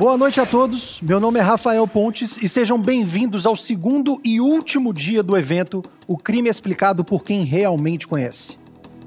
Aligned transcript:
Boa 0.00 0.16
noite 0.16 0.40
a 0.40 0.46
todos. 0.46 0.98
Meu 1.02 1.20
nome 1.20 1.38
é 1.38 1.42
Rafael 1.42 1.86
Pontes 1.86 2.38
e 2.40 2.48
sejam 2.48 2.80
bem-vindos 2.80 3.44
ao 3.44 3.54
segundo 3.54 4.18
e 4.24 4.40
último 4.40 4.94
dia 4.94 5.22
do 5.22 5.36
evento 5.36 5.82
O 6.08 6.16
Crime 6.16 6.48
Explicado 6.48 7.04
por 7.04 7.22
quem 7.22 7.44
realmente 7.44 8.08
conhece. 8.08 8.56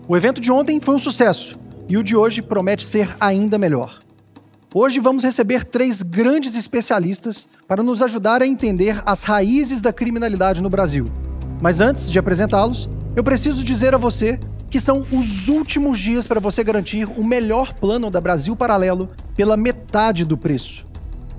O 0.07 0.15
evento 0.15 0.39
de 0.39 0.51
ontem 0.51 0.79
foi 0.79 0.93
um 0.93 0.99
sucesso 0.99 1.55
e 1.89 1.97
o 1.97 2.03
de 2.03 2.15
hoje 2.15 2.43
promete 2.43 2.85
ser 2.85 3.17
ainda 3.19 3.57
melhor. 3.57 3.97
Hoje 4.71 4.99
vamos 4.99 5.23
receber 5.23 5.65
três 5.65 6.03
grandes 6.03 6.53
especialistas 6.53 7.49
para 7.67 7.81
nos 7.81 7.99
ajudar 8.03 8.43
a 8.43 8.47
entender 8.47 9.01
as 9.03 9.23
raízes 9.23 9.81
da 9.81 9.91
criminalidade 9.91 10.61
no 10.61 10.69
Brasil. 10.69 11.05
Mas 11.59 11.81
antes 11.81 12.11
de 12.11 12.19
apresentá-los, 12.19 12.87
eu 13.15 13.23
preciso 13.23 13.63
dizer 13.63 13.95
a 13.95 13.97
você 13.97 14.39
que 14.73 14.79
são 14.79 15.05
os 15.11 15.47
últimos 15.49 15.99
dias 15.99 16.25
para 16.25 16.39
você 16.39 16.63
garantir 16.63 17.07
o 17.15 17.23
melhor 17.23 17.73
plano 17.73 18.09
da 18.09 18.19
Brasil 18.19 18.55
Paralelo 18.55 19.07
pela 19.35 19.55
metade 19.55 20.25
do 20.25 20.35
preço. 20.35 20.83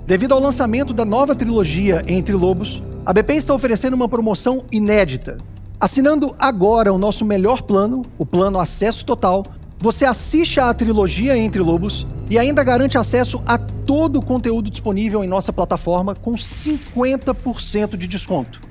Devido 0.07 0.33
ao 0.33 0.39
lançamento 0.39 0.93
da 0.93 1.03
nova 1.03 1.35
trilogia 1.35 2.01
Entre 2.07 2.33
Lobos, 2.33 2.81
a 3.05 3.11
BP 3.11 3.33
está 3.33 3.53
oferecendo 3.53 3.93
uma 3.93 4.07
promoção 4.07 4.63
inédita. 4.71 5.37
Assinando 5.77 6.33
agora 6.39 6.93
o 6.93 6.97
nosso 6.97 7.25
melhor 7.25 7.63
plano, 7.63 8.03
o 8.17 8.25
plano 8.25 8.57
Acesso 8.57 9.03
Total, 9.03 9.43
você 9.77 10.05
assiste 10.05 10.61
à 10.61 10.73
trilogia 10.73 11.37
Entre 11.37 11.61
Lobos 11.61 12.07
e 12.29 12.39
ainda 12.39 12.63
garante 12.63 12.97
acesso 12.97 13.43
a 13.45 13.57
todo 13.57 14.19
o 14.19 14.25
conteúdo 14.25 14.71
disponível 14.71 15.25
em 15.25 15.27
nossa 15.27 15.51
plataforma 15.51 16.15
com 16.15 16.35
50% 16.35 17.97
de 17.97 18.07
desconto. 18.07 18.61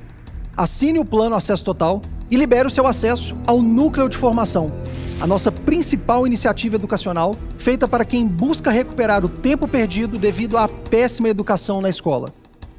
Assine 0.56 0.98
o 0.98 1.04
plano 1.04 1.36
Acesso 1.36 1.62
Total 1.62 2.00
e 2.34 2.36
libere 2.36 2.66
o 2.66 2.70
seu 2.70 2.84
acesso 2.84 3.36
ao 3.46 3.62
Núcleo 3.62 4.08
de 4.08 4.16
Formação, 4.16 4.72
a 5.20 5.26
nossa 5.26 5.52
principal 5.52 6.26
iniciativa 6.26 6.74
educacional 6.74 7.36
feita 7.56 7.86
para 7.86 8.04
quem 8.04 8.26
busca 8.26 8.72
recuperar 8.72 9.24
o 9.24 9.28
tempo 9.28 9.68
perdido 9.68 10.18
devido 10.18 10.58
à 10.58 10.68
péssima 10.68 11.28
educação 11.28 11.80
na 11.80 11.88
escola. 11.88 12.34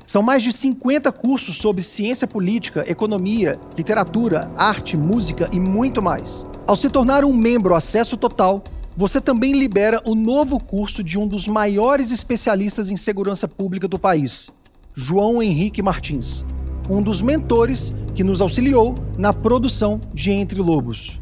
São 0.05 0.21
mais 0.21 0.43
de 0.43 0.51
50 0.51 1.09
cursos 1.13 1.55
sobre 1.55 1.81
ciência 1.83 2.27
política, 2.27 2.83
economia, 2.85 3.57
literatura, 3.77 4.51
arte, 4.57 4.97
música 4.97 5.49
e 5.53 5.59
muito 5.59 6.01
mais. 6.01 6.45
Ao 6.67 6.75
se 6.75 6.89
tornar 6.89 7.23
um 7.23 7.31
membro 7.31 7.75
acesso 7.75 8.17
total, 8.17 8.61
você 8.93 9.21
também 9.21 9.53
libera 9.53 10.01
o 10.05 10.15
novo 10.15 10.61
curso 10.61 11.01
de 11.01 11.17
um 11.17 11.25
dos 11.25 11.47
maiores 11.47 12.11
especialistas 12.11 12.91
em 12.91 12.97
segurança 12.97 13.47
pública 13.47 13.87
do 13.87 13.97
país, 13.97 14.49
João 14.93 15.41
Henrique 15.41 15.81
Martins 15.81 16.43
um 16.89 17.01
dos 17.01 17.21
mentores 17.21 17.93
que 18.13 18.23
nos 18.23 18.41
auxiliou 18.41 18.95
na 19.17 19.33
produção 19.33 19.99
de 20.13 20.31
Entre 20.31 20.59
Lobos. 20.61 21.19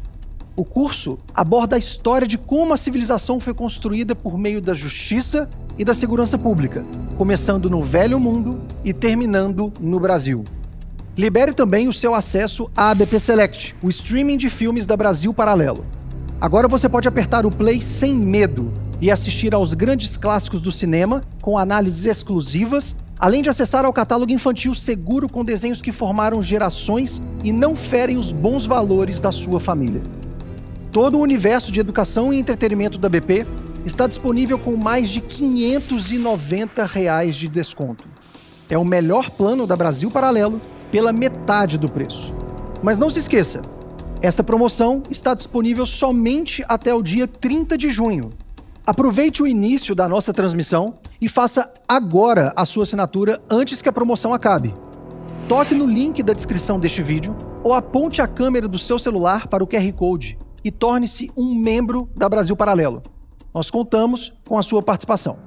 O 0.56 0.64
curso 0.64 1.18
aborda 1.34 1.74
a 1.74 1.78
história 1.78 2.28
de 2.28 2.38
como 2.38 2.72
a 2.72 2.76
civilização 2.76 3.40
foi 3.40 3.52
construída 3.52 4.14
por 4.14 4.38
meio 4.38 4.60
da 4.60 4.72
justiça 4.72 5.48
e 5.76 5.84
da 5.84 5.92
segurança 5.92 6.38
pública, 6.38 6.84
começando 7.16 7.68
no 7.68 7.82
Velho 7.82 8.20
Mundo 8.20 8.60
e 8.84 8.92
terminando 8.92 9.72
no 9.80 9.98
Brasil. 9.98 10.44
Libere 11.16 11.52
também 11.52 11.88
o 11.88 11.92
seu 11.92 12.14
acesso 12.14 12.70
à 12.76 12.90
ABP 12.90 13.18
Select, 13.18 13.74
o 13.82 13.90
streaming 13.90 14.36
de 14.36 14.48
filmes 14.48 14.86
da 14.86 14.96
Brasil 14.96 15.34
Paralelo. 15.34 15.84
Agora 16.40 16.68
você 16.68 16.88
pode 16.88 17.08
apertar 17.08 17.46
o 17.46 17.50
play 17.50 17.80
sem 17.80 18.14
medo 18.14 18.72
e 19.00 19.10
assistir 19.10 19.54
aos 19.54 19.74
grandes 19.74 20.16
clássicos 20.16 20.62
do 20.62 20.70
cinema 20.70 21.22
com 21.40 21.58
análises 21.58 22.04
exclusivas 22.04 22.94
além 23.18 23.42
de 23.42 23.48
acessar 23.48 23.84
ao 23.84 23.92
catálogo 23.92 24.32
infantil 24.32 24.74
seguro 24.74 25.28
com 25.28 25.44
desenhos 25.44 25.80
que 25.80 25.92
formaram 25.92 26.42
gerações 26.42 27.22
e 27.42 27.52
não 27.52 27.76
ferem 27.76 28.16
os 28.16 28.32
bons 28.32 28.66
valores 28.66 29.20
da 29.20 29.30
sua 29.30 29.60
família. 29.60 30.02
Todo 30.90 31.18
o 31.18 31.20
universo 31.20 31.72
de 31.72 31.80
educação 31.80 32.32
e 32.32 32.38
entretenimento 32.38 32.98
da 32.98 33.08
BP 33.08 33.46
está 33.84 34.06
disponível 34.06 34.58
com 34.58 34.76
mais 34.76 35.10
de 35.10 35.20
590 35.20 36.84
reais 36.86 37.36
de 37.36 37.48
desconto. 37.48 38.04
É 38.68 38.78
o 38.78 38.84
melhor 38.84 39.30
plano 39.30 39.66
da 39.66 39.76
Brasil 39.76 40.10
Paralelo 40.10 40.60
pela 40.90 41.12
metade 41.12 41.76
do 41.76 41.88
preço. 41.88 42.32
Mas 42.82 42.98
não 42.98 43.10
se 43.10 43.18
esqueça, 43.18 43.60
esta 44.22 44.42
promoção 44.42 45.02
está 45.10 45.34
disponível 45.34 45.84
somente 45.84 46.64
até 46.68 46.94
o 46.94 47.02
dia 47.02 47.26
30 47.26 47.76
de 47.76 47.90
junho, 47.90 48.30
Aproveite 48.86 49.42
o 49.42 49.46
início 49.46 49.94
da 49.94 50.06
nossa 50.06 50.30
transmissão 50.30 50.96
e 51.20 51.28
faça 51.28 51.72
agora 51.88 52.52
a 52.56 52.64
sua 52.64 52.84
assinatura 52.84 53.40
antes 53.50 53.80
que 53.80 53.88
a 53.88 53.92
promoção 53.92 54.32
acabe. 54.32 54.74
Toque 55.48 55.74
no 55.74 55.86
link 55.86 56.22
da 56.22 56.32
descrição 56.32 56.80
deste 56.80 57.02
vídeo 57.02 57.36
ou 57.62 57.74
aponte 57.74 58.22
a 58.22 58.26
câmera 58.26 58.66
do 58.66 58.78
seu 58.78 58.98
celular 58.98 59.46
para 59.46 59.62
o 59.62 59.66
QR 59.66 59.92
Code 59.92 60.38
e 60.64 60.70
torne-se 60.70 61.30
um 61.36 61.54
membro 61.54 62.08
da 62.16 62.28
Brasil 62.28 62.56
Paralelo. 62.56 63.02
Nós 63.52 63.70
contamos 63.70 64.32
com 64.48 64.58
a 64.58 64.62
sua 64.62 64.82
participação. 64.82 65.38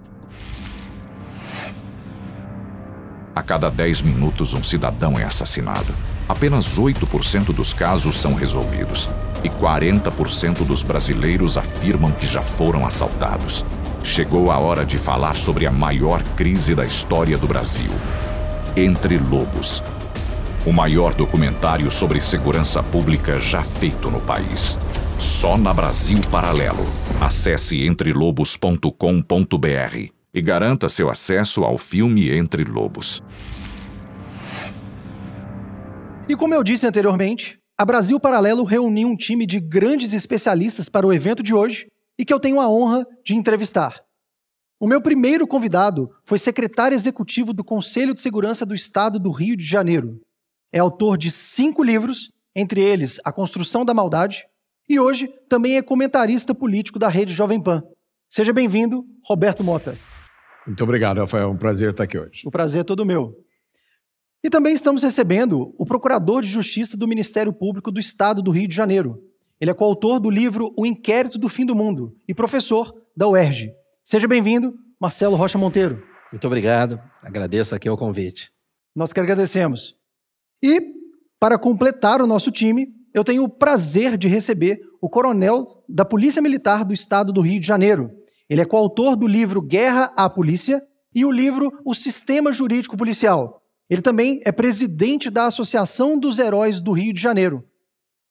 A 3.35 3.43
cada 3.43 3.69
10 3.69 4.01
minutos, 4.01 4.53
um 4.53 4.63
cidadão 4.63 5.13
é 5.17 5.23
assassinado. 5.23 5.93
Apenas 6.27 6.79
8% 6.79 7.53
dos 7.53 7.73
casos 7.73 8.17
são 8.17 8.33
resolvidos 8.33 9.09
e 9.43 9.49
40% 9.49 10.65
dos 10.65 10.83
brasileiros 10.83 11.57
afirmam 11.57 12.11
que 12.11 12.25
já 12.25 12.41
foram 12.41 12.85
assaltados. 12.85 13.63
Chegou 14.07 14.49
a 14.49 14.57
hora 14.57 14.85
de 14.85 14.97
falar 14.97 15.35
sobre 15.35 15.67
a 15.67 15.71
maior 15.71 16.23
crise 16.35 16.73
da 16.73 16.85
história 16.85 17.37
do 17.37 17.45
Brasil. 17.45 17.91
Entre 18.75 19.17
Lobos. 19.17 19.83
O 20.65 20.71
maior 20.71 21.13
documentário 21.13 21.91
sobre 21.91 22.21
segurança 22.21 22.81
pública 22.81 23.37
já 23.37 23.61
feito 23.61 24.09
no 24.09 24.21
país. 24.21 24.79
Só 25.19 25.57
na 25.57 25.73
Brasil 25.73 26.17
Paralelo. 26.31 26.85
Acesse 27.19 27.85
entrelobos.com.br 27.85 28.87
e 30.33 30.41
garanta 30.41 30.87
seu 30.87 31.09
acesso 31.09 31.63
ao 31.63 31.77
filme 31.77 32.31
Entre 32.33 32.63
Lobos. 32.63 33.21
E 36.29 36.35
como 36.35 36.55
eu 36.55 36.63
disse 36.63 36.87
anteriormente, 36.87 37.59
a 37.77 37.83
Brasil 37.85 38.19
Paralelo 38.21 38.63
reuniu 38.63 39.09
um 39.09 39.17
time 39.17 39.45
de 39.45 39.59
grandes 39.59 40.13
especialistas 40.13 40.87
para 40.87 41.05
o 41.05 41.11
evento 41.13 41.43
de 41.43 41.53
hoje 41.53 41.87
e 42.17 42.25
que 42.25 42.33
eu 42.33 42.39
tenho 42.39 42.59
a 42.59 42.69
honra 42.69 43.05
de 43.23 43.35
entrevistar. 43.35 44.03
O 44.79 44.87
meu 44.87 45.01
primeiro 45.01 45.47
convidado 45.47 46.11
foi 46.23 46.37
secretário 46.37 46.95
executivo 46.95 47.51
do 47.51 47.63
Conselho 47.63 48.13
de 48.13 48.21
Segurança 48.21 48.65
do 48.65 48.75
Estado 48.75 49.19
do 49.19 49.31
Rio 49.31 49.57
de 49.57 49.65
Janeiro. 49.65 50.21
É 50.71 50.79
autor 50.79 51.17
de 51.17 51.31
cinco 51.31 51.83
livros, 51.83 52.31
entre 52.55 52.81
eles 52.81 53.19
A 53.23 53.31
Construção 53.31 53.83
da 53.83 53.93
Maldade, 53.93 54.45
e 54.89 54.99
hoje 54.99 55.27
também 55.49 55.77
é 55.77 55.81
comentarista 55.81 56.53
político 56.53 56.99
da 56.99 57.07
Rede 57.07 57.33
Jovem 57.33 57.61
Pan. 57.61 57.83
Seja 58.29 58.53
bem-vindo, 58.53 59.05
Roberto 59.23 59.63
Mota. 59.63 59.97
Muito 60.65 60.83
obrigado, 60.83 61.17
Rafael. 61.17 61.45
É 61.45 61.51
um 61.51 61.57
prazer 61.57 61.91
estar 61.91 62.03
aqui 62.03 62.17
hoje. 62.17 62.41
O 62.45 62.51
prazer 62.51 62.81
é 62.81 62.83
todo 62.83 63.05
meu. 63.05 63.35
E 64.43 64.49
também 64.49 64.73
estamos 64.73 65.01
recebendo 65.01 65.73
o 65.77 65.85
Procurador 65.85 66.41
de 66.41 66.47
Justiça 66.47 66.95
do 66.95 67.07
Ministério 67.07 67.51
Público 67.51 67.91
do 67.91 67.99
Estado 67.99 68.41
do 68.41 68.51
Rio 68.51 68.67
de 68.67 68.75
Janeiro. 68.75 69.19
Ele 69.59 69.71
é 69.71 69.73
coautor 69.73 70.19
do 70.19 70.29
livro 70.29 70.73
O 70.77 70.85
Inquérito 70.85 71.37
do 71.37 71.49
Fim 71.49 71.65
do 71.65 71.75
Mundo 71.75 72.15
e 72.27 72.33
professor 72.33 72.93
da 73.15 73.27
UERJ. 73.27 73.71
Seja 74.03 74.27
bem-vindo, 74.27 74.73
Marcelo 74.99 75.35
Rocha 75.35 75.57
Monteiro. 75.57 76.03
Muito 76.31 76.45
obrigado, 76.45 76.99
agradeço 77.23 77.73
aqui 77.73 77.89
o 77.89 77.97
convite. 77.97 78.51
Nós 78.95 79.11
que 79.11 79.19
agradecemos. 79.19 79.95
E, 80.61 80.81
para 81.39 81.57
completar 81.57 82.21
o 82.21 82.27
nosso 82.27 82.51
time, 82.51 82.87
eu 83.13 83.23
tenho 83.23 83.43
o 83.43 83.49
prazer 83.49 84.17
de 84.17 84.27
receber 84.27 84.79
o 85.01 85.09
coronel 85.09 85.83
da 85.89 86.05
Polícia 86.05 86.41
Militar 86.41 86.85
do 86.85 86.93
Estado 86.93 87.33
do 87.33 87.41
Rio 87.41 87.59
de 87.59 87.65
Janeiro. 87.67 88.11
Ele 88.49 88.61
é 88.61 88.65
coautor 88.65 89.15
do 89.15 89.27
livro 89.27 89.61
Guerra 89.61 90.13
à 90.15 90.29
Polícia 90.29 90.81
e 91.13 91.25
o 91.25 91.31
livro 91.31 91.71
O 91.83 91.95
Sistema 91.95 92.51
Jurídico 92.51 92.95
Policial, 92.95 93.61
ele 93.89 94.01
também 94.01 94.41
é 94.43 94.51
presidente 94.51 95.29
da 95.29 95.45
Associação 95.45 96.19
dos 96.19 96.39
Heróis 96.39 96.81
do 96.81 96.91
Rio 96.91 97.13
de 97.13 97.21
Janeiro. 97.21 97.63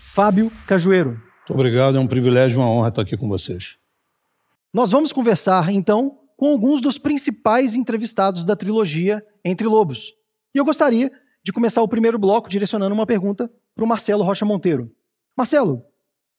Fábio 0.00 0.50
Cajueiro. 0.66 1.10
Muito 1.10 1.52
obrigado, 1.52 1.96
é 1.96 2.00
um 2.00 2.06
privilégio 2.06 2.56
e 2.56 2.60
uma 2.60 2.70
honra 2.70 2.88
estar 2.88 3.02
aqui 3.02 3.16
com 3.16 3.28
vocês. 3.28 3.76
Nós 4.72 4.90
vamos 4.90 5.12
conversar, 5.12 5.72
então, 5.72 6.18
com 6.36 6.52
alguns 6.52 6.80
dos 6.80 6.98
principais 6.98 7.74
entrevistados 7.74 8.44
da 8.44 8.56
trilogia 8.56 9.24
Entre 9.44 9.66
Lobos. 9.66 10.12
E 10.54 10.58
eu 10.58 10.64
gostaria 10.64 11.12
de 11.44 11.52
começar 11.52 11.82
o 11.82 11.88
primeiro 11.88 12.18
bloco 12.18 12.48
direcionando 12.48 12.94
uma 12.94 13.06
pergunta 13.06 13.50
para 13.74 13.84
o 13.84 13.86
Marcelo 13.86 14.24
Rocha 14.24 14.44
Monteiro. 14.44 14.90
Marcelo, 15.36 15.84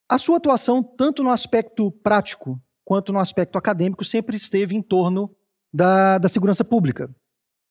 a 0.10 0.18
sua 0.18 0.38
atuação, 0.38 0.84
tanto 0.84 1.24
no 1.24 1.32
aspecto 1.32 1.92
prático 1.92 2.62
quanto 2.84 3.14
no 3.14 3.20
aspecto 3.20 3.58
acadêmico, 3.58 4.04
sempre 4.04 4.38
esteve 4.38 4.76
em 4.76 4.82
torno 4.82 5.34
da, 5.74 6.18
da 6.18 6.28
segurança 6.28 6.64
pública. 6.64 7.10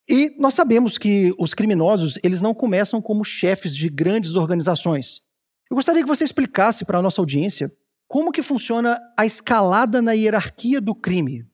E 0.09 0.35
nós 0.39 0.55
sabemos 0.55 0.99
que 0.99 1.35
os 1.39 1.53
criminosos, 1.53 2.19
eles 2.23 2.41
não 2.41 2.55
começam 2.55 3.03
como 3.03 3.25
chefes 3.25 3.75
de 3.75 3.89
grandes 3.89 4.35
organizações. 4.35 5.21
Eu 5.71 5.77
gostaria 5.77 6.03
que 6.03 6.09
você 6.09 6.25
explicasse 6.25 6.85
para 6.85 6.99
a 6.99 7.03
nossa 7.03 7.21
audiência 7.21 7.73
como 8.09 8.31
que 8.31 8.43
funciona 8.43 9.01
a 9.17 9.27
escalada 9.27 10.01
na 10.01 10.13
hierarquia 10.13 10.81
do 10.81 10.95
crime. 10.95 11.45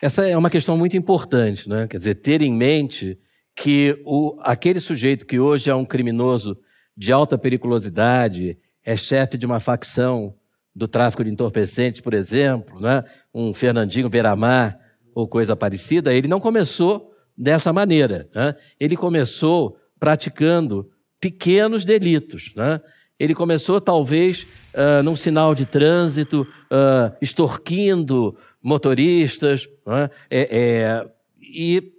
Essa 0.00 0.26
é 0.26 0.36
uma 0.36 0.50
questão 0.50 0.76
muito 0.76 0.96
importante, 0.96 1.68
né? 1.68 1.86
Quer 1.88 1.98
dizer, 1.98 2.16
ter 2.16 2.42
em 2.42 2.52
mente 2.52 3.18
que 3.56 4.00
o, 4.04 4.36
aquele 4.40 4.80
sujeito 4.80 5.26
que 5.26 5.38
hoje 5.38 5.70
é 5.70 5.74
um 5.74 5.84
criminoso 5.84 6.58
de 6.96 7.12
alta 7.12 7.38
periculosidade, 7.38 8.58
é 8.84 8.96
chefe 8.96 9.38
de 9.38 9.46
uma 9.46 9.60
facção 9.60 10.36
do 10.74 10.86
tráfico 10.86 11.24
de 11.24 11.30
entorpecentes, 11.30 12.00
por 12.00 12.14
exemplo, 12.14 12.80
né? 12.80 13.04
um 13.32 13.54
Fernandinho 13.54 14.08
Beiramar, 14.08 14.78
ou 15.14 15.28
coisa 15.28 15.54
parecida, 15.54 16.12
ele 16.12 16.26
não 16.26 16.40
começou 16.40 17.12
dessa 17.36 17.72
maneira. 17.72 18.28
Né? 18.34 18.56
Ele 18.80 18.96
começou 18.96 19.78
praticando 19.98 20.90
pequenos 21.24 21.86
delitos. 21.86 22.52
Né? 22.54 22.78
Ele 23.18 23.34
começou, 23.34 23.80
talvez, 23.80 24.42
uh, 24.74 25.02
num 25.02 25.16
sinal 25.16 25.54
de 25.54 25.64
trânsito, 25.64 26.42
uh, 26.64 27.16
extorquindo 27.18 28.36
motoristas. 28.62 29.66
Né? 29.86 30.10
É, 30.30 30.48
é, 30.50 31.10
e 31.40 31.94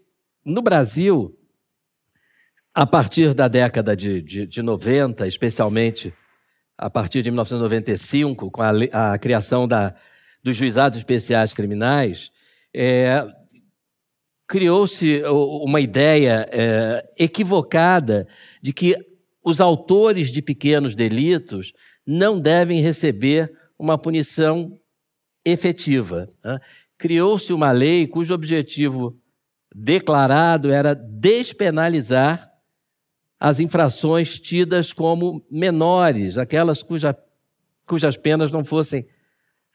no 0.46 0.62
Brasil, 0.62 1.36
a 2.72 2.86
partir 2.86 3.34
da 3.34 3.48
década 3.48 3.96
de, 3.96 4.22
de, 4.22 4.46
de 4.46 4.62
90, 4.62 5.26
especialmente 5.26 6.14
a 6.78 6.88
partir 6.88 7.24
de 7.24 7.32
1995, 7.32 8.52
com 8.52 8.62
a, 8.62 8.70
a 9.14 9.18
criação 9.18 9.68
da, 9.68 9.96
dos 10.44 10.56
juizados 10.56 11.00
especiais 11.00 11.52
criminais, 11.52 12.30
é, 12.72 13.26
criou-se 14.48 15.24
uma 15.24 15.82
ideia 15.82 16.48
é, 16.52 17.06
equivocada 17.18 18.28
de 18.62 18.72
que 18.72 18.96
os 19.46 19.62
autores 19.62 20.32
de 20.32 20.42
pequenos 20.42 20.96
delitos 20.96 21.72
não 22.06 22.40
devem 22.40 22.82
receber 22.82 23.54
uma 23.78 23.96
punição 23.96 24.78
efetiva. 25.46 26.28
Né? 26.44 26.60
Criou-se 26.98 27.54
uma 27.54 27.72
lei 27.72 28.08
cujo 28.08 28.34
objetivo 28.34 29.16
declarado 29.74 30.72
era 30.72 30.96
despenalizar 30.96 32.52
as 33.40 33.60
infrações 33.60 34.40
tidas 34.40 34.92
como 34.92 35.46
menores, 35.52 36.38
aquelas 36.40 36.82
cuja, 36.82 37.16
cujas 37.86 38.18
penas 38.18 38.50
não 38.50 38.66
fossem 38.66 39.06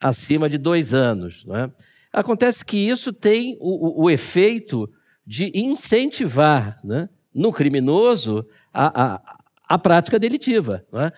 acima 0.00 0.48
de 0.48 0.58
dois 0.58 0.92
anos. 0.92 1.44
Não 1.44 1.54
é? 1.54 1.70
Acontece 2.12 2.64
que 2.64 2.76
isso 2.76 3.12
tem 3.12 3.56
o, 3.60 4.02
o, 4.02 4.04
o 4.04 4.10
efeito 4.10 4.90
de 5.24 5.52
incentivar 5.54 6.80
né, 6.82 7.08
no 7.32 7.52
criminoso 7.52 8.44
a, 8.72 9.14
a, 9.14 9.39
a 9.70 9.78
prática 9.78 10.18
delitiva. 10.18 10.84
É? 10.92 11.12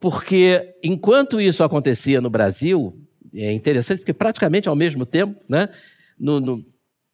Porque 0.00 0.74
enquanto 0.82 1.40
isso 1.40 1.62
acontecia 1.62 2.20
no 2.20 2.28
Brasil, 2.28 2.98
é 3.32 3.52
interessante 3.52 3.98
porque 3.98 4.12
praticamente 4.12 4.68
ao 4.68 4.74
mesmo 4.74 5.06
tempo, 5.06 5.40
né, 5.48 5.68
no, 6.18 6.40
no, 6.40 6.64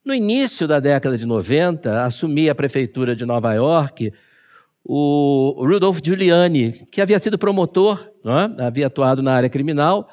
no 0.03 0.15
início 0.15 0.67
da 0.67 0.81
década 0.81 1.19
de 1.19 1.27
90, 1.27 2.03
assumia 2.03 2.53
a 2.53 2.55
prefeitura 2.55 3.15
de 3.15 3.27
Nova 3.27 3.53
York 3.53 4.13
o 4.91 5.67
Rudolph 5.67 6.01
Giuliani, 6.03 6.73
que 6.91 7.03
havia 7.03 7.19
sido 7.19 7.37
promotor, 7.37 8.11
é? 8.25 8.65
havia 8.65 8.87
atuado 8.87 9.23
na 9.23 9.35
área 9.35 9.51
criminal 9.51 10.09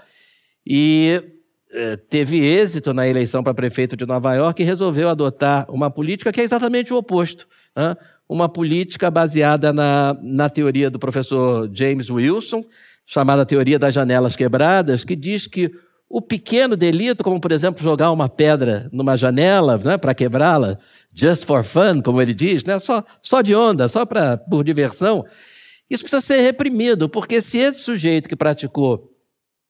e 0.67 1.23
eh, 1.71 1.95
teve 2.09 2.43
êxito 2.43 2.93
na 2.93 3.07
eleição 3.07 3.41
para 3.41 3.53
prefeito 3.53 3.95
de 3.95 4.05
Nova 4.05 4.33
York 4.33 4.61
e 4.61 4.65
resolveu 4.65 5.07
adotar 5.07 5.65
uma 5.71 5.89
política 5.89 6.33
que 6.33 6.41
é 6.41 6.43
exatamente 6.43 6.93
o 6.93 6.97
oposto. 6.97 7.47
É? 7.73 7.95
Uma 8.27 8.49
política 8.49 9.11
baseada 9.11 9.71
na, 9.71 10.17
na 10.21 10.49
teoria 10.49 10.89
do 10.89 10.97
professor 10.97 11.69
James 11.73 12.09
Wilson, 12.09 12.63
chamada 13.05 13.45
teoria 13.45 13.77
das 13.77 13.93
janelas 13.93 14.35
quebradas, 14.35 15.05
que 15.05 15.15
diz 15.15 15.45
que 15.47 15.71
o 16.09 16.21
pequeno 16.21 16.75
delito, 16.75 17.23
como 17.23 17.39
por 17.39 17.51
exemplo 17.51 17.83
jogar 17.83 18.11
uma 18.11 18.29
pedra 18.29 18.89
numa 18.91 19.17
janela 19.17 19.77
né, 19.77 19.97
para 19.97 20.13
quebrá-la, 20.13 20.77
just 21.13 21.45
for 21.45 21.63
fun, 21.63 22.01
como 22.01 22.21
ele 22.21 22.33
diz, 22.33 22.63
né, 22.63 22.79
só, 22.79 23.03
só 23.21 23.41
de 23.41 23.55
onda, 23.55 23.87
só 23.87 24.05
pra, 24.05 24.37
por 24.37 24.63
diversão, 24.63 25.25
isso 25.89 26.03
precisa 26.03 26.21
ser 26.21 26.41
reprimido, 26.41 27.07
porque 27.07 27.41
se 27.41 27.57
esse 27.57 27.79
sujeito 27.79 28.29
que 28.29 28.35
praticou 28.35 29.11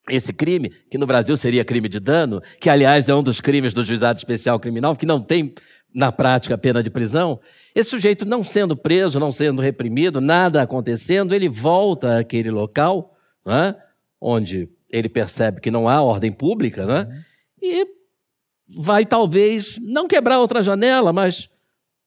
esse 0.09 0.31
crime, 0.31 0.71
que 0.89 0.97
no 0.97 1.07
Brasil 1.07 1.35
seria 1.35 1.65
crime 1.65 1.89
de 1.89 1.99
dano, 1.99 2.41
que 2.59 2.69
aliás 2.69 3.09
é 3.09 3.15
um 3.15 3.23
dos 3.23 3.41
crimes 3.41 3.73
do 3.73 3.83
juizado 3.83 4.17
especial 4.17 4.59
criminal, 4.59 4.95
que 4.95 5.05
não 5.05 5.19
tem 5.19 5.53
na 5.95 6.11
prática 6.11 6.57
pena 6.57 6.83
de 6.83 6.89
prisão, 6.89 7.39
esse 7.73 7.89
sujeito 7.89 8.25
não 8.25 8.43
sendo 8.43 8.75
preso, 8.75 9.17
não 9.17 9.31
sendo 9.31 9.61
reprimido, 9.61 10.19
nada 10.19 10.61
acontecendo, 10.61 11.33
ele 11.33 11.47
volta 11.47 12.19
àquele 12.19 12.51
local, 12.51 13.15
né, 13.45 13.73
onde 14.19 14.67
ele 14.89 15.07
percebe 15.07 15.61
que 15.61 15.71
não 15.71 15.87
há 15.87 16.01
ordem 16.01 16.33
pública, 16.33 16.85
né? 16.85 17.07
Uhum. 17.09 17.23
E 17.61 17.87
vai 18.77 19.05
talvez 19.05 19.77
não 19.81 20.05
quebrar 20.05 20.39
outra 20.39 20.61
janela, 20.61 21.13
mas 21.13 21.49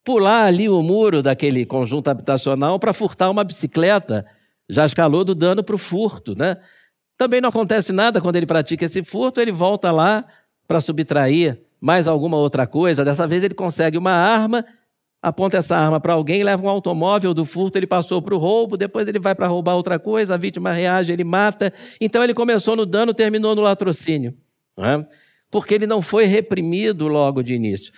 pular 0.05 0.45
ali 0.45 0.69
o 0.69 0.83
muro 0.83 1.23
daquele 1.23 1.65
conjunto 1.65 2.09
habitacional 2.09 2.79
para 2.79 2.93
furtar 2.93 3.31
uma 3.31 3.45
bicicleta. 3.45 4.27
Já 4.69 4.85
escalou 4.85 5.25
do 5.25 5.35
dano 5.35 5.63
para 5.65 5.75
o 5.75 5.79
furto, 5.79 6.35
né? 6.37 6.59
Também 7.17 7.41
não 7.41 7.49
acontece 7.49 7.93
nada 7.93 8.21
quando 8.21 8.37
ele 8.37 8.47
pratica 8.47 8.85
esse 8.85 9.03
furto, 9.03 9.41
ele 9.41 9.53
volta 9.53 9.91
lá 9.91 10.25
para 10.67 10.81
subtrair 10.81 11.63
mais 11.81 12.09
alguma 12.09 12.37
outra 12.37 12.67
coisa. 12.67 13.05
Dessa 13.05 13.27
vez 13.27 13.45
ele 13.45 13.55
consegue 13.55 13.97
uma 13.97 14.13
arma 14.13 14.65
aponta 15.21 15.57
essa 15.57 15.77
arma 15.77 16.01
para 16.01 16.13
alguém, 16.13 16.43
leva 16.43 16.63
um 16.65 16.69
automóvel 16.69 17.35
do 17.35 17.45
furto, 17.45 17.79
ele 17.79 17.87
passou 17.87 18.23
para 18.23 18.35
o 18.35 18.39
roubo, 18.39 18.77
depois 18.77 19.09
ele 19.09 19.19
vai 19.19 19.35
para 19.35 19.47
roubar 19.47 19.75
outra 19.75 19.99
coisa, 19.99 20.35
a 20.35 20.37
vítima 20.37 20.73
reage, 20.73 21.13
ele 21.13 21.25
mata. 21.25 21.73
Então 22.01 22.23
ele 22.23 22.35
começou 22.35 22.77
no 22.77 22.87
dano, 22.87 23.13
terminou 23.13 23.55
no 23.55 23.63
latrocínio. 23.63 24.35
É? 24.79 25.05
Porque 25.51 25.75
ele 25.75 25.87
não 25.87 26.01
foi 26.01 26.27
reprimido 26.27 27.09
logo 27.09 27.43
de 27.43 27.55
início. 27.55 27.93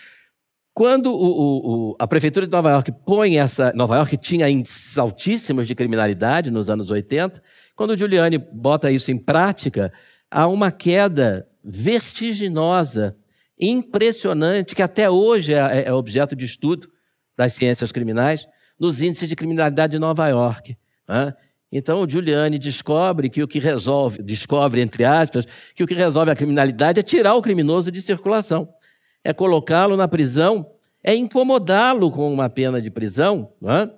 Quando 0.73 1.12
o, 1.12 1.91
o, 1.91 1.97
a 1.99 2.06
prefeitura 2.06 2.47
de 2.47 2.53
Nova 2.53 2.71
York 2.71 2.93
põe 3.05 3.38
essa. 3.38 3.73
Nova 3.75 3.97
York 3.97 4.17
tinha 4.17 4.49
índices 4.49 4.97
altíssimos 4.97 5.67
de 5.67 5.75
criminalidade 5.75 6.50
nos 6.50 6.71
anos 6.71 6.91
80. 6.91 7.43
Quando 7.76 7.91
o 7.91 7.99
Giuliani 7.99 8.38
bota 8.38 8.91
isso 8.91 9.11
em 9.11 9.19
prática, 9.19 9.93
há 10.31 10.47
uma 10.47 10.71
queda 10.71 11.47
vertiginosa, 11.62 13.17
impressionante, 13.61 14.75
que 14.75 14.83
até 14.83 15.11
hoje 15.11 15.55
é, 15.55 15.85
é 15.87 15.93
objeto 15.93 16.35
de 16.35 16.45
estudo 16.45 16.89
das 17.37 17.53
ciências 17.53 17.93
criminais 17.93 18.47
nos 18.79 19.03
índices 19.03 19.29
de 19.29 19.37
criminalidade 19.37 19.93
de 19.93 19.99
Nova 19.99 20.27
York. 20.29 20.77
Né? 21.09 21.35
Então, 21.71 22.03
o 22.03 22.09
Giuliani 22.09 22.59
descobre 22.59 23.29
que 23.29 23.43
o 23.43 23.49
que 23.49 23.59
resolve, 23.59 24.23
descobre, 24.23 24.81
entre 24.81 25.05
aspas, 25.05 25.47
que 25.75 25.85
o 25.85 25.87
que 25.87 25.95
resolve 25.95 26.31
a 26.31 26.37
criminalidade 26.37 26.99
é 26.99 27.03
tirar 27.03 27.35
o 27.35 27.43
criminoso 27.43 27.93
de 27.93 28.03
circulação, 28.03 28.69
é 29.23 29.33
colocá-lo 29.33 29.97
na 29.97 30.09
prisão, 30.09 30.67
é 31.05 31.15
incomodá-lo 31.15 32.11
com 32.11 32.33
uma 32.33 32.49
pena 32.49 32.81
de 32.81 32.91
prisão, 32.91 33.53
né? 33.61 33.91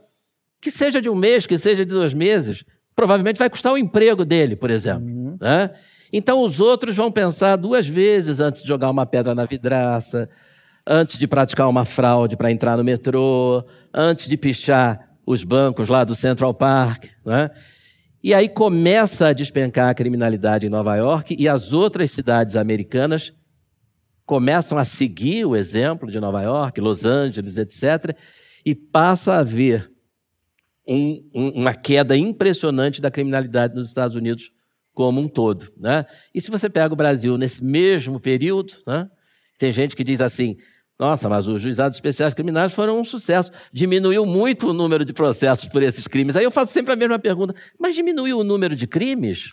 que 0.61 0.71
seja 0.71 1.01
de 1.01 1.09
um 1.09 1.15
mês, 1.15 1.47
que 1.47 1.59
seja 1.59 1.85
de 1.85 1.93
dois 1.93 2.13
meses, 2.13 2.65
provavelmente 2.95 3.39
vai 3.39 3.49
custar 3.49 3.73
o 3.73 3.79
emprego 3.79 4.25
dele, 4.25 4.55
por 4.55 4.71
exemplo. 4.71 5.07
Uhum. 5.07 5.37
Né? 5.41 5.71
Então, 6.13 6.43
os 6.43 6.61
outros 6.61 6.95
vão 6.95 7.11
pensar 7.11 7.57
duas 7.57 7.87
vezes 7.87 8.39
antes 8.39 8.63
de 8.63 8.69
jogar 8.69 8.91
uma 8.91 9.07
pedra 9.07 9.35
na 9.35 9.47
vidraça, 9.47 10.29
antes 10.87 11.19
de 11.19 11.27
praticar 11.27 11.69
uma 11.69 11.85
fraude 11.85 12.37
para 12.37 12.51
entrar 12.51 12.77
no 12.77 12.85
metrô, 12.85 13.65
antes 13.95 14.29
de 14.29 14.37
pichar 14.37 15.09
os 15.25 15.43
bancos 15.45 15.89
lá 15.89 16.05
do 16.05 16.15
Central 16.15 16.53
Park. 16.53 17.07
Né? 17.25 17.51
E 18.23 18.35
aí 18.35 18.49
começa 18.49 19.29
a 19.29 19.33
despencar 19.33 19.89
a 19.89 19.95
criminalidade 19.95 20.67
em 20.67 20.71
Nova 20.71 20.95
York 20.97 21.35
e 21.39 21.49
as 21.49 21.73
outras 21.73 22.11
cidades 22.11 22.57
americanas 22.57 23.33
começam 24.27 24.79
a 24.79 24.85
seguir 24.85 25.45
o 25.45 25.57
exemplo 25.57 26.11
de 26.11 26.21
Nova 26.21 26.43
York, 26.43 26.81
Los 26.81 27.05
Angeles, 27.05 27.57
etc., 27.59 28.17
e 28.65 28.75
passa 28.75 29.35
a 29.35 29.39
haver 29.39 29.91
um, 30.87 31.29
um, 31.35 31.49
uma 31.51 31.75
queda 31.75 32.17
impressionante 32.17 33.01
da 33.01 33.11
criminalidade 33.11 33.75
nos 33.75 33.89
Estados 33.89 34.17
Unidos 34.17 34.53
como 34.93 35.21
um 35.21 35.29
todo. 35.29 35.73
Né? 35.77 36.05
E 36.35 36.41
se 36.41 36.51
você 36.51 36.69
pega 36.69 36.93
o 36.93 36.97
Brasil 36.97 37.37
nesse 37.39 37.65
mesmo 37.65 38.21
período, 38.21 38.75
né? 38.87 39.09
tem 39.59 39.73
gente 39.73 39.97
que 39.97 40.05
diz 40.05 40.21
assim: 40.21 40.57
nossa, 41.03 41.29
mas 41.29 41.49
os 41.49 41.61
juizados 41.61 41.97
especiais 41.97 42.33
criminais 42.33 42.73
foram 42.73 43.01
um 43.01 43.05
sucesso. 43.05 43.51
Diminuiu 43.73 44.25
muito 44.25 44.69
o 44.69 44.73
número 44.73 45.05
de 45.05 45.13
processos 45.13 45.65
por 45.65 45.83
esses 45.83 46.07
crimes. 46.07 46.37
Aí 46.37 46.45
eu 46.45 46.51
faço 46.53 46.73
sempre 46.73 46.93
a 46.93 46.97
mesma 46.97 47.19
pergunta: 47.19 47.53
mas 47.77 47.97
diminuiu 47.97 48.39
o 48.39 48.45
número 48.45 48.77
de 48.77 48.87
crimes? 48.87 49.51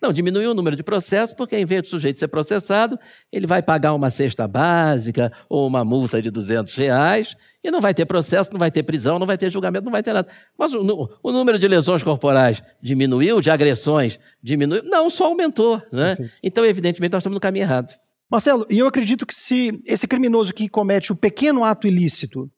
Não, 0.00 0.12
diminuiu 0.12 0.52
o 0.52 0.54
número 0.54 0.76
de 0.76 0.82
processos, 0.84 1.34
porque 1.34 1.56
em 1.56 1.64
vez 1.64 1.82
do 1.82 1.88
sujeito 1.88 2.20
ser 2.20 2.28
processado, 2.28 2.96
ele 3.32 3.48
vai 3.48 3.60
pagar 3.62 3.94
uma 3.94 4.10
cesta 4.10 4.46
básica 4.46 5.32
ou 5.48 5.66
uma 5.66 5.84
multa 5.84 6.22
de 6.22 6.30
200 6.30 6.72
reais 6.76 7.36
e 7.64 7.70
não 7.70 7.80
vai 7.80 7.92
ter 7.92 8.06
processo, 8.06 8.52
não 8.52 8.58
vai 8.58 8.70
ter 8.70 8.84
prisão, 8.84 9.18
não 9.18 9.26
vai 9.26 9.36
ter 9.36 9.50
julgamento, 9.50 9.84
não 9.84 9.92
vai 9.92 10.04
ter 10.04 10.12
nada. 10.12 10.28
Mas 10.56 10.72
o, 10.72 11.10
o 11.20 11.32
número 11.32 11.58
de 11.58 11.66
lesões 11.66 12.04
corporais 12.04 12.62
diminuiu, 12.80 13.40
de 13.40 13.50
agressões 13.50 14.20
diminuiu? 14.40 14.84
Não, 14.84 15.10
só 15.10 15.24
aumentou. 15.24 15.82
Né? 15.90 16.16
Então, 16.40 16.64
evidentemente, 16.64 17.12
nós 17.12 17.22
estamos 17.22 17.34
no 17.34 17.40
caminho 17.40 17.64
errado. 17.64 17.92
Marcelo, 18.30 18.64
e 18.70 18.78
eu 18.78 18.86
acredito 18.86 19.26
que 19.26 19.34
se 19.34 19.82
esse 19.84 20.06
criminoso 20.06 20.54
que 20.54 20.68
comete 20.68 21.10
o 21.10 21.16
pequeno 21.16 21.64
ato 21.64 21.86
ilícito, 21.86 22.50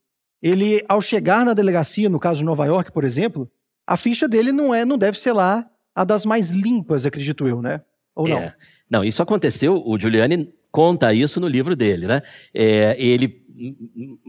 ele, 0.42 0.84
ao 0.88 1.00
chegar 1.00 1.46
na 1.46 1.54
delegacia, 1.54 2.10
no 2.10 2.20
caso 2.20 2.38
de 2.38 2.44
Nova 2.44 2.66
York, 2.66 2.92
por 2.92 3.04
exemplo, 3.04 3.50
a 3.86 3.96
ficha 3.96 4.28
dele 4.28 4.52
não 4.52 4.74
é, 4.74 4.84
não 4.84 4.98
deve 4.98 5.18
ser 5.18 5.32
lá 5.32 5.66
a 5.94 6.04
das 6.04 6.26
mais 6.26 6.50
limpas, 6.50 7.06
acredito 7.06 7.46
eu, 7.46 7.62
né? 7.62 7.80
Ou 8.14 8.28
não? 8.28 8.38
É. 8.38 8.54
Não, 8.90 9.02
isso 9.02 9.22
aconteceu, 9.22 9.82
o 9.86 9.98
Giuliani 9.98 10.52
conta 10.70 11.14
isso 11.14 11.40
no 11.40 11.48
livro 11.48 11.74
dele, 11.74 12.06
né? 12.06 12.22
É, 12.52 12.94
ele 12.98 13.42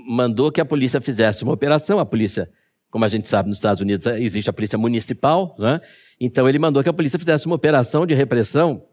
mandou 0.07 0.51
que 0.51 0.61
a 0.61 0.65
polícia 0.65 1.01
fizesse 1.01 1.43
uma 1.43 1.53
operação, 1.53 1.99
a 1.99 2.05
polícia, 2.05 2.49
como 2.89 3.03
a 3.03 3.09
gente 3.09 3.27
sabe, 3.27 3.49
nos 3.49 3.57
Estados 3.57 3.81
Unidos 3.81 4.05
existe 4.05 4.49
a 4.49 4.53
polícia 4.53 4.77
municipal, 4.77 5.55
né? 5.59 5.81
Então 6.19 6.47
ele 6.47 6.59
mandou 6.59 6.81
que 6.83 6.89
a 6.89 6.93
polícia 6.93 7.19
fizesse 7.19 7.45
uma 7.45 7.55
operação 7.55 8.05
de 8.05 8.13
repressão 8.13 8.85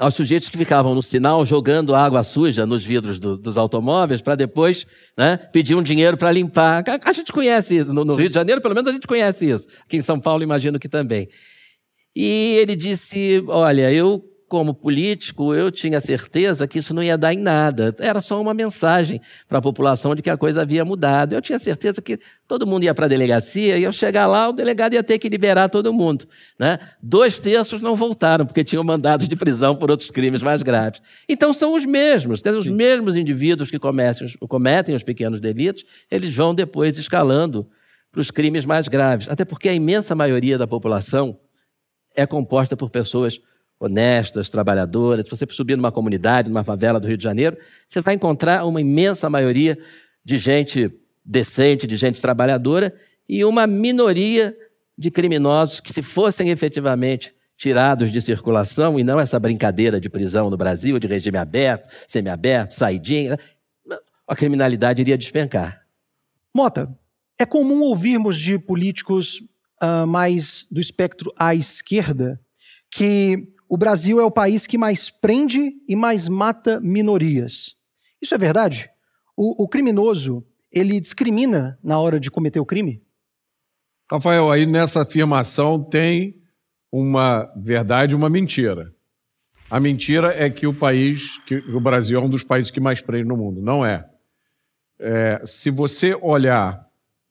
aos 0.00 0.14
sujeitos 0.14 0.48
que 0.48 0.56
ficavam 0.56 0.94
no 0.94 1.02
sinal 1.02 1.44
jogando 1.44 1.94
água 1.94 2.24
suja 2.24 2.64
nos 2.64 2.82
vidros 2.82 3.18
do, 3.18 3.36
dos 3.36 3.58
automóveis 3.58 4.22
para 4.22 4.34
depois 4.34 4.86
né, 5.16 5.36
pedir 5.36 5.74
um 5.74 5.82
dinheiro 5.82 6.16
para 6.16 6.32
limpar. 6.32 6.82
A, 6.88 7.10
a, 7.10 7.12
gente 7.12 7.30
conhece 7.30 7.76
isso. 7.76 7.92
No, 7.92 8.02
no 8.02 8.14
Rio 8.14 8.30
de 8.30 8.34
Janeiro, 8.34 8.62
pelo 8.62 8.74
menos, 8.74 8.88
a 8.88 8.92
gente 8.94 9.06
conhece 9.06 9.50
isso. 9.50 9.66
Aqui 9.84 9.98
em 9.98 10.02
São 10.02 10.18
Paulo, 10.18 10.42
imagino 10.42 10.78
que 10.78 10.88
também. 10.88 11.28
E 12.16 12.56
ele 12.58 12.74
disse: 12.74 13.44
Olha, 13.46 13.92
eu 13.92 14.24
como 14.50 14.74
político, 14.74 15.54
eu 15.54 15.70
tinha 15.70 16.00
certeza 16.00 16.66
que 16.66 16.80
isso 16.80 16.92
não 16.92 17.00
ia 17.00 17.16
dar 17.16 17.32
em 17.32 17.38
nada. 17.38 17.94
Era 18.00 18.20
só 18.20 18.42
uma 18.42 18.52
mensagem 18.52 19.20
para 19.48 19.58
a 19.58 19.62
população 19.62 20.12
de 20.12 20.20
que 20.22 20.28
a 20.28 20.36
coisa 20.36 20.62
havia 20.62 20.84
mudado. 20.84 21.36
Eu 21.36 21.40
tinha 21.40 21.56
certeza 21.56 22.02
que 22.02 22.18
todo 22.48 22.66
mundo 22.66 22.82
ia 22.82 22.92
para 22.92 23.04
a 23.06 23.08
delegacia 23.08 23.78
e 23.78 23.84
eu 23.84 23.92
chegar 23.92 24.26
lá, 24.26 24.48
o 24.48 24.52
delegado 24.52 24.94
ia 24.94 25.04
ter 25.04 25.20
que 25.20 25.28
liberar 25.28 25.68
todo 25.68 25.92
mundo. 25.92 26.26
Né? 26.58 26.80
Dois 27.00 27.38
terços 27.38 27.80
não 27.80 27.94
voltaram, 27.94 28.44
porque 28.44 28.64
tinham 28.64 28.82
mandados 28.82 29.28
de 29.28 29.36
prisão 29.36 29.76
por 29.76 29.88
outros 29.88 30.10
crimes 30.10 30.42
mais 30.42 30.64
graves. 30.64 31.00
Então 31.28 31.52
são 31.52 31.74
os 31.74 31.86
mesmos, 31.86 32.42
os 32.44 32.66
mesmos 32.66 33.16
indivíduos 33.16 33.70
que 33.70 33.78
cometem, 33.78 34.34
cometem 34.48 34.96
os 34.96 35.04
pequenos 35.04 35.40
delitos, 35.40 35.84
eles 36.10 36.34
vão 36.34 36.52
depois 36.52 36.98
escalando 36.98 37.70
para 38.10 38.20
os 38.20 38.32
crimes 38.32 38.64
mais 38.64 38.88
graves. 38.88 39.28
Até 39.28 39.44
porque 39.44 39.68
a 39.68 39.72
imensa 39.72 40.12
maioria 40.16 40.58
da 40.58 40.66
população 40.66 41.38
é 42.16 42.26
composta 42.26 42.76
por 42.76 42.90
pessoas 42.90 43.40
honestas, 43.80 44.50
trabalhadoras. 44.50 45.24
Se 45.24 45.30
você 45.30 45.46
subir 45.48 45.76
numa 45.76 45.90
comunidade, 45.90 46.50
numa 46.50 46.62
favela 46.62 47.00
do 47.00 47.08
Rio 47.08 47.16
de 47.16 47.24
Janeiro, 47.24 47.56
você 47.88 48.02
vai 48.02 48.14
encontrar 48.14 48.64
uma 48.66 48.80
imensa 48.80 49.30
maioria 49.30 49.78
de 50.22 50.38
gente 50.38 50.92
decente, 51.24 51.86
de 51.86 51.96
gente 51.96 52.20
trabalhadora 52.20 52.94
e 53.26 53.42
uma 53.44 53.66
minoria 53.66 54.54
de 54.98 55.10
criminosos 55.10 55.80
que, 55.80 55.92
se 55.92 56.02
fossem 56.02 56.50
efetivamente 56.50 57.34
tirados 57.56 58.12
de 58.12 58.20
circulação 58.20 58.98
e 58.98 59.04
não 59.04 59.18
essa 59.18 59.38
brincadeira 59.38 60.00
de 60.00 60.08
prisão 60.08 60.50
no 60.50 60.56
Brasil, 60.56 60.98
de 60.98 61.06
regime 61.06 61.38
aberto, 61.38 61.88
semiaberto, 62.06 62.74
saidinha, 62.74 63.38
a 64.26 64.36
criminalidade 64.36 65.00
iria 65.00 65.16
despencar. 65.16 65.82
Mota, 66.54 66.94
é 67.38 67.46
comum 67.46 67.82
ouvirmos 67.82 68.38
de 68.38 68.58
políticos 68.58 69.42
uh, 69.82 70.06
mais 70.06 70.66
do 70.70 70.80
espectro 70.80 71.32
à 71.38 71.54
esquerda 71.54 72.40
que 72.90 73.48
o 73.70 73.76
Brasil 73.76 74.20
é 74.20 74.24
o 74.24 74.32
país 74.32 74.66
que 74.66 74.76
mais 74.76 75.10
prende 75.10 75.76
e 75.88 75.94
mais 75.94 76.26
mata 76.26 76.80
minorias. 76.80 77.76
Isso 78.20 78.34
é 78.34 78.38
verdade? 78.38 78.90
O, 79.36 79.62
o 79.62 79.68
criminoso, 79.68 80.44
ele 80.72 80.98
discrimina 80.98 81.78
na 81.80 81.96
hora 82.00 82.18
de 82.18 82.32
cometer 82.32 82.58
o 82.58 82.66
crime? 82.66 83.00
Rafael, 84.10 84.50
aí 84.50 84.66
nessa 84.66 85.02
afirmação 85.02 85.80
tem 85.80 86.42
uma 86.90 87.44
verdade 87.56 88.12
e 88.12 88.16
uma 88.16 88.28
mentira. 88.28 88.92
A 89.70 89.78
mentira 89.78 90.34
é 90.36 90.50
que 90.50 90.66
o 90.66 90.74
país, 90.74 91.38
que 91.46 91.58
o 91.58 91.80
Brasil 91.80 92.18
é 92.18 92.22
um 92.22 92.28
dos 92.28 92.42
países 92.42 92.72
que 92.72 92.80
mais 92.80 93.00
prende 93.00 93.28
no 93.28 93.36
mundo. 93.36 93.62
Não 93.62 93.86
é. 93.86 94.04
é 94.98 95.42
se 95.46 95.70
você 95.70 96.12
olhar 96.20 96.84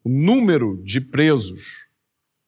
o 0.06 0.10
número 0.10 0.82
de 0.86 1.02
presos, 1.02 1.86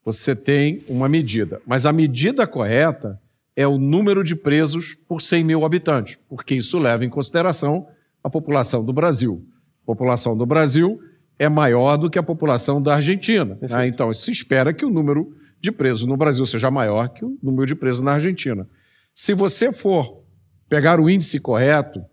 você 0.01 0.33
tem 0.33 0.81
uma 0.87 1.09
medida. 1.09 1.61
Mas 1.67 1.85
a 1.85 1.91
medida 1.91 2.47
correta 2.47 3.19
é 3.55 3.67
o 3.67 3.77
número 3.77 4.23
de 4.23 4.35
presos 4.35 4.95
por 5.07 5.21
100 5.21 5.43
mil 5.43 5.65
habitantes, 5.65 6.17
porque 6.29 6.55
isso 6.55 6.79
leva 6.79 7.03
em 7.03 7.09
consideração 7.09 7.87
a 8.23 8.29
população 8.29 8.83
do 8.83 8.93
Brasil. 8.93 9.45
A 9.83 9.85
população 9.85 10.37
do 10.37 10.45
Brasil 10.45 10.99
é 11.37 11.49
maior 11.49 11.97
do 11.97 12.09
que 12.09 12.19
a 12.19 12.23
população 12.23 12.81
da 12.81 12.95
Argentina. 12.95 13.57
Né? 13.61 13.87
Então, 13.87 14.13
se 14.13 14.31
espera 14.31 14.73
que 14.73 14.85
o 14.85 14.89
número 14.89 15.35
de 15.59 15.71
presos 15.71 16.07
no 16.07 16.17
Brasil 16.17 16.45
seja 16.45 16.71
maior 16.71 17.09
que 17.09 17.25
o 17.25 17.37
número 17.41 17.65
de 17.65 17.75
presos 17.75 18.01
na 18.01 18.13
Argentina. 18.13 18.67
Se 19.13 19.33
você 19.33 19.71
for 19.71 20.23
pegar 20.69 20.99
o 20.99 21.09
índice 21.09 21.39
correto, 21.39 22.03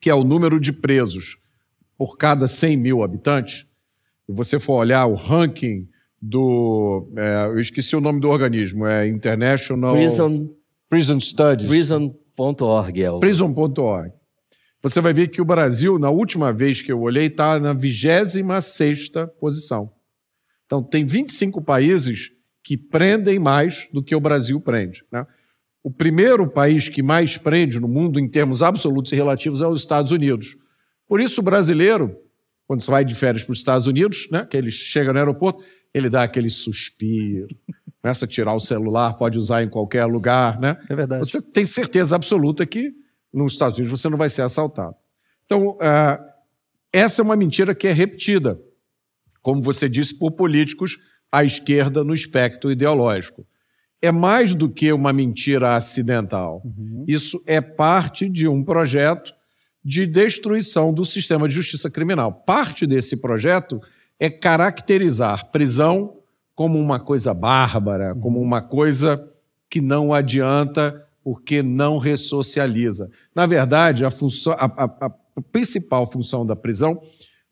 que 0.00 0.08
é 0.08 0.14
o 0.14 0.24
número 0.24 0.60
de 0.60 0.72
presos 0.72 1.36
por 1.96 2.16
cada 2.16 2.46
100 2.46 2.76
mil 2.76 3.02
habitantes, 3.02 3.66
e 4.28 4.32
você 4.32 4.58
for 4.58 4.74
olhar 4.74 5.06
o 5.06 5.14
ranking 5.14 5.88
do. 6.22 7.12
É, 7.16 7.46
eu 7.46 7.58
esqueci 7.58 7.96
o 7.96 8.00
nome 8.00 8.20
do 8.20 8.28
organismo, 8.28 8.86
é 8.86 9.08
International. 9.08 9.92
Prison, 9.92 10.50
Prison 10.88 11.18
Studies. 11.18 11.68
Prison.org. 11.68 13.02
É 13.02 13.10
o... 13.10 13.18
Prison.org. 13.18 14.12
Você 14.80 15.00
vai 15.00 15.12
ver 15.12 15.28
que 15.28 15.40
o 15.40 15.44
Brasil, 15.44 15.98
na 15.98 16.10
última 16.10 16.52
vez 16.52 16.80
que 16.80 16.92
eu 16.92 17.00
olhei, 17.00 17.26
está 17.26 17.58
na 17.58 17.72
26 17.72 19.10
posição. 19.38 19.92
Então, 20.66 20.82
tem 20.82 21.04
25 21.04 21.60
países 21.62 22.30
que 22.64 22.76
prendem 22.76 23.38
mais 23.38 23.88
do 23.92 24.02
que 24.02 24.14
o 24.14 24.20
Brasil 24.20 24.60
prende. 24.60 25.04
Né? 25.10 25.26
O 25.82 25.90
primeiro 25.90 26.48
país 26.48 26.88
que 26.88 27.02
mais 27.02 27.36
prende 27.36 27.78
no 27.78 27.88
mundo, 27.88 28.18
em 28.18 28.28
termos 28.28 28.62
absolutos 28.62 29.12
e 29.12 29.16
relativos, 29.16 29.62
é 29.62 29.66
os 29.66 29.80
Estados 29.80 30.10
Unidos. 30.12 30.56
Por 31.06 31.20
isso, 31.20 31.40
o 31.40 31.44
brasileiro, 31.44 32.16
quando 32.66 32.82
você 32.82 32.90
vai 32.90 33.04
de 33.04 33.14
férias 33.14 33.44
para 33.44 33.52
os 33.52 33.58
Estados 33.58 33.86
Unidos, 33.86 34.28
né, 34.30 34.46
que 34.48 34.56
ele 34.56 34.70
chega 34.70 35.12
no 35.12 35.18
aeroporto, 35.18 35.62
ele 35.94 36.08
dá 36.08 36.22
aquele 36.22 36.50
suspiro, 36.50 37.48
começa 38.00 38.24
a 38.24 38.28
tirar 38.28 38.54
o 38.54 38.60
celular, 38.60 39.14
pode 39.14 39.38
usar 39.38 39.62
em 39.62 39.68
qualquer 39.68 40.04
lugar, 40.06 40.58
né? 40.58 40.76
É 40.88 40.96
verdade. 40.96 41.20
Você 41.20 41.40
tem 41.40 41.64
certeza 41.66 42.16
absoluta 42.16 42.66
que 42.66 42.92
nos 43.32 43.52
Estados 43.52 43.78
Unidos 43.78 44.00
você 44.00 44.08
não 44.08 44.18
vai 44.18 44.28
ser 44.28 44.42
assaltado. 44.42 44.96
Então, 45.44 45.70
uh, 45.70 46.32
essa 46.92 47.22
é 47.22 47.24
uma 47.24 47.36
mentira 47.36 47.74
que 47.74 47.86
é 47.86 47.92
repetida, 47.92 48.60
como 49.40 49.62
você 49.62 49.88
disse, 49.88 50.14
por 50.14 50.32
políticos 50.32 50.98
à 51.30 51.44
esquerda 51.44 52.04
no 52.04 52.12
espectro 52.12 52.70
ideológico. 52.70 53.46
É 54.00 54.10
mais 54.10 54.52
do 54.52 54.68
que 54.68 54.92
uma 54.92 55.12
mentira 55.12 55.76
acidental. 55.76 56.60
Uhum. 56.64 57.04
Isso 57.06 57.42
é 57.46 57.60
parte 57.60 58.28
de 58.28 58.48
um 58.48 58.64
projeto 58.64 59.32
de 59.84 60.06
destruição 60.06 60.92
do 60.92 61.04
sistema 61.04 61.48
de 61.48 61.54
justiça 61.54 61.90
criminal. 61.90 62.32
Parte 62.32 62.86
desse 62.86 63.16
projeto 63.16 63.80
é 64.22 64.30
caracterizar 64.30 65.50
prisão 65.50 66.18
como 66.54 66.78
uma 66.78 67.00
coisa 67.00 67.34
bárbara, 67.34 68.14
como 68.14 68.40
uma 68.40 68.62
coisa 68.62 69.28
que 69.68 69.80
não 69.80 70.14
adianta 70.14 71.04
porque 71.24 71.60
não 71.60 71.98
ressocializa. 71.98 73.10
Na 73.34 73.46
verdade, 73.46 74.04
a, 74.04 74.12
função, 74.12 74.52
a, 74.52 74.66
a, 74.66 75.06
a 75.06 75.42
principal 75.50 76.08
função 76.08 76.46
da 76.46 76.54
prisão 76.54 77.02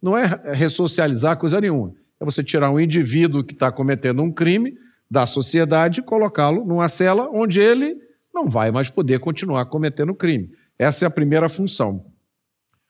não 0.01 0.17
é 0.17 0.27
ressocializar 0.55 1.37
coisa 1.39 1.61
nenhuma. 1.61 1.93
É 2.21 2.25
você 2.25 2.45
tirar 2.45 2.71
um 2.71 2.79
indivíduo 2.79 3.43
que 3.43 3.53
está 3.53 3.73
cometendo 3.73 4.23
um 4.23 4.31
crime 4.31 4.79
da 5.11 5.27
sociedade 5.27 5.99
e 5.99 6.05
colocá-lo 6.05 6.65
numa 6.65 6.89
cela 6.89 7.29
onde 7.33 7.59
ele 7.59 7.97
não 8.33 8.49
vai 8.49 8.71
mais 8.71 8.89
poder 8.89 9.19
continuar 9.19 9.65
cometendo 9.65 10.15
crime. 10.15 10.53
Essa 10.79 11.05
é 11.05 11.09
a 11.09 11.11
primeira 11.11 11.49
função. 11.49 12.07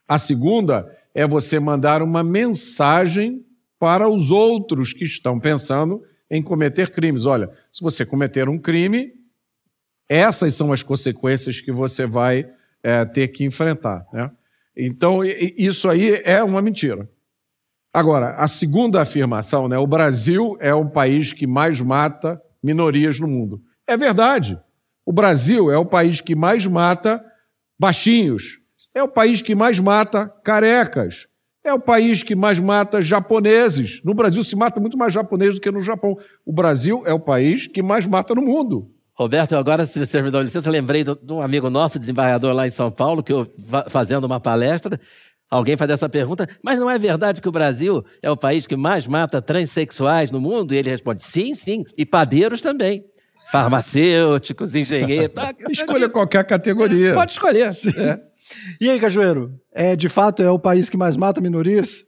A 0.07 0.19
segunda 0.19 0.95
é 1.15 1.27
você 1.27 1.59
mandar 1.59 2.03
uma 2.03 2.23
mensagem 2.23 3.43
para 3.81 4.07
os 4.11 4.31
outros 4.31 4.93
que 4.93 5.07
estão 5.07 5.41
pensando 5.41 6.05
em 6.31 6.43
cometer 6.43 6.91
crimes. 6.91 7.25
Olha, 7.25 7.51
se 7.73 7.81
você 7.81 8.05
cometer 8.05 8.47
um 8.47 8.59
crime, 8.59 9.15
essas 10.07 10.55
são 10.55 10.71
as 10.71 10.83
consequências 10.83 11.63
que 11.63 11.73
você 11.73 12.07
vai 12.07 12.47
é, 12.83 13.07
ter 13.07 13.29
que 13.29 13.43
enfrentar. 13.43 14.07
Né? 14.13 14.31
Então, 14.77 15.25
isso 15.25 15.89
aí 15.89 16.21
é 16.25 16.45
uma 16.45 16.61
mentira. 16.61 17.09
Agora, 17.93 18.35
a 18.37 18.47
segunda 18.47 19.01
afirmação, 19.01 19.67
né? 19.67 19.77
O 19.79 19.87
Brasil 19.87 20.57
é 20.61 20.73
o 20.75 20.89
país 20.89 21.33
que 21.33 21.47
mais 21.47 21.81
mata 21.81 22.41
minorias 22.63 23.19
no 23.19 23.27
mundo. 23.27 23.61
É 23.87 23.97
verdade. 23.97 24.61
O 25.05 25.13
Brasil 25.13 25.71
é 25.73 25.79
o 25.79 25.87
país 25.87 26.21
que 26.21 26.37
mais 26.37 26.67
mata 26.67 27.25
baixinhos. 27.79 28.61
É 28.95 29.03
o 29.03 29.09
país 29.09 29.43
que 29.43 29.55
mais 29.55 29.81
mata 29.81 30.29
carecas. 30.45 31.27
É 31.63 31.73
o 31.73 31.79
país 31.79 32.23
que 32.23 32.35
mais 32.35 32.59
mata 32.59 33.03
japoneses. 33.03 34.01
No 34.03 34.15
Brasil 34.15 34.43
se 34.43 34.57
mata 34.57 34.81
muito 34.81 34.97
mais 34.97 35.13
japonês 35.13 35.55
do 35.55 35.61
que 35.61 35.71
no 35.71 35.81
Japão. 35.81 36.17
O 36.45 36.53
Brasil 36.53 37.03
é 37.05 37.13
o 37.13 37.21
país 37.21 37.67
que 37.67 37.83
mais 37.83 38.07
mata 38.07 38.35
no 38.35 38.43
mundo. 38.43 38.91
Roberto, 39.15 39.55
agora, 39.55 39.85
se 39.85 39.99
você 39.99 40.23
me 40.23 40.31
dá 40.31 40.43
licença, 40.43 40.71
lembrei 40.71 41.05
de 41.05 41.15
um 41.31 41.43
amigo 41.43 41.69
nosso, 41.69 41.99
desembargador 41.99 42.55
lá 42.55 42.67
em 42.67 42.71
São 42.71 42.91
Paulo, 42.91 43.23
que 43.23 43.31
eu, 43.31 43.47
fazendo 43.91 44.25
uma 44.25 44.41
palestra, 44.41 44.99
alguém 45.51 45.77
faz 45.77 45.91
essa 45.91 46.09
pergunta, 46.09 46.49
mas 46.65 46.79
não 46.79 46.91
é 46.91 46.99
verdade 46.99 47.43
que 47.43 47.49
o 47.49 47.53
Brasil 47.53 48.03
é 48.23 48.31
o 48.31 48.37
país 48.37 48.67
que 48.67 48.77
mais 48.77 49.07
mata 49.07 49.43
transexuais 49.43 50.31
no 50.31 50.41
mundo? 50.41 50.73
E 50.73 50.79
ele 50.79 50.89
responde, 50.89 51.27
sim, 51.27 51.55
sim, 51.55 51.85
e 51.99 52.07
padeiros 52.07 52.63
também. 52.63 53.05
Farmacêuticos, 53.53 54.75
engenheiros. 54.75 55.35
Escolha 55.69 56.09
qualquer 56.09 56.45
categoria. 56.45 57.13
Pode 57.13 57.33
escolher. 57.33 57.71
É. 57.99 58.30
E 58.81 58.89
aí, 58.89 58.99
Cajueiro? 58.99 59.59
É, 59.73 59.95
de 59.95 60.09
fato, 60.09 60.43
é 60.43 60.51
o 60.51 60.59
país 60.59 60.89
que 60.89 60.97
mais 60.97 61.17
mata 61.17 61.41
minorias? 61.41 62.05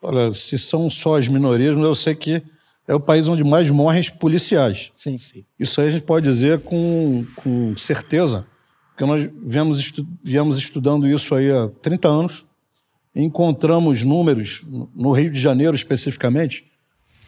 Olha, 0.00 0.32
se 0.34 0.58
são 0.58 0.88
só 0.90 1.16
as 1.16 1.28
minorias, 1.28 1.74
mas 1.74 1.84
eu 1.84 1.94
sei 1.94 2.14
que 2.14 2.42
é 2.86 2.94
o 2.94 3.00
país 3.00 3.28
onde 3.28 3.44
mais 3.44 3.70
morrem 3.70 4.02
policiais. 4.18 4.90
Sim, 4.94 5.18
sim. 5.18 5.44
Isso 5.58 5.80
aí 5.80 5.88
a 5.88 5.90
gente 5.90 6.04
pode 6.04 6.26
dizer 6.26 6.60
com, 6.60 7.24
com 7.36 7.76
certeza, 7.76 8.46
porque 8.88 9.04
nós 9.04 9.30
viemos, 9.44 9.78
estu 9.78 10.06
viemos 10.24 10.58
estudando 10.58 11.06
isso 11.06 11.34
aí 11.34 11.50
há 11.50 11.68
30 11.82 12.08
anos, 12.08 12.46
encontramos 13.14 14.02
números, 14.04 14.64
no 14.94 15.12
Rio 15.12 15.30
de 15.30 15.40
Janeiro 15.40 15.74
especificamente, 15.74 16.70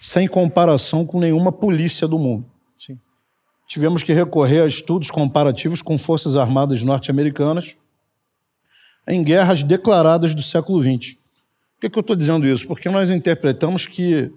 sem 0.00 0.26
comparação 0.26 1.04
com 1.04 1.20
nenhuma 1.20 1.52
polícia 1.52 2.08
do 2.08 2.18
mundo. 2.18 2.46
Sim. 2.78 2.98
tivemos 3.68 4.02
que 4.02 4.14
recorrer 4.14 4.62
a 4.62 4.66
estudos 4.66 5.10
comparativos 5.10 5.82
com 5.82 5.98
forças 5.98 6.36
armadas 6.36 6.82
norte-americanas 6.82 7.76
em 9.10 9.22
guerras 9.22 9.62
declaradas 9.62 10.34
do 10.34 10.42
século 10.42 10.82
XX. 10.82 11.14
Por 11.14 11.80
que, 11.80 11.90
que 11.90 11.98
eu 11.98 12.02
estou 12.02 12.16
dizendo 12.16 12.46
isso? 12.46 12.66
Porque 12.66 12.88
nós 12.88 13.10
interpretamos 13.10 13.86
que 13.86 14.30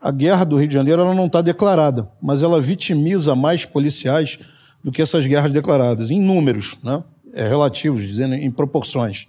a 0.00 0.10
guerra 0.10 0.44
do 0.44 0.56
Rio 0.56 0.68
de 0.68 0.74
Janeiro 0.74 1.02
ela 1.02 1.14
não 1.14 1.26
está 1.26 1.42
declarada, 1.42 2.08
mas 2.22 2.42
ela 2.42 2.60
vitimiza 2.60 3.34
mais 3.34 3.64
policiais 3.64 4.38
do 4.82 4.92
que 4.92 5.02
essas 5.02 5.26
guerras 5.26 5.52
declaradas, 5.52 6.10
em 6.10 6.20
números, 6.20 6.76
né? 6.82 7.02
é, 7.32 7.46
relativos, 7.48 8.02
dizendo 8.02 8.34
em 8.34 8.50
proporções. 8.50 9.26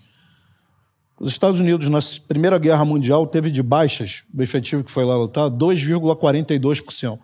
Os 1.19 1.31
Estados 1.31 1.59
Unidos, 1.59 1.87
na 1.89 1.99
Primeira 2.27 2.57
Guerra 2.57 2.85
Mundial, 2.85 3.27
teve 3.27 3.51
de 3.51 3.61
baixas 3.61 4.23
do 4.33 4.41
efetivo 4.41 4.83
que 4.83 4.91
foi 4.91 5.03
lá 5.03 5.17
lutar 5.17 5.49
2,42%. 5.49 7.19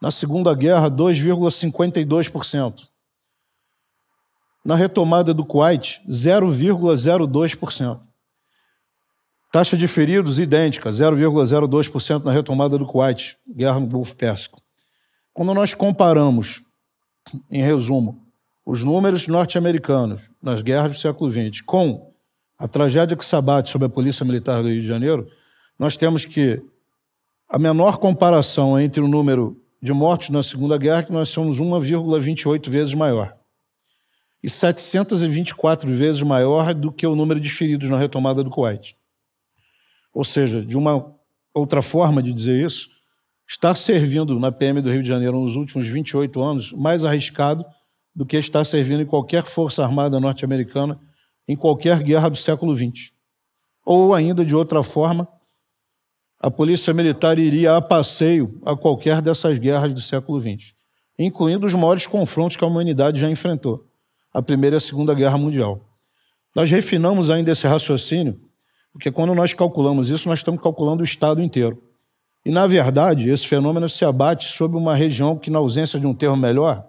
Na 0.00 0.10
Segunda 0.10 0.54
Guerra, 0.54 0.90
2,52%. 0.90 2.88
Na 4.64 4.74
retomada 4.74 5.34
do 5.34 5.44
Kuwait, 5.44 6.00
0,02%. 6.08 8.00
Taxa 9.52 9.76
de 9.76 9.86
feridos 9.86 10.38
idêntica, 10.38 10.90
0,02% 10.90 12.24
na 12.24 12.32
retomada 12.32 12.78
do 12.78 12.86
Kuwait, 12.86 13.36
guerra 13.46 13.78
no 13.78 13.86
Golfo 13.86 14.16
Pérsico. 14.16 14.60
Quando 15.32 15.52
nós 15.52 15.74
comparamos, 15.74 16.62
em 17.50 17.62
resumo, 17.62 18.24
os 18.64 18.82
números 18.82 19.28
norte-americanos 19.28 20.30
nas 20.42 20.62
guerras 20.62 20.92
do 20.92 20.98
século 20.98 21.30
XX 21.30 21.60
com 21.60 22.12
a 22.58 22.66
tragédia 22.66 23.16
que 23.16 23.24
se 23.24 23.36
abate 23.36 23.70
sobre 23.70 23.86
a 23.86 23.90
Polícia 23.90 24.24
Militar 24.24 24.62
do 24.62 24.68
Rio 24.68 24.80
de 24.80 24.88
Janeiro, 24.88 25.28
nós 25.78 25.96
temos 25.96 26.24
que 26.24 26.62
a 27.48 27.58
menor 27.58 27.98
comparação 27.98 28.80
entre 28.80 29.00
o 29.00 29.08
número 29.08 29.60
de 29.82 29.92
mortos 29.92 30.30
na 30.30 30.42
Segunda 30.42 30.78
Guerra, 30.78 31.02
que 31.02 31.12
nós 31.12 31.28
somos 31.28 31.60
1,28 31.60 32.70
vezes 32.70 32.94
maior. 32.94 33.36
E 34.44 34.50
724 34.50 35.90
vezes 35.94 36.20
maior 36.20 36.74
do 36.74 36.92
que 36.92 37.06
o 37.06 37.16
número 37.16 37.40
de 37.40 37.48
feridos 37.48 37.88
na 37.88 37.96
retomada 37.96 38.44
do 38.44 38.50
Kuwait. 38.50 38.94
Ou 40.12 40.22
seja, 40.22 40.62
de 40.62 40.76
uma 40.76 41.14
outra 41.54 41.80
forma 41.80 42.22
de 42.22 42.30
dizer 42.30 42.62
isso, 42.62 42.90
estar 43.48 43.74
servindo 43.74 44.38
na 44.38 44.52
PM 44.52 44.82
do 44.82 44.90
Rio 44.90 45.02
de 45.02 45.08
Janeiro 45.08 45.40
nos 45.40 45.56
últimos 45.56 45.86
28 45.86 46.42
anos 46.42 46.72
mais 46.72 47.06
arriscado 47.06 47.64
do 48.14 48.26
que 48.26 48.36
estar 48.36 48.66
servindo 48.66 49.00
em 49.00 49.06
qualquer 49.06 49.44
força 49.44 49.82
armada 49.82 50.20
norte-americana 50.20 51.00
em 51.48 51.56
qualquer 51.56 52.02
guerra 52.02 52.28
do 52.28 52.36
século 52.36 52.76
XX. 52.76 53.12
Ou 53.82 54.12
ainda 54.12 54.44
de 54.44 54.54
outra 54.54 54.82
forma, 54.82 55.26
a 56.38 56.50
polícia 56.50 56.92
militar 56.92 57.38
iria 57.38 57.78
a 57.78 57.80
passeio 57.80 58.60
a 58.62 58.76
qualquer 58.76 59.22
dessas 59.22 59.56
guerras 59.56 59.94
do 59.94 60.02
século 60.02 60.38
XX, 60.38 60.74
incluindo 61.18 61.66
os 61.66 61.72
maiores 61.72 62.06
confrontos 62.06 62.58
que 62.58 62.64
a 62.64 62.66
humanidade 62.66 63.18
já 63.18 63.30
enfrentou, 63.30 63.88
a 64.34 64.42
Primeira 64.42 64.74
e 64.74 64.78
a 64.78 64.80
Segunda 64.80 65.14
Guerra 65.14 65.38
Mundial. 65.38 65.80
Nós 66.54 66.68
refinamos 66.68 67.30
ainda 67.30 67.52
esse 67.52 67.66
raciocínio, 67.68 68.40
porque 68.92 69.10
quando 69.10 69.34
nós 69.34 69.52
calculamos 69.54 70.10
isso, 70.10 70.28
nós 70.28 70.40
estamos 70.40 70.60
calculando 70.60 71.02
o 71.02 71.04
Estado 71.04 71.40
inteiro. 71.40 71.80
E, 72.44 72.50
na 72.50 72.66
verdade, 72.66 73.30
esse 73.30 73.46
fenômeno 73.46 73.88
se 73.88 74.04
abate 74.04 74.52
sobre 74.52 74.76
uma 74.76 74.94
região 74.94 75.38
que, 75.38 75.50
na 75.50 75.58
ausência 75.58 75.98
de 75.98 76.06
um 76.06 76.12
termo 76.12 76.36
melhor, 76.36 76.86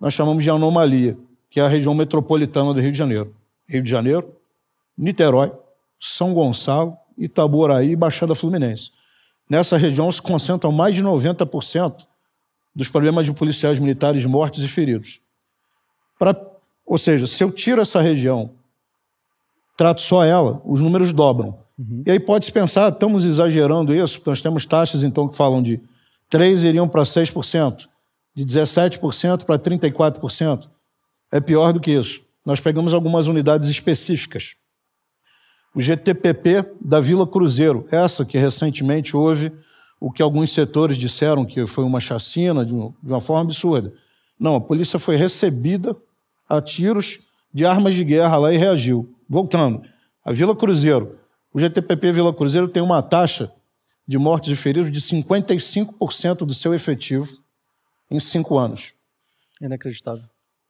nós 0.00 0.14
chamamos 0.14 0.42
de 0.42 0.50
anomalia, 0.50 1.18
que 1.50 1.60
é 1.60 1.62
a 1.62 1.68
região 1.68 1.94
metropolitana 1.94 2.72
do 2.72 2.80
Rio 2.80 2.92
de 2.92 2.98
Janeiro. 2.98 3.34
Rio 3.68 3.82
de 3.82 3.90
Janeiro, 3.90 4.34
Niterói, 4.96 5.52
São 6.00 6.32
Gonçalo, 6.32 6.96
Itaboraí 7.18 7.90
e 7.90 7.96
Baixada 7.96 8.34
Fluminense. 8.34 8.92
Nessa 9.48 9.76
região 9.76 10.10
se 10.10 10.22
concentram 10.22 10.72
mais 10.72 10.94
de 10.94 11.02
90% 11.02 12.06
dos 12.74 12.88
problemas 12.88 13.26
de 13.26 13.32
policiais 13.32 13.78
militares 13.78 14.24
mortos 14.24 14.62
e 14.62 14.68
feridos. 14.68 15.20
Pra, 16.18 16.34
ou 16.86 16.98
seja, 16.98 17.26
se 17.26 17.42
eu 17.42 17.50
tiro 17.50 17.80
essa 17.80 18.00
região, 18.00 18.50
trato 19.76 20.02
só 20.02 20.24
ela, 20.24 20.60
os 20.64 20.80
números 20.80 21.12
dobram. 21.12 21.58
Uhum. 21.78 22.02
E 22.06 22.10
aí 22.10 22.20
pode-se 22.20 22.52
pensar, 22.52 22.92
estamos 22.92 23.24
exagerando 23.24 23.94
isso, 23.94 24.20
nós 24.24 24.40
temos 24.40 24.64
taxas 24.66 25.02
então 25.02 25.28
que 25.28 25.36
falam 25.36 25.62
de 25.62 25.80
3 26.30 26.64
iriam 26.64 26.88
para 26.88 27.02
6%, 27.02 27.86
de 28.34 28.44
17% 28.44 29.44
para 29.44 29.58
34%. 29.58 30.68
É 31.32 31.40
pior 31.40 31.72
do 31.72 31.80
que 31.80 31.90
isso 31.90 32.24
nós 32.44 32.60
pegamos 32.60 32.92
algumas 32.92 33.26
unidades 33.26 33.68
específicas. 33.68 34.54
O 35.74 35.80
GTPP 35.80 36.64
da 36.80 37.00
Vila 37.00 37.26
Cruzeiro, 37.26 37.88
essa 37.90 38.24
que 38.24 38.38
recentemente 38.38 39.16
houve 39.16 39.50
o 39.98 40.12
que 40.12 40.22
alguns 40.22 40.52
setores 40.52 40.96
disseram 40.96 41.44
que 41.44 41.66
foi 41.66 41.84
uma 41.84 42.00
chacina 42.00 42.64
de 42.64 42.72
uma 42.72 43.20
forma 43.20 43.42
absurda. 43.42 43.92
Não, 44.38 44.56
a 44.56 44.60
polícia 44.60 44.98
foi 44.98 45.16
recebida 45.16 45.96
a 46.48 46.60
tiros 46.60 47.20
de 47.52 47.64
armas 47.64 47.94
de 47.94 48.04
guerra 48.04 48.36
lá 48.36 48.52
e 48.52 48.56
reagiu. 48.56 49.14
Voltando, 49.28 49.82
a 50.24 50.32
Vila 50.32 50.54
Cruzeiro, 50.54 51.18
o 51.52 51.60
GTPP 51.60 52.12
Vila 52.12 52.34
Cruzeiro 52.34 52.68
tem 52.68 52.82
uma 52.82 53.02
taxa 53.02 53.52
de 54.06 54.18
mortes 54.18 54.50
e 54.50 54.56
feridos 54.56 54.90
de 54.90 55.00
55% 55.00 56.38
do 56.38 56.52
seu 56.52 56.74
efetivo 56.74 57.38
em 58.10 58.20
cinco 58.20 58.58
anos. 58.58 58.92
Inacreditável. 59.60 60.24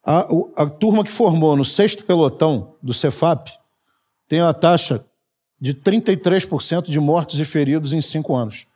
A, 0.05 0.27
a 0.57 0.67
turma 0.67 1.03
que 1.03 1.11
formou 1.11 1.57
no 1.57 1.65
sexto 1.65 2.05
pelotão 2.05 2.77
do 2.83 2.93
Cefap 2.93 3.51
tem 4.29 4.43
uma 4.43 4.55
taxa 4.55 5.05
de 5.61 5.75
33% 5.75 6.91
de 6.91 7.01
mortos 7.01 7.41
e 7.41 7.45
feridos 7.45 7.93
em 7.93 8.03
cinco 8.03 8.37
anos. 8.37 8.67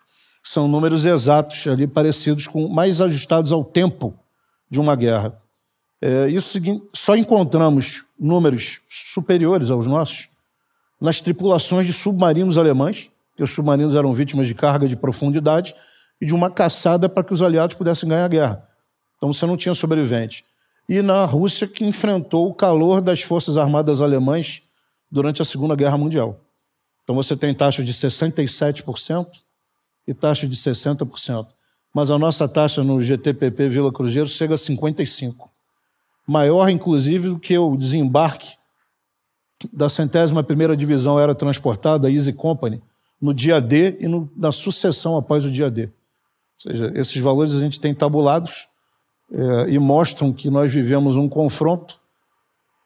São 0.42 0.66
números 0.66 1.04
exatos 1.04 1.66
ali, 1.66 1.86
parecidos 1.86 2.46
com, 2.46 2.66
mais 2.68 3.00
ajustados 3.00 3.52
ao 3.52 3.62
tempo 3.62 4.18
de 4.70 4.80
uma 4.80 4.96
guerra. 4.96 5.38
É, 6.00 6.28
isso 6.28 6.58
só 6.94 7.16
encontramos 7.16 8.04
números 8.18 8.80
superiores 8.88 9.70
aos 9.70 9.86
nossos 9.86 10.28
nas 11.00 11.20
tripulações 11.20 11.86
de 11.86 11.92
submarinos 11.92 12.58
alemães, 12.58 13.10
que 13.36 13.42
os 13.42 13.50
submarinos 13.52 13.94
eram 13.94 14.12
vítimas 14.12 14.46
de 14.46 14.54
carga 14.54 14.88
de 14.88 14.96
profundidade 14.96 15.74
e 16.20 16.26
de 16.26 16.34
uma 16.34 16.50
caçada 16.50 17.08
para 17.08 17.22
que 17.22 17.32
os 17.32 17.42
aliados 17.42 17.76
pudessem 17.76 18.08
ganhar 18.08 18.24
a 18.24 18.28
guerra. 18.28 18.68
Então 19.16 19.32
você 19.32 19.46
não 19.46 19.56
tinha 19.56 19.74
sobrevivente 19.74 20.44
e 20.88 21.02
na 21.02 21.24
Rússia, 21.26 21.68
que 21.68 21.84
enfrentou 21.84 22.48
o 22.48 22.54
calor 22.54 23.02
das 23.02 23.20
forças 23.20 23.58
armadas 23.58 24.00
alemãs 24.00 24.62
durante 25.10 25.42
a 25.42 25.44
Segunda 25.44 25.76
Guerra 25.76 25.98
Mundial. 25.98 26.40
Então 27.04 27.14
você 27.14 27.36
tem 27.36 27.52
taxa 27.52 27.84
de 27.84 27.92
67% 27.92 29.26
e 30.06 30.14
taxa 30.14 30.48
de 30.48 30.56
60%. 30.56 31.46
Mas 31.94 32.10
a 32.10 32.18
nossa 32.18 32.48
taxa 32.48 32.82
no 32.82 33.02
GTPP 33.02 33.68
Vila 33.68 33.92
Cruzeiro 33.92 34.28
chega 34.28 34.54
a 34.54 34.58
55%. 34.58 35.36
Maior, 36.28 36.68
inclusive, 36.68 37.30
do 37.30 37.38
que 37.38 37.56
o 37.56 37.74
desembarque 37.74 38.58
da 39.72 39.88
centésima 39.88 40.44
primeira 40.44 40.76
divisão 40.76 41.18
era 41.18 41.34
transportada, 41.34 42.06
a 42.06 42.10
Easy 42.10 42.34
Company, 42.34 42.82
no 43.18 43.32
dia 43.32 43.58
D 43.62 43.96
e 43.98 44.06
no, 44.06 44.30
na 44.36 44.52
sucessão 44.52 45.16
após 45.16 45.46
o 45.46 45.50
dia 45.50 45.70
D. 45.70 45.84
Ou 45.86 45.90
seja, 46.58 46.92
esses 46.94 47.16
valores 47.16 47.54
a 47.54 47.60
gente 47.60 47.80
tem 47.80 47.94
tabulados 47.94 48.68
é, 49.32 49.70
e 49.70 49.78
mostram 49.78 50.30
que 50.30 50.50
nós 50.50 50.70
vivemos 50.70 51.16
um 51.16 51.30
confronto 51.30 51.98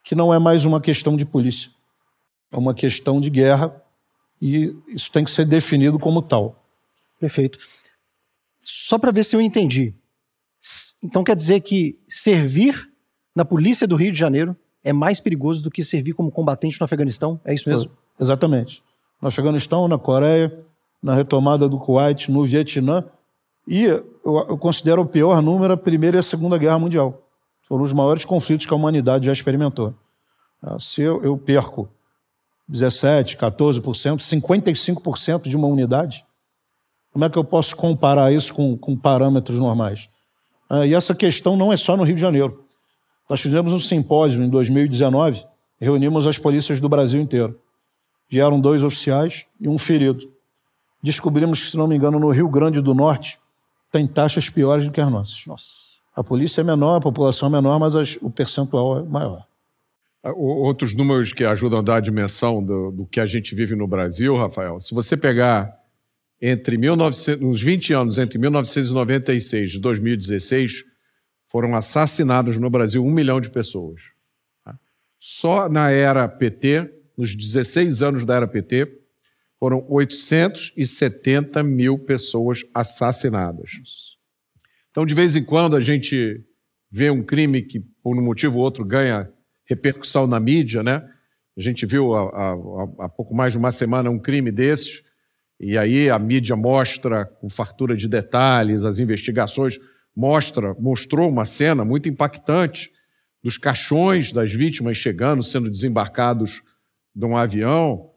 que 0.04 0.14
não 0.14 0.32
é 0.32 0.38
mais 0.38 0.64
uma 0.64 0.80
questão 0.80 1.16
de 1.16 1.24
polícia, 1.24 1.68
é 2.52 2.56
uma 2.56 2.74
questão 2.74 3.20
de 3.20 3.28
guerra 3.28 3.74
e 4.40 4.72
isso 4.86 5.10
tem 5.10 5.24
que 5.24 5.30
ser 5.32 5.46
definido 5.46 5.98
como 5.98 6.22
tal. 6.22 6.64
Perfeito. 7.18 7.58
Só 8.62 8.98
para 8.98 9.10
ver 9.10 9.24
se 9.24 9.34
eu 9.34 9.40
entendi. 9.40 9.94
Então 11.02 11.24
quer 11.24 11.34
dizer 11.34 11.60
que 11.60 11.98
servir 12.08 12.91
na 13.34 13.44
polícia 13.44 13.86
do 13.86 13.96
Rio 13.96 14.12
de 14.12 14.18
Janeiro 14.18 14.56
é 14.84 14.92
mais 14.92 15.20
perigoso 15.20 15.62
do 15.62 15.70
que 15.70 15.84
servir 15.84 16.12
como 16.12 16.30
combatente 16.30 16.80
no 16.80 16.84
Afeganistão? 16.84 17.40
É 17.44 17.54
isso 17.54 17.68
mesmo? 17.68 17.90
Exatamente. 18.20 18.82
No 19.20 19.28
Afeganistão, 19.28 19.86
na 19.86 19.98
Coreia, 19.98 20.52
na 21.02 21.14
retomada 21.14 21.68
do 21.68 21.78
Kuwait, 21.78 22.30
no 22.30 22.44
Vietnã, 22.44 23.04
e 23.66 23.84
eu, 23.84 24.04
eu 24.24 24.58
considero 24.58 25.02
o 25.02 25.06
pior 25.06 25.40
número 25.40 25.72
a 25.72 25.76
Primeira 25.76 26.16
e 26.16 26.20
a 26.20 26.22
Segunda 26.22 26.58
Guerra 26.58 26.78
Mundial. 26.78 27.22
Foram 27.62 27.84
os 27.84 27.92
maiores 27.92 28.24
conflitos 28.24 28.66
que 28.66 28.72
a 28.72 28.76
humanidade 28.76 29.26
já 29.26 29.32
experimentou. 29.32 29.94
Ah, 30.60 30.78
se 30.78 31.00
eu, 31.00 31.22
eu 31.22 31.36
perco 31.38 31.88
17, 32.68 33.36
14%, 33.36 33.82
55% 34.18 35.48
de 35.48 35.56
uma 35.56 35.68
unidade, 35.68 36.24
como 37.12 37.24
é 37.24 37.30
que 37.30 37.38
eu 37.38 37.44
posso 37.44 37.76
comparar 37.76 38.32
isso 38.32 38.52
com, 38.54 38.76
com 38.76 38.96
parâmetros 38.96 39.58
normais? 39.58 40.08
Ah, 40.68 40.86
e 40.86 40.94
essa 40.94 41.14
questão 41.14 41.56
não 41.56 41.72
é 41.72 41.76
só 41.76 41.96
no 41.96 42.02
Rio 42.02 42.16
de 42.16 42.20
Janeiro. 42.20 42.64
Nós 43.28 43.40
fizemos 43.40 43.72
um 43.72 43.80
simpósio 43.80 44.42
em 44.42 44.48
2019, 44.48 45.44
reunimos 45.80 46.26
as 46.26 46.38
polícias 46.38 46.80
do 46.80 46.88
Brasil 46.88 47.20
inteiro. 47.20 47.58
Vieram 48.28 48.60
dois 48.60 48.82
oficiais 48.82 49.46
e 49.60 49.68
um 49.68 49.78
ferido. 49.78 50.30
Descobrimos 51.02 51.62
que, 51.62 51.70
se 51.70 51.76
não 51.76 51.88
me 51.88 51.96
engano, 51.96 52.18
no 52.18 52.30
Rio 52.30 52.48
Grande 52.48 52.80
do 52.80 52.94
Norte, 52.94 53.38
tem 53.90 54.06
taxas 54.06 54.48
piores 54.48 54.86
do 54.86 54.92
que 54.92 55.00
as 55.00 55.10
nossas. 55.10 55.44
Nossa. 55.46 55.66
A 56.14 56.22
polícia 56.22 56.60
é 56.60 56.64
menor, 56.64 56.96
a 56.96 57.00
população 57.00 57.48
é 57.48 57.52
menor, 57.52 57.78
mas 57.78 57.96
as, 57.96 58.16
o 58.20 58.30
percentual 58.30 59.00
é 59.00 59.02
maior. 59.02 59.46
Ah, 60.22 60.32
outros 60.32 60.94
números 60.94 61.32
que 61.32 61.44
ajudam 61.44 61.80
a 61.80 61.82
dar 61.82 61.96
a 61.96 62.00
dimensão 62.00 62.62
do, 62.62 62.90
do, 62.92 63.06
que 63.06 63.18
a 63.18 63.26
gente 63.26 63.54
vive 63.54 63.74
no 63.74 63.86
Brasil, 63.88 64.36
Rafael, 64.36 64.78
se 64.78 64.94
você 64.94 65.16
pegar 65.16 65.76
entre 66.40 66.76
1900, 66.76 67.40
nos 67.40 67.62
20 67.62 67.92
anos 67.92 68.18
entre 68.18 68.38
1996 68.38 69.74
e 69.74 69.78
2016, 69.78 70.84
foram 71.52 71.76
assassinados 71.76 72.56
no 72.56 72.70
Brasil 72.70 73.04
um 73.04 73.12
milhão 73.12 73.38
de 73.38 73.50
pessoas. 73.50 74.00
Só 75.20 75.68
na 75.68 75.90
era 75.90 76.26
PT, 76.26 76.90
nos 77.16 77.36
16 77.36 78.02
anos 78.02 78.24
da 78.24 78.34
era 78.36 78.48
PT, 78.48 78.90
foram 79.60 79.86
870 79.88 81.62
mil 81.62 81.98
pessoas 81.98 82.64
assassinadas. 82.74 84.16
Então, 84.90 85.04
de 85.06 85.14
vez 85.14 85.36
em 85.36 85.44
quando, 85.44 85.76
a 85.76 85.80
gente 85.80 86.42
vê 86.90 87.10
um 87.10 87.22
crime 87.22 87.62
que, 87.62 87.80
por 88.02 88.18
um 88.18 88.22
motivo 88.22 88.58
ou 88.58 88.64
outro, 88.64 88.84
ganha 88.84 89.30
repercussão 89.64 90.26
na 90.26 90.40
mídia, 90.40 90.82
né? 90.82 91.08
A 91.56 91.60
gente 91.60 91.86
viu 91.86 92.14
há, 92.14 92.30
há, 92.30 93.04
há 93.04 93.08
pouco 93.08 93.34
mais 93.34 93.52
de 93.52 93.58
uma 93.58 93.70
semana 93.70 94.10
um 94.10 94.18
crime 94.18 94.50
desses, 94.50 95.02
e 95.60 95.78
aí 95.78 96.10
a 96.10 96.18
mídia 96.18 96.56
mostra 96.56 97.26
com 97.26 97.48
fartura 97.48 97.94
de 97.94 98.08
detalhes, 98.08 98.82
as 98.82 98.98
investigações 98.98 99.78
mostra, 100.14 100.74
mostrou 100.78 101.28
uma 101.28 101.44
cena 101.44 101.84
muito 101.84 102.08
impactante 102.08 102.90
dos 103.42 103.58
caixões 103.58 104.30
das 104.30 104.52
vítimas 104.52 104.96
chegando, 104.96 105.42
sendo 105.42 105.70
desembarcados 105.70 106.62
de 107.14 107.24
um 107.24 107.36
avião. 107.36 108.10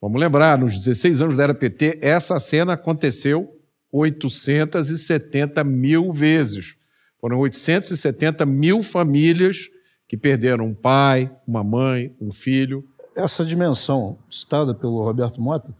Vamos 0.00 0.20
lembrar, 0.20 0.58
nos 0.58 0.74
16 0.74 1.20
anos 1.20 1.36
da 1.36 1.44
era 1.44 1.54
PT, 1.54 1.98
essa 2.00 2.38
cena 2.40 2.74
aconteceu 2.74 3.54
870 3.92 5.62
mil 5.64 6.12
vezes. 6.12 6.76
Foram 7.20 7.38
870 7.38 8.46
mil 8.46 8.82
famílias 8.82 9.68
que 10.06 10.16
perderam 10.16 10.66
um 10.66 10.74
pai, 10.74 11.30
uma 11.46 11.64
mãe, 11.64 12.14
um 12.20 12.30
filho. 12.30 12.84
Essa 13.14 13.44
dimensão 13.44 14.18
citada 14.30 14.72
pelo 14.72 15.02
Roberto 15.02 15.40
Mota, 15.40 15.74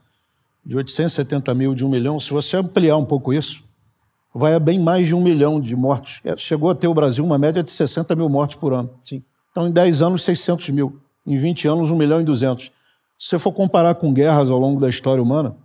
de 0.67 0.77
870 0.77 1.55
mil, 1.55 1.75
de 1.75 1.85
um 1.85 1.89
milhão, 1.89 2.21
se 2.21 2.31
você 2.31 2.57
ampliar 2.57 2.97
um 2.97 3.05
pouco 3.05 3.33
isso, 3.33 3.65
vai 4.39 4.55
a 4.55 4.61
bem 4.61 4.79
mais 4.79 5.09
de 5.09 5.15
um 5.15 5.21
milhão 5.21 5.61
de 5.61 5.75
mortos. 5.75 6.21
É, 6.25 6.37
chegou 6.37 6.71
a 6.71 6.75
ter 6.75 6.87
o 6.87 6.95
Brasil 6.95 7.25
uma 7.25 7.37
média 7.37 7.63
de 7.63 7.73
60 7.73 8.15
mil 8.15 8.29
mortes 8.29 8.57
por 8.57 8.73
ano. 8.73 8.91
Sim. 9.03 9.23
Então, 9.51 9.67
em 9.67 9.73
10 9.73 10.01
anos, 10.01 10.23
600 10.23 10.71
mil. 10.71 11.01
Em 11.27 11.37
20 11.37 11.67
anos, 11.67 11.91
1 11.91 11.97
milhão 11.97 12.21
e 12.21 12.25
200. 12.25 12.67
Se 12.67 12.73
você 13.19 13.39
for 13.39 13.53
comparar 13.53 13.97
com 13.97 14.13
guerras 14.13 14.49
ao 14.49 14.59
longo 14.59 14.81
da 14.81 14.89
história 14.89 15.21
humana, 15.21 15.57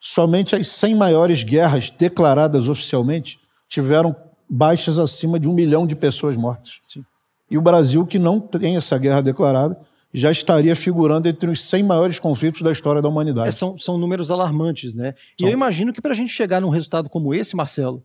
somente 0.00 0.56
as 0.56 0.68
100 0.68 0.94
maiores 0.94 1.42
guerras 1.42 1.90
declaradas 1.90 2.66
oficialmente 2.66 3.38
tiveram 3.68 4.16
baixas 4.48 4.98
acima 4.98 5.38
de 5.38 5.46
um 5.46 5.52
milhão 5.52 5.86
de 5.86 5.94
pessoas 5.94 6.36
mortas. 6.36 6.80
Sim. 6.88 7.04
E 7.50 7.58
o 7.58 7.62
Brasil, 7.62 8.06
que 8.06 8.18
não 8.18 8.40
tem 8.40 8.76
essa 8.76 8.96
guerra 8.96 9.20
declarada, 9.20 9.78
já 10.12 10.30
estaria 10.30 10.74
figurando 10.74 11.28
entre 11.28 11.50
os 11.50 11.62
100 11.62 11.82
maiores 11.82 12.18
conflitos 12.18 12.62
da 12.62 12.72
história 12.72 13.02
da 13.02 13.08
humanidade. 13.08 13.48
É, 13.48 13.52
são, 13.52 13.76
são 13.76 13.98
números 13.98 14.30
alarmantes, 14.30 14.94
né? 14.94 15.14
E 15.38 15.44
eu 15.44 15.50
imagino 15.50 15.92
que 15.92 16.00
para 16.00 16.12
a 16.12 16.14
gente 16.14 16.32
chegar 16.32 16.60
num 16.60 16.70
resultado 16.70 17.08
como 17.10 17.34
esse, 17.34 17.54
Marcelo, 17.54 18.04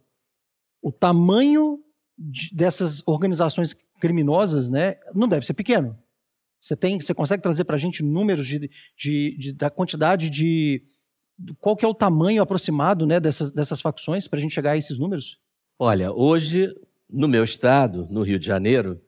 o 0.82 0.92
tamanho 0.92 1.80
de, 2.18 2.54
dessas 2.54 3.02
organizações 3.06 3.76
criminosas, 4.00 4.70
né, 4.70 4.96
não 5.16 5.28
deve 5.28 5.46
ser 5.46 5.54
pequeno. 5.54 5.98
Você 6.60 6.76
tem, 6.76 7.00
você 7.00 7.13
consegue 7.13 7.42
trazer 7.42 7.63
para 7.63 7.76
a 7.76 7.80
gente 7.80 8.04
números 8.04 8.48
de, 8.48 8.70
de, 8.98 9.38
de, 9.38 9.54
da 9.54 9.70
quantidade 9.70 10.30
de 10.30 10.84
qual 11.60 11.76
que 11.76 11.84
é 11.84 11.88
o 11.88 11.94
tamanho 11.94 12.42
aproximado, 12.42 13.06
né, 13.06 13.20
dessas, 13.20 13.52
dessas 13.52 13.82
facções 13.82 14.28
para 14.28 14.39
a 14.39 14.42
gente 14.42 14.54
chegar 14.54 14.72
a 14.72 14.78
esses 14.78 15.00
números? 15.00 15.39
Olha, 15.80 16.12
hoje 16.12 16.74
no 17.10 17.28
meu 17.28 17.44
estado, 17.44 18.08
no 18.10 18.24
Rio 18.24 18.39
de 18.39 18.46
Janeiro, 18.46 19.02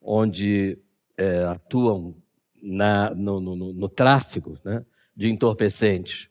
onde 0.00 0.78
é, 1.20 1.44
atuam 1.44 2.16
na, 2.62 3.10
no, 3.10 3.40
no, 3.40 3.54
no, 3.74 3.88
tráfico 3.88 4.58
né, 4.64 4.82
de 5.14 5.30
entorpecentes 5.30 6.30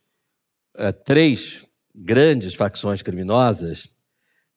é, 0.75 0.91
três 0.91 1.67
grandes 1.93 2.55
facções 2.55 3.01
criminosas. 3.01 3.91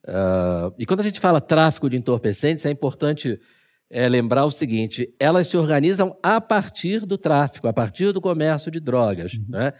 Uh, 0.04 0.74
e 0.78 0.84
quando 0.84 1.00
a 1.00 1.04
gente 1.04 1.20
fala 1.20 1.40
tráfico 1.40 1.88
de 1.88 1.96
entorpecentes, 1.96 2.66
é 2.66 2.70
importante 2.70 3.38
é, 3.90 4.08
lembrar 4.08 4.44
o 4.44 4.50
seguinte: 4.50 5.14
elas 5.18 5.46
se 5.46 5.56
organizam 5.56 6.16
a 6.22 6.40
partir 6.40 7.06
do 7.06 7.18
tráfico, 7.18 7.68
a 7.68 7.72
partir 7.72 8.12
do 8.12 8.20
comércio 8.20 8.70
de 8.70 8.80
drogas. 8.80 9.34
Uhum. 9.34 9.44
Né? 9.48 9.72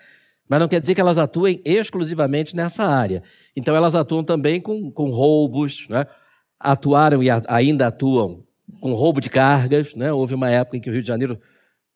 Mas 0.49 0.61
não 0.61 0.69
quer 0.69 0.81
dizer 0.81 0.95
que 0.95 1.01
elas 1.01 1.19
atuem 1.19 1.63
exclusivamente 1.65 2.55
nessa 2.55 2.85
área. 2.85 3.23
Então, 3.57 3.75
elas 3.75 3.95
atuam 3.95 4.23
também 4.23 4.61
com, 4.61 4.91
com 4.91 5.11
roubos, 5.11 5.87
né? 5.89 6.07
atuaram 6.61 7.23
e 7.23 7.31
a, 7.31 7.43
ainda 7.49 7.89
atuam 7.89 8.45
com 8.83 8.93
roubo 8.95 9.21
de 9.21 9.31
cargas. 9.31 9.95
Né? 9.95 10.13
Houve 10.13 10.35
uma 10.35 10.51
época 10.51 10.77
em 10.77 10.81
que 10.81 10.91
o 10.91 10.93
Rio 10.93 11.03
de 11.03 11.09
Janeiro 11.09 11.41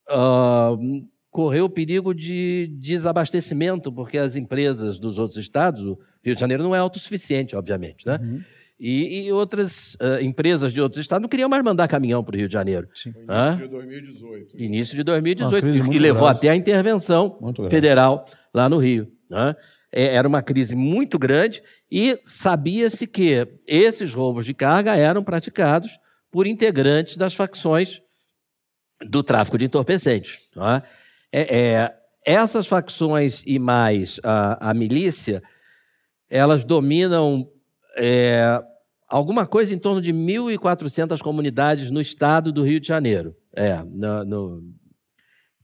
uh, 0.09 1.05
correu 1.29 1.65
o 1.65 1.69
perigo 1.69 2.15
de 2.15 2.67
desabastecimento, 2.79 3.91
porque 3.91 4.17
as 4.17 4.37
empresas 4.37 4.97
dos 4.97 5.19
outros 5.19 5.37
estados, 5.37 5.81
o 5.81 5.99
Rio 6.23 6.33
de 6.33 6.39
Janeiro 6.39 6.63
não 6.63 6.73
é 6.73 6.79
autossuficiente, 6.79 7.57
obviamente, 7.57 8.07
né? 8.07 8.17
Uhum. 8.21 8.41
E, 8.79 9.25
e, 9.25 9.31
outras 9.31 9.95
uh, 9.95 10.21
empresas 10.21 10.71
de 10.71 10.79
outros 10.79 11.01
estados 11.01 11.23
não 11.23 11.27
queriam 11.27 11.49
mais 11.49 11.63
mandar 11.63 11.87
caminhão 11.87 12.23
para 12.23 12.35
o 12.35 12.37
Rio 12.37 12.47
de 12.47 12.53
Janeiro. 12.53 12.87
Sim. 12.93 13.11
Início 13.27 13.65
de 13.65 13.67
2018. 13.67 14.57
Início 14.63 14.95
de 14.95 15.03
2018, 15.03 15.93
e 15.93 15.99
levou 15.99 16.23
grave. 16.25 16.37
até 16.37 16.49
a 16.51 16.55
intervenção 16.55 17.39
federal 17.71 18.25
lá 18.53 18.69
no 18.69 18.77
Rio. 18.77 19.11
Né? 19.27 19.55
É, 19.91 20.13
era 20.13 20.27
uma 20.27 20.43
crise 20.43 20.75
muito 20.75 21.17
grande 21.17 21.63
e 21.91 22.19
sabia-se 22.23 23.07
que 23.07 23.47
esses 23.65 24.13
roubos 24.13 24.45
de 24.45 24.53
carga 24.53 24.95
eram 24.95 25.23
praticados 25.23 25.99
por 26.37 26.45
integrantes 26.45 27.17
das 27.17 27.33
facções 27.33 27.99
do 29.09 29.23
tráfico 29.23 29.57
de 29.57 29.65
entorpecentes. 29.65 30.37
É? 30.55 30.83
É, 31.31 31.57
é, 31.57 31.93
essas 32.23 32.67
facções 32.67 33.41
e 33.43 33.57
mais 33.57 34.19
a, 34.23 34.69
a 34.69 34.71
milícia, 34.75 35.41
elas 36.29 36.63
dominam 36.63 37.49
é, 37.97 38.63
alguma 39.09 39.47
coisa 39.47 39.73
em 39.73 39.79
torno 39.79 39.99
de 39.99 40.13
1.400 40.13 41.19
comunidades 41.23 41.89
no 41.89 41.99
estado 41.99 42.51
do 42.51 42.63
Rio 42.63 42.79
de 42.79 42.87
Janeiro. 42.87 43.35
É, 43.55 43.81
no, 43.83 44.23
no, 44.23 44.63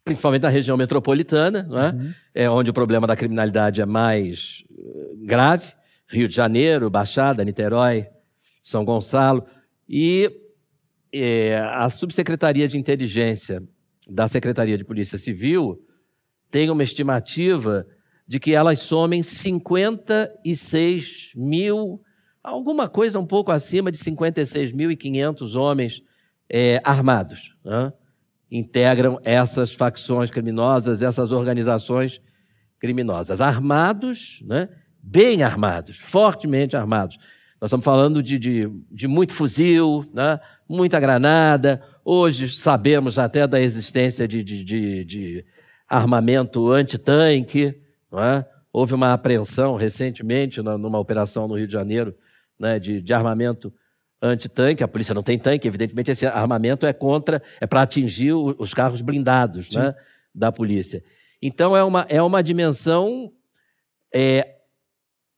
principalmente 0.03 0.41
na 0.41 0.49
região 0.49 0.75
metropolitana, 0.75 1.69
é? 1.69 1.95
Uhum. 1.95 2.13
é 2.33 2.49
onde 2.49 2.71
o 2.71 2.73
problema 2.73 3.05
da 3.05 3.15
criminalidade 3.15 3.79
é 3.79 3.85
mais 3.85 4.63
eh, 4.75 4.83
grave. 5.17 5.71
Rio 6.07 6.27
de 6.27 6.35
Janeiro, 6.35 6.89
Baixada, 6.89 7.45
Niterói, 7.45 8.07
São 8.63 8.83
Gonçalo. 8.83 9.45
E 9.87 10.39
é, 11.13 11.57
a 11.57 11.87
Subsecretaria 11.89 12.67
de 12.67 12.77
Inteligência 12.77 13.63
da 14.09 14.27
Secretaria 14.27 14.77
de 14.77 14.83
Polícia 14.83 15.17
Civil 15.17 15.81
tem 16.49 16.69
uma 16.69 16.83
estimativa 16.83 17.87
de 18.27 18.37
que 18.39 18.55
elas 18.55 18.79
somem 18.79 19.21
56 19.21 21.33
mil, 21.35 22.01
alguma 22.43 22.89
coisa 22.89 23.19
um 23.19 23.25
pouco 23.25 23.51
acima 23.51 23.91
de 23.91 23.97
56.500 23.97 25.55
homens 25.55 26.01
é, 26.49 26.81
armados. 26.83 27.55
Né? 27.63 27.93
Integram 28.51 29.19
essas 29.23 29.71
facções 29.71 30.31
criminosas, 30.31 31.01
essas 31.01 31.31
organizações 31.31 32.21
criminosas. 32.79 33.39
Armados, 33.39 34.43
né? 34.45 34.67
bem 35.01 35.43
armados, 35.43 35.97
fortemente 35.97 36.75
armados. 36.75 37.17
Nós 37.59 37.69
estamos 37.69 37.85
falando 37.85 38.21
de, 38.21 38.37
de, 38.37 38.69
de 38.91 39.07
muito 39.07 39.33
fuzil, 39.33 40.05
né? 40.13 40.39
Muita 40.73 40.99
granada. 40.99 41.81
Hoje 42.03 42.49
sabemos 42.49 43.19
até 43.19 43.47
da 43.47 43.61
existência 43.61 44.27
de, 44.27 44.43
de, 44.43 44.63
de, 44.63 45.05
de 45.05 45.45
armamento 45.87 46.71
antitanque. 46.71 47.79
É? 48.13 48.45
Houve 48.71 48.93
uma 48.93 49.13
apreensão 49.13 49.75
recentemente 49.75 50.61
numa 50.61 50.99
operação 50.99 51.47
no 51.47 51.55
Rio 51.55 51.67
de 51.67 51.73
Janeiro 51.73 52.15
né, 52.59 52.79
de, 52.79 53.01
de 53.01 53.13
armamento 53.13 53.73
antitanque. 54.21 54.83
A 54.83 54.87
polícia 54.87 55.13
não 55.13 55.23
tem 55.23 55.37
tanque, 55.37 55.67
evidentemente 55.67 56.11
esse 56.11 56.25
armamento 56.25 56.85
é 56.85 56.93
contra, 56.93 57.41
é 57.61 57.67
para 57.67 57.81
atingir 57.81 58.33
os 58.33 58.73
carros 58.73 59.01
blindados 59.01 59.69
né, 59.75 59.93
da 60.33 60.51
polícia. 60.51 61.03
Então 61.41 61.75
é 61.75 61.83
uma, 61.83 62.05
é 62.09 62.21
uma 62.21 62.41
dimensão 62.41 63.31
é, 64.13 64.55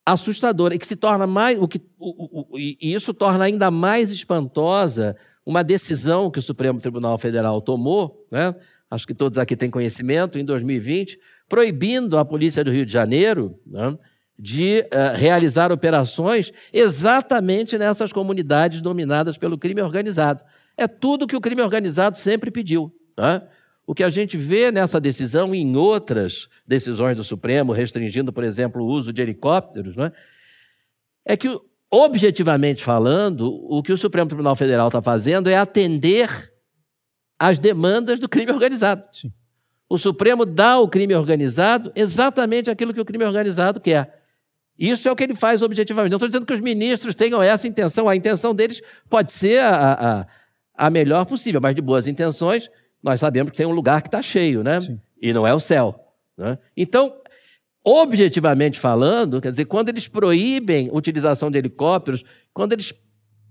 assustadora 0.06 0.74
e 0.74 0.78
que 0.78 0.86
se 0.86 0.94
torna 0.94 1.26
mais 1.26 1.58
o 1.58 1.66
que 1.66 1.80
o, 1.98 2.54
o, 2.54 2.58
e 2.58 2.78
isso 2.80 3.12
torna 3.12 3.44
ainda 3.44 3.72
mais 3.72 4.12
espantosa 4.12 5.16
uma 5.44 5.64
decisão 5.64 6.30
que 6.30 6.38
o 6.38 6.42
Supremo 6.42 6.80
Tribunal 6.80 7.18
Federal 7.18 7.60
tomou, 7.60 8.24
né? 8.30 8.54
Acho 8.88 9.06
que 9.06 9.14
todos 9.14 9.38
aqui 9.38 9.56
têm 9.56 9.68
conhecimento 9.68 10.38
em 10.38 10.44
2020, 10.44 11.18
proibindo 11.48 12.16
a 12.18 12.24
polícia 12.24 12.62
do 12.62 12.70
Rio 12.70 12.86
de 12.86 12.92
Janeiro 12.92 13.58
né, 13.66 13.98
de 14.38 14.86
uh, 14.92 15.16
realizar 15.16 15.72
operações 15.72 16.52
exatamente 16.72 17.76
nessas 17.76 18.12
comunidades 18.12 18.80
dominadas 18.80 19.36
pelo 19.36 19.58
crime 19.58 19.82
organizado. 19.82 20.44
É 20.76 20.86
tudo 20.86 21.26
que 21.26 21.36
o 21.36 21.40
crime 21.40 21.62
organizado 21.62 22.16
sempre 22.16 22.50
pediu. 22.50 22.94
Né? 23.18 23.42
O 23.86 23.94
que 23.94 24.02
a 24.02 24.10
gente 24.10 24.36
vê 24.36 24.72
nessa 24.72 25.00
decisão 25.00 25.54
e 25.54 25.58
em 25.58 25.76
outras 25.76 26.48
decisões 26.66 27.16
do 27.16 27.22
Supremo, 27.22 27.72
restringindo, 27.72 28.32
por 28.32 28.42
exemplo, 28.42 28.82
o 28.82 28.86
uso 28.86 29.12
de 29.12 29.22
helicópteros, 29.22 29.94
né, 29.94 30.10
é 31.24 31.36
que, 31.36 31.48
objetivamente 31.90 32.82
falando, 32.82 33.48
o 33.70 33.82
que 33.82 33.92
o 33.92 33.98
Supremo 33.98 34.28
Tribunal 34.28 34.56
Federal 34.56 34.88
está 34.88 35.00
fazendo 35.00 35.48
é 35.48 35.56
atender 35.56 36.52
às 37.38 37.58
demandas 37.58 38.18
do 38.18 38.28
crime 38.28 38.50
organizado. 38.50 39.04
Sim. 39.12 39.32
O 39.88 39.96
Supremo 39.98 40.44
dá 40.44 40.72
ao 40.72 40.88
crime 40.88 41.14
organizado 41.14 41.92
exatamente 41.94 42.68
aquilo 42.68 42.92
que 42.92 43.00
o 43.00 43.04
crime 43.04 43.24
organizado 43.24 43.80
quer. 43.80 44.24
Isso 44.76 45.08
é 45.08 45.12
o 45.12 45.16
que 45.16 45.24
ele 45.24 45.34
faz 45.34 45.62
objetivamente. 45.62 46.10
Não 46.10 46.16
estou 46.16 46.28
dizendo 46.28 46.44
que 46.44 46.52
os 46.52 46.60
ministros 46.60 47.14
tenham 47.14 47.42
essa 47.42 47.66
intenção. 47.66 48.08
A 48.08 48.16
intenção 48.16 48.54
deles 48.54 48.82
pode 49.08 49.32
ser 49.32 49.60
a, 49.60 49.92
a, 49.92 50.26
a 50.86 50.90
melhor 50.90 51.24
possível, 51.24 51.60
mas 51.60 51.74
de 51.74 51.80
boas 51.80 52.06
intenções, 52.06 52.68
nós 53.06 53.20
sabemos 53.20 53.52
que 53.52 53.56
tem 53.56 53.66
um 53.66 53.72
lugar 53.72 54.02
que 54.02 54.08
está 54.08 54.20
cheio, 54.20 54.64
né? 54.64 54.80
Sim. 54.80 55.00
E 55.22 55.32
não 55.32 55.46
é 55.46 55.54
o 55.54 55.60
céu. 55.60 56.12
Né? 56.36 56.58
Então, 56.76 57.14
objetivamente 57.84 58.80
falando, 58.80 59.40
quer 59.40 59.52
dizer, 59.52 59.66
quando 59.66 59.90
eles 59.90 60.08
proíbem 60.08 60.88
a 60.88 60.92
utilização 60.92 61.48
de 61.48 61.56
helicópteros, 61.56 62.24
quando 62.52 62.72
eles 62.72 62.92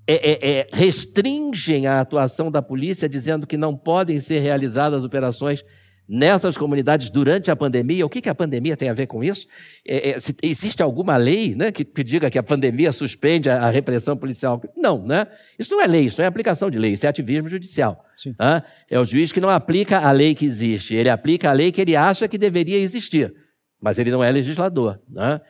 é, 0.05 0.13
é, 0.13 0.59
é, 0.59 0.67
restringem 0.73 1.87
a 1.87 2.01
atuação 2.01 2.51
da 2.51 2.61
polícia, 2.61 3.07
dizendo 3.07 3.47
que 3.47 3.55
não 3.55 3.77
podem 3.77 4.19
ser 4.19 4.39
realizadas 4.39 5.05
operações 5.05 5.63
nessas 6.07 6.57
comunidades 6.57 7.09
durante 7.09 7.49
a 7.49 7.55
pandemia. 7.55 8.05
O 8.05 8.09
que, 8.09 8.21
que 8.21 8.29
a 8.29 8.35
pandemia 8.35 8.77
tem 8.77 8.89
a 8.89 8.93
ver 8.93 9.07
com 9.07 9.23
isso? 9.23 9.47
É, 9.85 10.11
é, 10.11 10.19
se, 10.19 10.35
existe 10.41 10.83
alguma 10.83 11.17
lei 11.17 11.55
né, 11.55 11.71
que, 11.71 11.83
que, 11.83 12.03
diga 12.03 12.29
que 12.29 12.37
a 12.37 12.43
pandemia 12.43 12.91
suspende 12.91 13.49
a, 13.49 13.65
a, 13.65 13.69
repressão 13.69 14.15
policial? 14.15 14.61
Não, 14.77 15.03
né? 15.03 15.27
Isso 15.57 15.73
não 15.73 15.81
é 15.81 15.87
lei, 15.87 16.05
isso 16.05 16.17
não 16.19 16.25
é 16.25 16.27
aplicação 16.27 16.69
de 16.69 16.77
lei, 16.77 16.93
isso 16.93 17.05
é 17.05 17.09
ativismo 17.09 17.49
judicial. 17.49 18.05
Tá? 18.37 18.63
É 18.89 18.99
o 18.99 19.05
juiz 19.05 19.31
que 19.31 19.41
não 19.41 19.49
aplica 19.49 19.99
a 19.99 20.11
lei 20.11 20.35
que 20.35 20.45
existe, 20.45 20.95
ele 20.95 21.09
aplica 21.09 21.49
a 21.49 21.53
lei 21.53 21.71
que 21.71 21.81
ele 21.81 21.95
acha 21.95 22.27
que 22.27 22.37
deveria 22.37 22.77
existir, 22.77 23.33
mas 23.81 23.97
ele 23.97 24.11
não 24.11 24.23
é 24.23 24.31
legislador. 24.31 24.99
Né? 25.09 25.41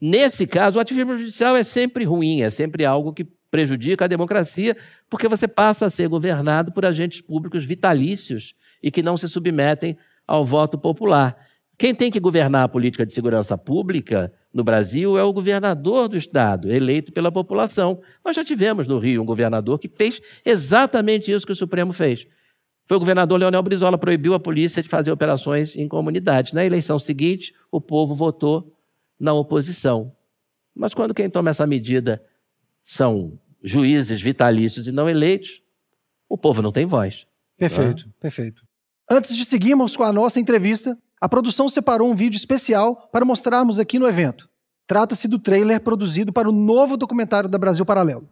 Nesse 0.00 0.46
caso, 0.46 0.78
o 0.78 0.80
ativismo 0.80 1.16
judicial 1.16 1.56
é 1.56 1.62
sempre 1.62 2.04
ruim, 2.04 2.42
é 2.42 2.50
sempre 2.50 2.84
algo 2.84 3.12
que 3.12 3.26
prejudica 3.50 4.04
a 4.04 4.08
democracia, 4.08 4.76
porque 5.08 5.28
você 5.28 5.48
passa 5.48 5.86
a 5.86 5.90
ser 5.90 6.08
governado 6.08 6.72
por 6.72 6.86
agentes 6.86 7.20
públicos 7.20 7.64
vitalícios 7.64 8.54
e 8.82 8.90
que 8.90 9.02
não 9.02 9.16
se 9.16 9.28
submetem 9.28 9.96
ao 10.26 10.44
voto 10.44 10.78
popular. 10.78 11.36
Quem 11.76 11.94
tem 11.94 12.10
que 12.10 12.20
governar 12.20 12.64
a 12.64 12.68
política 12.68 13.06
de 13.06 13.14
segurança 13.14 13.56
pública 13.56 14.32
no 14.52 14.62
Brasil 14.62 15.16
é 15.16 15.22
o 15.22 15.32
governador 15.32 16.08
do 16.08 16.16
Estado, 16.16 16.70
eleito 16.70 17.10
pela 17.10 17.32
população. 17.32 18.02
Nós 18.24 18.36
já 18.36 18.44
tivemos 18.44 18.86
no 18.86 18.98
Rio 18.98 19.22
um 19.22 19.24
governador 19.24 19.78
que 19.78 19.88
fez 19.88 20.20
exatamente 20.44 21.32
isso 21.32 21.46
que 21.46 21.52
o 21.52 21.56
Supremo 21.56 21.92
fez. 21.92 22.26
Foi 22.86 22.96
o 22.96 23.00
governador 23.00 23.38
Leonel 23.38 23.62
Brizola, 23.62 23.96
proibiu 23.96 24.34
a 24.34 24.40
polícia 24.40 24.82
de 24.82 24.88
fazer 24.88 25.12
operações 25.12 25.76
em 25.76 25.86
comunidades. 25.86 26.52
Na 26.52 26.64
eleição 26.64 26.98
seguinte, 26.98 27.54
o 27.70 27.80
povo 27.80 28.14
votou 28.14 28.76
na 29.18 29.32
oposição. 29.32 30.12
Mas 30.74 30.92
quando 30.92 31.14
quem 31.14 31.30
toma 31.30 31.50
essa 31.50 31.66
medida 31.66 32.22
são 32.82 33.38
juízes 33.62 34.20
vitalícios 34.20 34.88
e 34.88 34.92
não 34.92 35.08
eleitos, 35.08 35.62
o 36.28 36.36
povo 36.36 36.60
não 36.60 36.72
tem 36.72 36.84
voz. 36.84 37.26
Perfeito, 37.56 38.04
tá? 38.04 38.10
perfeito. 38.20 38.69
Antes 39.12 39.36
de 39.36 39.44
seguirmos 39.44 39.96
com 39.96 40.04
a 40.04 40.12
nossa 40.12 40.38
entrevista, 40.38 40.96
a 41.20 41.28
produção 41.28 41.68
separou 41.68 42.08
um 42.08 42.14
vídeo 42.14 42.36
especial 42.36 43.08
para 43.10 43.24
mostrarmos 43.24 43.80
aqui 43.80 43.98
no 43.98 44.06
evento. 44.06 44.48
Trata-se 44.86 45.26
do 45.26 45.36
trailer 45.36 45.80
produzido 45.80 46.32
para 46.32 46.48
o 46.48 46.52
novo 46.52 46.96
documentário 46.96 47.48
da 47.48 47.58
Brasil 47.58 47.84
Paralelo. 47.84 48.28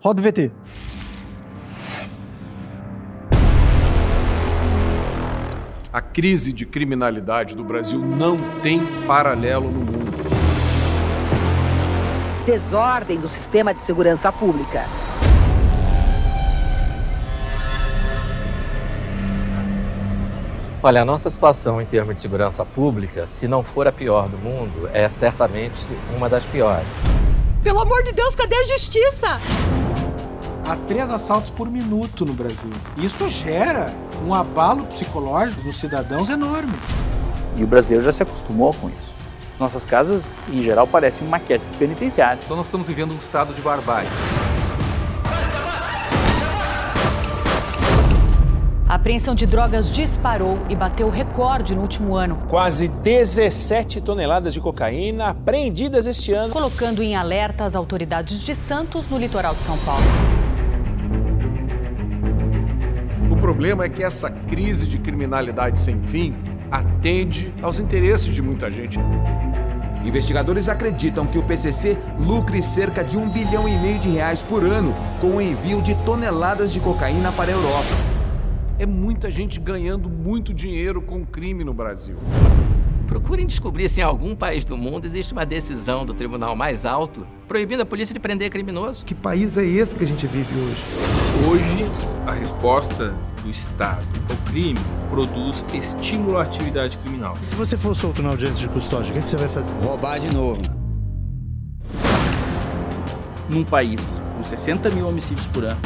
Roda 0.00 0.20
o 0.20 0.24
VT. 0.24 0.52
A 5.90 6.02
crise 6.02 6.52
de 6.52 6.66
criminalidade 6.66 7.56
do 7.56 7.64
Brasil 7.64 7.98
não 7.98 8.36
tem 8.60 8.80
paralelo 9.06 9.70
no 9.70 9.80
mundo 9.80 10.08
desordem 12.48 13.20
do 13.20 13.28
sistema 13.28 13.74
de 13.74 13.80
segurança 13.82 14.32
pública. 14.32 14.86
Olha, 20.80 21.02
a 21.02 21.04
nossa 21.04 21.28
situação 21.28 21.82
em 21.82 21.86
termos 21.86 22.14
de 22.14 22.20
segurança 22.20 22.64
pública, 22.64 23.26
se 23.26 23.48
não 23.48 23.64
for 23.64 23.88
a 23.88 23.92
pior 23.92 24.28
do 24.28 24.38
mundo, 24.38 24.88
é 24.92 25.08
certamente 25.08 25.74
uma 26.16 26.28
das 26.28 26.44
piores. 26.44 26.86
Pelo 27.64 27.80
amor 27.80 28.04
de 28.04 28.12
Deus, 28.12 28.36
cadê 28.36 28.54
a 28.54 28.64
justiça? 28.64 29.40
Há 30.68 30.76
três 30.86 31.10
assaltos 31.10 31.50
por 31.50 31.68
minuto 31.68 32.24
no 32.24 32.32
Brasil. 32.32 32.70
Isso 32.96 33.28
gera 33.28 33.92
um 34.24 34.32
abalo 34.32 34.84
psicológico 34.84 35.62
dos 35.62 35.80
cidadãos 35.80 36.28
enorme. 36.28 36.74
E 37.56 37.64
o 37.64 37.66
brasileiro 37.66 38.04
já 38.04 38.12
se 38.12 38.22
acostumou 38.22 38.72
com 38.72 38.88
isso. 38.88 39.16
Nossas 39.58 39.84
casas, 39.84 40.30
em 40.48 40.62
geral, 40.62 40.86
parecem 40.86 41.26
maquetes 41.26 41.68
penitenciárias. 41.76 42.44
Então 42.44 42.56
nós 42.56 42.66
estamos 42.66 42.86
vivendo 42.86 43.12
um 43.12 43.18
estado 43.18 43.52
de 43.52 43.60
barbárie. 43.60 44.08
A 48.88 48.94
apreensão 48.94 49.34
de 49.34 49.44
drogas 49.44 49.90
disparou 49.90 50.58
e 50.70 50.74
bateu 50.74 51.10
recorde 51.10 51.74
no 51.74 51.82
último 51.82 52.16
ano. 52.16 52.38
Quase 52.48 52.88
17 52.88 54.00
toneladas 54.00 54.54
de 54.54 54.62
cocaína 54.62 55.26
apreendidas 55.26 56.06
este 56.06 56.32
ano. 56.32 56.54
Colocando 56.54 57.02
em 57.02 57.14
alerta 57.14 57.66
as 57.66 57.76
autoridades 57.76 58.40
de 58.40 58.54
Santos, 58.54 59.06
no 59.10 59.18
litoral 59.18 59.54
de 59.54 59.62
São 59.62 59.76
Paulo. 59.80 60.02
O 63.30 63.36
problema 63.36 63.84
é 63.84 63.90
que 63.90 64.02
essa 64.02 64.30
crise 64.30 64.86
de 64.86 64.98
criminalidade 64.98 65.78
sem 65.78 66.00
fim 66.00 66.34
atende 66.70 67.52
aos 67.60 67.78
interesses 67.78 68.34
de 68.34 68.40
muita 68.40 68.70
gente. 68.70 68.98
Investigadores 70.02 70.66
acreditam 70.66 71.26
que 71.26 71.38
o 71.38 71.42
PCC 71.42 71.98
lucre 72.18 72.62
cerca 72.62 73.04
de 73.04 73.18
um 73.18 73.28
bilhão 73.28 73.68
e 73.68 73.76
meio 73.80 73.98
de 73.98 74.08
reais 74.08 74.40
por 74.40 74.64
ano 74.64 74.94
com 75.20 75.36
o 75.36 75.42
envio 75.42 75.82
de 75.82 75.94
toneladas 76.06 76.72
de 76.72 76.80
cocaína 76.80 77.30
para 77.32 77.50
a 77.50 77.54
Europa. 77.54 78.17
É 78.80 78.86
muita 78.86 79.28
gente 79.28 79.58
ganhando 79.58 80.08
muito 80.08 80.54
dinheiro 80.54 81.02
com 81.02 81.26
crime 81.26 81.64
no 81.64 81.74
Brasil. 81.74 82.14
Procurem 83.08 83.44
descobrir 83.44 83.88
se 83.88 84.00
em 84.00 84.04
algum 84.04 84.36
país 84.36 84.64
do 84.64 84.76
mundo 84.76 85.04
existe 85.04 85.32
uma 85.32 85.44
decisão 85.44 86.06
do 86.06 86.14
tribunal 86.14 86.54
mais 86.54 86.84
alto 86.84 87.26
proibindo 87.48 87.80
a 87.80 87.86
polícia 87.86 88.14
de 88.14 88.20
prender 88.20 88.50
criminoso. 88.50 89.04
Que 89.04 89.16
país 89.16 89.56
é 89.56 89.64
esse 89.64 89.96
que 89.96 90.04
a 90.04 90.06
gente 90.06 90.24
vive 90.28 90.54
hoje? 90.60 90.80
Hoje, 91.50 91.90
a 92.24 92.32
resposta 92.32 93.12
do 93.42 93.50
Estado 93.50 94.06
ao 94.30 94.36
crime 94.52 94.78
produz 95.10 95.66
estímulo 95.74 96.38
à 96.38 96.42
atividade 96.42 96.98
criminal. 96.98 97.36
E 97.42 97.46
se 97.46 97.56
você 97.56 97.76
for 97.76 97.96
solto 97.96 98.22
na 98.22 98.28
audiência 98.28 98.60
de 98.60 98.68
custódia, 98.68 99.12
o 99.12 99.20
que, 99.20 99.28
você 99.28 99.36
vai 99.36 99.48
fazer? 99.48 99.72
Roubar 99.82 100.20
de 100.20 100.32
novo. 100.32 100.62
Num 103.48 103.64
país 103.64 104.00
com 104.36 104.44
60 104.44 104.88
mil 104.90 105.08
homicídios 105.08 105.46
por 105.48 105.64
ano, 105.64 105.80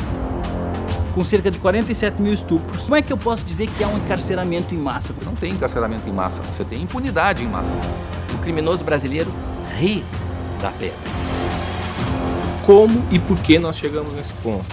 com 1.15 1.25
cerca 1.25 1.51
de 1.51 1.59
47 1.59 2.21
mil 2.21 2.33
estupros. 2.33 2.83
Como 2.83 2.97
é 2.97 3.03
que 3.03 3.13
eu 3.13 3.19
posso 3.19 3.45
dizer 3.45 3.69
que 3.69 3.85
há 3.85 3.89
um 3.89 3.99
encarceramento 3.99 4.75
em 4.75 4.79
massa? 4.79 5.15
Não 5.25 5.35
tem 5.35 5.53
encarceramento 5.53 6.09
em 6.09 6.13
massa, 6.13 6.43
você 6.43 6.65
tem 6.65 6.83
impunidade 6.83 7.45
em 7.45 7.49
massa. 7.49 7.79
O 8.35 8.39
criminoso 8.39 8.85
brasileiro 8.85 9.33
ri 9.79 10.05
da 10.61 10.71
pena. 10.73 10.95
Como 12.65 13.07
e 13.11 13.19
por 13.19 13.39
que 13.39 13.59
nós 13.59 13.77
chegamos 13.77 14.13
nesse 14.15 14.33
ponto? 14.35 14.65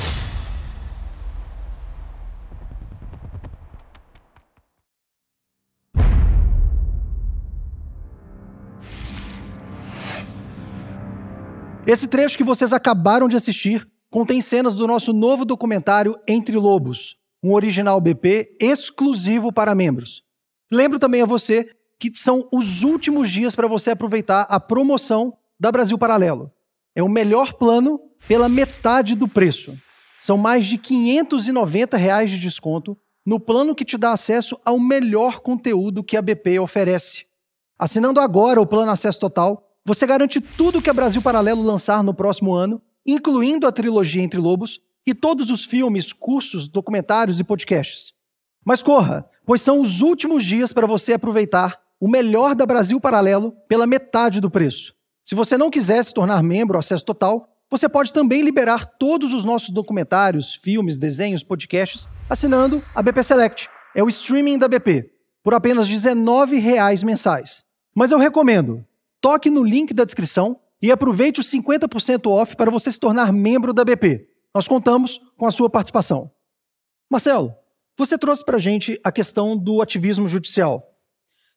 Esse 11.85 12.07
trecho 12.07 12.37
que 12.37 12.43
vocês 12.43 12.71
acabaram 12.71 13.27
de 13.27 13.35
assistir 13.35 13.89
contém 14.09 14.41
cenas 14.41 14.75
do 14.75 14.87
nosso 14.87 15.13
novo 15.13 15.45
documentário 15.45 16.17
Entre 16.27 16.57
Lobos, 16.57 17.15
um 17.43 17.53
original 17.53 18.01
BP 18.01 18.57
exclusivo 18.59 19.53
para 19.53 19.75
membros. 19.75 20.23
Lembro 20.71 20.99
também 20.99 21.21
a 21.21 21.25
você 21.25 21.69
que 21.99 22.11
são 22.15 22.47
os 22.51 22.83
últimos 22.83 23.29
dias 23.29 23.55
para 23.55 23.67
você 23.67 23.91
aproveitar 23.91 24.43
a 24.43 24.59
promoção 24.59 25.37
da 25.59 25.71
Brasil 25.71 25.97
Paralelo. 25.97 26.51
É 26.95 27.03
o 27.03 27.09
melhor 27.09 27.53
plano 27.53 27.99
pela 28.27 28.49
metade 28.49 29.15
do 29.15 29.27
preço. 29.27 29.77
São 30.19 30.37
mais 30.37 30.65
de 30.65 30.77
590 30.77 31.97
reais 31.97 32.31
de 32.31 32.39
desconto 32.39 32.97
no 33.25 33.39
plano 33.39 33.75
que 33.75 33.85
te 33.85 33.97
dá 33.97 34.13
acesso 34.13 34.59
ao 34.65 34.79
melhor 34.79 35.39
conteúdo 35.39 36.03
que 36.03 36.17
a 36.17 36.21
BP 36.21 36.59
oferece. 36.59 37.25
Assinando 37.77 38.19
agora 38.19 38.59
o 38.59 38.65
plano 38.65 38.91
Acesso 38.91 39.19
Total, 39.19 39.65
você 39.85 40.05
garante 40.05 40.41
tudo 40.41 40.81
que 40.81 40.89
a 40.89 40.93
Brasil 40.93 41.21
Paralelo 41.21 41.61
lançar 41.61 42.03
no 42.03 42.13
próximo 42.13 42.53
ano 42.53 42.81
incluindo 43.05 43.67
a 43.67 43.71
trilogia 43.71 44.21
Entre 44.21 44.39
Lobos 44.39 44.79
e 45.05 45.13
todos 45.13 45.49
os 45.49 45.65
filmes, 45.65 46.13
cursos, 46.13 46.67
documentários 46.67 47.39
e 47.39 47.43
podcasts. 47.43 48.13
Mas 48.63 48.83
corra, 48.83 49.27
pois 49.45 49.61
são 49.61 49.81
os 49.81 50.01
últimos 50.01 50.43
dias 50.43 50.71
para 50.71 50.85
você 50.85 51.13
aproveitar 51.13 51.79
o 51.99 52.07
melhor 52.07 52.55
da 52.55 52.65
Brasil 52.65 52.99
Paralelo 52.99 53.53
pela 53.67 53.87
metade 53.87 54.39
do 54.39 54.49
preço. 54.49 54.93
Se 55.23 55.35
você 55.35 55.57
não 55.57 55.69
quiser 55.69 56.03
se 56.03 56.13
tornar 56.13 56.41
membro 56.41 56.77
acesso 56.77 57.03
total, 57.03 57.47
você 57.69 57.87
pode 57.87 58.11
também 58.11 58.41
liberar 58.41 58.85
todos 58.97 59.33
os 59.33 59.45
nossos 59.45 59.69
documentários, 59.69 60.55
filmes, 60.55 60.97
desenhos, 60.97 61.43
podcasts 61.43 62.09
assinando 62.29 62.81
a 62.95 63.01
BP 63.01 63.23
Select. 63.23 63.69
É 63.95 64.03
o 64.03 64.09
streaming 64.09 64.57
da 64.57 64.67
BP, 64.67 65.11
por 65.43 65.53
apenas 65.53 65.87
R$19 65.87 67.03
mensais. 67.03 67.63
Mas 67.95 68.11
eu 68.11 68.17
recomendo, 68.17 68.85
toque 69.21 69.49
no 69.49 69.63
link 69.63 69.93
da 69.93 70.05
descrição 70.05 70.59
e 70.81 70.91
aproveite 70.91 71.39
os 71.39 71.51
50% 71.51 72.29
off 72.29 72.55
para 72.55 72.71
você 72.71 72.91
se 72.91 72.99
tornar 72.99 73.33
membro 73.33 73.73
da 73.73 73.83
BP. 73.83 74.29
Nós 74.53 74.67
contamos 74.67 75.19
com 75.37 75.45
a 75.45 75.51
sua 75.51 75.69
participação. 75.69 76.31
Marcelo, 77.09 77.53
você 77.97 78.17
trouxe 78.17 78.45
para 78.45 78.55
a 78.55 78.59
gente 78.59 78.99
a 79.03 79.11
questão 79.11 79.57
do 79.57 79.81
ativismo 79.81 80.27
judicial. 80.27 80.97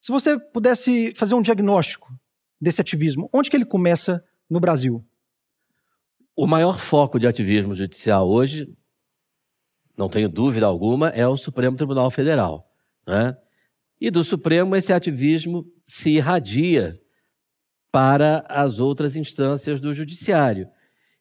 Se 0.01 0.11
você 0.11 0.39
pudesse 0.39 1.15
fazer 1.15 1.35
um 1.35 1.43
diagnóstico 1.43 2.13
desse 2.61 2.81
ativismo, 2.81 3.31
onde 3.33 3.49
que 3.49 3.57
ele 3.57 3.65
começa 3.65 4.25
no 4.51 4.59
Brasil? 4.59 5.05
O 6.35 6.47
maior 6.47 6.79
foco 6.79 7.19
de 7.19 7.27
ativismo 7.27 7.75
judicial 7.75 8.29
hoje, 8.29 8.73
não 9.97 10.09
tenho 10.09 10.29
dúvida 10.29 10.67
alguma, 10.67 11.11
é 11.11 11.27
o 11.27 11.37
Supremo 11.37 11.77
Tribunal 11.77 12.11
Federal. 12.11 12.69
Né? 13.07 13.37
E 14.01 14.11
do 14.11 14.25
Supremo, 14.25 14.75
esse 14.75 14.93
ativismo 14.93 15.65
se 15.87 16.11
irradia 16.11 17.01
para 17.93 18.45
as 18.49 18.81
outras 18.81 19.15
instâncias 19.15 19.79
do 19.79 19.95
Judiciário. 19.95 20.67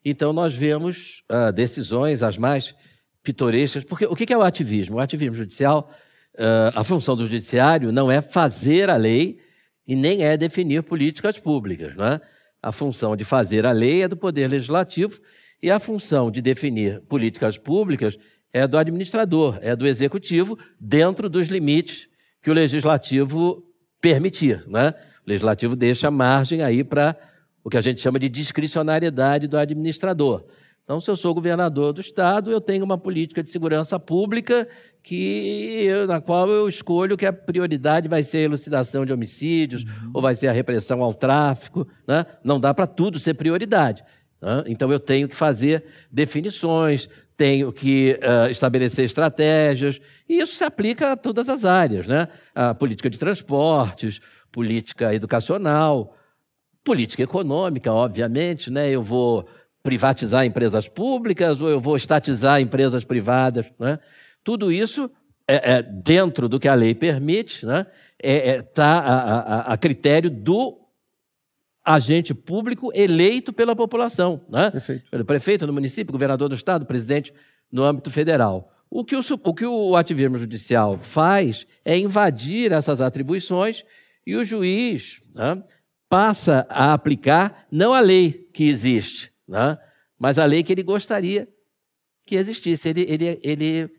Então, 0.03 0.31
nós 0.31 0.55
vemos 0.55 1.21
uh, 1.29 1.51
decisões, 1.51 2.23
as 2.23 2.37
mais 2.37 2.73
pitorescas, 3.21 3.83
porque 3.83 4.05
o 4.05 4.15
que 4.15 4.31
é 4.31 4.37
o 4.37 4.41
ativismo? 4.41 4.95
O 4.95 4.99
ativismo 4.99 5.35
judicial, 5.35 5.91
uh, 6.35 6.73
a 6.73 6.83
função 6.83 7.15
do 7.15 7.27
Judiciário 7.27 7.91
não 7.91 8.09
é 8.09 8.21
fazer 8.21 8.89
a 8.89 8.95
lei 8.95 9.37
e 9.85 9.95
nem 9.95 10.23
é 10.23 10.37
definir 10.37 10.81
políticas 10.81 11.37
públicas. 11.37 11.95
Né? 11.95 12.19
A 12.63 12.71
função 12.71 13.15
de 13.15 13.25
fazer 13.25 13.65
a 13.65 13.71
lei 13.71 14.03
é 14.03 14.07
do 14.07 14.15
Poder 14.15 14.47
Legislativo 14.47 15.19
e 15.61 15.69
a 15.69 15.79
função 15.79 16.31
de 16.31 16.41
definir 16.41 17.01
políticas 17.01 17.57
públicas 17.57 18.17
é 18.53 18.65
do 18.65 18.77
administrador, 18.77 19.59
é 19.61 19.75
do 19.75 19.85
Executivo, 19.85 20.57
dentro 20.79 21.29
dos 21.29 21.47
limites 21.47 22.07
que 22.41 22.49
o 22.49 22.53
Legislativo 22.53 23.63
permitir. 24.01 24.63
Né? 24.67 24.93
O 25.25 25.29
legislativo 25.29 25.75
deixa 25.75 26.09
margem 26.09 26.63
aí 26.63 26.83
para 26.83 27.15
o 27.63 27.69
que 27.69 27.77
a 27.77 27.81
gente 27.81 28.01
chama 28.01 28.19
de 28.19 28.27
discricionariedade 28.27 29.47
do 29.47 29.57
administrador. 29.57 30.43
Então, 30.83 30.99
se 30.99 31.09
eu 31.09 31.15
sou 31.15 31.33
governador 31.33 31.93
do 31.93 32.01
estado, 32.01 32.51
eu 32.51 32.59
tenho 32.59 32.83
uma 32.83 32.97
política 32.97 33.43
de 33.43 33.51
segurança 33.51 33.99
pública 33.99 34.67
que 35.03 35.87
na 36.07 36.19
qual 36.19 36.49
eu 36.49 36.67
escolho 36.67 37.15
que 37.15 37.25
a 37.25 37.31
prioridade 37.31 38.07
vai 38.07 38.23
ser 38.23 38.39
a 38.39 38.41
elucidação 38.41 39.05
de 39.05 39.13
homicídios 39.13 39.83
uhum. 39.83 40.11
ou 40.13 40.21
vai 40.21 40.35
ser 40.35 40.47
a 40.47 40.51
repressão 40.51 41.01
ao 41.01 41.13
tráfico. 41.13 41.87
Né? 42.07 42.25
Não 42.43 42.59
dá 42.59 42.73
para 42.73 42.87
tudo 42.87 43.19
ser 43.19 43.35
prioridade. 43.35 44.03
Né? 44.41 44.63
Então, 44.67 44.91
eu 44.91 44.99
tenho 44.99 45.29
que 45.29 45.35
fazer 45.35 45.85
definições, 46.11 47.07
tenho 47.37 47.71
que 47.71 48.19
uh, 48.21 48.51
estabelecer 48.51 49.05
estratégias, 49.05 49.99
e 50.27 50.39
isso 50.39 50.55
se 50.55 50.63
aplica 50.63 51.13
a 51.13 51.15
todas 51.15 51.49
as 51.49 51.65
áreas, 51.65 52.05
né? 52.05 52.27
A 52.53 52.75
política 52.75 53.09
de 53.09 53.17
transportes, 53.17 54.21
política 54.51 55.13
educacional, 55.13 56.15
política 56.83 57.23
econômica, 57.23 57.91
obviamente, 57.91 58.69
né? 58.69 58.89
Eu 58.89 59.03
vou 59.03 59.47
privatizar 59.83 60.45
empresas 60.45 60.87
públicas 60.87 61.59
ou 61.61 61.69
eu 61.69 61.79
vou 61.79 61.95
estatizar 61.95 62.61
empresas 62.61 63.03
privadas, 63.03 63.65
né? 63.79 63.99
Tudo 64.43 64.71
isso 64.71 65.09
é, 65.47 65.73
é 65.73 65.83
dentro 65.83 66.47
do 66.49 66.59
que 66.59 66.67
a 66.67 66.73
lei 66.73 66.93
permite, 66.93 67.65
né? 67.65 67.85
Está 68.17 68.23
é, 68.23 68.49
é, 68.49 68.61
tá 68.61 68.99
a, 68.99 69.39
a, 69.39 69.73
a, 69.73 69.77
critério 69.77 70.29
do 70.29 70.79
agente 71.83 72.33
público 72.33 72.91
eleito 72.93 73.51
pela 73.51 73.75
população, 73.75 74.41
né? 74.49 74.69
Perfeito. 74.69 75.09
Pelo 75.09 75.25
prefeito 75.25 75.65
no 75.65 75.73
município, 75.73 76.11
governador 76.11 76.49
do 76.49 76.55
estado, 76.55 76.85
presidente 76.85 77.33
no 77.71 77.83
âmbito 77.83 78.11
federal. 78.11 78.71
O 78.89 79.05
que 79.05 79.15
o, 79.15 79.21
o 79.43 79.53
que 79.53 79.65
o 79.65 79.95
ativismo 79.95 80.37
judicial 80.37 80.99
faz 80.99 81.65
é 81.85 81.97
invadir 81.97 82.71
essas 82.71 82.99
atribuições 82.99 83.83
e 84.25 84.35
o 84.35 84.43
juiz 84.43 85.19
né, 85.33 85.63
passa 86.09 86.65
a 86.69 86.93
aplicar 86.93 87.65
não 87.71 87.93
a 87.93 87.99
lei 87.99 88.49
que 88.53 88.67
existe, 88.67 89.31
né, 89.47 89.77
mas 90.19 90.37
a 90.37 90.45
lei 90.45 90.63
que 90.63 90.71
ele 90.71 90.83
gostaria 90.83 91.47
que 92.25 92.35
existisse. 92.35 92.87
Ele, 92.87 93.05
ele, 93.09 93.39
ele, 93.43 93.89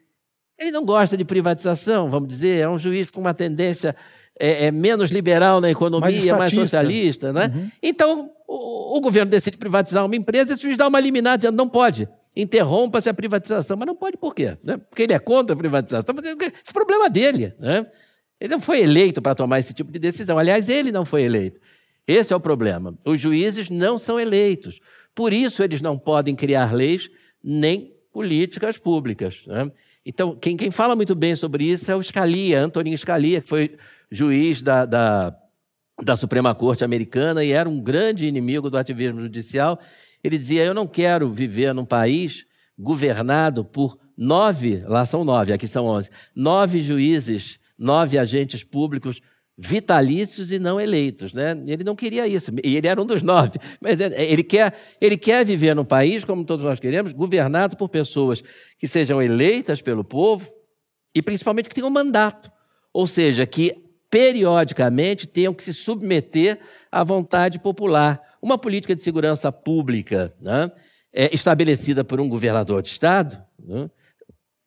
ele 0.58 0.70
não 0.70 0.84
gosta 0.84 1.16
de 1.16 1.24
privatização, 1.24 2.08
vamos 2.08 2.28
dizer, 2.28 2.62
é 2.62 2.68
um 2.68 2.78
juiz 2.78 3.10
com 3.10 3.20
uma 3.20 3.34
tendência 3.34 3.94
é, 4.38 4.66
é 4.66 4.70
menos 4.70 5.10
liberal 5.10 5.60
na 5.60 5.70
economia, 5.70 6.08
mais, 6.08 6.26
mais 6.38 6.54
socialista. 6.54 7.32
Né? 7.32 7.52
Uhum. 7.54 7.70
Então, 7.82 8.30
o, 8.48 8.96
o, 8.96 9.00
governo 9.00 9.30
decide 9.30 9.56
privatizar 9.56 10.04
uma 10.04 10.16
empresa 10.16 10.52
e 10.52 10.56
o 10.56 10.58
juiz 10.58 10.76
dá 10.76 10.88
uma 10.88 11.00
liminar 11.00 11.36
dizendo 11.36 11.56
não 11.56 11.68
pode. 11.68 12.08
Interrompa-se 12.34 13.08
a 13.10 13.14
privatização. 13.14 13.76
Mas 13.76 13.86
não 13.86 13.94
pode 13.94 14.16
por 14.16 14.34
quê? 14.34 14.56
Né? 14.64 14.78
Porque 14.78 15.02
ele 15.02 15.12
é 15.12 15.18
contra 15.18 15.54
a 15.54 15.58
privatização. 15.58 16.14
Esse 16.18 16.70
é 16.70 16.72
problema 16.72 17.10
dele. 17.10 17.54
Né? 17.58 17.86
Ele 18.42 18.54
não 18.54 18.60
foi 18.60 18.80
eleito 18.80 19.22
para 19.22 19.36
tomar 19.36 19.60
esse 19.60 19.72
tipo 19.72 19.92
de 19.92 20.00
decisão. 20.00 20.36
Aliás, 20.36 20.68
ele 20.68 20.90
não 20.90 21.04
foi 21.04 21.22
eleito. 21.22 21.60
Esse 22.04 22.32
é 22.32 22.36
o 22.36 22.40
problema. 22.40 22.98
Os 23.04 23.20
juízes 23.20 23.70
não 23.70 24.00
são 24.00 24.18
eleitos. 24.18 24.80
Por 25.14 25.32
isso, 25.32 25.62
eles 25.62 25.80
não 25.80 25.96
podem 25.96 26.34
criar 26.34 26.74
leis 26.74 27.08
nem 27.40 27.94
políticas 28.12 28.76
públicas. 28.76 29.42
Né? 29.46 29.70
Então, 30.04 30.34
quem, 30.34 30.56
quem, 30.56 30.72
fala 30.72 30.96
muito 30.96 31.14
bem 31.14 31.36
sobre 31.36 31.66
isso 31.66 31.88
é 31.88 31.94
o 31.94 32.02
Scalia, 32.02 32.60
Antonin 32.60 32.96
Scalia, 32.96 33.40
que 33.40 33.46
foi 33.46 33.76
juiz 34.10 34.60
da, 34.60 34.86
da, 34.86 35.36
da 36.02 36.16
Suprema 36.16 36.52
Corte 36.52 36.82
americana 36.82 37.44
e 37.44 37.52
era 37.52 37.68
um 37.68 37.80
grande 37.80 38.26
inimigo 38.26 38.68
do 38.68 38.76
ativismo 38.76 39.20
judicial. 39.20 39.78
Ele 40.24 40.36
dizia: 40.36 40.64
Eu 40.64 40.74
não 40.74 40.88
quero 40.88 41.30
viver 41.30 41.72
num 41.72 41.84
país 41.84 42.44
governado 42.76 43.64
por 43.64 43.96
nove, 44.16 44.82
lá 44.84 45.06
são 45.06 45.22
nove, 45.22 45.52
aqui 45.52 45.68
são 45.68 45.86
onze, 45.86 46.10
nove 46.34 46.82
juízes 46.82 47.61
nove 47.78 48.18
agentes 48.18 48.62
públicos 48.62 49.20
vitalícios 49.56 50.50
e 50.50 50.58
não 50.58 50.80
eleitos, 50.80 51.32
né? 51.32 51.50
Ele 51.66 51.84
não 51.84 51.94
queria 51.94 52.26
isso, 52.26 52.50
e 52.64 52.76
ele 52.76 52.88
era 52.88 53.00
um 53.00 53.06
dos 53.06 53.22
nove. 53.22 53.58
Mas 53.80 54.00
é, 54.00 54.24
ele 54.24 54.42
quer, 54.42 54.74
ele 55.00 55.16
quer 55.16 55.44
viver 55.44 55.74
num 55.74 55.84
país, 55.84 56.24
como 56.24 56.44
todos 56.44 56.64
nós 56.64 56.80
queremos, 56.80 57.12
governado 57.12 57.76
por 57.76 57.88
pessoas 57.88 58.42
que 58.78 58.88
sejam 58.88 59.20
eleitas 59.22 59.82
pelo 59.82 60.02
povo 60.02 60.50
e 61.14 61.20
principalmente 61.20 61.68
que 61.68 61.74
tenham 61.74 61.90
mandato, 61.90 62.50
ou 62.92 63.06
seja, 63.06 63.46
que 63.46 63.76
periodicamente 64.10 65.26
tenham 65.26 65.54
que 65.54 65.62
se 65.62 65.72
submeter 65.72 66.58
à 66.90 67.04
vontade 67.04 67.58
popular. 67.58 68.20
Uma 68.40 68.58
política 68.58 68.96
de 68.96 69.02
segurança 69.02 69.52
pública 69.52 70.34
né, 70.40 70.70
é 71.12 71.34
estabelecida 71.34 72.02
por 72.02 72.20
um 72.20 72.28
governador 72.28 72.82
de 72.82 72.88
estado. 72.88 73.42
Né, 73.58 73.88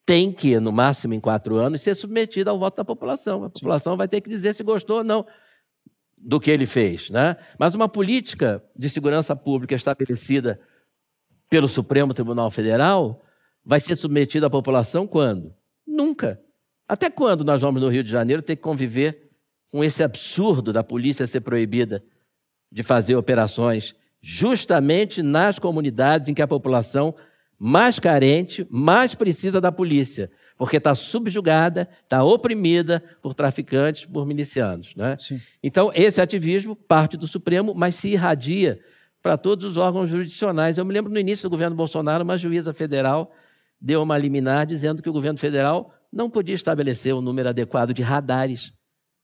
tem 0.05 0.31
que, 0.31 0.59
no 0.59 0.71
máximo 0.71 1.13
em 1.13 1.19
quatro 1.19 1.55
anos, 1.55 1.81
ser 1.81 1.95
submetida 1.95 2.51
ao 2.51 2.59
voto 2.59 2.77
da 2.77 2.85
população. 2.85 3.43
A 3.43 3.49
população 3.49 3.93
Sim. 3.93 3.97
vai 3.97 4.07
ter 4.07 4.21
que 4.21 4.29
dizer 4.29 4.53
se 4.53 4.63
gostou 4.63 4.99
ou 4.99 5.03
não 5.03 5.25
do 6.17 6.39
que 6.39 6.51
ele 6.51 6.65
fez. 6.65 7.09
Né? 7.09 7.35
Mas 7.57 7.73
uma 7.73 7.89
política 7.89 8.63
de 8.75 8.89
segurança 8.89 9.35
pública 9.35 9.75
estabelecida 9.75 10.59
pelo 11.49 11.67
Supremo 11.67 12.13
Tribunal 12.13 12.51
Federal 12.51 13.23
vai 13.63 13.79
ser 13.79 13.95
submetida 13.95 14.47
à 14.47 14.49
população 14.49 15.07
quando? 15.07 15.53
Nunca. 15.85 16.39
Até 16.87 17.09
quando 17.09 17.43
nós 17.43 17.61
vamos 17.61 17.81
no 17.81 17.89
Rio 17.89 18.03
de 18.03 18.11
Janeiro 18.11 18.41
ter 18.41 18.55
que 18.55 18.61
conviver 18.61 19.31
com 19.71 19.83
esse 19.83 20.03
absurdo 20.03 20.71
da 20.71 20.83
polícia 20.83 21.25
ser 21.25 21.41
proibida 21.41 22.03
de 22.71 22.83
fazer 22.83 23.15
operações 23.15 23.95
justamente 24.21 25.21
nas 25.21 25.59
comunidades 25.59 26.29
em 26.29 26.33
que 26.33 26.41
a 26.41 26.47
população 26.47 27.15
mais 27.57 27.99
carente, 27.99 28.65
mais 28.69 29.15
precisa 29.15 29.61
da 29.61 29.71
polícia, 29.71 30.29
porque 30.57 30.77
está 30.77 30.93
subjugada, 30.93 31.89
está 32.03 32.23
oprimida 32.23 33.03
por 33.21 33.33
traficantes, 33.33 34.05
por 34.05 34.25
milicianos. 34.25 34.93
Né? 34.95 35.17
Então, 35.63 35.91
esse 35.93 36.21
ativismo 36.21 36.75
parte 36.75 37.17
do 37.17 37.27
Supremo, 37.27 37.73
mas 37.75 37.95
se 37.95 38.09
irradia 38.09 38.79
para 39.21 39.37
todos 39.37 39.71
os 39.71 39.77
órgãos 39.77 40.09
jurisdicionais. 40.09 40.77
Eu 40.77 40.85
me 40.85 40.93
lembro 40.93 41.11
no 41.11 41.19
início 41.19 41.49
do 41.49 41.51
governo 41.51 41.75
Bolsonaro, 41.75 42.23
uma 42.23 42.37
juíza 42.37 42.73
federal 42.73 43.33
deu 43.81 44.01
uma 44.01 44.17
liminar 44.17 44.65
dizendo 44.65 45.01
que 45.01 45.09
o 45.09 45.13
governo 45.13 45.37
federal 45.37 45.93
não 46.11 46.29
podia 46.29 46.55
estabelecer 46.55 47.13
o 47.13 47.19
um 47.19 47.21
número 47.21 47.49
adequado 47.49 47.93
de 47.93 48.01
radares 48.01 48.73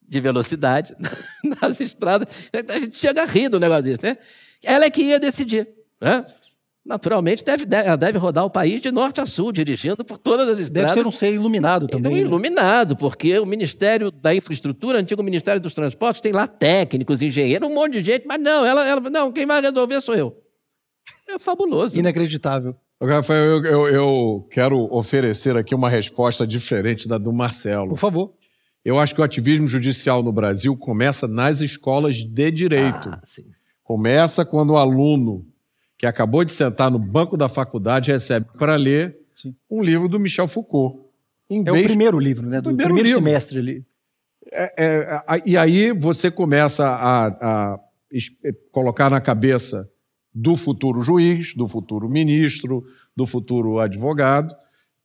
de 0.02 0.20
velocidade 0.20 0.96
nas 1.62 1.80
estradas. 1.80 2.28
A 2.54 2.80
gente 2.80 2.98
chega 2.98 3.24
a 3.24 3.26
rir 3.26 3.50
do 3.50 3.60
negócio 3.60 3.84
desse, 3.84 4.04
né? 4.04 4.18
Ela 4.62 4.86
é 4.86 4.90
que 4.90 5.02
ia 5.02 5.20
decidir. 5.20 5.68
Né? 6.00 6.26
Naturalmente 6.86 7.44
deve, 7.44 7.66
deve, 7.66 7.96
deve 7.98 8.18
rodar 8.18 8.46
o 8.46 8.50
país 8.50 8.82
de 8.82 8.92
norte 8.92 9.22
a 9.22 9.26
sul, 9.26 9.52
dirigindo 9.52 10.04
por 10.04 10.18
todas 10.18 10.48
as 10.48 10.60
estradas. 10.60 10.92
Deve 10.92 11.02
ser 11.02 11.08
um 11.08 11.12
ser 11.12 11.34
iluminado 11.34 11.88
também. 11.88 12.14
Né? 12.14 12.20
Iluminado, 12.20 12.96
porque 12.96 13.38
o 13.40 13.46
Ministério 13.46 14.12
da 14.12 14.34
Infraestrutura, 14.34 15.00
antigo 15.00 15.22
Ministério 15.24 15.62
dos 15.62 15.74
Transportes, 15.74 16.22
tem 16.22 16.32
lá 16.32 16.48
técnicos, 16.48 17.22
engenheiros, 17.22 17.70
um 17.70 17.74
monte 17.74 17.94
de 17.94 18.04
gente, 18.04 18.26
mas 18.26 18.40
não, 18.40 18.66
ela, 18.66 18.88
ela 18.88 19.02
não, 19.10 19.32
quem 19.32 19.46
vai 19.46 19.62
resolver 19.62 20.02
sou 20.02 20.16
eu. 20.16 20.36
É 21.30 21.40
fabuloso. 21.40 21.98
Inacreditável. 21.98 22.76
Rafael, 23.02 23.46
eu, 23.46 23.66
eu, 23.66 23.88
eu 23.88 24.48
quero 24.52 24.78
oferecer 24.94 25.58
aqui 25.58 25.74
uma 25.74 25.90
resposta 25.90 26.46
diferente 26.46 27.08
da 27.08 27.18
do 27.18 27.34
Marcelo. 27.34 27.90
Por 27.90 27.98
favor. 27.98 28.34
Eu 28.84 29.00
acho 29.00 29.14
que 29.14 29.22
o 29.22 29.24
ativismo 29.24 29.68
judicial 29.68 30.24
no 30.24 30.32
Brasil 30.32 30.76
começa 30.76 31.28
nas 31.28 31.62
escolas 31.62 32.16
de 32.18 32.52
direito. 32.52 33.10
Ah, 33.10 33.22
começa 33.84 34.44
quando 34.44 34.72
o 34.72 34.78
aluno 34.78 35.46
que 36.02 36.08
acabou 36.08 36.44
de 36.44 36.52
sentar 36.52 36.90
no 36.90 36.98
banco 36.98 37.38
da 37.38 37.48
faculdade 37.48 38.12
recebe 38.12 38.48
para 38.58 38.76
ler 38.76 39.20
Sim. 39.36 39.56
um 39.70 39.84
livro 39.84 40.10
do 40.10 40.20
Michel 40.20 40.48
Foucault. 40.48 41.00
Em 41.48 41.60
é 41.60 41.72
vez... 41.72 41.86
o 41.86 41.88
primeiro 41.88 42.18
livro, 42.18 42.50
né? 42.50 42.60
Do 42.60 42.70
primeiro, 42.70 42.96
primeiro 42.96 43.20
semestre 43.20 43.60
ali. 43.60 43.86
É, 44.52 44.74
é, 44.84 45.24
e 45.46 45.56
aí 45.56 45.92
você 45.92 46.32
começa 46.32 46.88
a, 46.88 47.28
a, 47.28 47.80
é, 48.44 48.52
colocar 48.72 49.12
na 49.12 49.22
cabeça 49.22 49.88
do 50.34 50.58
futuro 50.58 51.04
juiz, 51.04 51.54
do 51.54 51.68
futuro 51.68 52.10
ministro, 52.10 52.84
do 53.16 53.28
futuro 53.28 53.78
advogado, 53.78 54.56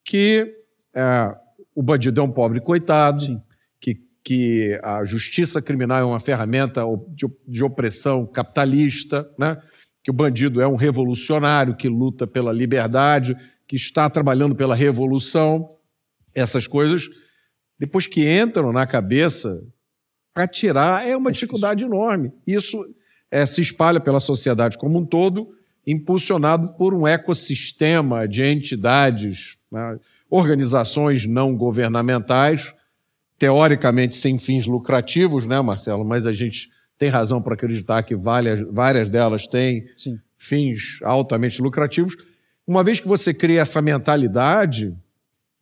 que 0.02 0.50
é, 0.94 1.36
o 1.74 1.82
bandido 1.82 2.22
é 2.22 2.24
um 2.24 2.32
pobre 2.32 2.58
coitado, 2.58 3.22
Sim. 3.22 3.42
que 3.78 4.00
que 4.24 4.80
a 4.82 5.04
justiça 5.04 5.60
criminal 5.60 6.00
é 6.00 6.04
uma 6.04 6.18
ferramenta 6.18 6.82
de, 7.10 7.26
de 7.46 7.62
opressão 7.62 8.26
capitalista, 8.26 9.30
né? 9.38 9.60
Que 10.06 10.10
o 10.12 10.14
bandido 10.14 10.60
é 10.60 10.68
um 10.68 10.76
revolucionário 10.76 11.74
que 11.74 11.88
luta 11.88 12.28
pela 12.28 12.52
liberdade, 12.52 13.36
que 13.66 13.74
está 13.74 14.08
trabalhando 14.08 14.54
pela 14.54 14.76
revolução. 14.76 15.68
Essas 16.32 16.68
coisas, 16.68 17.08
depois 17.76 18.06
que 18.06 18.24
entram 18.40 18.72
na 18.72 18.86
cabeça, 18.86 19.60
para 20.32 20.46
tirar 20.46 21.04
é 21.04 21.16
uma 21.16 21.32
dificuldade 21.32 21.82
enorme. 21.82 22.30
Isso 22.46 22.86
é, 23.32 23.44
se 23.44 23.60
espalha 23.60 23.98
pela 23.98 24.20
sociedade 24.20 24.78
como 24.78 24.96
um 24.96 25.04
todo, 25.04 25.48
impulsionado 25.84 26.74
por 26.74 26.94
um 26.94 27.04
ecossistema 27.04 28.28
de 28.28 28.44
entidades, 28.44 29.58
né? 29.72 29.98
organizações 30.30 31.26
não 31.26 31.56
governamentais, 31.56 32.72
teoricamente 33.36 34.14
sem 34.14 34.38
fins 34.38 34.66
lucrativos, 34.66 35.44
né, 35.44 35.60
Marcelo? 35.60 36.04
Mas 36.04 36.28
a 36.28 36.32
gente 36.32 36.70
tem 36.98 37.08
razão 37.08 37.42
para 37.42 37.54
acreditar 37.54 38.02
que 38.02 38.14
várias, 38.14 38.60
várias 38.72 39.08
delas 39.08 39.46
têm 39.46 39.86
Sim. 39.96 40.18
fins 40.36 40.98
altamente 41.02 41.60
lucrativos. 41.60 42.16
Uma 42.66 42.82
vez 42.82 43.00
que 43.00 43.08
você 43.08 43.32
cria 43.32 43.60
essa 43.60 43.82
mentalidade, 43.82 44.94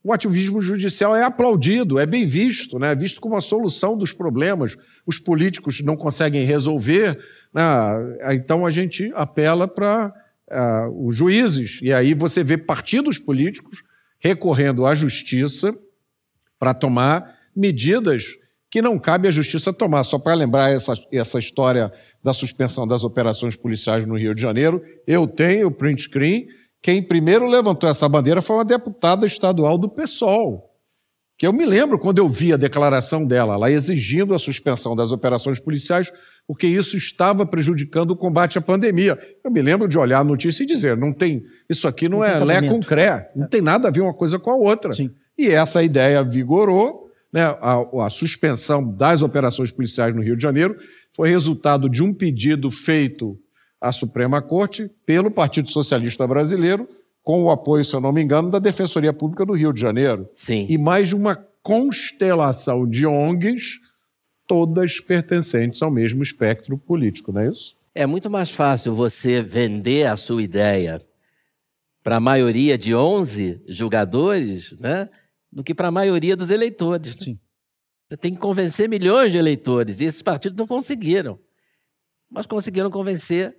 o 0.03 0.13
ativismo 0.13 0.61
judicial 0.61 1.17
é 1.17 1.23
aplaudido, 1.23 1.99
é 1.99 2.07
bem 2.07 2.27
visto, 2.27 2.79
né? 2.79 2.93
é 2.93 2.95
visto 2.95 3.21
como 3.21 3.37
a 3.37 3.41
solução 3.41 3.97
dos 3.97 4.13
problemas. 4.13 4.77
Os 5.07 5.19
políticos 5.19 5.81
não 5.81 5.97
conseguem 5.97 6.45
resolver, 6.45 7.19
né? 7.53 7.63
então 8.35 8.65
a 8.65 8.71
gente 8.71 9.11
apela 9.15 9.67
para 9.67 10.13
uh, 10.51 11.07
os 11.07 11.17
juízes. 11.17 11.79
E 11.83 11.93
aí 11.93 12.15
você 12.15 12.45
vê 12.45 12.57
partidos 12.57 13.19
políticos 13.19 13.83
recorrendo 14.19 14.87
à 14.87 14.95
justiça 14.95 15.75
para 16.59 16.73
tomar 16.73 17.37
medidas 17.55 18.37
que 18.75 18.83
não 18.83 18.99
cabe 18.99 19.29
à 19.29 19.31
justiça 19.31 19.73
tomar. 19.73 20.03
Só 20.03 20.19
para 20.19 20.35
lembrar 20.35 20.69
essa, 20.69 20.95
essa 21.13 21.39
história 21.39 21.93
da 22.21 22.33
suspensão 22.33 22.89
das 22.89 23.05
operações 23.05 23.55
policiais 23.55 24.05
no 24.05 24.19
Rio 24.19 24.35
de 24.35 24.43
Janeiro, 24.43 24.83
eu 25.07 25.29
tenho 25.29 25.69
o 25.69 25.71
print 25.71 26.03
screen. 26.03 26.49
Quem 26.83 27.01
primeiro 27.01 27.47
levantou 27.47 27.89
essa 27.89 28.09
bandeira 28.09 28.43
foi 28.43 28.57
uma 28.57 28.65
deputada 28.65 29.27
estadual 29.27 29.79
do 29.79 29.89
PSOL. 29.89 30.75
Que 31.39 31.47
eu 31.47 31.53
me 31.53 31.65
lembro 31.65 32.01
quando 32.01 32.19
eu 32.19 32.29
vi 32.29 32.53
a 32.53 32.57
declaração 32.57 33.25
dela 33.25 33.57
lá 33.57 33.71
exigindo 33.71 34.35
a 34.35 34.41
suspensão 34.41 34.97
das 34.97 35.13
operações 35.13 35.61
policiais, 35.61 36.13
porque 36.45 36.67
isso 36.67 36.97
estava 36.97 37.47
prejudicando 37.47 38.11
o 38.11 38.17
combate 38.17 38.59
à 38.59 38.61
pandemia. 38.61 39.17
Eu 39.45 39.53
me 39.53 39.63
lembro 39.63 39.87
de 39.87 39.97
olhar 39.97 40.19
a 40.19 40.25
notícia 40.25 40.65
e 40.65 40.67
dizer: 40.67 40.97
não 40.97 41.13
tem, 41.13 41.45
isso 41.71 41.87
aqui 41.87 42.09
não, 42.09 42.19
não 42.19 42.25
é 42.25 42.41
lé 42.41 42.69
com 42.69 42.81
cré, 42.81 43.31
não 43.37 43.47
tem 43.47 43.61
nada 43.61 43.87
a 43.87 43.91
ver 43.93 44.01
uma 44.01 44.15
coisa 44.15 44.37
com 44.37 44.51
a 44.51 44.57
outra. 44.57 44.93
Sim. 44.93 45.13
E 45.39 45.47
essa 45.47 45.81
ideia 45.81 46.25
vigorou, 46.25 47.04
né, 47.35 47.43
a, 47.61 48.07
a 48.07 48.11
suspensão 48.11 48.89
das 48.89 49.21
operações 49.21 49.73
policiais 49.73 50.15
no 50.15 50.23
Rio 50.23 50.37
de 50.37 50.43
Janeiro 50.45 50.77
foi 51.13 51.31
resultado 51.31 51.89
de 51.89 52.01
um 52.01 52.15
pedido 52.15 52.71
feito 52.71 53.37
à 53.81 53.91
Suprema 53.91 54.41
Corte 54.41 54.89
pelo 55.05 55.33
Partido 55.33 55.69
Socialista 55.69 56.25
Brasileiro, 56.29 56.89
com 57.25 57.43
o 57.43 57.51
apoio, 57.51 57.85
se 57.85 57.93
eu 57.93 58.01
não 58.01 58.13
me 58.13 58.23
engano, 58.23 58.53
da 58.53 58.61
Defensoria 58.61 59.13
Pública 59.13 59.45
do 59.45 59.53
Rio 59.53 59.73
de 59.73 59.81
Janeiro. 59.81 60.29
Sim. 60.37 60.67
E 60.69 60.79
mais 60.79 61.09
de 61.09 61.17
uma 61.17 61.35
constelação 61.61 62.89
de 62.89 63.05
ONGs, 63.05 63.81
todas 64.47 65.01
pertencentes 65.01 65.83
ao 65.83 65.91
mesmo 65.91 66.23
espectro 66.23 66.79
político, 66.79 67.33
não 67.33 67.41
é 67.41 67.49
isso? 67.49 67.77
É 67.93 68.07
muito 68.07 68.31
mais 68.31 68.51
fácil 68.51 68.95
você 68.95 69.43
vender 69.43 70.07
a 70.07 70.15
sua 70.15 70.41
ideia 70.41 71.03
para 72.01 72.17
a 72.17 72.21
maioria 72.21 72.79
de 72.79 72.95
11 72.95 73.61
julgadores, 73.67 74.73
né? 74.79 75.09
Do 75.55 75.63
que 75.63 75.73
para 75.73 75.89
a 75.89 75.93
maioria 75.93 76.37
dos 76.37 76.51
eleitores. 76.51 77.15
Sim. 77.19 77.39
Você 78.09 78.17
tem 78.17 78.35
que 78.35 78.41
convencer 78.41 78.89
milhões 78.89 79.31
de 79.31 79.39
eleitores, 79.39 80.01
e 80.01 80.05
esses 80.05 80.21
partidos 80.21 80.59
não 80.59 80.67
conseguiram. 80.67 81.39
Mas 82.29 82.45
conseguiram 82.45 82.91
convencer 82.91 83.57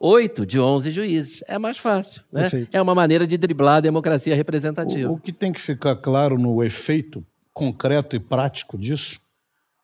oito 0.00 0.44
de 0.44 0.58
onze 0.58 0.90
juízes. 0.90 1.42
É 1.46 1.58
mais 1.58 1.78
fácil. 1.78 2.22
Né? 2.32 2.50
É 2.72 2.82
uma 2.82 2.94
maneira 2.94 3.26
de 3.26 3.38
driblar 3.38 3.76
a 3.76 3.80
democracia 3.80 4.34
representativa. 4.34 5.10
O, 5.10 5.14
o 5.14 5.20
que 5.20 5.32
tem 5.32 5.52
que 5.52 5.60
ficar 5.60 5.96
claro 5.96 6.36
no 6.36 6.62
efeito 6.62 7.24
concreto 7.54 8.16
e 8.16 8.20
prático 8.20 8.76
disso 8.76 9.20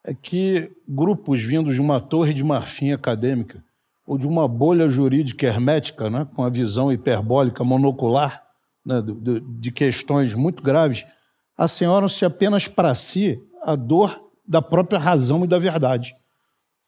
é 0.03 0.13
que 0.13 0.71
grupos 0.87 1.41
vindos 1.41 1.75
de 1.75 1.81
uma 1.81 1.99
torre 1.99 2.33
de 2.33 2.43
marfim 2.43 2.91
acadêmica 2.91 3.63
ou 4.05 4.17
de 4.17 4.27
uma 4.27 4.47
bolha 4.47 4.87
jurídica 4.87 5.47
hermética, 5.47 6.09
né, 6.09 6.27
com 6.35 6.43
a 6.43 6.49
visão 6.49 6.91
hiperbólica 6.91 7.63
monocular 7.63 8.45
né, 8.85 9.01
de, 9.01 9.39
de 9.39 9.71
questões 9.71 10.33
muito 10.35 10.61
graves, 10.61 11.05
assenhoram-se 11.57 12.25
apenas 12.25 12.67
para 12.67 12.93
si 12.95 13.39
a 13.63 13.75
dor 13.75 14.23
da 14.47 14.61
própria 14.61 14.99
razão 14.99 15.43
e 15.43 15.47
da 15.47 15.57
verdade. 15.57 16.15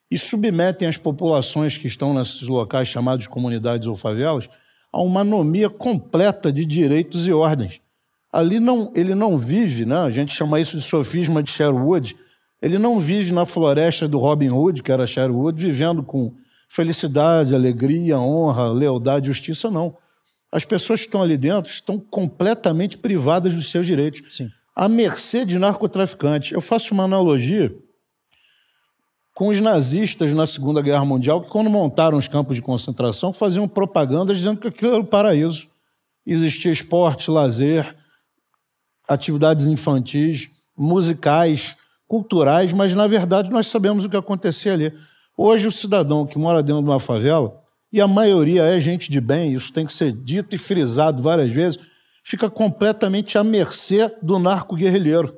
E 0.10 0.18
submetem 0.18 0.88
as 0.88 0.98
populações 0.98 1.78
que 1.78 1.88
estão 1.88 2.14
nesses 2.14 2.48
locais 2.48 2.88
chamados 2.88 3.28
comunidades 3.28 3.88
ou 3.88 3.98
favelas 3.98 4.50
a 4.92 5.02
uma 5.02 5.22
anomia 5.22 5.70
completa 5.70 6.52
de 6.52 6.64
direitos 6.64 7.28
e 7.28 7.34
ordens. 7.34 7.82
Ali 8.32 8.60
não, 8.60 8.92
ele 8.96 9.16
não 9.16 9.38
vive, 9.38 9.86
né? 9.86 9.98
a 9.98 10.10
gente 10.10 10.34
chama 10.34 10.60
isso 10.60 10.78
de 10.78 10.84
sofisma 10.84 11.42
de 11.42 11.50
Sherwood, 11.52 12.16
ele 12.62 12.78
não 12.78 13.00
vive 13.00 13.32
na 13.32 13.46
floresta 13.46 14.08
do 14.08 14.18
Robin 14.18 14.50
Hood, 14.50 14.82
que 14.82 14.92
era 14.92 15.06
Sherwood, 15.06 15.62
vivendo 15.62 16.04
com 16.04 16.34
felicidade, 16.70 17.54
alegria, 17.54 18.20
honra, 18.20 18.72
lealdade, 18.72 19.28
justiça, 19.28 19.70
não. 19.70 19.96
As 20.52 20.66
pessoas 20.66 21.02
que 21.02 21.08
estão 21.08 21.22
ali 21.22 21.38
dentro 21.38 21.72
estão 21.72 22.00
completamente 22.00 22.98
privadas 22.98 23.54
dos 23.54 23.70
seus 23.70 23.86
direitos. 23.86 24.36
Sim 24.36 24.50
à 24.78 24.88
mercê 24.88 25.44
de 25.44 25.58
narcotraficantes. 25.58 26.52
Eu 26.52 26.62
faço 26.62 26.94
uma 26.94 27.06
analogia 27.06 27.76
com 29.34 29.48
os 29.48 29.60
nazistas 29.60 30.32
na 30.36 30.46
Segunda 30.46 30.84
Guerra 30.84 31.04
Mundial, 31.04 31.42
que 31.42 31.50
quando 31.50 31.68
montaram 31.68 32.16
os 32.16 32.28
campos 32.28 32.56
de 32.56 32.62
concentração, 32.62 33.34
faziam 33.34 33.68
propaganda 33.68 34.36
dizendo 34.36 34.60
que 34.60 34.68
aquilo 34.68 34.92
era 34.92 35.02
o 35.02 35.06
paraíso. 35.06 35.68
Existia 36.24 36.72
esporte, 36.72 37.32
lazer, 37.32 37.96
atividades 39.08 39.66
infantis, 39.66 40.48
musicais, 40.78 41.76
culturais, 42.08 42.72
mas 42.72 42.94
na 42.94 43.08
verdade 43.08 43.50
nós 43.50 43.68
sabemos 43.68 44.06
o 44.06 44.10
que 44.10 44.18
acontecia 44.18 44.74
ali. 44.74 44.94
Hoje 45.36 45.66
o 45.66 45.72
cidadão 45.72 46.28
que 46.28 46.38
mora 46.38 46.62
dentro 46.62 46.84
de 46.84 46.90
uma 46.90 47.00
favela, 47.00 47.60
e 47.92 48.00
a 48.00 48.08
maioria 48.08 48.64
é 48.64 48.80
gente 48.80 49.10
de 49.10 49.20
bem, 49.20 49.56
isso 49.56 49.74
tem 49.74 49.88
que 49.88 49.94
ser 49.94 50.12
dito 50.12 50.54
e 50.54 50.58
frisado 50.60 51.24
várias 51.24 51.50
vezes, 51.50 51.80
fica 52.28 52.50
completamente 52.50 53.38
à 53.38 53.44
mercê 53.44 54.14
do 54.22 54.38
narco-guerrilheiro. 54.38 55.34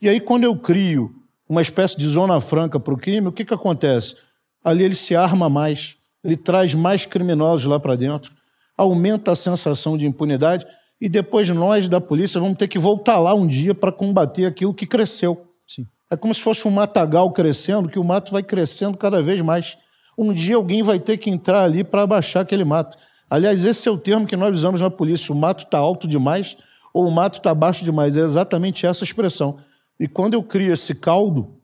E 0.00 0.08
aí, 0.08 0.20
quando 0.20 0.44
eu 0.44 0.56
crio 0.56 1.10
uma 1.48 1.60
espécie 1.60 1.98
de 1.98 2.06
zona 2.06 2.40
franca 2.40 2.78
para 2.78 2.94
o 2.94 2.96
crime, 2.96 3.26
o 3.26 3.32
que, 3.32 3.44
que 3.44 3.52
acontece? 3.52 4.14
Ali 4.62 4.84
ele 4.84 4.94
se 4.94 5.16
arma 5.16 5.48
mais, 5.48 5.96
ele 6.22 6.36
traz 6.36 6.74
mais 6.74 7.04
criminosos 7.04 7.66
lá 7.66 7.80
para 7.80 7.96
dentro, 7.96 8.32
aumenta 8.76 9.32
a 9.32 9.34
sensação 9.34 9.98
de 9.98 10.06
impunidade 10.06 10.64
e 11.00 11.08
depois 11.08 11.48
nós 11.48 11.88
da 11.88 12.00
polícia 12.00 12.40
vamos 12.40 12.56
ter 12.56 12.68
que 12.68 12.78
voltar 12.78 13.18
lá 13.18 13.34
um 13.34 13.46
dia 13.46 13.74
para 13.74 13.90
combater 13.90 14.44
aquilo 14.44 14.72
que 14.72 14.86
cresceu. 14.86 15.44
Sim. 15.66 15.88
É 16.08 16.16
como 16.16 16.32
se 16.32 16.40
fosse 16.40 16.68
um 16.68 16.70
matagal 16.70 17.32
crescendo, 17.32 17.88
que 17.88 17.98
o 17.98 18.04
mato 18.04 18.30
vai 18.30 18.44
crescendo 18.44 18.96
cada 18.96 19.20
vez 19.20 19.40
mais. 19.40 19.76
Um 20.16 20.32
dia 20.32 20.54
alguém 20.54 20.84
vai 20.84 21.00
ter 21.00 21.16
que 21.16 21.30
entrar 21.30 21.64
ali 21.64 21.82
para 21.82 22.02
abaixar 22.02 22.44
aquele 22.44 22.64
mato. 22.64 22.96
Aliás, 23.30 23.64
esse 23.64 23.88
é 23.88 23.90
o 23.90 23.98
termo 23.98 24.26
que 24.26 24.36
nós 24.36 24.52
usamos 24.52 24.80
na 24.80 24.90
polícia: 24.90 25.32
o 25.32 25.36
mato 25.36 25.64
está 25.64 25.78
alto 25.78 26.08
demais 26.08 26.56
ou 26.92 27.06
o 27.06 27.10
mato 27.10 27.38
está 27.38 27.54
baixo 27.54 27.84
demais. 27.84 28.16
É 28.16 28.20
exatamente 28.20 28.86
essa 28.86 29.04
expressão. 29.04 29.58
E 30.00 30.08
quando 30.08 30.34
eu 30.34 30.42
crio 30.42 30.72
esse 30.72 30.94
caldo, 30.94 31.54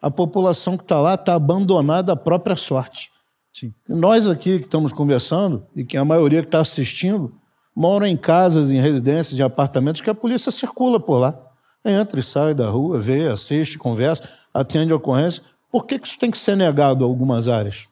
a 0.00 0.10
população 0.10 0.76
que 0.76 0.84
está 0.84 1.00
lá 1.00 1.14
está 1.14 1.34
abandonada 1.34 2.12
à 2.12 2.16
própria 2.16 2.56
sorte. 2.56 3.10
Sim. 3.52 3.74
Nós 3.88 4.28
aqui 4.28 4.58
que 4.58 4.64
estamos 4.64 4.92
conversando, 4.92 5.66
e 5.76 5.84
que 5.84 5.96
a 5.96 6.04
maioria 6.04 6.40
que 6.40 6.48
está 6.48 6.60
assistindo, 6.60 7.32
moram 7.74 8.06
em 8.06 8.16
casas, 8.16 8.70
em 8.70 8.80
residências, 8.80 9.38
em 9.38 9.42
apartamentos 9.42 10.00
que 10.00 10.10
a 10.10 10.14
polícia 10.14 10.50
circula 10.50 10.98
por 10.98 11.18
lá. 11.18 11.38
Entra 11.84 12.20
e 12.20 12.22
sai 12.22 12.54
da 12.54 12.68
rua, 12.68 13.00
vê, 13.00 13.28
assiste, 13.28 13.78
conversa, 13.78 14.28
atende 14.54 14.92
a 14.92 14.96
ocorrência. 14.96 15.42
Por 15.70 15.86
que, 15.86 15.98
que 15.98 16.06
isso 16.06 16.18
tem 16.18 16.30
que 16.30 16.38
ser 16.38 16.56
negado 16.56 17.04
a 17.04 17.08
algumas 17.08 17.48
áreas? 17.48 17.88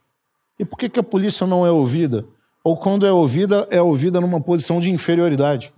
E 0.59 0.64
por 0.64 0.79
que, 0.79 0.89
que 0.89 1.01
a 1.01 1.03
polícia 1.03 1.47
não 1.47 1.66
é 1.66 1.71
ouvida? 1.71 2.25
Ou 2.63 2.77
quando 2.77 3.07
é 3.07 3.13
ouvida, 3.13 3.67
é 3.71 3.81
ouvida 3.81 4.21
numa 4.21 4.41
posição 4.41 4.81
de 4.81 4.91
inferioridade. 4.91 5.73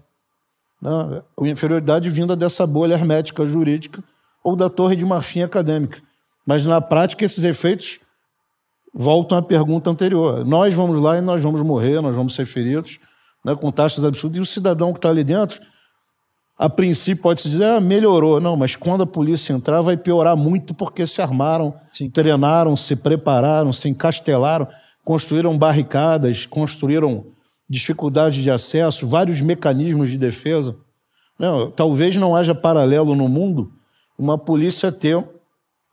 Né? 0.81 1.23
Inferioridade 1.43 2.11
vinda 2.11 2.35
dessa 2.35 2.67
bolha 2.67 2.95
hermética 2.95 3.49
jurídica 3.49 4.03
ou 4.43 4.57
da 4.57 4.69
torre 4.69 4.97
de 4.97 5.05
marfim 5.05 5.43
acadêmica. 5.43 6.03
Mas 6.45 6.67
na 6.67 6.81
prática, 6.81 7.25
esses 7.25 7.45
efeitos 7.45 8.01
voltam 8.93 9.39
à 9.39 9.43
pergunta 9.43 9.89
anterior. 9.89 10.45
Nós 10.45 10.75
vamos 10.75 11.01
lá 11.01 11.17
e 11.17 11.21
nós 11.21 11.41
vamos 11.41 11.63
morrer, 11.63 12.01
nós 12.01 12.15
vamos 12.15 12.35
ser 12.35 12.45
feridos, 12.45 12.99
né, 13.45 13.55
com 13.55 13.71
taxas 13.71 14.05
absurdas, 14.05 14.39
e 14.39 14.41
o 14.41 14.47
cidadão 14.47 14.93
que 14.93 14.99
está 14.99 15.09
ali 15.09 15.23
dentro, 15.23 15.61
a 16.59 16.69
princípio 16.69 17.23
pode-se 17.23 17.49
dizer, 17.49 17.65
ah, 17.65 17.81
melhorou. 17.81 18.41
Não, 18.41 18.57
mas 18.57 18.75
quando 18.75 19.03
a 19.03 19.07
polícia 19.07 19.53
entrar, 19.53 19.81
vai 19.81 19.97
piorar 19.97 20.37
muito 20.37 20.75
porque 20.75 21.07
se 21.07 21.23
armaram, 21.23 21.75
Sim. 21.93 22.11
treinaram, 22.11 22.77
se 22.77 22.97
prepararam, 22.97 23.73
se 23.73 23.89
encastelaram 23.89 24.69
construíram 25.05 25.57
barricadas, 25.59 26.47
construíram 26.47 27.27
dificuldades 27.69 28.43
de 28.43 28.51
acesso, 28.51 29.07
vários 29.07 29.41
mecanismos 29.41 30.11
de 30.11 30.19
defesa. 30.19 30.77
Não, 31.39 31.71
talvez 31.71 32.17
não 32.17 32.37
haja 32.37 32.55
paralelo 32.55 33.15
no 33.15 33.29
mundo 33.29 33.73
uma 34.19 34.37
polícia 34.39 34.93
ter 34.93 35.23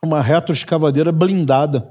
uma 0.04 0.22
retroescavadeira 0.22 1.12
blindada. 1.12 1.90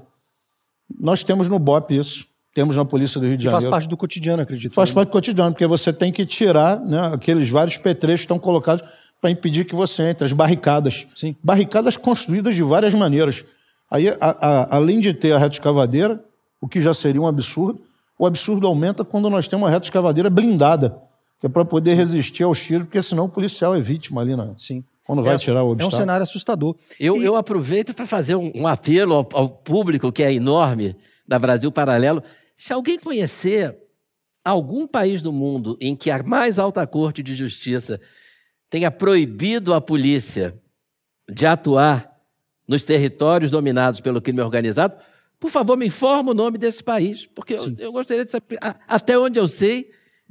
Nós 1.00 1.22
temos 1.24 1.48
no 1.48 1.58
BOP 1.58 1.90
isso. 1.96 2.26
Temos 2.54 2.76
na 2.76 2.84
Polícia 2.84 3.20
do 3.20 3.26
Rio 3.26 3.36
de 3.36 3.46
E 3.46 3.50
faz 3.50 3.62
Janeiro. 3.62 3.70
parte 3.70 3.88
do 3.88 3.96
cotidiano, 3.96 4.42
acredito. 4.42 4.72
Faz 4.74 4.88
né? 4.90 4.94
parte 4.94 5.08
do 5.08 5.12
cotidiano, 5.12 5.52
porque 5.52 5.66
você 5.66 5.92
tem 5.92 6.10
que 6.10 6.26
tirar 6.26 6.80
né, 6.80 7.10
aqueles 7.14 7.48
vários 7.48 7.76
petrechos 7.76 8.20
que 8.20 8.24
estão 8.24 8.38
colocados 8.38 8.82
para 9.20 9.30
impedir 9.30 9.64
que 9.64 9.76
você 9.76 10.02
entre, 10.10 10.24
as 10.24 10.32
barricadas. 10.32 11.06
Sim. 11.14 11.36
Barricadas 11.42 11.96
construídas 11.96 12.56
de 12.56 12.62
várias 12.62 12.92
maneiras. 12.94 13.44
Aí, 13.88 14.08
a- 14.08 14.16
a- 14.20 14.76
além 14.76 14.98
de 15.00 15.14
ter 15.14 15.32
a 15.32 15.38
reta 15.38 15.54
escavadeira, 15.54 16.24
o 16.60 16.68
que 16.68 16.80
já 16.80 16.92
seria 16.94 17.20
um 17.20 17.26
absurdo, 17.26 17.80
o 18.18 18.26
absurdo 18.26 18.66
aumenta 18.66 19.04
quando 19.04 19.30
nós 19.30 19.46
temos 19.46 19.64
uma 19.64 19.70
reta 19.70 19.86
escavadeira 19.86 20.28
blindada, 20.28 20.98
que 21.40 21.46
é 21.46 21.48
para 21.48 21.64
poder 21.64 21.94
resistir 21.94 22.42
aos 22.42 22.60
tiros, 22.60 22.84
porque 22.86 23.02
senão 23.02 23.26
o 23.26 23.28
policial 23.28 23.74
é 23.74 23.80
vítima 23.80 24.20
ali, 24.20 24.36
né? 24.36 24.52
Sim. 24.58 24.82
Quando 25.06 25.22
vai 25.22 25.36
É- 25.36 25.38
tirar 25.38 25.62
o 25.62 25.66
É 25.66 25.68
um 25.68 25.70
obstáculo. 25.72 26.00
cenário 26.00 26.22
assustador. 26.24 26.76
Eu, 26.98 27.22
eu 27.22 27.36
aproveito 27.36 27.94
para 27.94 28.06
fazer 28.06 28.34
um, 28.34 28.50
um 28.54 28.66
apelo 28.66 29.14
ao, 29.14 29.28
ao 29.32 29.48
público 29.48 30.10
que 30.12 30.22
é 30.22 30.32
enorme 30.32 30.96
da 31.26 31.38
Brasil 31.38 31.70
Paralelo. 31.70 32.22
Se 32.56 32.72
alguém 32.72 32.98
conhecer 32.98 33.76
algum 34.44 34.86
país 34.86 35.22
do 35.22 35.32
mundo 35.32 35.76
em 35.80 35.94
que 35.94 36.10
a 36.10 36.22
mais 36.22 36.58
alta 36.58 36.86
corte 36.86 37.22
de 37.22 37.34
justiça 37.34 38.00
tenha 38.68 38.90
proibido 38.90 39.72
a 39.72 39.80
polícia 39.80 40.54
de 41.30 41.46
atuar 41.46 42.10
nos 42.66 42.82
territórios 42.84 43.50
dominados 43.50 44.00
pelo 44.00 44.20
crime 44.20 44.40
organizado, 44.42 44.94
por 45.40 45.50
favor, 45.50 45.76
me 45.76 45.86
informe 45.86 46.30
o 46.30 46.34
nome 46.34 46.58
desse 46.58 46.82
país, 46.82 47.26
porque 47.26 47.54
eu, 47.54 47.74
eu 47.78 47.92
gostaria 47.92 48.24
de 48.24 48.30
saber. 48.32 48.58
a- 48.60 48.76
Até 48.88 49.18
onde 49.18 49.38
eu 49.38 49.46
sei, 49.48 49.90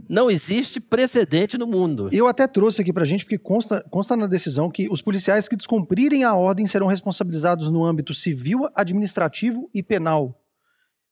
não 0.09 0.29
existe 0.29 0.79
precedente 0.79 1.57
no 1.57 1.65
mundo. 1.65 2.09
Eu 2.11 2.27
até 2.27 2.45
trouxe 2.47 2.81
aqui 2.81 2.91
pra 2.93 3.05
gente, 3.05 3.23
porque 3.25 3.37
consta, 3.37 3.81
consta 3.89 4.15
na 4.15 4.27
decisão 4.27 4.69
que 4.69 4.87
os 4.89 5.01
policiais 5.01 5.47
que 5.47 5.55
descumprirem 5.55 6.23
a 6.23 6.35
ordem 6.35 6.67
serão 6.67 6.87
responsabilizados 6.87 7.69
no 7.69 7.83
âmbito 7.83 8.13
civil, 8.13 8.67
administrativo 8.75 9.69
e 9.73 9.81
penal. 9.81 10.39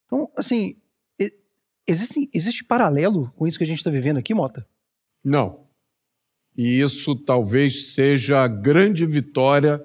Então, 0.05 0.29
assim, 0.37 0.75
existe, 1.87 2.29
existe 2.33 2.63
paralelo 2.63 3.31
com 3.35 3.47
isso 3.47 3.57
que 3.57 3.63
a 3.63 3.67
gente 3.67 3.77
está 3.77 3.89
vivendo 3.89 4.17
aqui, 4.17 4.33
Mota? 4.33 4.67
Não. 5.23 5.65
E 6.57 6.79
isso 6.79 7.15
talvez 7.15 7.93
seja 7.93 8.43
a 8.43 8.47
grande 8.47 9.05
vitória 9.05 9.83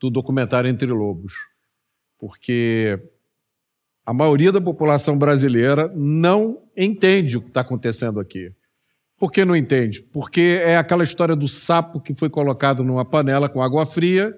do 0.00 0.10
documentário 0.10 0.68
Entre 0.68 0.88
Lobos. 0.90 1.32
Porque 2.18 2.98
a 4.04 4.12
maioria 4.12 4.50
da 4.50 4.60
população 4.60 5.16
brasileira 5.16 5.90
não 5.94 6.62
entende 6.76 7.36
o 7.36 7.42
que 7.42 7.48
está 7.48 7.60
acontecendo 7.60 8.18
aqui. 8.18 8.52
Por 9.16 9.30
que 9.30 9.44
não 9.44 9.54
entende? 9.54 10.02
Porque 10.02 10.60
é 10.64 10.76
aquela 10.76 11.04
história 11.04 11.36
do 11.36 11.46
sapo 11.46 12.00
que 12.00 12.14
foi 12.14 12.28
colocado 12.28 12.82
numa 12.82 13.04
panela 13.04 13.48
com 13.48 13.62
água 13.62 13.86
fria, 13.86 14.34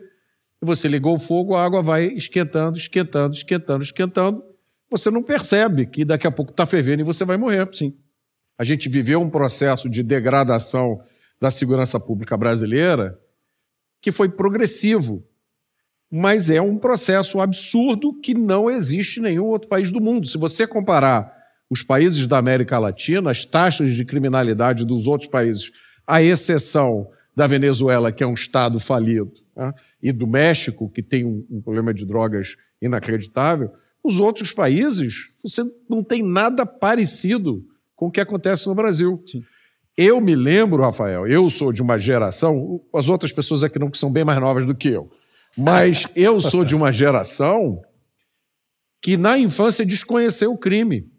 e 0.63 0.67
você 0.67 0.87
ligou 0.87 1.17
o 1.17 1.19
fogo, 1.19 1.55
a 1.55 1.65
água 1.65 1.83
vai 1.83 2.07
esquentando, 2.09 2.77
esquentando, 2.77 3.35
esquentando, 3.35 3.83
esquentando. 3.83 4.43
Você 4.91 5.11
não 5.11 5.23
percebe 5.23 5.87
que 5.87 6.05
daqui 6.05 6.27
a 6.27 6.31
pouco 6.31 6.51
está 6.51 6.67
fervendo 6.67 7.01
e 7.01 7.05
você 7.05 7.25
vai 7.25 7.37
morrer. 7.37 7.69
Sim. 7.73 7.97
A 8.59 8.65
gente 8.65 8.89
viveu 8.89 9.21
um 9.21 9.31
processo 9.31 9.89
de 9.89 10.03
degradação 10.03 11.03
da 11.41 11.51
segurança 11.51 11.99
pública 11.99 12.37
brasileira 12.37 13.19
que 14.01 14.13
foi 14.13 14.29
progressivo, 14.29 15.27
mas 16.17 16.49
é 16.49 16.63
um 16.63 16.79
processo 16.79 17.41
absurdo 17.41 18.15
que 18.15 18.35
não 18.35 18.71
existe 18.71 19.19
em 19.19 19.25
nenhum 19.25 19.47
outro 19.47 19.69
país 19.69 19.91
do 19.91 20.01
mundo. 20.01 20.29
Se 20.29 20.39
você 20.39 20.65
comparar 20.65 21.35
os 21.69 21.83
países 21.83 22.29
da 22.29 22.39
América 22.39 22.79
Latina, 22.79 23.33
as 23.33 23.45
taxas 23.45 23.97
de 23.97 24.05
criminalidade 24.05 24.85
dos 24.85 25.09
outros 25.09 25.29
países, 25.29 25.73
à 26.07 26.23
exceção 26.23 27.09
da 27.35 27.49
Venezuela, 27.49 28.13
que 28.13 28.23
é 28.23 28.27
um 28.29 28.35
Estado 28.35 28.79
falido, 28.79 29.33
né, 29.57 29.75
e 30.01 30.13
do 30.13 30.25
México, 30.25 30.89
que 30.89 31.03
tem 31.03 31.25
um, 31.25 31.45
um 31.51 31.61
problema 31.61 31.93
de 31.93 32.07
drogas 32.07 32.55
inacreditável, 32.81 33.73
os 34.01 34.21
outros 34.21 34.53
países, 34.53 35.33
você 35.43 35.65
não 35.91 36.05
tem 36.05 36.23
nada 36.23 36.65
parecido 36.65 37.65
com 37.97 38.07
o 38.07 38.11
que 38.13 38.21
acontece 38.21 38.69
no 38.69 38.75
Brasil. 38.77 39.21
Eu 39.97 40.21
me 40.21 40.37
lembro, 40.37 40.81
Rafael, 40.81 41.27
eu 41.27 41.51
sou 41.51 41.73
de 41.73 41.83
uma 41.83 41.99
geração, 41.99 42.81
as 42.95 43.09
outras 43.09 43.33
pessoas 43.33 43.65
aqui 43.65 43.81
não 43.81 43.91
que 43.91 43.99
são 43.99 44.13
bem 44.13 44.23
mais 44.23 44.41
novas 44.41 44.65
do 44.65 44.77
que 44.77 44.91
eu, 44.91 45.11
mas 45.57 46.07
eu 46.17 46.41
sou 46.41 46.65
de 46.65 46.75
uma 46.75 46.93
geração 46.93 47.81
que 49.03 49.17
na 49.17 49.39
infância 49.39 49.85
desconheceu 49.85 50.53
o 50.53 50.59
crime. 50.59 51.11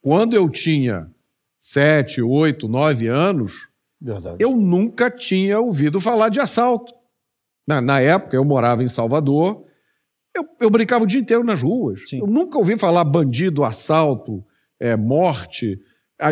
Quando 0.00 0.34
eu 0.34 0.48
tinha 0.48 1.10
sete, 1.58 2.20
oito, 2.22 2.68
nove 2.68 3.06
anos, 3.08 3.68
Verdade. 4.00 4.36
eu 4.40 4.56
nunca 4.56 5.10
tinha 5.10 5.60
ouvido 5.60 6.00
falar 6.00 6.28
de 6.28 6.40
assalto. 6.40 6.92
Na, 7.66 7.80
na 7.80 8.00
época, 8.00 8.36
eu 8.36 8.44
morava 8.44 8.82
em 8.82 8.88
Salvador, 8.88 9.64
eu, 10.34 10.44
eu 10.60 10.70
brincava 10.70 11.04
o 11.04 11.06
dia 11.06 11.20
inteiro 11.20 11.44
nas 11.44 11.62
ruas. 11.62 12.00
Eu 12.12 12.26
nunca 12.26 12.58
ouvi 12.58 12.76
falar 12.78 13.04
bandido, 13.04 13.62
assalto, 13.64 14.44
é, 14.80 14.96
morte. 14.96 15.78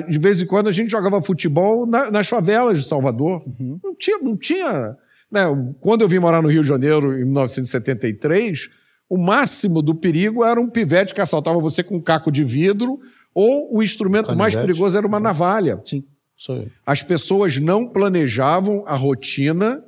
De 0.08 0.18
vez 0.18 0.40
em 0.40 0.46
quando 0.46 0.68
a 0.68 0.72
gente 0.72 0.90
jogava 0.90 1.20
futebol 1.22 1.84
na- 1.86 2.10
nas 2.10 2.26
favelas 2.28 2.80
de 2.82 2.88
Salvador. 2.88 3.42
Não 3.58 3.94
tinha. 3.96 4.18
Não 4.18 4.36
tinha 4.36 4.96
né? 5.30 5.42
Quando 5.80 6.02
eu 6.02 6.08
vim 6.08 6.18
morar 6.18 6.42
no 6.42 6.48
Rio 6.48 6.62
de 6.62 6.68
Janeiro 6.68 7.12
em 7.18 7.24
1973, 7.24 8.68
o 9.08 9.16
máximo 9.18 9.82
do 9.82 9.94
perigo 9.94 10.44
era 10.44 10.60
um 10.60 10.68
pivete 10.68 11.14
que 11.14 11.20
assaltava 11.20 11.58
você 11.60 11.82
com 11.82 11.96
um 11.96 12.00
caco 12.00 12.30
de 12.30 12.44
vidro, 12.44 13.00
ou 13.34 13.76
o 13.76 13.82
instrumento 13.82 14.34
mais 14.36 14.54
Canivete. 14.54 14.66
perigoso 14.66 14.98
era 14.98 15.06
uma 15.06 15.20
navalha. 15.20 15.80
Sim. 15.84 16.04
Isso 16.36 16.52
aí. 16.52 16.68
As 16.86 17.02
pessoas 17.02 17.58
não 17.58 17.86
planejavam 17.86 18.84
a 18.86 18.94
rotina 18.96 19.84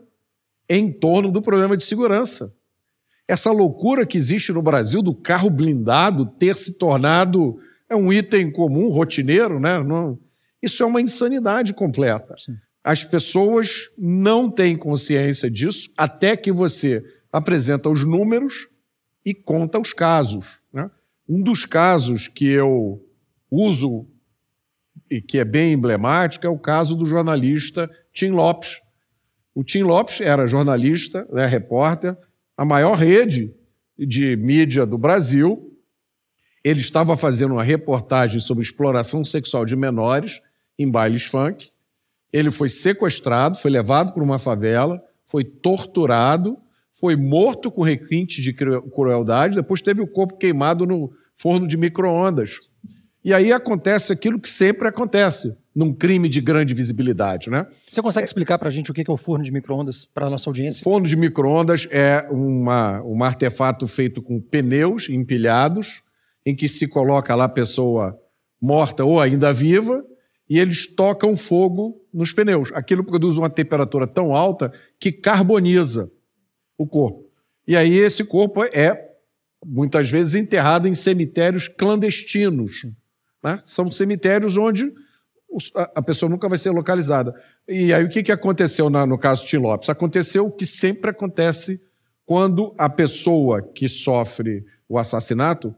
em 0.68 0.92
torno 0.92 1.30
do 1.30 1.40
problema 1.42 1.76
de 1.76 1.84
segurança. 1.84 2.54
Essa 3.26 3.50
loucura 3.50 4.04
que 4.04 4.18
existe 4.18 4.52
no 4.52 4.60
Brasil 4.62 5.02
do 5.02 5.14
carro 5.14 5.48
blindado 5.48 6.26
ter 6.26 6.56
se 6.56 6.74
tornado 6.76 7.58
é 7.88 7.96
um 7.96 8.12
item 8.12 8.50
comum, 8.50 8.88
rotineiro, 8.90 9.58
né? 9.60 9.82
Não- 9.82 10.18
isso 10.62 10.82
é 10.82 10.86
uma 10.86 11.00
insanidade 11.00 11.72
completa. 11.74 12.34
As 12.84 13.04
pessoas 13.04 13.90
não 13.96 14.50
têm 14.50 14.76
consciência 14.76 15.50
disso 15.50 15.90
até 15.96 16.36
que 16.36 16.50
você 16.50 17.04
apresenta 17.32 17.88
os 17.88 18.04
números 18.04 18.68
e 19.24 19.32
conta 19.32 19.78
os 19.78 19.92
casos. 19.92 20.60
né? 20.72 20.90
Um 21.28 21.40
dos 21.40 21.64
casos 21.64 22.26
que 22.26 22.46
eu 22.46 23.00
uso 23.50 24.06
e 25.08 25.20
que 25.20 25.38
é 25.38 25.44
bem 25.44 25.74
emblemático 25.74 26.46
é 26.46 26.48
o 26.48 26.58
caso 26.58 26.96
do 26.96 27.06
jornalista 27.06 27.90
Tim 28.12 28.30
Lopes. 28.30 28.80
O 29.54 29.62
Tim 29.62 29.82
Lopes 29.82 30.20
era 30.20 30.46
jornalista, 30.46 31.26
né, 31.30 31.46
repórter, 31.46 32.16
a 32.56 32.64
maior 32.64 32.94
rede 32.96 33.54
de 33.98 34.34
mídia 34.36 34.86
do 34.86 34.96
Brasil. 34.96 35.70
Ele 36.64 36.80
estava 36.80 37.16
fazendo 37.16 37.52
uma 37.52 37.62
reportagem 37.62 38.40
sobre 38.40 38.62
exploração 38.62 39.24
sexual 39.24 39.64
de 39.66 39.76
menores 39.76 40.40
em 40.78 40.90
bailes 40.90 41.24
funk. 41.24 41.70
Ele 42.32 42.50
foi 42.50 42.68
sequestrado, 42.68 43.58
foi 43.58 43.70
levado 43.70 44.12
para 44.12 44.22
uma 44.22 44.38
favela, 44.38 45.02
foi 45.26 45.44
torturado, 45.44 46.56
foi 46.94 47.16
morto 47.16 47.70
com 47.70 47.82
requinte 47.82 48.40
de 48.40 48.52
cru- 48.52 48.82
crueldade, 48.90 49.56
depois 49.56 49.82
teve 49.82 50.00
o 50.00 50.06
corpo 50.06 50.36
queimado 50.36 50.86
no 50.86 51.12
forno 51.36 51.66
de 51.66 51.76
micro-ondas. 51.76 52.58
E 53.24 53.32
aí 53.32 53.52
acontece 53.52 54.12
aquilo 54.12 54.40
que 54.40 54.48
sempre 54.48 54.88
acontece 54.88 55.56
num 55.74 55.92
crime 55.94 56.28
de 56.28 56.40
grande 56.40 56.74
visibilidade, 56.74 57.48
né? 57.48 57.66
Você 57.88 58.02
consegue 58.02 58.26
explicar 58.26 58.58
pra 58.58 58.68
gente 58.68 58.90
o 58.90 58.94
que 58.94 59.04
que 59.04 59.10
é 59.10 59.14
o 59.14 59.16
forno 59.16 59.44
de 59.44 59.50
micro-ondas 59.50 60.04
para 60.04 60.28
nossa 60.28 60.50
audiência? 60.50 60.82
Forno 60.82 61.06
de 61.06 61.16
micro-ondas 61.16 61.88
é 61.90 62.26
uma, 62.30 63.00
um 63.02 63.22
artefato 63.22 63.86
feito 63.86 64.20
com 64.20 64.40
pneus 64.40 65.08
empilhados, 65.08 66.02
em 66.44 66.54
que 66.54 66.68
se 66.68 66.86
coloca 66.88 67.34
lá 67.34 67.44
a 67.44 67.48
pessoa 67.48 68.18
morta 68.60 69.04
ou 69.04 69.20
ainda 69.20 69.52
viva, 69.52 70.04
e 70.52 70.58
eles 70.58 70.86
tocam 70.86 71.34
fogo 71.34 71.98
nos 72.12 72.30
pneus. 72.30 72.68
Aquilo 72.74 73.02
produz 73.02 73.38
uma 73.38 73.48
temperatura 73.48 74.06
tão 74.06 74.36
alta 74.36 74.70
que 75.00 75.10
carboniza 75.10 76.10
o 76.76 76.86
corpo. 76.86 77.24
E 77.66 77.74
aí 77.74 77.96
esse 77.96 78.22
corpo 78.22 78.62
é, 78.62 79.12
muitas 79.64 80.10
vezes, 80.10 80.34
enterrado 80.34 80.86
em 80.86 80.94
cemitérios 80.94 81.68
clandestinos. 81.68 82.84
né? 83.42 83.60
São 83.64 83.90
cemitérios 83.90 84.58
onde 84.58 84.92
a 85.94 86.02
pessoa 86.02 86.28
nunca 86.28 86.50
vai 86.50 86.58
ser 86.58 86.70
localizada. 86.70 87.34
E 87.66 87.90
aí 87.90 88.04
o 88.04 88.10
que, 88.10 88.22
que 88.22 88.30
aconteceu 88.32 88.90
na- 88.90 89.06
no 89.06 89.16
caso 89.16 89.44
de 89.44 89.48
Tim 89.48 89.56
Lopes? 89.56 89.88
Aconteceu 89.88 90.46
o 90.46 90.50
que 90.52 90.66
sempre 90.66 91.10
acontece 91.10 91.80
quando 92.26 92.74
a 92.76 92.90
pessoa 92.90 93.62
que 93.62 93.88
sofre 93.88 94.66
o 94.86 94.98
assassinato, 94.98 95.74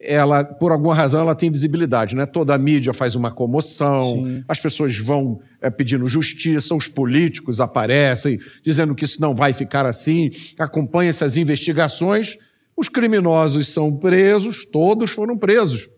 ela, 0.00 0.44
por 0.44 0.70
alguma 0.70 0.94
razão, 0.94 1.20
ela 1.20 1.34
tem 1.34 1.50
visibilidade, 1.50 2.14
né? 2.14 2.24
Toda 2.24 2.54
a 2.54 2.58
mídia 2.58 2.92
faz 2.92 3.14
uma 3.14 3.32
comoção, 3.32 4.16
Sim. 4.16 4.44
as 4.46 4.58
pessoas 4.58 4.96
vão 4.96 5.40
é, 5.60 5.68
pedindo 5.70 6.06
justiça, 6.06 6.74
os 6.74 6.86
políticos 6.86 7.60
aparecem 7.60 8.38
dizendo 8.64 8.94
que 8.94 9.04
isso 9.04 9.20
não 9.20 9.34
vai 9.34 9.52
ficar 9.52 9.84
assim, 9.86 10.30
acompanha-se 10.58 11.24
as 11.24 11.36
investigações, 11.36 12.36
os 12.76 12.88
criminosos 12.88 13.68
são 13.68 13.96
presos, 13.96 14.64
todos 14.64 15.10
foram 15.10 15.36
presos 15.36 15.88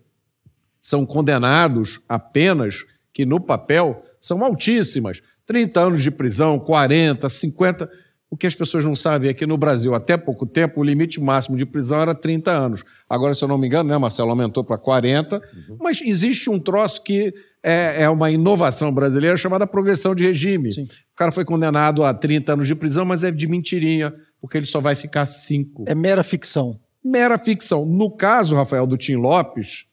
são 0.81 1.05
condenados 1.05 2.01
a 2.09 2.19
penas 2.19 2.85
que, 3.13 3.27
no 3.27 3.41
papel, 3.41 4.03
são 4.21 4.43
altíssimas. 4.43 5.21
30 5.47 5.81
anos 5.81 6.03
de 6.03 6.11
prisão, 6.11 6.59
40, 6.59 7.29
50. 7.29 7.91
O 8.31 8.37
que 8.37 8.47
as 8.47 8.55
pessoas 8.55 8.85
não 8.85 8.95
sabem 8.95 9.29
é 9.29 9.35
que 9.35 9.45
no 9.45 9.59
Brasil, 9.59 9.93
até 9.93 10.17
pouco 10.17 10.47
tempo, 10.47 10.81
o 10.81 10.85
limite 10.85 11.21
máximo 11.21 11.57
de 11.57 11.67
prisão 11.67 12.01
era 12.01 12.15
30 12.15 12.53
anos. 12.53 12.85
Agora, 13.09 13.35
se 13.35 13.43
eu 13.43 13.49
não 13.49 13.59
me 13.59 13.67
engano, 13.67 13.91
né, 13.91 13.99
Marcelo, 13.99 14.31
aumentou 14.31 14.63
para 14.63 14.79
40. 14.79 15.37
Uhum. 15.37 15.77
Mas 15.81 16.01
existe 16.01 16.49
um 16.49 16.61
troço 16.61 17.03
que 17.03 17.35
é, 17.61 18.05
é, 18.05 18.09
uma 18.09 18.31
inovação 18.31 18.93
brasileira 18.93 19.37
chamada 19.37 19.67
progressão 19.67 20.15
de 20.15 20.25
regime. 20.25 20.73
Sim. 20.73 20.85
O 20.85 21.17
cara 21.17 21.33
foi 21.33 21.45
condenado 21.45 22.05
a 22.05 22.15
30 22.15 22.53
anos 22.53 22.69
de 22.69 22.75
prisão, 22.77 23.05
mas 23.05 23.25
é 23.25 23.33
de 23.33 23.49
mentirinha, 23.49 24.15
porque 24.41 24.57
ele 24.57 24.67
só 24.67 24.81
vai 24.81 24.95
ficar 24.95 25.27
5. 25.27 25.87
É 25.89 25.95
mera 25.95 26.23
ficção. 26.23 26.79
Mera 27.05 27.37
ficção. 27.37 27.85
No 27.85 28.13
caso, 28.13 28.55
Rafael, 28.55 28.87
do 28.87 28.97
Tim 28.97 29.17
Lopes, 29.17 29.87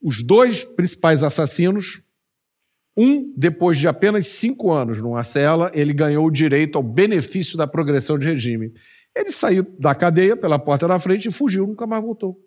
os 0.00 0.22
dois 0.22 0.62
principais 0.62 1.24
assassinos 1.24 2.02
um, 2.96 3.32
depois 3.36 3.78
de 3.78 3.88
apenas 3.88 4.26
cinco 4.26 4.70
anos 4.70 5.00
numa 5.00 5.22
cela, 5.22 5.70
ele 5.74 5.92
ganhou 5.92 6.26
o 6.26 6.30
direito 6.30 6.76
ao 6.76 6.82
benefício 6.82 7.56
da 7.56 7.66
progressão 7.66 8.18
de 8.18 8.26
regime. 8.26 8.72
Ele 9.16 9.32
saiu 9.32 9.66
da 9.78 9.94
cadeia 9.94 10.36
pela 10.36 10.58
porta 10.58 10.86
da 10.86 10.98
frente 10.98 11.28
e 11.28 11.32
fugiu, 11.32 11.66
nunca 11.66 11.86
mais 11.86 12.02
voltou. 12.02 12.38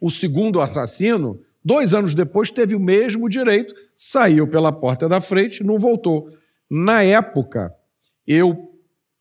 O 0.00 0.10
segundo 0.10 0.60
assassino, 0.60 1.40
dois 1.64 1.94
anos 1.94 2.14
depois, 2.14 2.50
teve 2.50 2.74
o 2.74 2.80
mesmo 2.80 3.28
direito, 3.28 3.74
saiu 3.96 4.46
pela 4.46 4.72
porta 4.72 5.08
da 5.08 5.20
frente, 5.20 5.62
não 5.62 5.78
voltou. 5.78 6.30
Na 6.68 7.02
época, 7.02 7.72
eu 8.26 8.72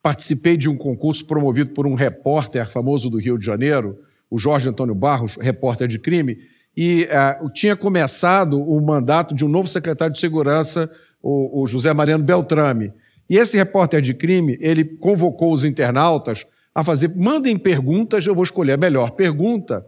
participei 0.02 0.58
de 0.58 0.68
um 0.68 0.76
concurso 0.76 1.26
promovido 1.26 1.72
por 1.74 1.86
um 1.86 1.94
repórter 1.94 2.70
famoso 2.70 3.10
do 3.10 3.18
Rio 3.18 3.38
de 3.38 3.46
Janeiro, 3.46 4.00
o 4.30 4.38
Jorge 4.38 4.68
Antônio 4.68 4.96
Barros, 4.96 5.38
repórter 5.40 5.88
de 5.88 6.00
crime, 6.00 6.38
e 6.76 7.07
uh, 7.41 7.49
tinha 7.51 7.76
começado 7.76 8.59
o 8.59 8.82
mandato 8.82 9.36
de 9.36 9.45
um 9.45 9.47
novo 9.47 9.67
secretário 9.67 10.13
de 10.13 10.19
segurança, 10.19 10.89
o, 11.21 11.61
o, 11.61 11.67
José 11.67 11.93
Mariano 11.93 12.24
Beltrame. 12.24 12.91
E 13.30 13.38
esse 13.38 13.55
repórter 13.55 14.01
de 14.01 14.13
crime, 14.13 14.57
ele 14.59 14.84
convocou 14.84 15.53
os 15.53 15.63
internautas 15.63 16.45
a 16.74 16.84
fazer, 16.84 17.15
mandem 17.15 17.57
perguntas, 17.57 18.26
eu 18.26 18.34
vou 18.34 18.43
escolher 18.43 18.74
a 18.74 18.78
melhor 18.78 19.11
pergunta 19.11 19.86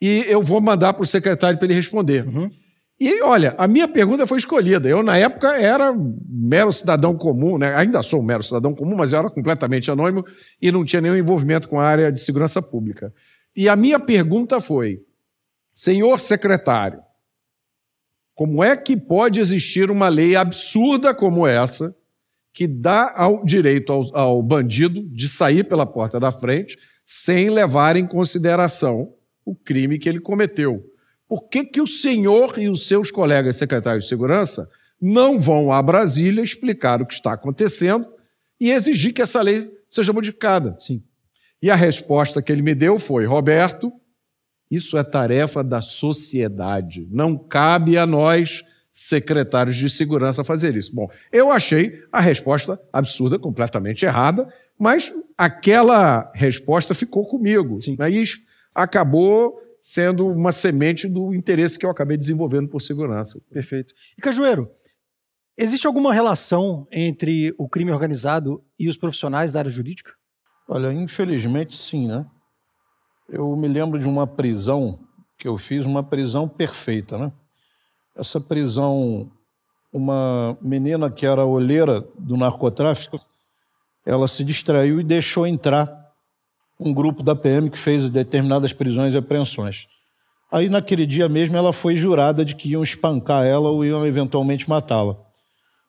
e 0.00 0.24
eu 0.26 0.42
vou 0.42 0.60
mandar 0.60 0.94
para 0.94 1.02
o 1.02 1.06
secretário 1.06 1.58
para 1.58 1.66
ele 1.66 1.74
responder. 1.74 2.26
Uhum. 2.26 2.48
E 2.98 3.20
olha, 3.22 3.54
a 3.58 3.66
minha 3.66 3.88
pergunta 3.88 4.26
foi 4.26 4.38
escolhida. 4.38 4.88
Eu, 4.88 5.02
na 5.02 5.16
época, 5.16 5.60
era 5.60 5.92
mero 6.28 6.72
cidadão 6.72 7.16
comum, 7.16 7.58
né? 7.58 7.74
ainda 7.74 8.02
sou 8.02 8.20
um 8.20 8.22
mero 8.22 8.42
cidadão 8.42 8.74
comum, 8.74 8.96
mas 8.96 9.12
eu 9.12 9.18
era 9.18 9.28
completamente 9.28 9.90
anônimo 9.90 10.24
e 10.60 10.70
não 10.70 10.84
tinha 10.84 11.02
nenhum 11.02 11.16
envolvimento 11.16 11.68
com 11.68 11.80
a 11.80 11.84
área 11.84 12.12
de 12.12 12.20
segurança 12.20 12.62
pública. 12.62 13.12
E 13.56 13.68
a 13.68 13.76
minha 13.76 13.98
pergunta 13.98 14.60
foi: 14.60 15.00
Senhor 15.72 16.18
secretário, 16.18 17.02
como 18.34 18.62
é 18.62 18.76
que 18.76 18.96
pode 18.96 19.40
existir 19.40 19.90
uma 19.90 20.08
lei 20.08 20.36
absurda 20.36 21.14
como 21.14 21.46
essa, 21.46 21.94
que 22.52 22.66
dá 22.66 23.12
ao 23.16 23.44
direito 23.44 23.92
ao, 23.92 24.16
ao 24.16 24.42
bandido 24.42 25.02
de 25.08 25.28
sair 25.28 25.64
pela 25.64 25.86
porta 25.86 26.20
da 26.20 26.30
frente 26.30 26.78
sem 27.04 27.50
levar 27.50 27.96
em 27.96 28.06
consideração 28.06 29.14
o 29.44 29.54
crime 29.54 29.98
que 29.98 30.08
ele 30.08 30.20
cometeu? 30.20 30.84
Por 31.28 31.48
que, 31.48 31.64
que 31.64 31.80
o 31.80 31.86
senhor 31.86 32.58
e 32.58 32.68
os 32.68 32.86
seus 32.86 33.10
colegas 33.10 33.56
secretários 33.56 34.04
de 34.04 34.10
segurança 34.10 34.68
não 35.00 35.40
vão 35.40 35.72
a 35.72 35.82
Brasília 35.82 36.44
explicar 36.44 37.00
o 37.00 37.06
que 37.06 37.14
está 37.14 37.32
acontecendo 37.32 38.06
e 38.60 38.70
exigir 38.70 39.12
que 39.12 39.22
essa 39.22 39.40
lei 39.40 39.70
seja 39.88 40.12
modificada? 40.12 40.76
Sim. 40.78 41.02
E 41.60 41.70
a 41.70 41.74
resposta 41.74 42.42
que 42.42 42.52
ele 42.52 42.60
me 42.60 42.74
deu 42.74 42.98
foi: 42.98 43.24
Roberto, 43.24 43.92
isso 44.72 44.96
é 44.96 45.04
tarefa 45.04 45.62
da 45.62 45.82
sociedade. 45.82 47.06
Não 47.10 47.36
cabe 47.36 47.98
a 47.98 48.06
nós, 48.06 48.64
secretários 48.90 49.76
de 49.76 49.90
segurança, 49.90 50.42
fazer 50.42 50.74
isso. 50.74 50.94
Bom, 50.94 51.10
eu 51.30 51.52
achei 51.52 52.02
a 52.10 52.20
resposta 52.20 52.80
absurda, 52.90 53.38
completamente 53.38 54.06
errada, 54.06 54.48
mas 54.78 55.12
aquela 55.36 56.32
resposta 56.34 56.94
ficou 56.94 57.26
comigo. 57.26 57.82
Sim. 57.82 57.96
Aí 57.98 58.24
acabou 58.74 59.60
sendo 59.78 60.26
uma 60.26 60.52
semente 60.52 61.06
do 61.06 61.34
interesse 61.34 61.78
que 61.78 61.84
eu 61.84 61.90
acabei 61.90 62.16
desenvolvendo 62.16 62.68
por 62.68 62.80
segurança. 62.80 63.42
Perfeito. 63.50 63.92
E 64.16 64.22
Cajueiro, 64.22 64.70
existe 65.54 65.86
alguma 65.86 66.14
relação 66.14 66.86
entre 66.90 67.54
o 67.58 67.68
crime 67.68 67.90
organizado 67.90 68.64
e 68.78 68.88
os 68.88 68.96
profissionais 68.96 69.52
da 69.52 69.58
área 69.58 69.70
jurídica? 69.70 70.12
Olha, 70.66 70.90
infelizmente 70.92 71.76
sim, 71.76 72.06
né? 72.06 72.24
Eu 73.32 73.56
me 73.56 73.66
lembro 73.66 73.98
de 73.98 74.06
uma 74.06 74.26
prisão 74.26 74.98
que 75.38 75.48
eu 75.48 75.56
fiz, 75.56 75.86
uma 75.86 76.02
prisão 76.02 76.46
perfeita, 76.46 77.16
né? 77.16 77.32
Essa 78.14 78.38
prisão, 78.38 79.30
uma 79.90 80.54
menina 80.60 81.10
que 81.10 81.24
era 81.24 81.42
olheira 81.46 82.06
do 82.18 82.36
narcotráfico, 82.36 83.18
ela 84.04 84.28
se 84.28 84.44
distraiu 84.44 85.00
e 85.00 85.02
deixou 85.02 85.46
entrar 85.46 85.90
um 86.78 86.92
grupo 86.92 87.22
da 87.22 87.34
PM 87.34 87.70
que 87.70 87.78
fez 87.78 88.06
determinadas 88.06 88.74
prisões 88.74 89.14
e 89.14 89.16
apreensões. 89.16 89.88
Aí, 90.50 90.68
naquele 90.68 91.06
dia 91.06 91.26
mesmo, 91.26 91.56
ela 91.56 91.72
foi 91.72 91.96
jurada 91.96 92.44
de 92.44 92.54
que 92.54 92.68
iam 92.68 92.82
espancar 92.82 93.46
ela 93.46 93.70
ou 93.70 93.82
iam 93.82 94.06
eventualmente 94.06 94.68
matá-la. 94.68 95.16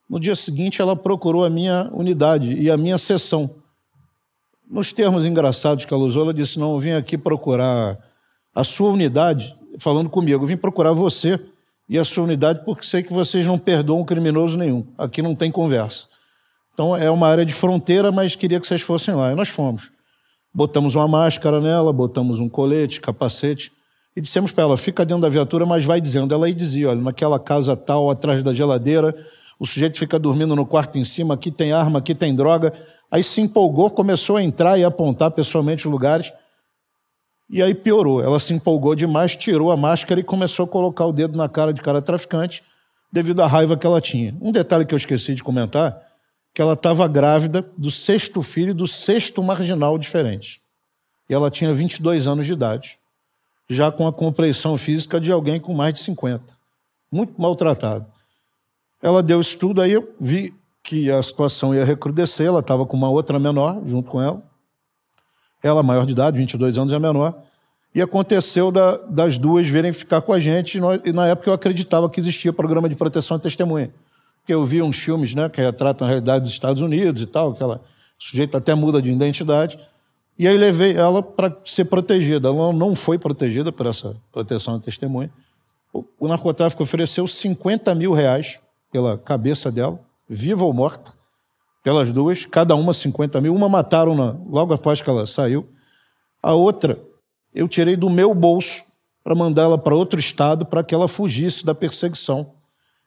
No 0.10 0.18
dia 0.18 0.36
seguinte, 0.38 0.82
ela 0.82 0.96
procurou 0.96 1.44
a 1.44 1.50
minha 1.50 1.90
unidade 1.92 2.54
e 2.54 2.72
a 2.72 2.78
minha 2.78 2.98
sessão 2.98 3.63
nos 4.70 4.92
termos 4.92 5.26
engraçados 5.26 5.86
que 5.86 5.94
ela 5.94 6.04
usou, 6.04 6.24
ela 6.24 6.34
disse: 6.34 6.60
Não, 6.60 6.74
eu 6.74 6.80
vim 6.80 6.92
aqui 6.92 7.18
procurar 7.18 7.98
a 8.54 8.64
sua 8.64 8.90
unidade, 8.90 9.56
falando 9.80 10.10
comigo, 10.10 10.44
eu 10.44 10.48
vim 10.48 10.58
procurar 10.58 10.94
você 10.94 11.40
e 11.90 11.98
a 11.98 12.06
sua 12.06 12.24
unidade 12.24 12.64
porque 12.64 12.86
sei 12.86 13.04
que 13.04 13.14
vocês 13.14 13.46
não 13.46 13.58
perdoam 13.58 14.04
criminoso 14.04 14.58
nenhum. 14.58 14.86
Aqui 14.98 15.22
não 15.22 15.36
tem 15.36 15.52
conversa. 15.52 16.06
Então 16.74 16.96
é 16.96 17.10
uma 17.10 17.28
área 17.28 17.46
de 17.46 17.54
fronteira, 17.54 18.12
mas 18.12 18.36
queria 18.36 18.60
que 18.60 18.66
vocês 18.66 18.82
fossem 18.82 19.14
lá. 19.14 19.32
E 19.32 19.36
nós 19.36 19.50
fomos. 19.50 19.92
Botamos 20.54 20.96
uma 20.96 21.08
máscara 21.08 21.60
nela, 21.60 21.92
botamos 21.92 22.40
um 22.40 22.48
colete, 22.48 23.02
capacete 23.02 23.72
e 24.16 24.22
dissemos 24.22 24.52
para 24.52 24.64
ela: 24.64 24.78
fica 24.78 25.06
dentro 25.06 25.22
da 25.22 25.30
viatura, 25.30 25.66
mas 25.66 25.86
vai 25.86 26.00
dizendo. 26.00 26.34
Ela 26.34 26.46
aí 26.46 26.54
dizia: 26.54 26.90
olha, 26.90 27.02
naquela 27.02 27.40
casa 27.40 27.76
tal, 27.76 28.10
atrás 28.10 28.44
da 28.44 28.54
geladeira, 28.54 29.16
o 29.60 29.66
sujeito 29.66 29.98
fica 29.98 30.20
dormindo 30.20 30.56
no 30.56 30.66
quarto 30.66 30.98
em 30.98 31.06
cima, 31.06 31.34
aqui 31.34 31.52
tem 31.52 31.72
arma, 31.72 32.00
aqui 32.00 32.14
tem 32.14 32.36
droga. 32.36 32.74
Aí 33.14 33.24
se 33.24 33.40
empolgou, 33.42 33.92
começou 33.92 34.38
a 34.38 34.44
entrar 34.44 34.80
e 34.80 34.84
apontar 34.84 35.30
pessoalmente 35.30 35.88
lugares. 35.88 36.34
E 37.48 37.62
aí 37.62 37.76
piorou. 37.76 38.24
Ela 38.24 38.40
se 38.40 38.56
empolgou 38.56 38.96
demais, 38.96 39.36
tirou 39.36 39.72
a 39.72 39.78
máscara 39.78 40.20
e 40.20 40.24
começou 40.24 40.66
a 40.66 40.68
colocar 40.68 41.06
o 41.06 41.14
dedo 41.14 41.38
na 41.38 41.48
cara 41.48 41.72
de 41.72 41.80
cara 41.80 42.02
traficante 42.02 42.64
devido 43.12 43.44
à 43.44 43.46
raiva 43.46 43.78
que 43.78 43.86
ela 43.86 44.02
tinha. 44.02 44.36
Um 44.42 44.52
detalhe 44.52 44.84
que 44.84 44.96
eu 44.96 44.98
esqueci 44.98 45.36
de 45.36 45.44
comentar, 45.44 46.02
que 46.56 46.60
ela 46.60 46.74
estava 46.74 47.08
grávida 47.08 47.64
do 47.78 47.92
sexto 47.92 48.42
filho 48.42 48.74
do 48.74 48.88
sexto 48.88 49.44
marginal 49.44 49.96
diferente. 50.00 50.60
E 51.30 51.36
ela 51.36 51.52
tinha 51.52 51.72
22 51.72 52.26
anos 52.26 52.48
de 52.48 52.54
idade, 52.54 52.98
já 53.70 53.92
com 53.92 54.08
a 54.08 54.12
compreensão 54.12 54.76
física 54.76 55.22
de 55.22 55.32
alguém 55.32 55.60
com 55.60 55.76
mais 55.76 55.94
de 55.94 56.00
50. 56.00 56.46
Muito 57.12 57.40
maltratado. 57.40 58.08
Ela 59.04 59.22
deu 59.22 59.40
isso 59.40 59.56
tudo, 59.60 59.84
aí 59.84 59.92
eu 59.92 60.16
vi 60.20 60.52
que 60.84 61.10
a 61.10 61.24
situação 61.24 61.74
ia 61.74 61.86
recrudescer, 61.86 62.46
ela 62.48 62.60
estava 62.60 62.86
com 62.86 62.98
uma 62.98 63.10
outra 63.10 63.40
menor 63.40 63.82
junto 63.86 64.12
com 64.12 64.22
ela. 64.22 64.44
Ela, 65.64 65.82
maior 65.82 66.06
de 66.06 66.12
idade, 66.12 66.38
22 66.38 66.78
anos, 66.78 66.92
é 66.92 67.00
menor. 67.00 67.42
E 67.96 68.02
aconteceu 68.02 68.70
da, 68.70 68.98
das 68.98 69.38
duas 69.38 69.66
virem 69.66 69.94
ficar 69.94 70.22
com 70.22 70.34
a 70.34 70.40
gente, 70.40 70.78
e, 70.78 70.82
nós, 70.82 71.00
e, 71.06 71.14
na 71.14 71.28
época 71.28 71.50
eu 71.50 71.54
acreditava 71.54 72.10
que 72.10 72.20
existia 72.20 72.52
programa 72.52 72.90
de 72.90 72.96
proteção 72.96 73.38
à 73.38 73.40
testemunha. 73.40 73.94
Porque 74.42 74.54
eu 74.54 74.66
vi 74.66 74.82
uns 74.82 74.98
filmes 74.98 75.34
né, 75.34 75.48
que 75.48 75.62
retratam 75.62 76.06
a 76.06 76.10
realidade 76.10 76.44
dos 76.44 76.52
Estados 76.52 76.82
Unidos 76.82 77.22
e 77.22 77.26
tal, 77.26 77.54
que 77.54 77.64
ela, 77.64 77.78
o 78.20 78.24
sujeito 78.24 78.58
até 78.58 78.76
muda 78.76 79.02
de 79.02 79.10
identidade. 79.10 79.80
E 80.38 80.48
aí 80.48 80.58
levei 80.58 80.98
ela 80.98 81.24
para 81.24 81.56
ser 81.64 81.86
protegida. 81.86 82.50
Ela 82.50 82.74
não 82.74 82.94
foi 82.94 83.18
protegida 83.18 83.72
por 83.72 83.86
essa 83.86 84.18
proteção 84.34 84.76
à 84.76 84.80
testemunha. 84.80 85.32
O, 85.94 86.04
o 86.20 86.28
narcotráfico 86.28 86.84
ofereceu 86.84 87.26
50 87.26 87.96
mil 87.96 88.12
reais 88.12 88.60
pela 88.92 89.18
cabeça 89.18 89.72
dela 89.72 90.00
viva 90.34 90.66
ou 90.66 90.74
morta, 90.74 91.14
pelas 91.84 92.12
duas, 92.12 92.46
cada 92.46 92.76
uma 92.76 92.94
50 92.94 93.40
mil. 93.42 93.54
Uma 93.54 93.70
mataram 93.70 94.16
na, 94.16 94.36
logo 94.50 94.74
após 94.74 95.02
que 95.02 95.10
ela 95.10 95.28
saiu. 95.28 95.70
A 96.42 96.54
outra, 96.54 97.00
eu 97.54 97.68
tirei 97.68 97.96
do 97.96 98.10
meu 98.10 98.34
bolso 98.34 98.84
para 99.24 99.36
mandá-la 99.36 99.78
para 99.78 99.96
outro 99.96 100.20
estado 100.20 100.66
para 100.66 100.84
que 100.84 100.94
ela 100.94 101.08
fugisse 101.08 101.66
da 101.66 101.76
perseguição 101.76 102.54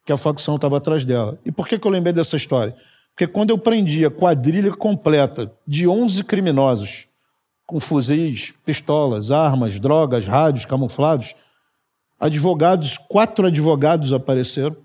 que 0.05 0.13
a 0.13 0.17
facção 0.17 0.57
estava 0.57 0.77
atrás 0.77 1.05
dela. 1.05 1.39
E 1.45 1.51
por 1.51 1.67
que, 1.67 1.79
que 1.79 1.87
eu 1.87 1.91
lembrei 1.91 2.13
dessa 2.13 2.37
história? 2.37 2.77
Porque 3.11 3.27
quando 3.27 3.51
eu 3.51 3.59
prendi 3.59 4.05
a 4.05 4.11
quadrilha 4.11 4.73
completa 4.73 5.53
de 5.67 5.89
11 5.89 6.23
criminosos, 6.25 7.07
com 7.67 7.81
fuzis, 7.81 8.55
pistolas, 8.65 9.33
armas, 9.33 9.81
drogas, 9.81 10.27
rádios 10.27 10.65
camuflados, 10.65 11.35
advogados, 12.21 12.97
quatro 13.09 13.47
advogados 13.47 14.13
apareceram, 14.13 14.77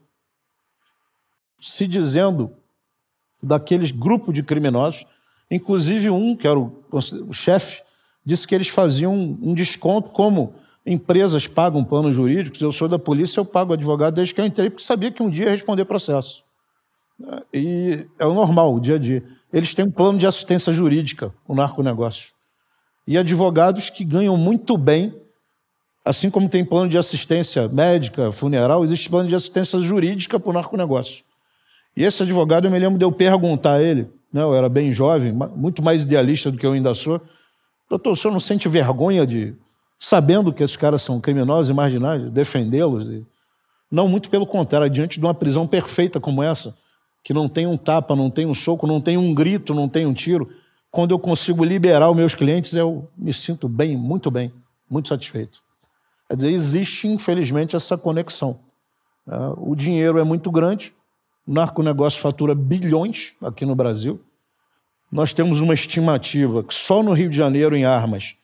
se 1.62 1.88
dizendo 1.88 2.52
daqueles 3.42 3.92
grupo 3.92 4.34
de 4.34 4.44
criminosos, 4.44 5.06
inclusive 5.50 6.10
um, 6.10 6.36
que 6.36 6.48
era 6.48 6.60
o, 6.60 6.84
o 6.92 7.34
chefe, 7.34 7.82
disse 8.26 8.48
que 8.48 8.56
eles 8.56 8.68
faziam 8.68 9.14
um, 9.14 9.38
um 9.42 9.54
desconto, 9.54 10.10
como 10.10 10.56
empresas 10.86 11.48
pagam 11.48 11.84
planos 11.84 12.16
jurídicos, 12.16 12.62
eu 12.62 12.72
sou 12.72 12.88
da 12.88 12.98
polícia, 12.98 13.40
eu 13.40 13.46
pago 13.46 13.74
advogado 13.74 14.16
desde 14.16 14.34
que 14.34 14.42
eu 14.42 14.46
entrei, 14.46 14.70
porque 14.70 14.84
sabia 14.84 15.12
que 15.12 15.22
um 15.22 15.30
dia 15.30 15.46
ia 15.46 15.52
responder 15.52 15.86
processo. 15.86 16.44
E 17.54 18.08
é 18.18 18.26
o 18.26 18.34
normal, 18.34 18.74
o 18.74 18.80
dia 18.80 18.96
a 18.96 18.98
dia. 18.98 19.24
eles 19.54 19.74
têm 19.74 19.86
um 19.86 19.92
plano 19.92 20.18
de 20.18 20.26
assistência 20.26 20.74
jurídica, 20.74 21.32
o 21.48 21.54
narconegócio. 21.54 22.30
E 23.06 23.18
advogados 23.18 23.90
que 23.90 24.04
ganham 24.04 24.36
muito 24.38 24.78
bem, 24.78 25.14
assim 26.04 26.30
como 26.32 26.50
tem 26.50 26.66
plano 26.66 26.90
de 26.90 26.98
assistência 26.98 27.68
médica, 27.68 28.32
funeral, 28.32 28.84
existe 28.84 29.10
plano 29.10 29.30
de 29.30 29.36
assistência 29.36 29.80
jurídica 29.80 30.40
para 30.40 30.50
o 30.50 30.54
narconegócio. 30.54 31.24
E 31.96 32.04
esse 32.04 32.24
advogado, 32.24 32.66
eu 32.66 32.72
me 32.72 32.80
lembro 32.80 32.98
de 32.98 33.06
eu 33.06 33.12
perguntar 33.12 33.74
a 33.74 33.84
ele, 33.84 34.10
né, 34.32 34.42
eu 34.42 34.56
era 34.56 34.70
bem 34.70 34.94
jovem, 34.94 35.32
muito 35.32 35.84
mais 35.84 36.04
idealista 36.04 36.52
do 36.52 36.58
que 36.58 36.66
eu 36.66 36.72
ainda 36.72 36.94
sou, 36.96 37.22
doutor, 37.90 38.14
o 38.14 38.16
senhor 38.16 38.32
não 38.32 38.40
sente 38.40 38.70
vergonha 38.70 39.28
de, 39.28 39.54
sabendo 40.00 40.54
que 40.54 40.64
esses 40.64 40.78
caras 40.78 41.02
são 41.02 41.20
criminosos 41.20 41.70
e 41.70 41.74
marginais, 41.74 42.32
defendê-los? 42.32 43.24
Não, 43.92 44.08
muito 44.08 44.30
pelo 44.30 44.46
contrário, 44.46 44.90
diante 44.90 45.20
de 45.20 45.26
uma 45.26 45.34
prisão 45.34 45.68
perfeita 45.68 46.20
como 46.20 46.42
essa, 46.42 46.78
que 47.24 47.34
não 47.34 47.50
tem 47.50 47.68
um 47.68 47.78
tapa, 47.78 48.16
não 48.16 48.30
tem 48.30 48.46
um 48.46 48.56
soco, 48.56 48.88
não 48.88 49.02
tem 49.02 49.18
um 49.18 49.34
grito, 49.34 49.74
não 49.74 49.90
tem 49.90 50.06
um 50.06 50.14
tiro, 50.14 50.50
quando 50.90 51.12
eu 51.12 51.20
consigo 51.20 51.64
liberar 51.64 52.10
os 52.10 52.16
meus 52.16 52.36
clientes, 52.36 52.74
eu 52.74 53.08
me 53.18 53.34
sinto 53.34 53.70
bem, 53.70 53.96
muito 53.96 54.32
bem, 54.32 54.52
muito 54.90 55.10
satisfeito. 55.10 55.62
Quer 56.28 56.36
dizer, 56.36 56.52
existe, 56.52 57.08
infelizmente, 57.08 57.76
essa 57.76 57.98
conexão. 57.98 58.60
É, 59.28 59.36
o 59.58 59.76
dinheiro 59.76 60.18
é 60.20 60.24
muito 60.24 60.50
grande, 60.50 60.94
o 61.46 61.54
narconegócio 61.54 62.22
fatura 62.22 62.54
bilhões 62.54 63.34
aqui 63.42 63.66
no 63.66 63.76
Brasil. 63.76 64.22
Nós 65.12 65.34
temos 65.34 65.60
uma 65.60 65.74
estimativa 65.74 66.64
que 66.64 66.74
só 66.74 67.04
no 67.04 67.14
Rio 67.14 67.30
de 67.30 67.38
Janeiro, 67.38 67.76
em 67.76 67.84
armas, 67.84 68.36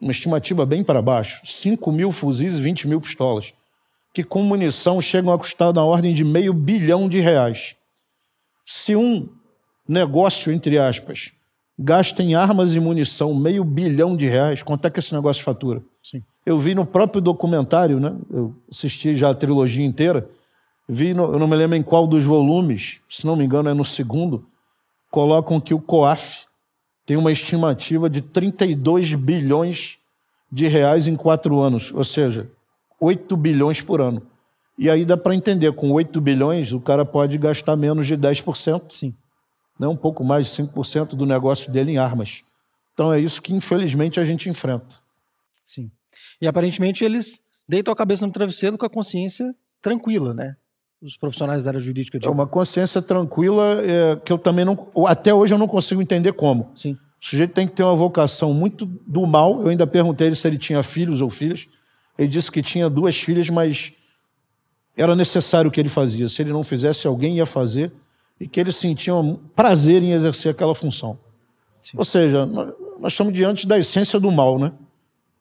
uma 0.00 0.10
estimativa 0.10 0.66
bem 0.66 0.82
para 0.82 1.00
baixo, 1.00 1.40
5 1.44 1.92
mil 1.92 2.10
fuzis 2.10 2.54
e 2.54 2.60
20 2.60 2.88
mil 2.88 3.00
pistolas, 3.00 3.54
que 4.12 4.24
com 4.24 4.42
munição 4.42 5.00
chegam 5.00 5.32
a 5.32 5.38
custar 5.38 5.72
na 5.72 5.84
ordem 5.84 6.12
de 6.12 6.24
meio 6.24 6.52
bilhão 6.52 7.08
de 7.08 7.20
reais. 7.20 7.76
Se 8.66 8.96
um 8.96 9.28
negócio, 9.88 10.52
entre 10.52 10.78
aspas, 10.78 11.32
gasta 11.78 12.22
em 12.22 12.34
armas 12.34 12.74
e 12.74 12.80
munição 12.80 13.34
meio 13.34 13.64
bilhão 13.64 14.16
de 14.16 14.28
reais, 14.28 14.62
quanto 14.62 14.86
é 14.86 14.90
que 14.90 14.98
esse 14.98 15.14
negócio 15.14 15.42
fatura? 15.42 15.82
Sim. 16.02 16.22
Eu 16.44 16.58
vi 16.58 16.74
no 16.74 16.84
próprio 16.84 17.20
documentário, 17.20 18.00
né? 18.00 18.14
eu 18.30 18.54
assisti 18.70 19.14
já 19.14 19.30
a 19.30 19.34
trilogia 19.34 19.84
inteira, 19.84 20.28
vi, 20.88 21.10
eu 21.10 21.38
não 21.38 21.46
me 21.46 21.56
lembro 21.56 21.76
em 21.76 21.82
qual 21.82 22.06
dos 22.06 22.24
volumes, 22.24 23.00
se 23.08 23.26
não 23.26 23.36
me 23.36 23.44
engano 23.44 23.68
é 23.68 23.74
no 23.74 23.84
segundo, 23.84 24.46
colocam 25.10 25.60
que 25.60 25.74
o 25.74 25.80
COAF 25.80 26.46
tem 27.04 27.16
uma 27.16 27.32
estimativa 27.32 28.08
de 28.08 28.20
32 28.20 29.14
bilhões 29.14 29.98
de 30.50 30.68
reais 30.68 31.06
em 31.06 31.16
quatro 31.16 31.60
anos, 31.60 31.92
ou 31.92 32.04
seja, 32.04 32.50
8 33.00 33.36
bilhões 33.36 33.80
por 33.80 34.00
ano. 34.00 34.22
E 34.78 34.88
aí 34.88 35.04
dá 35.04 35.16
para 35.16 35.34
entender, 35.34 35.72
com 35.72 35.90
8 35.92 36.20
bilhões, 36.20 36.72
o 36.72 36.80
cara 36.80 37.04
pode 37.04 37.36
gastar 37.38 37.76
menos 37.76 38.06
de 38.06 38.16
10%. 38.16 38.92
Sim. 38.92 39.14
Né? 39.78 39.86
Um 39.86 39.96
pouco 39.96 40.24
mais 40.24 40.46
de 40.46 40.62
5% 40.62 41.14
do 41.14 41.26
negócio 41.26 41.70
dele 41.70 41.92
em 41.92 41.98
armas. 41.98 42.42
Então 42.94 43.12
é 43.12 43.18
isso 43.20 43.40
que, 43.40 43.54
infelizmente, 43.54 44.20
a 44.20 44.24
gente 44.24 44.48
enfrenta. 44.48 44.96
Sim. 45.64 45.90
E 46.40 46.46
aparentemente 46.46 47.04
eles 47.04 47.42
deitam 47.68 47.92
a 47.92 47.96
cabeça 47.96 48.26
no 48.26 48.32
travesseiro 48.32 48.76
com 48.76 48.86
a 48.86 48.90
consciência 48.90 49.54
tranquila, 49.80 50.34
né? 50.34 50.56
Os 51.02 51.16
profissionais 51.16 51.64
da 51.64 51.70
área 51.70 51.80
jurídica. 51.80 52.18
De... 52.18 52.26
É 52.26 52.30
uma 52.30 52.46
consciência 52.46 53.02
tranquila 53.02 53.82
é, 53.82 54.16
que 54.16 54.32
eu 54.32 54.38
também 54.38 54.64
não. 54.64 54.88
Até 55.06 55.34
hoje 55.34 55.52
eu 55.52 55.58
não 55.58 55.66
consigo 55.66 56.00
entender 56.00 56.32
como. 56.32 56.70
Sim. 56.76 56.92
O 56.92 57.26
sujeito 57.26 57.52
tem 57.52 57.66
que 57.66 57.74
ter 57.74 57.82
uma 57.82 57.94
vocação 57.94 58.52
muito 58.54 58.86
do 58.86 59.26
mal. 59.26 59.60
Eu 59.60 59.68
ainda 59.68 59.86
perguntei 59.86 60.28
ele 60.28 60.36
se 60.36 60.46
ele 60.46 60.58
tinha 60.58 60.82
filhos 60.82 61.20
ou 61.20 61.30
filhas. 61.30 61.66
Ele 62.18 62.28
disse 62.28 62.50
que 62.50 62.62
tinha 62.62 62.88
duas 62.88 63.16
filhas, 63.16 63.48
mas 63.50 63.92
era 64.96 65.16
necessário 65.16 65.68
o 65.68 65.72
que 65.72 65.80
ele 65.80 65.88
fazia. 65.88 66.28
Se 66.28 66.42
ele 66.42 66.52
não 66.52 66.62
fizesse, 66.62 67.06
alguém 67.06 67.36
ia 67.36 67.46
fazer. 67.46 67.92
E 68.38 68.46
que 68.46 68.58
ele 68.58 68.72
sentia 68.72 69.14
um 69.14 69.36
prazer 69.36 70.02
em 70.02 70.12
exercer 70.12 70.52
aquela 70.52 70.74
função. 70.74 71.18
Sim. 71.80 71.96
Ou 71.96 72.04
seja, 72.04 72.46
nós 72.46 73.12
estamos 73.12 73.32
diante 73.34 73.66
da 73.66 73.78
essência 73.78 74.18
do 74.18 74.30
mal, 74.30 74.58
né? 74.58 74.72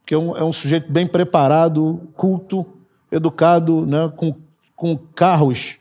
que 0.06 0.14
é 0.14 0.18
um, 0.18 0.36
é 0.36 0.44
um 0.44 0.52
sujeito 0.52 0.92
bem 0.92 1.08
preparado, 1.08 2.10
culto, 2.16 2.66
educado, 3.12 3.86
né, 3.86 4.12
com, 4.16 4.36
com 4.82 4.98
carros 4.98 5.78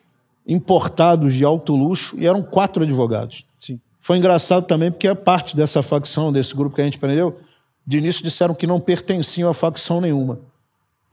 importados 0.47 1.33
de 1.33 1.43
alto 1.43 1.75
luxo, 1.75 2.15
e 2.19 2.27
eram 2.27 2.43
quatro 2.43 2.83
advogados. 2.83 3.47
Sim. 3.59 3.81
Foi 3.99 4.19
engraçado 4.19 4.67
também 4.67 4.91
porque 4.91 5.09
a 5.09 5.15
parte 5.15 5.57
dessa 5.57 5.83
facção, 5.83 6.31
desse 6.31 6.55
grupo 6.55 6.77
que 6.77 6.83
a 6.83 6.85
gente 6.85 6.99
prendeu, 6.99 7.41
de 7.87 7.97
início 7.97 8.23
disseram 8.23 8.55
que 8.55 8.67
não 8.67 8.79
pertenciam 8.79 9.49
a 9.49 9.55
facção 9.55 10.03
nenhuma. 10.03 10.39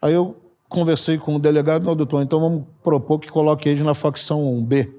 Aí 0.02 0.14
eu 0.14 0.36
conversei 0.68 1.18
com 1.18 1.38
o 1.38 1.40
delegado, 1.40 1.86
não, 1.86 1.96
doutor, 1.96 2.22
então 2.22 2.42
vamos 2.42 2.64
propor 2.84 3.20
que 3.20 3.32
coloque 3.32 3.70
eles 3.70 3.82
na 3.82 3.94
facção 3.94 4.62
B. 4.62 4.94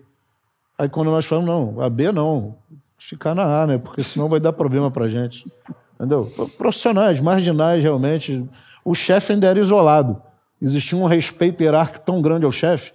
Aí 0.78 0.89
quando 0.89 1.11
nós 1.11 1.26
falamos, 1.26 1.51
não, 1.51 1.82
a 1.82 1.91
B 1.91 2.11
não, 2.11 2.55
ficar 2.97 3.34
na 3.34 3.64
A, 3.64 3.66
né? 3.66 3.76
Porque 3.76 4.03
senão 4.03 4.30
vai 4.30 4.41
dar 4.41 4.55
problema 4.55 4.91
pra 4.91 5.09
gente. 5.09 5.47
Entendeu? 5.97 6.26
Profissionais, 6.57 7.20
marginais, 7.20 7.82
realmente. 7.82 8.49
O 8.82 8.95
chefe 8.95 9.34
ainda 9.34 9.47
era 9.47 9.61
isolado. 9.61 10.22
Existia 10.61 10.98
um 10.98 11.06
respeito 11.06 11.62
hierárquico 11.62 12.04
tão 12.04 12.20
grande 12.20 12.44
ao 12.44 12.52
chefe 12.52 12.92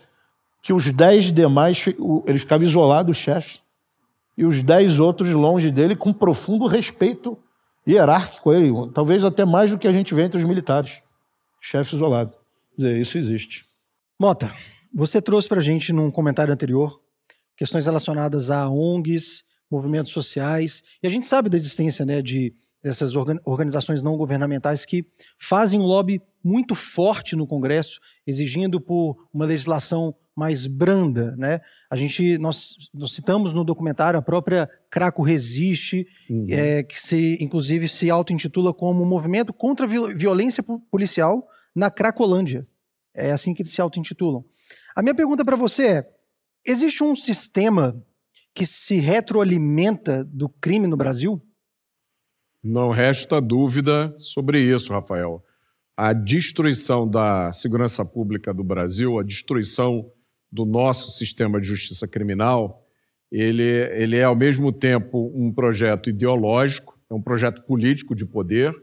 que 0.61 0.71
os 0.71 0.89
dez 0.91 1.31
demais, 1.31 1.85
ele 2.25 2.37
ficava 2.37 2.63
isolado, 2.63 3.11
o 3.11 3.13
chefe, 3.13 3.59
e 4.37 4.45
os 4.45 4.63
dez 4.63 4.97
outros 4.97 5.29
longe 5.31 5.69
dele, 5.69 5.95
com 5.95 6.13
profundo 6.13 6.65
respeito 6.65 7.37
hierárquico 7.85 8.49
a 8.49 8.57
ele, 8.57 8.71
talvez 8.93 9.25
até 9.25 9.43
mais 9.43 9.71
do 9.71 9.77
que 9.77 9.87
a 9.87 9.91
gente 9.91 10.13
vê 10.13 10.23
entre 10.23 10.37
os 10.37 10.43
militares. 10.43 11.01
Chefe 11.59 11.95
isolado. 11.95 12.31
Quer 12.75 12.75
dizer, 12.77 12.97
isso 12.97 13.17
existe. 13.17 13.65
Mota, 14.19 14.49
você 14.93 15.21
trouxe 15.21 15.49
para 15.49 15.59
a 15.59 15.63
gente 15.63 15.91
num 15.91 16.09
comentário 16.09 16.53
anterior 16.53 17.01
questões 17.57 17.85
relacionadas 17.85 18.49
a 18.49 18.69
ONGs, 18.69 19.43
movimentos 19.69 20.11
sociais, 20.11 20.83
e 21.01 21.07
a 21.07 21.09
gente 21.09 21.27
sabe 21.27 21.49
da 21.49 21.57
existência 21.57 22.05
né, 22.05 22.21
de 22.21 22.53
dessas 22.83 23.13
organizações 23.45 24.03
não 24.03 24.17
governamentais 24.17 24.85
que 24.85 25.05
fazem 25.37 25.79
um 25.79 25.85
lobby 25.85 26.21
muito 26.43 26.75
forte 26.75 27.35
no 27.35 27.47
Congresso, 27.47 27.99
exigindo 28.27 28.81
por 28.81 29.27
uma 29.33 29.45
legislação 29.45 30.13
mais 30.35 30.67
branda, 30.67 31.35
né? 31.37 31.61
A 31.89 31.95
gente 31.95 32.37
nós, 32.39 32.75
nós 32.93 33.13
citamos 33.13 33.53
no 33.53 33.63
documentário 33.63 34.19
a 34.19 34.21
própria 34.21 34.69
Craco 34.89 35.21
Resiste, 35.21 36.07
uhum. 36.29 36.47
é, 36.49 36.83
que 36.83 36.99
se 36.99 37.37
inclusive 37.39 37.87
se 37.87 38.09
auto-intitula 38.09 38.73
como 38.73 39.03
um 39.03 39.07
movimento 39.07 39.53
contra 39.53 39.85
a 39.85 40.13
violência 40.13 40.63
policial 40.91 41.47
na 41.73 41.89
Cracolândia. 41.89 42.67
É 43.13 43.31
assim 43.31 43.53
que 43.53 43.61
eles 43.61 43.71
se 43.71 43.79
auto-intitulam. 43.79 44.43
A 44.95 45.01
minha 45.01 45.15
pergunta 45.15 45.45
para 45.45 45.55
você 45.55 45.87
é: 45.87 46.09
existe 46.65 47.03
um 47.03 47.15
sistema 47.15 48.03
que 48.53 48.65
se 48.65 48.97
retroalimenta 48.97 50.23
do 50.23 50.49
crime 50.49 50.87
no 50.87 50.97
Brasil? 50.97 51.41
Não 52.63 52.91
resta 52.91 53.41
dúvida 53.41 54.15
sobre 54.17 54.61
isso, 54.61 54.93
Rafael. 54.93 55.43
A 55.97 56.13
destruição 56.13 57.05
da 57.05 57.51
segurança 57.51 58.05
pública 58.05 58.53
do 58.53 58.63
Brasil, 58.63 59.19
a 59.19 59.23
destruição 59.23 60.09
do 60.49 60.63
nosso 60.65 61.11
sistema 61.11 61.59
de 61.59 61.67
justiça 61.67 62.07
criminal, 62.07 62.87
ele, 63.29 63.63
ele 63.63 64.15
é 64.15 64.23
ao 64.23 64.35
mesmo 64.35 64.71
tempo 64.71 65.29
um 65.35 65.51
projeto 65.51 66.09
ideológico, 66.09 66.97
é 67.09 67.13
um 67.13 67.21
projeto 67.21 67.63
político 67.63 68.15
de 68.15 68.25
poder, 68.25 68.73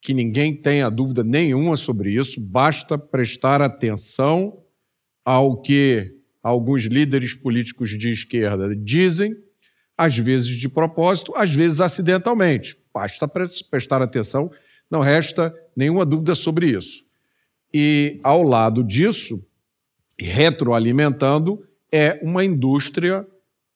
que 0.00 0.14
ninguém 0.14 0.54
tenha 0.54 0.88
dúvida 0.88 1.24
nenhuma 1.24 1.76
sobre 1.76 2.12
isso, 2.12 2.40
basta 2.40 2.96
prestar 2.96 3.60
atenção 3.60 4.62
ao 5.24 5.60
que 5.60 6.14
alguns 6.40 6.84
líderes 6.84 7.34
políticos 7.34 7.90
de 7.90 8.10
esquerda 8.10 8.74
dizem, 8.74 9.34
às 9.98 10.16
vezes 10.16 10.56
de 10.56 10.68
propósito, 10.68 11.34
às 11.34 11.52
vezes 11.52 11.80
acidentalmente. 11.80 12.79
Basta 12.92 13.28
prestar 13.28 14.02
atenção, 14.02 14.50
não 14.90 15.00
resta 15.00 15.54
nenhuma 15.76 16.04
dúvida 16.04 16.34
sobre 16.34 16.70
isso. 16.70 17.04
E, 17.72 18.18
ao 18.22 18.42
lado 18.42 18.82
disso, 18.82 19.42
retroalimentando, 20.18 21.64
é 21.92 22.18
uma 22.22 22.44
indústria 22.44 23.26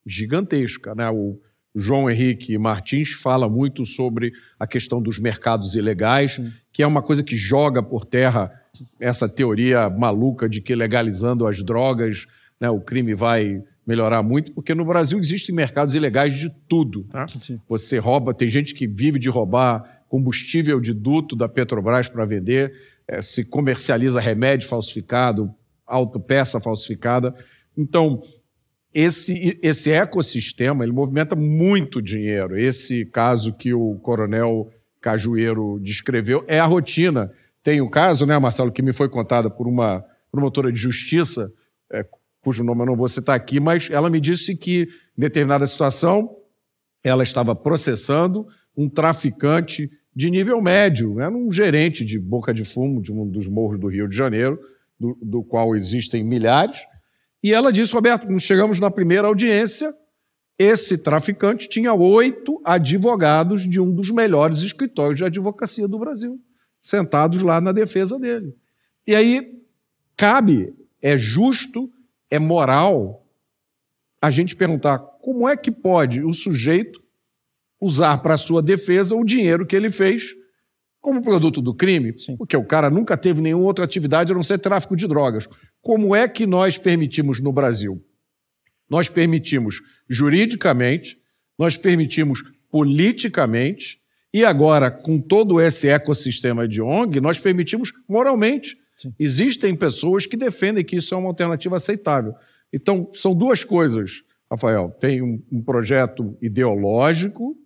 gigantesca. 0.04 0.94
Né? 0.94 1.08
O 1.10 1.38
João 1.74 2.10
Henrique 2.10 2.56
Martins 2.58 3.12
fala 3.12 3.48
muito 3.48 3.86
sobre 3.86 4.32
a 4.58 4.66
questão 4.66 5.00
dos 5.00 5.18
mercados 5.18 5.74
ilegais, 5.74 6.40
que 6.72 6.82
é 6.82 6.86
uma 6.86 7.02
coisa 7.02 7.22
que 7.22 7.36
joga 7.36 7.82
por 7.82 8.04
terra 8.04 8.52
essa 8.98 9.28
teoria 9.28 9.88
maluca 9.88 10.48
de 10.48 10.60
que 10.60 10.74
legalizando 10.74 11.46
as 11.46 11.62
drogas 11.62 12.26
né, 12.60 12.68
o 12.68 12.80
crime 12.80 13.14
vai 13.14 13.62
melhorar 13.86 14.22
muito, 14.22 14.52
porque 14.52 14.74
no 14.74 14.84
Brasil 14.84 15.18
existem 15.18 15.54
mercados 15.54 15.94
ilegais 15.94 16.34
de 16.34 16.50
tudo. 16.68 17.04
Tá? 17.04 17.26
Você 17.68 17.98
rouba, 17.98 18.32
tem 18.32 18.48
gente 18.48 18.74
que 18.74 18.86
vive 18.86 19.18
de 19.18 19.28
roubar 19.28 20.02
combustível 20.08 20.80
de 20.80 20.92
duto 20.92 21.34
da 21.34 21.48
Petrobras 21.48 22.08
para 22.08 22.24
vender, 22.24 22.72
é, 23.06 23.20
se 23.20 23.44
comercializa 23.44 24.20
remédio 24.20 24.68
falsificado, 24.68 25.52
autopeça 25.86 26.60
falsificada. 26.60 27.34
Então, 27.76 28.22
esse, 28.94 29.58
esse 29.60 29.90
ecossistema 29.90 30.84
ele 30.84 30.92
movimenta 30.92 31.34
muito 31.34 32.00
dinheiro. 32.00 32.56
Esse 32.58 33.04
caso 33.04 33.52
que 33.52 33.74
o 33.74 33.96
coronel 33.96 34.70
Cajueiro 35.00 35.78
descreveu 35.82 36.44
é 36.46 36.58
a 36.60 36.64
rotina. 36.64 37.30
Tem 37.62 37.80
o 37.80 37.86
um 37.86 37.90
caso, 37.90 38.24
né, 38.24 38.38
Marcelo, 38.38 38.72
que 38.72 38.82
me 38.82 38.92
foi 38.92 39.08
contado 39.08 39.50
por 39.50 39.66
uma 39.66 40.04
promotora 40.30 40.72
de 40.72 40.78
justiça, 40.78 41.52
é, 41.92 42.06
cujo 42.44 42.62
nome 42.62 42.82
eu 42.82 42.86
não 42.86 42.96
vou 42.96 43.08
citar 43.08 43.34
aqui, 43.34 43.58
mas 43.58 43.88
ela 43.90 44.10
me 44.10 44.20
disse 44.20 44.54
que, 44.54 44.82
em 45.16 45.20
determinada 45.20 45.66
situação, 45.66 46.36
ela 47.02 47.22
estava 47.22 47.54
processando 47.54 48.46
um 48.76 48.88
traficante 48.88 49.90
de 50.14 50.30
nível 50.30 50.60
médio, 50.60 51.18
era 51.18 51.34
um 51.34 51.50
gerente 51.50 52.04
de 52.04 52.18
boca 52.18 52.52
de 52.52 52.64
fumo 52.64 53.00
de 53.00 53.12
um 53.12 53.26
dos 53.28 53.48
morros 53.48 53.80
do 53.80 53.88
Rio 53.88 54.08
de 54.08 54.16
Janeiro, 54.16 54.58
do, 55.00 55.18
do 55.20 55.42
qual 55.42 55.74
existem 55.74 56.22
milhares. 56.22 56.78
E 57.42 57.52
ela 57.52 57.72
disse, 57.72 57.92
Roberto, 57.92 58.26
chegamos 58.38 58.78
na 58.78 58.90
primeira 58.90 59.26
audiência, 59.26 59.92
esse 60.58 60.96
traficante 60.96 61.68
tinha 61.68 61.92
oito 61.92 62.60
advogados 62.64 63.68
de 63.68 63.80
um 63.80 63.92
dos 63.92 64.10
melhores 64.10 64.60
escritórios 64.60 65.16
de 65.16 65.24
advocacia 65.24 65.88
do 65.88 65.98
Brasil, 65.98 66.38
sentados 66.80 67.42
lá 67.42 67.60
na 67.60 67.72
defesa 67.72 68.18
dele. 68.18 68.54
E 69.06 69.14
aí 69.14 69.60
cabe, 70.16 70.72
é 71.02 71.18
justo, 71.18 71.90
é 72.30 72.38
moral 72.38 73.26
a 74.20 74.30
gente 74.30 74.56
perguntar 74.56 74.98
como 74.98 75.48
é 75.48 75.56
que 75.56 75.70
pode 75.70 76.22
o 76.22 76.32
sujeito 76.32 77.02
usar 77.80 78.18
para 78.18 78.36
sua 78.36 78.62
defesa 78.62 79.14
o 79.14 79.24
dinheiro 79.24 79.66
que 79.66 79.76
ele 79.76 79.90
fez 79.90 80.34
como 81.00 81.20
produto 81.20 81.60
do 81.60 81.74
crime, 81.74 82.18
Sim. 82.18 82.34
porque 82.34 82.56
o 82.56 82.64
cara 82.64 82.88
nunca 82.88 83.14
teve 83.14 83.42
nenhuma 83.42 83.66
outra 83.66 83.84
atividade 83.84 84.32
a 84.32 84.34
não 84.34 84.42
ser 84.42 84.58
tráfico 84.58 84.96
de 84.96 85.06
drogas. 85.06 85.46
Como 85.82 86.16
é 86.16 86.26
que 86.26 86.46
nós 86.46 86.78
permitimos 86.78 87.40
no 87.40 87.52
Brasil? 87.52 88.02
Nós 88.88 89.06
permitimos 89.10 89.82
juridicamente, 90.08 91.18
nós 91.58 91.76
permitimos 91.76 92.42
politicamente 92.70 94.00
e 94.32 94.44
agora, 94.44 94.90
com 94.90 95.20
todo 95.20 95.60
esse 95.60 95.88
ecossistema 95.88 96.66
de 96.66 96.80
ONG, 96.80 97.20
nós 97.20 97.38
permitimos 97.38 97.92
moralmente. 98.08 98.76
Sim. 98.96 99.12
Existem 99.18 99.74
pessoas 99.74 100.26
que 100.26 100.36
defendem 100.36 100.84
que 100.84 100.96
isso 100.96 101.14
é 101.14 101.18
uma 101.18 101.28
alternativa 101.28 101.76
aceitável. 101.76 102.34
Então, 102.72 103.10
são 103.14 103.34
duas 103.34 103.64
coisas, 103.64 104.22
Rafael. 104.50 104.90
Tem 105.00 105.22
um, 105.22 105.42
um 105.50 105.62
projeto 105.62 106.36
ideológico 106.40 107.56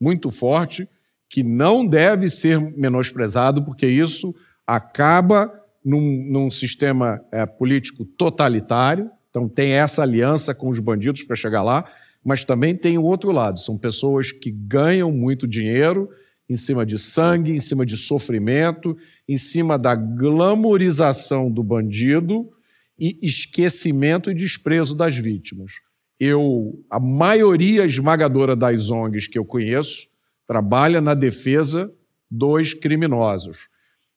muito 0.00 0.30
forte 0.30 0.88
que 1.28 1.42
não 1.42 1.86
deve 1.86 2.30
ser 2.30 2.58
menosprezado, 2.58 3.64
porque 3.64 3.86
isso 3.86 4.34
acaba 4.66 5.52
num, 5.84 6.24
num 6.30 6.50
sistema 6.50 7.20
é, 7.30 7.44
político 7.44 8.04
totalitário. 8.04 9.10
Então, 9.30 9.48
tem 9.48 9.72
essa 9.72 10.02
aliança 10.02 10.54
com 10.54 10.68
os 10.68 10.78
bandidos 10.78 11.22
para 11.22 11.36
chegar 11.36 11.62
lá, 11.62 11.84
mas 12.24 12.44
também 12.44 12.74
tem 12.74 12.96
o 12.98 13.04
outro 13.04 13.30
lado: 13.30 13.60
são 13.60 13.76
pessoas 13.76 14.32
que 14.32 14.50
ganham 14.50 15.12
muito 15.12 15.46
dinheiro 15.46 16.08
em 16.48 16.56
cima 16.56 16.86
de 16.86 16.98
sangue, 16.98 17.52
em 17.52 17.60
cima 17.60 17.84
de 17.84 17.96
sofrimento, 17.96 18.96
em 19.28 19.36
cima 19.36 19.78
da 19.78 19.94
glamorização 19.94 21.50
do 21.50 21.62
bandido 21.62 22.50
e 22.98 23.18
esquecimento 23.22 24.30
e 24.30 24.34
desprezo 24.34 24.96
das 24.96 25.16
vítimas. 25.16 25.72
Eu, 26.18 26.82
a 26.90 26.98
maioria 26.98 27.84
esmagadora 27.84 28.56
das 28.56 28.90
ONGs 28.90 29.28
que 29.28 29.38
eu 29.38 29.44
conheço, 29.44 30.08
trabalha 30.46 31.00
na 31.00 31.14
defesa 31.14 31.92
dos 32.30 32.74
criminosos. 32.74 33.68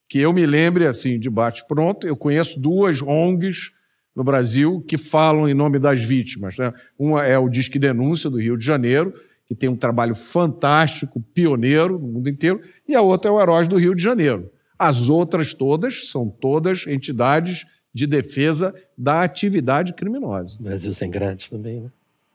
Que 0.08 0.20
eu 0.20 0.34
me 0.34 0.46
lembre, 0.46 0.88
assim, 0.88 1.20
de 1.20 1.30
bate-pronto, 1.30 2.08
eu 2.08 2.16
conheço 2.16 2.60
duas 2.60 3.02
ONGs 3.02 3.72
no 4.16 4.24
Brasil 4.24 4.84
que 4.88 4.98
falam 4.98 5.48
em 5.48 5.54
nome 5.54 5.78
das 5.78 6.02
vítimas. 6.02 6.58
Né? 6.58 6.74
Uma 6.98 7.26
é 7.26 7.38
o 7.38 7.50
Disque 7.50 7.78
Denúncia, 7.78 8.30
do 8.30 8.40
Rio 8.40 8.58
de 8.58 8.66
Janeiro, 8.66 9.14
que 9.52 9.56
tem 9.56 9.70
um 9.70 9.76
trabalho 9.76 10.16
fantástico, 10.16 11.22
pioneiro 11.34 12.00
no 12.00 12.08
mundo 12.08 12.30
inteiro, 12.30 12.62
e 12.88 12.96
a 12.96 13.02
outra 13.02 13.30
é 13.30 13.34
o 13.34 13.42
Heróis 13.42 13.68
do 13.68 13.76
Rio 13.76 13.94
de 13.94 14.02
Janeiro. 14.02 14.50
As 14.80 15.10
outras 15.10 15.54
todas 15.54 16.10
são 16.10 16.30
todas 16.30 16.88
entidades 16.88 17.66
de 17.94 18.08
defesa 18.08 18.74
da 18.98 19.24
atividade 19.24 19.92
criminosa. 19.92 20.58
Brasil 20.58 20.94
sem 20.94 21.12
grades 21.12 21.50
também, 21.50 21.82
né? 21.82 21.90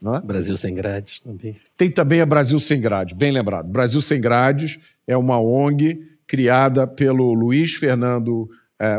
É? 0.04 0.20
Brasil 0.20 0.58
Sem 0.58 0.74
Grades 0.74 1.20
também. 1.20 1.56
Tem 1.74 1.90
também 1.90 2.20
a 2.20 2.26
Brasil 2.26 2.60
Sem 2.60 2.82
Grades, 2.82 3.16
bem 3.16 3.32
lembrado. 3.32 3.66
Brasil 3.66 4.02
Sem 4.02 4.20
Grades 4.20 4.78
é 5.06 5.16
uma 5.16 5.40
ONG 5.40 5.98
criada 6.26 6.86
pelo 6.86 7.32
Luiz 7.32 7.76
Fernando 7.76 8.46
é, 8.78 8.98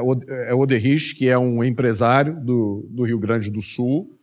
é, 0.49 0.55
Oderrich, 0.55 1.13
que 1.13 1.29
é 1.29 1.37
um 1.37 1.63
empresário 1.63 2.43
do, 2.43 2.83
do 2.89 3.03
Rio 3.03 3.19
Grande 3.19 3.51
do 3.51 3.61
Sul, 3.61 4.17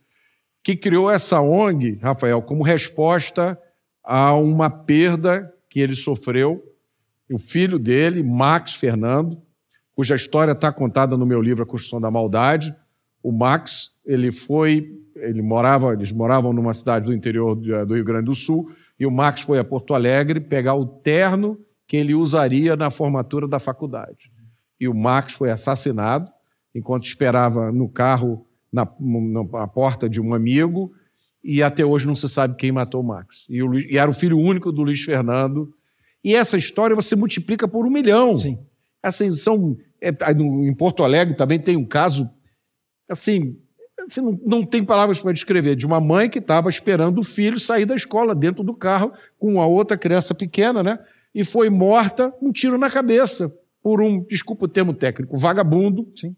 que 0.64 0.74
criou 0.74 1.08
essa 1.08 1.40
ONG, 1.40 1.96
Rafael, 2.02 2.42
como 2.42 2.64
resposta 2.64 3.56
a 4.04 4.34
uma 4.34 4.68
perda 4.68 5.52
que 5.70 5.80
ele 5.80 5.96
sofreu. 5.96 6.62
O 7.32 7.38
filho 7.38 7.78
dele, 7.78 8.22
Max 8.22 8.74
Fernando, 8.74 9.40
cuja 9.94 10.14
história 10.14 10.52
está 10.52 10.70
contada 10.70 11.16
no 11.16 11.24
meu 11.24 11.40
livro 11.40 11.62
A 11.62 11.66
Construção 11.66 12.00
da 12.00 12.10
Maldade. 12.10 12.74
O 13.22 13.32
Max, 13.32 13.94
ele 14.04 14.30
foi 14.30 15.00
ele 15.16 15.42
morava, 15.42 15.92
eles 15.92 16.12
moravam 16.12 16.52
numa 16.52 16.74
cidade 16.74 17.06
do 17.06 17.12
interior 17.12 17.58
eh, 17.68 17.84
do 17.84 17.94
Rio 17.94 18.04
Grande 18.04 18.26
do 18.26 18.34
Sul, 18.34 18.70
e 18.98 19.06
o 19.06 19.10
Max 19.10 19.40
foi 19.40 19.58
a 19.58 19.64
Porto 19.64 19.94
Alegre 19.94 20.40
pegar 20.40 20.74
o 20.74 20.86
terno 20.86 21.58
que 21.86 21.96
ele 21.96 22.14
usaria 22.14 22.76
na 22.76 22.90
formatura 22.90 23.46
da 23.46 23.58
faculdade. 23.58 24.30
E 24.80 24.88
o 24.88 24.94
Max 24.94 25.32
foi 25.32 25.50
assassinado 25.50 26.30
enquanto 26.74 27.04
esperava 27.04 27.70
no 27.70 27.88
carro 27.88 28.46
na, 28.72 28.86
na 29.52 29.66
porta 29.68 30.08
de 30.08 30.20
um 30.20 30.34
amigo, 30.34 30.92
e 31.44 31.62
até 31.62 31.84
hoje 31.84 32.06
não 32.06 32.14
se 32.14 32.28
sabe 32.28 32.56
quem 32.56 32.72
matou 32.72 33.02
o 33.02 33.04
Max. 33.04 33.44
E, 33.48 33.62
o, 33.62 33.74
e 33.78 33.98
era 33.98 34.10
o 34.10 34.14
filho 34.14 34.38
único 34.38 34.72
do 34.72 34.82
Luiz 34.82 35.02
Fernando. 35.02 35.72
E 36.24 36.34
essa 36.34 36.56
história 36.56 36.96
você 36.96 37.14
multiplica 37.14 37.68
por 37.68 37.86
um 37.86 37.90
milhão. 37.90 38.36
Sim. 38.36 38.58
Assim, 39.02 39.36
são, 39.36 39.76
é, 40.00 40.08
em 40.32 40.74
Porto 40.74 41.04
Alegre 41.04 41.36
também 41.36 41.58
tem 41.58 41.76
um 41.76 41.84
caso 41.84 42.30
assim 43.10 43.58
você 44.08 44.20
não, 44.20 44.38
não 44.44 44.66
tem 44.66 44.84
palavras 44.84 45.18
para 45.18 45.32
descrever, 45.32 45.76
de 45.76 45.86
uma 45.86 46.00
mãe 46.00 46.28
que 46.28 46.38
estava 46.38 46.68
esperando 46.68 47.18
o 47.18 47.24
filho 47.24 47.58
sair 47.58 47.86
da 47.86 47.94
escola 47.94 48.34
dentro 48.34 48.62
do 48.62 48.74
carro 48.74 49.12
com 49.38 49.60
a 49.60 49.66
outra 49.66 49.96
criança 49.96 50.34
pequena, 50.34 50.82
né? 50.82 50.98
E 51.34 51.44
foi 51.44 51.70
morta 51.70 52.32
um 52.40 52.52
tiro 52.52 52.76
na 52.78 52.90
cabeça 52.90 53.52
por 53.82 54.00
um, 54.00 54.22
desculpa 54.24 54.64
o 54.64 54.68
termo 54.68 54.92
técnico, 54.92 55.36
vagabundo, 55.36 56.10
Sim. 56.14 56.36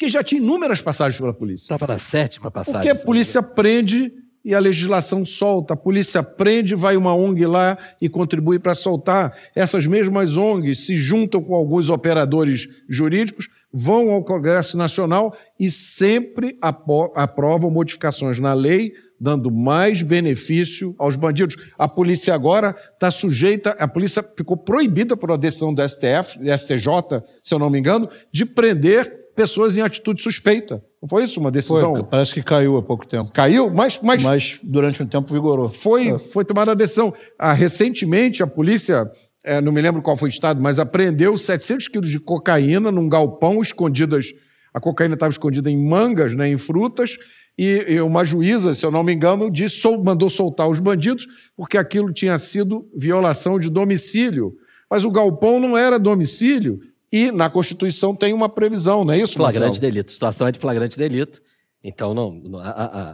Que 0.00 0.08
já 0.08 0.24
tinha 0.24 0.40
inúmeras 0.40 0.80
passagens 0.80 1.20
pela 1.20 1.34
polícia. 1.34 1.64
Estava 1.64 1.86
na 1.86 1.98
sétima 1.98 2.50
passagem. 2.50 2.80
Porque 2.80 3.02
a 3.02 3.04
polícia 3.04 3.42
prende 3.42 4.10
e 4.42 4.54
a 4.54 4.58
legislação 4.58 5.26
solta. 5.26 5.74
A 5.74 5.76
polícia 5.76 6.22
prende, 6.22 6.74
vai 6.74 6.96
uma 6.96 7.14
ONG 7.14 7.44
lá 7.44 7.76
e 8.00 8.08
contribui 8.08 8.58
para 8.58 8.74
soltar. 8.74 9.36
Essas 9.54 9.84
mesmas 9.84 10.38
ONGs 10.38 10.86
se 10.86 10.96
juntam 10.96 11.42
com 11.42 11.54
alguns 11.54 11.90
operadores 11.90 12.66
jurídicos 12.88 13.50
vão 13.72 14.10
ao 14.10 14.24
Congresso 14.24 14.76
Nacional 14.76 15.36
e 15.58 15.70
sempre 15.70 16.58
aprovam 16.60 17.70
modificações 17.70 18.38
na 18.38 18.52
lei, 18.52 18.92
dando 19.20 19.50
mais 19.50 20.02
benefício 20.02 20.94
aos 20.98 21.14
bandidos. 21.14 21.56
A 21.78 21.86
polícia 21.86 22.34
agora 22.34 22.74
está 22.94 23.10
sujeita, 23.10 23.70
a 23.78 23.86
polícia 23.86 24.24
ficou 24.36 24.56
proibida 24.56 25.16
por 25.16 25.30
uma 25.30 25.38
decisão 25.38 25.72
do 25.72 25.86
STF, 25.86 26.38
STJ, 26.58 27.22
se 27.42 27.54
eu 27.54 27.58
não 27.58 27.70
me 27.70 27.78
engano, 27.78 28.08
de 28.32 28.44
prender 28.44 29.19
pessoas 29.40 29.74
em 29.74 29.80
atitude 29.80 30.22
suspeita. 30.22 30.84
Não 31.00 31.08
foi 31.08 31.24
isso 31.24 31.40
uma 31.40 31.50
decisão? 31.50 31.94
Foi, 31.94 32.02
parece 32.04 32.34
que 32.34 32.42
caiu 32.42 32.76
há 32.76 32.82
pouco 32.82 33.06
tempo. 33.06 33.32
Caiu? 33.32 33.70
Mas, 33.70 33.98
mas, 34.02 34.22
mas 34.22 34.60
durante 34.62 35.02
um 35.02 35.06
tempo 35.06 35.32
vigorou. 35.32 35.66
Foi, 35.66 36.08
é. 36.08 36.18
foi 36.18 36.44
tomada 36.44 36.72
a 36.72 36.74
decisão. 36.74 37.14
Ah, 37.38 37.54
recentemente, 37.54 38.42
a 38.42 38.46
polícia 38.46 39.10
é, 39.42 39.58
não 39.62 39.72
me 39.72 39.80
lembro 39.80 40.02
qual 40.02 40.14
foi 40.14 40.28
o 40.28 40.30
estado, 40.30 40.60
mas 40.60 40.78
apreendeu 40.78 41.38
700 41.38 41.88
quilos 41.88 42.10
de 42.10 42.20
cocaína 42.20 42.92
num 42.92 43.08
galpão 43.08 43.62
escondidas. 43.62 44.26
A 44.74 44.80
cocaína 44.80 45.14
estava 45.14 45.32
escondida 45.32 45.70
em 45.70 45.82
mangas, 45.82 46.34
né, 46.34 46.46
em 46.46 46.58
frutas, 46.58 47.16
e, 47.58 47.86
e 47.88 48.00
uma 48.02 48.22
juíza, 48.22 48.74
se 48.74 48.84
eu 48.84 48.90
não 48.90 49.02
me 49.02 49.14
engano, 49.14 49.50
disse, 49.50 49.76
sol, 49.76 50.04
mandou 50.04 50.28
soltar 50.28 50.68
os 50.68 50.78
bandidos 50.78 51.26
porque 51.56 51.78
aquilo 51.78 52.12
tinha 52.12 52.38
sido 52.38 52.86
violação 52.94 53.58
de 53.58 53.70
domicílio. 53.70 54.54
Mas 54.90 55.02
o 55.04 55.10
galpão 55.10 55.58
não 55.58 55.78
era 55.78 55.98
domicílio 55.98 56.80
e 57.12 57.32
na 57.32 57.50
Constituição 57.50 58.14
tem 58.14 58.32
uma 58.32 58.48
previsão, 58.48 59.04
não 59.04 59.12
é 59.12 59.18
isso, 59.18 59.34
Flagrante 59.34 59.66
Marcelo? 59.66 59.80
delito. 59.80 60.12
Situação 60.12 60.46
é 60.46 60.52
de 60.52 60.58
flagrante 60.58 60.96
delito. 60.96 61.42
Então, 61.82 62.14
não, 62.14 62.30
não, 62.30 62.58
a, 62.58 62.70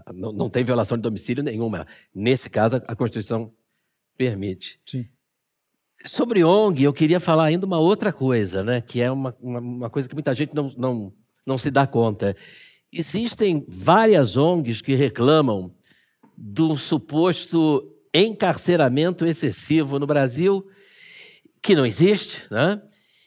a, 0.06 0.12
não, 0.12 0.32
não 0.32 0.50
tem 0.50 0.64
violação 0.64 0.98
de 0.98 1.02
domicílio 1.02 1.42
nenhuma. 1.42 1.86
Nesse 2.14 2.50
caso, 2.50 2.76
a 2.86 2.96
Constituição 2.96 3.52
permite. 4.16 4.80
Sim. 4.84 5.06
Sobre 6.04 6.44
ONG, 6.44 6.82
eu 6.82 6.92
queria 6.92 7.20
falar 7.20 7.44
ainda 7.44 7.64
uma 7.64 7.78
outra 7.78 8.12
coisa, 8.12 8.62
né? 8.62 8.80
que 8.80 9.00
é 9.00 9.10
uma, 9.10 9.34
uma, 9.40 9.60
uma 9.60 9.90
coisa 9.90 10.08
que 10.08 10.14
muita 10.14 10.34
gente 10.34 10.54
não, 10.54 10.70
não, 10.76 11.12
não 11.46 11.56
se 11.56 11.70
dá 11.70 11.86
conta. 11.86 12.36
Existem 12.92 13.64
várias 13.68 14.36
ONGs 14.36 14.80
que 14.82 14.94
reclamam 14.94 15.74
do 16.36 16.76
suposto 16.76 17.92
encarceramento 18.12 19.24
excessivo 19.24 19.98
no 19.98 20.06
Brasil, 20.06 20.66
que 21.62 21.74
não 21.74 21.86
existe, 21.86 22.42
né? 22.50 22.80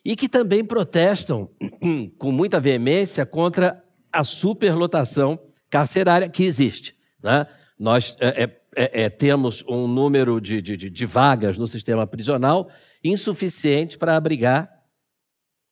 E 0.09 0.15
que 0.15 0.27
também 0.27 0.65
protestam 0.65 1.51
com 2.17 2.31
muita 2.31 2.59
veemência 2.59 3.27
contra 3.27 3.83
a 4.11 4.23
superlotação 4.23 5.39
carcerária 5.69 6.27
que 6.27 6.43
existe. 6.43 6.95
Né? 7.21 7.45
Nós 7.77 8.17
é, 8.19 8.43
é, 8.43 8.61
é, 8.75 9.03
é, 9.03 9.09
temos 9.11 9.63
um 9.69 9.87
número 9.87 10.41
de, 10.41 10.63
de, 10.63 10.75
de 10.75 11.05
vagas 11.05 11.59
no 11.59 11.67
sistema 11.67 12.07
prisional 12.07 12.71
insuficiente 13.03 13.99
para 13.99 14.17
abrigar 14.17 14.67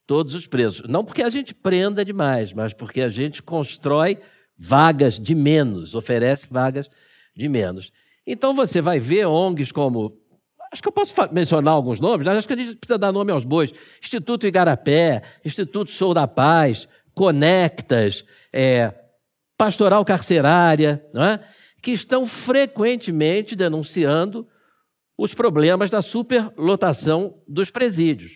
todos 0.05 0.35
os 0.35 0.45
presos. 0.45 0.87
Não 0.87 1.03
porque 1.03 1.23
a 1.23 1.31
gente 1.31 1.55
prenda 1.55 2.05
demais, 2.05 2.53
mas 2.53 2.73
porque 2.73 3.01
a 3.01 3.09
gente 3.09 3.41
constrói 3.41 4.19
vagas 4.55 5.19
de 5.19 5.33
menos, 5.33 5.95
oferece 5.95 6.45
vagas 6.47 6.91
de 7.35 7.49
menos. 7.49 7.91
Então 8.23 8.53
você 8.53 8.83
vai 8.83 8.99
ver 8.99 9.25
ONGs 9.25 9.71
como. 9.71 10.15
Acho 10.71 10.81
que 10.81 10.87
eu 10.87 10.91
posso 10.91 11.13
mencionar 11.31 11.73
alguns 11.73 11.99
nomes, 11.99 12.27
acho 12.27 12.47
que 12.47 12.53
a 12.53 12.57
gente 12.57 12.75
precisa 12.75 12.97
dar 12.97 13.11
nome 13.11 13.31
aos 13.31 13.45
bois. 13.45 13.71
Instituto 14.01 14.45
Igarapé, 14.45 15.23
Instituto 15.43 15.91
Sou 15.91 16.13
da 16.13 16.27
Paz, 16.27 16.87
Conectas, 17.13 18.25
é, 18.51 18.93
Pastoral 19.57 20.03
Carcerária, 20.03 21.03
é? 21.15 21.39
que 21.81 21.91
estão 21.91 22.27
frequentemente 22.27 23.55
denunciando 23.55 24.47
os 25.17 25.33
problemas 25.33 25.89
da 25.89 26.01
superlotação 26.01 27.41
dos 27.47 27.71
presídios. 27.71 28.33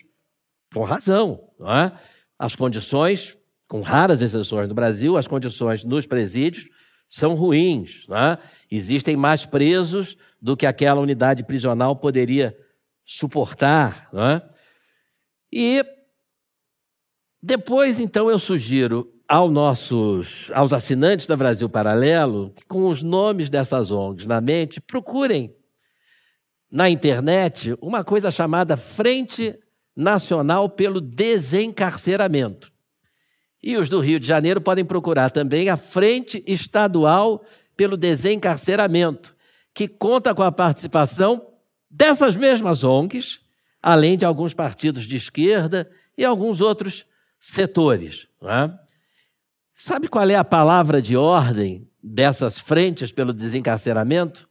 Com 0.74 0.82
razão. 0.82 1.48
É? 1.60 1.92
As 2.38 2.56
condições, 2.56 3.36
com 3.68 3.82
raras 3.82 4.20
exceções 4.20 4.68
no 4.68 4.74
Brasil, 4.74 5.16
as 5.16 5.28
condições 5.28 5.84
nos 5.84 6.06
presídios 6.06 6.66
são 7.08 7.34
ruins. 7.34 8.06
É? 8.10 8.38
Existem 8.70 9.16
mais 9.16 9.44
presos 9.44 10.16
do 10.42 10.56
que 10.56 10.66
aquela 10.66 11.00
unidade 11.00 11.44
prisional 11.44 11.94
poderia 11.94 12.58
suportar. 13.04 14.10
É? 14.12 14.42
E 15.52 15.84
depois, 17.40 18.00
então, 18.00 18.28
eu 18.28 18.40
sugiro 18.40 19.08
aos 19.28 19.52
nossos, 19.52 20.50
aos 20.52 20.72
assinantes 20.72 21.28
da 21.28 21.36
Brasil 21.36 21.68
Paralelo, 21.68 22.50
que 22.50 22.64
com 22.66 22.88
os 22.88 23.02
nomes 23.02 23.48
dessas 23.48 23.92
ONGs 23.92 24.26
na 24.26 24.40
mente, 24.40 24.80
procurem 24.80 25.54
na 26.70 26.90
internet 26.90 27.76
uma 27.80 28.02
coisa 28.02 28.30
chamada 28.30 28.76
Frente 28.76 29.58
Nacional 29.94 30.68
pelo 30.68 31.00
Desencarceramento. 31.00 32.72
E 33.62 33.76
os 33.76 33.88
do 33.88 34.00
Rio 34.00 34.18
de 34.18 34.26
Janeiro 34.26 34.60
podem 34.60 34.84
procurar 34.84 35.30
também 35.30 35.68
a 35.68 35.76
Frente 35.76 36.42
Estadual 36.46 37.44
pelo 37.76 37.96
Desencarceramento, 37.96 39.31
que 39.74 39.88
conta 39.88 40.34
com 40.34 40.42
a 40.42 40.52
participação 40.52 41.46
dessas 41.90 42.36
mesmas 42.36 42.84
ONGs, 42.84 43.40
além 43.82 44.16
de 44.16 44.24
alguns 44.24 44.54
partidos 44.54 45.04
de 45.04 45.16
esquerda 45.16 45.90
e 46.16 46.24
alguns 46.24 46.60
outros 46.60 47.04
setores. 47.38 48.26
É? 48.42 48.70
Sabe 49.74 50.08
qual 50.08 50.28
é 50.28 50.36
a 50.36 50.44
palavra 50.44 51.02
de 51.02 51.16
ordem 51.16 51.90
dessas 52.02 52.58
frentes 52.58 53.10
pelo 53.10 53.32
desencarceramento? 53.32 54.48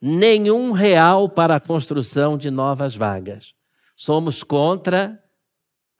Nenhum 0.00 0.72
real 0.72 1.28
para 1.28 1.56
a 1.56 1.60
construção 1.60 2.36
de 2.36 2.50
novas 2.50 2.94
vagas. 2.94 3.54
Somos 3.96 4.42
contra 4.42 5.22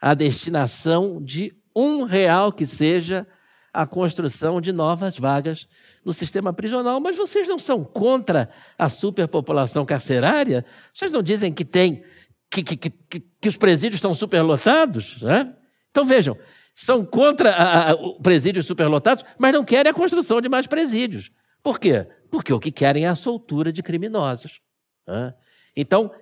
a 0.00 0.14
destinação 0.14 1.22
de 1.22 1.54
um 1.74 2.02
real 2.02 2.52
que 2.52 2.66
seja 2.66 3.26
a 3.72 3.86
construção 3.86 4.60
de 4.60 4.72
novas 4.72 5.18
vagas 5.18 5.66
no 6.04 6.12
sistema 6.12 6.52
prisional. 6.52 7.00
Mas 7.00 7.16
vocês 7.16 7.48
não 7.48 7.58
são 7.58 7.84
contra 7.84 8.50
a 8.78 8.88
superpopulação 8.88 9.86
carcerária? 9.86 10.64
Vocês 10.92 11.10
não 11.12 11.22
dizem 11.22 11.52
que 11.52 11.64
tem 11.64 12.02
que, 12.50 12.62
que, 12.62 12.90
que, 12.90 13.20
que 13.20 13.48
os 13.48 13.56
presídios 13.56 13.98
estão 13.98 14.14
superlotados? 14.14 15.20
Né? 15.20 15.54
Então 15.90 16.04
vejam, 16.04 16.36
são 16.74 17.04
contra 17.04 17.50
a, 17.50 17.90
a, 17.92 17.96
presídios 18.22 18.66
superlotados, 18.66 19.24
mas 19.38 19.52
não 19.52 19.64
querem 19.64 19.90
a 19.90 19.94
construção 19.94 20.40
de 20.40 20.48
mais 20.48 20.66
presídios. 20.66 21.30
Por 21.62 21.80
quê? 21.80 22.06
Porque 22.30 22.52
o 22.52 22.60
que 22.60 22.70
querem 22.70 23.06
é 23.06 23.08
a 23.08 23.14
soltura 23.14 23.72
de 23.72 23.82
criminosos. 23.82 24.60
Né? 25.06 25.34
Então, 25.76 26.12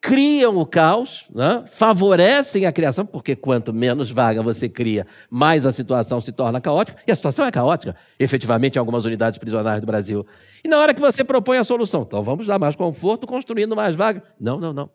criam 0.00 0.56
o 0.56 0.64
caos, 0.64 1.24
né? 1.34 1.64
favorecem 1.72 2.66
a 2.66 2.72
criação, 2.72 3.04
porque 3.04 3.34
quanto 3.34 3.72
menos 3.72 4.10
vaga 4.10 4.42
você 4.42 4.68
cria, 4.68 5.06
mais 5.28 5.66
a 5.66 5.72
situação 5.72 6.20
se 6.20 6.30
torna 6.30 6.60
caótica, 6.60 6.98
e 7.06 7.10
a 7.10 7.16
situação 7.16 7.44
é 7.44 7.50
caótica, 7.50 7.96
efetivamente, 8.18 8.76
em 8.76 8.78
algumas 8.78 9.04
unidades 9.04 9.38
prisionais 9.38 9.80
do 9.80 9.86
Brasil. 9.86 10.26
E 10.62 10.68
na 10.68 10.78
hora 10.78 10.94
que 10.94 11.00
você 11.00 11.24
propõe 11.24 11.58
a 11.58 11.64
solução, 11.64 12.02
então 12.02 12.22
vamos 12.22 12.46
dar 12.46 12.58
mais 12.58 12.76
conforto 12.76 13.26
construindo 13.26 13.74
mais 13.74 13.94
vagas. 13.96 14.22
Não, 14.38 14.60
não, 14.60 14.72
não. 14.72 14.90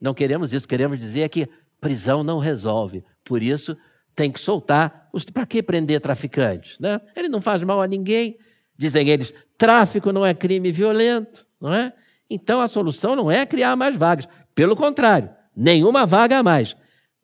Não 0.00 0.14
queremos 0.14 0.52
isso, 0.52 0.68
queremos 0.68 0.98
dizer 0.98 1.28
que 1.28 1.48
prisão 1.80 2.22
não 2.22 2.38
resolve. 2.38 3.04
Por 3.24 3.42
isso, 3.42 3.76
tem 4.14 4.30
que 4.30 4.40
soltar. 4.40 5.08
Para 5.32 5.46
que 5.46 5.62
prender 5.62 6.00
traficantes? 6.00 6.78
Né? 6.78 7.00
Ele 7.16 7.28
não 7.28 7.40
faz 7.40 7.62
mal 7.62 7.80
a 7.80 7.86
ninguém. 7.86 8.38
Dizem 8.76 9.08
eles, 9.08 9.32
tráfico 9.56 10.12
não 10.12 10.26
é 10.26 10.34
crime 10.34 10.72
violento, 10.72 11.46
não 11.60 11.72
é? 11.72 11.92
Então 12.28 12.60
a 12.60 12.66
solução 12.66 13.14
não 13.14 13.30
é 13.30 13.46
criar 13.46 13.76
mais 13.76 13.94
vagas. 13.96 14.26
Pelo 14.54 14.76
contrário, 14.76 15.30
nenhuma 15.56 16.06
vaga 16.06 16.38
a 16.38 16.42
mais. 16.42 16.76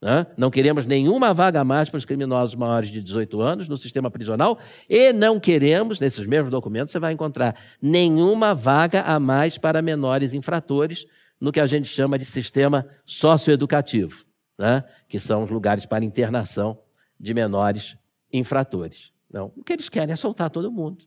Né? 0.03 0.27
Não 0.37 0.51
queremos 0.51 0.87
nenhuma 0.87 1.35
vaga 1.35 1.61
a 1.61 1.65
mais 1.65 1.91
para 1.91 1.99
os 1.99 2.07
criminosos 2.07 2.55
maiores 2.55 2.91
de 2.91 3.03
18 3.03 3.41
anos 3.43 3.69
no 3.69 3.77
sistema 3.77 4.11
prisional 4.11 4.59
e 4.89 5.13
não 5.13 5.39
queremos, 5.39 6.01
nesses 6.01 6.25
mesmos 6.27 6.51
documentos, 6.51 6.91
você 6.93 6.99
vai 6.99 7.13
encontrar 7.13 7.55
nenhuma 7.83 8.55
vaga 8.55 9.03
a 9.03 9.21
mais 9.21 9.59
para 9.59 9.83
menores 9.83 10.33
infratores 10.33 11.07
no 11.39 11.53
que 11.53 11.61
a 11.61 11.67
gente 11.67 11.89
chama 11.89 12.19
de 12.19 12.25
sistema 12.25 12.87
socioeducativo, 13.05 14.25
né? 14.59 14.85
que 15.07 15.21
são 15.21 15.45
os 15.45 15.51
lugares 15.51 15.85
para 15.85 16.05
internação 16.05 16.79
de 17.19 17.35
menores 17.35 17.97
infratores. 18.33 19.13
Não, 19.31 19.53
o 19.57 19.63
que 19.63 19.75
eles 19.75 19.89
querem 19.89 20.13
é 20.13 20.17
soltar 20.17 20.49
todo 20.49 20.73
mundo. 20.73 21.05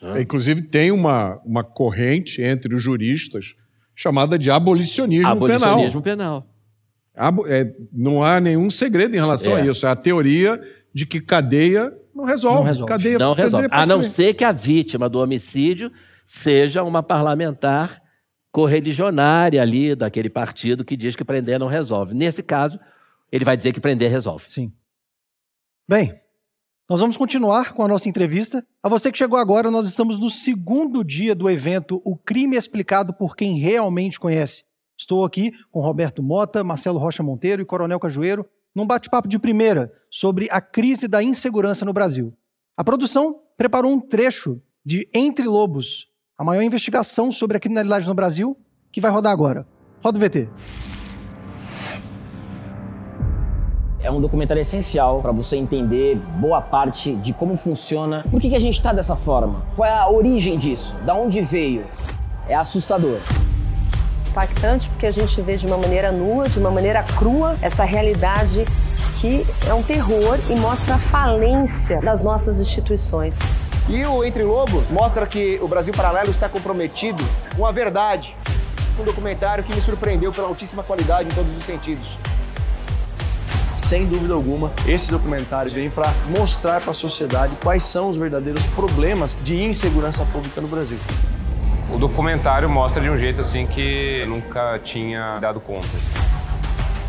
Né? 0.00 0.22
Inclusive, 0.22 0.62
tem 0.62 0.92
uma, 0.92 1.40
uma 1.44 1.64
corrente 1.64 2.40
entre 2.40 2.72
os 2.74 2.82
juristas 2.82 3.56
chamada 3.98 4.38
de 4.38 4.48
abolicionismo, 4.48 5.26
abolicionismo 5.26 6.00
penal. 6.00 6.46
penal. 7.12 7.46
É, 7.48 7.74
não 7.92 8.22
há 8.22 8.38
nenhum 8.38 8.70
segredo 8.70 9.16
em 9.16 9.18
relação 9.18 9.58
é. 9.58 9.62
a 9.62 9.66
isso. 9.66 9.84
É 9.84 9.90
a 9.90 9.96
teoria 9.96 10.62
de 10.94 11.04
que 11.04 11.20
cadeia 11.20 11.92
não 12.14 12.24
resolve. 12.24 12.58
Não 12.58 12.62
resolve. 12.62 12.92
Cadeia, 12.92 13.18
não 13.18 13.34
resolve. 13.34 13.66
A 13.72 13.84
não 13.84 14.00
ser 14.04 14.34
que 14.34 14.44
a 14.44 14.52
vítima 14.52 15.08
do 15.08 15.18
homicídio 15.18 15.90
seja 16.24 16.84
uma 16.84 17.02
parlamentar 17.02 18.00
correligionária 18.52 19.60
ali 19.60 19.96
daquele 19.96 20.30
partido 20.30 20.84
que 20.84 20.96
diz 20.96 21.16
que 21.16 21.24
prender 21.24 21.58
não 21.58 21.66
resolve. 21.66 22.14
Nesse 22.14 22.40
caso, 22.40 22.78
ele 23.32 23.44
vai 23.44 23.56
dizer 23.56 23.72
que 23.72 23.80
prender 23.80 24.12
resolve. 24.12 24.48
Sim. 24.48 24.72
Bem, 25.88 26.14
nós 26.88 27.00
vamos 27.00 27.18
continuar 27.18 27.74
com 27.74 27.84
a 27.84 27.88
nossa 27.88 28.08
entrevista. 28.08 28.66
A 28.82 28.88
você 28.88 29.12
que 29.12 29.18
chegou 29.18 29.38
agora, 29.38 29.70
nós 29.70 29.86
estamos 29.86 30.18
no 30.18 30.30
segundo 30.30 31.04
dia 31.04 31.34
do 31.34 31.50
evento 31.50 32.00
O 32.02 32.16
Crime 32.16 32.56
Explicado 32.56 33.12
por 33.12 33.36
Quem 33.36 33.58
Realmente 33.58 34.18
Conhece. 34.18 34.64
Estou 34.96 35.22
aqui 35.22 35.52
com 35.70 35.82
Roberto 35.82 36.22
Mota, 36.22 36.64
Marcelo 36.64 36.98
Rocha 36.98 37.22
Monteiro 37.22 37.60
e 37.60 37.66
Coronel 37.66 38.00
Cajueiro 38.00 38.48
num 38.74 38.86
bate-papo 38.86 39.28
de 39.28 39.38
primeira 39.38 39.92
sobre 40.10 40.48
a 40.50 40.62
crise 40.62 41.06
da 41.06 41.22
insegurança 41.22 41.84
no 41.84 41.92
Brasil. 41.92 42.32
A 42.74 42.82
produção 42.82 43.38
preparou 43.54 43.92
um 43.92 44.00
trecho 44.00 44.58
de 44.82 45.06
Entre 45.12 45.46
Lobos, 45.46 46.08
a 46.38 46.44
maior 46.44 46.62
investigação 46.62 47.30
sobre 47.30 47.58
a 47.58 47.60
criminalidade 47.60 48.08
no 48.08 48.14
Brasil, 48.14 48.56
que 48.90 49.00
vai 49.00 49.10
rodar 49.10 49.32
agora. 49.32 49.66
Roda 50.02 50.16
o 50.16 50.20
VT. 50.20 50.48
É 54.08 54.10
um 54.10 54.22
documentário 54.22 54.62
essencial 54.62 55.20
para 55.20 55.32
você 55.32 55.54
entender 55.58 56.16
boa 56.40 56.62
parte 56.62 57.14
de 57.16 57.34
como 57.34 57.58
funciona. 57.58 58.24
Por 58.30 58.40
que, 58.40 58.48
que 58.48 58.56
a 58.56 58.58
gente 58.58 58.76
está 58.76 58.90
dessa 58.90 59.14
forma? 59.14 59.60
Qual 59.76 59.86
é 59.86 59.92
a 59.92 60.08
origem 60.08 60.56
disso? 60.56 60.96
Da 61.04 61.12
onde 61.12 61.42
veio? 61.42 61.84
É 62.48 62.54
assustador. 62.54 63.20
Impactante 64.30 64.88
porque 64.88 65.06
a 65.06 65.10
gente 65.10 65.38
vê 65.42 65.58
de 65.58 65.66
uma 65.66 65.76
maneira 65.76 66.10
nua, 66.10 66.48
de 66.48 66.58
uma 66.58 66.70
maneira 66.70 67.02
crua, 67.02 67.58
essa 67.60 67.84
realidade 67.84 68.64
que 69.20 69.44
é 69.68 69.74
um 69.74 69.82
terror 69.82 70.38
e 70.48 70.54
mostra 70.54 70.94
a 70.94 70.98
falência 70.98 72.00
das 72.00 72.22
nossas 72.22 72.58
instituições. 72.58 73.36
E 73.90 74.06
o 74.06 74.24
Entre 74.24 74.42
Lobo 74.42 74.82
mostra 74.90 75.26
que 75.26 75.58
o 75.60 75.68
Brasil 75.68 75.92
Paralelo 75.92 76.30
está 76.30 76.48
comprometido 76.48 77.22
com 77.54 77.66
a 77.66 77.70
verdade. 77.70 78.34
Um 78.98 79.04
documentário 79.04 79.62
que 79.62 79.76
me 79.76 79.82
surpreendeu 79.82 80.32
pela 80.32 80.48
altíssima 80.48 80.82
qualidade 80.82 81.28
em 81.28 81.34
todos 81.34 81.54
os 81.58 81.66
sentidos. 81.66 82.08
Sem 83.78 84.06
dúvida 84.06 84.34
alguma, 84.34 84.72
esse 84.88 85.08
documentário 85.08 85.70
vem 85.70 85.88
para 85.88 86.12
mostrar 86.36 86.80
para 86.80 86.90
a 86.90 86.94
sociedade 86.94 87.54
quais 87.62 87.84
são 87.84 88.08
os 88.08 88.16
verdadeiros 88.16 88.66
problemas 88.66 89.38
de 89.44 89.62
insegurança 89.62 90.24
pública 90.32 90.60
no 90.60 90.66
Brasil. 90.66 90.98
O 91.94 91.96
documentário 91.96 92.68
mostra 92.68 93.00
de 93.00 93.08
um 93.08 93.16
jeito 93.16 93.40
assim 93.40 93.68
que 93.68 94.18
eu 94.22 94.28
nunca 94.28 94.80
tinha 94.80 95.38
dado 95.38 95.60
conta. 95.60 95.88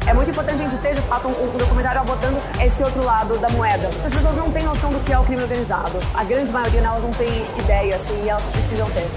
É 0.05 0.13
muito 0.13 0.29
importante 0.29 0.61
a 0.61 0.69
gente 0.69 0.79
ter, 0.79 0.93
de 0.93 1.01
fato, 1.01 1.27
um, 1.27 1.43
um 1.43 1.57
documentário 1.57 2.01
abordando 2.01 2.37
esse 2.61 2.83
outro 2.83 3.03
lado 3.03 3.39
da 3.39 3.49
moeda. 3.49 3.89
As 4.05 4.13
pessoas 4.13 4.35
não 4.35 4.51
têm 4.51 4.63
noção 4.63 4.91
do 4.91 4.99
que 4.99 5.11
é 5.11 5.17
o 5.17 5.23
crime 5.23 5.41
organizado. 5.41 5.97
A 6.13 6.23
grande 6.23 6.51
maioria 6.51 6.81
delas 6.81 7.01
não 7.03 7.11
tem 7.11 7.47
ideia, 7.57 7.95
assim, 7.95 8.13
e 8.23 8.29
elas 8.29 8.45
precisam 8.45 8.87
ter. 8.91 9.07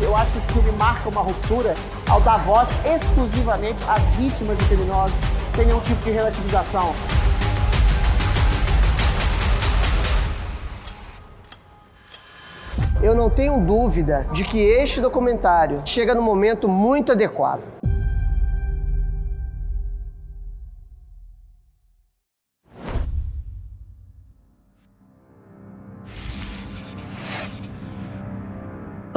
Eu 0.00 0.14
acho 0.14 0.32
que 0.32 0.38
esse 0.38 0.48
filme 0.48 0.72
marca 0.72 1.08
uma 1.08 1.22
ruptura 1.22 1.72
ao 2.08 2.20
dar 2.20 2.38
voz 2.38 2.68
exclusivamente 2.84 3.78
às 3.88 4.02
vítimas 4.16 4.58
de 4.58 4.64
criminosos 4.64 5.16
sem 5.56 5.64
nenhum 5.64 5.80
tipo 5.80 6.04
de 6.04 6.10
relativização. 6.10 6.94
Eu 13.02 13.14
não 13.14 13.30
tenho 13.30 13.58
dúvida 13.64 14.26
de 14.32 14.44
que 14.44 14.58
este 14.58 15.00
documentário 15.00 15.80
chega 15.86 16.14
no 16.14 16.20
momento 16.20 16.68
muito 16.68 17.12
adequado. 17.12 17.75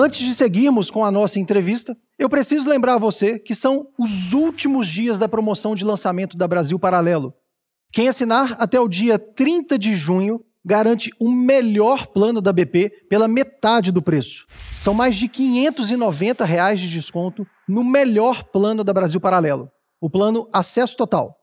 Antes 0.01 0.19
de 0.19 0.33
seguirmos 0.33 0.89
com 0.89 1.03
a 1.03 1.11
nossa 1.11 1.41
entrevista, 1.41 1.93
eu 2.17 2.29
preciso 2.29 2.69
lembrar 2.69 2.97
você 2.97 3.37
que 3.37 3.53
são 3.53 3.89
os 3.99 4.31
últimos 4.31 4.87
dias 4.87 5.17
da 5.17 5.27
promoção 5.27 5.75
de 5.75 5.83
lançamento 5.83 6.37
da 6.37 6.47
Brasil 6.47 6.79
Paralelo. 6.79 7.33
Quem 7.91 8.07
assinar 8.07 8.55
até 8.61 8.79
o 8.79 8.87
dia 8.87 9.19
30 9.19 9.77
de 9.77 9.95
junho 9.95 10.41
garante 10.63 11.11
o 11.19 11.29
melhor 11.29 12.07
plano 12.07 12.39
da 12.39 12.53
BP 12.53 13.07
pela 13.09 13.27
metade 13.27 13.91
do 13.91 14.01
preço. 14.01 14.45
São 14.79 14.93
mais 14.93 15.17
de 15.17 15.27
590 15.27 16.45
reais 16.45 16.79
de 16.79 16.89
desconto 16.89 17.45
no 17.67 17.83
melhor 17.83 18.45
plano 18.45 18.85
da 18.85 18.93
Brasil 18.93 19.19
Paralelo, 19.19 19.69
o 19.99 20.09
plano 20.09 20.47
Acesso 20.53 20.95
Total. 20.95 21.35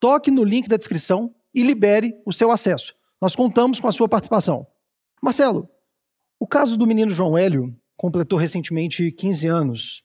Toque 0.00 0.28
no 0.28 0.42
link 0.42 0.66
da 0.66 0.76
descrição 0.76 1.32
e 1.54 1.62
libere 1.62 2.20
o 2.26 2.32
seu 2.32 2.50
acesso. 2.50 2.96
Nós 3.20 3.36
contamos 3.36 3.78
com 3.78 3.86
a 3.86 3.92
sua 3.92 4.08
participação. 4.08 4.66
Marcelo, 5.22 5.68
o 6.40 6.48
caso 6.48 6.76
do 6.76 6.84
menino 6.84 7.12
João 7.12 7.38
Hélio 7.38 7.72
completou 8.02 8.36
recentemente 8.36 9.12
15 9.12 9.46
anos. 9.46 10.02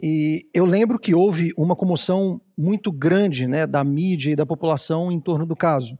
E 0.00 0.48
eu 0.54 0.64
lembro 0.64 0.98
que 0.98 1.14
houve 1.14 1.52
uma 1.58 1.76
comoção 1.76 2.40
muito 2.56 2.90
grande 2.90 3.46
né, 3.46 3.66
da 3.66 3.84
mídia 3.84 4.30
e 4.30 4.34
da 4.34 4.46
população 4.46 5.12
em 5.12 5.20
torno 5.20 5.44
do 5.44 5.54
caso. 5.54 5.98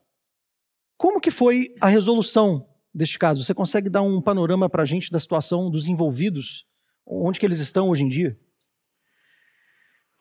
Como 0.97 1.20
que 1.20 1.30
foi 1.30 1.74
a 1.82 1.88
resolução 1.88 2.66
deste 2.95 3.18
caso? 3.18 3.45
Você 3.45 3.53
consegue 3.53 3.90
dar 3.90 4.01
um 4.01 4.22
panorama 4.22 4.70
para 4.70 4.84
a 4.84 4.86
gente 4.86 5.11
da 5.11 5.20
situação 5.20 5.70
dos 5.70 5.86
envolvidos? 5.86 6.66
Onde 7.07 7.38
que 7.38 7.45
eles 7.45 7.61
estão 7.61 7.90
hoje 7.90 8.05
em 8.05 8.09
dia? 8.09 8.40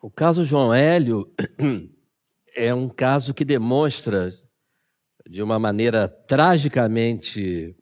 O 0.02 0.10
caso 0.10 0.44
João 0.44 0.74
Hélio 0.74 1.32
é 2.54 2.74
um 2.74 2.86
caso 2.86 3.32
que 3.32 3.46
demonstra 3.46 4.30
de 5.26 5.42
uma 5.42 5.58
maneira 5.58 6.06
tragicamente 6.06 7.74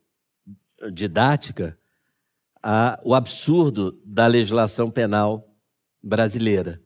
didática 0.92 1.76
a, 2.62 3.00
o 3.02 3.14
absurdo 3.14 3.98
da 4.04 4.26
legislação 4.26 4.90
penal 4.90 5.48
brasileira. 6.02 6.80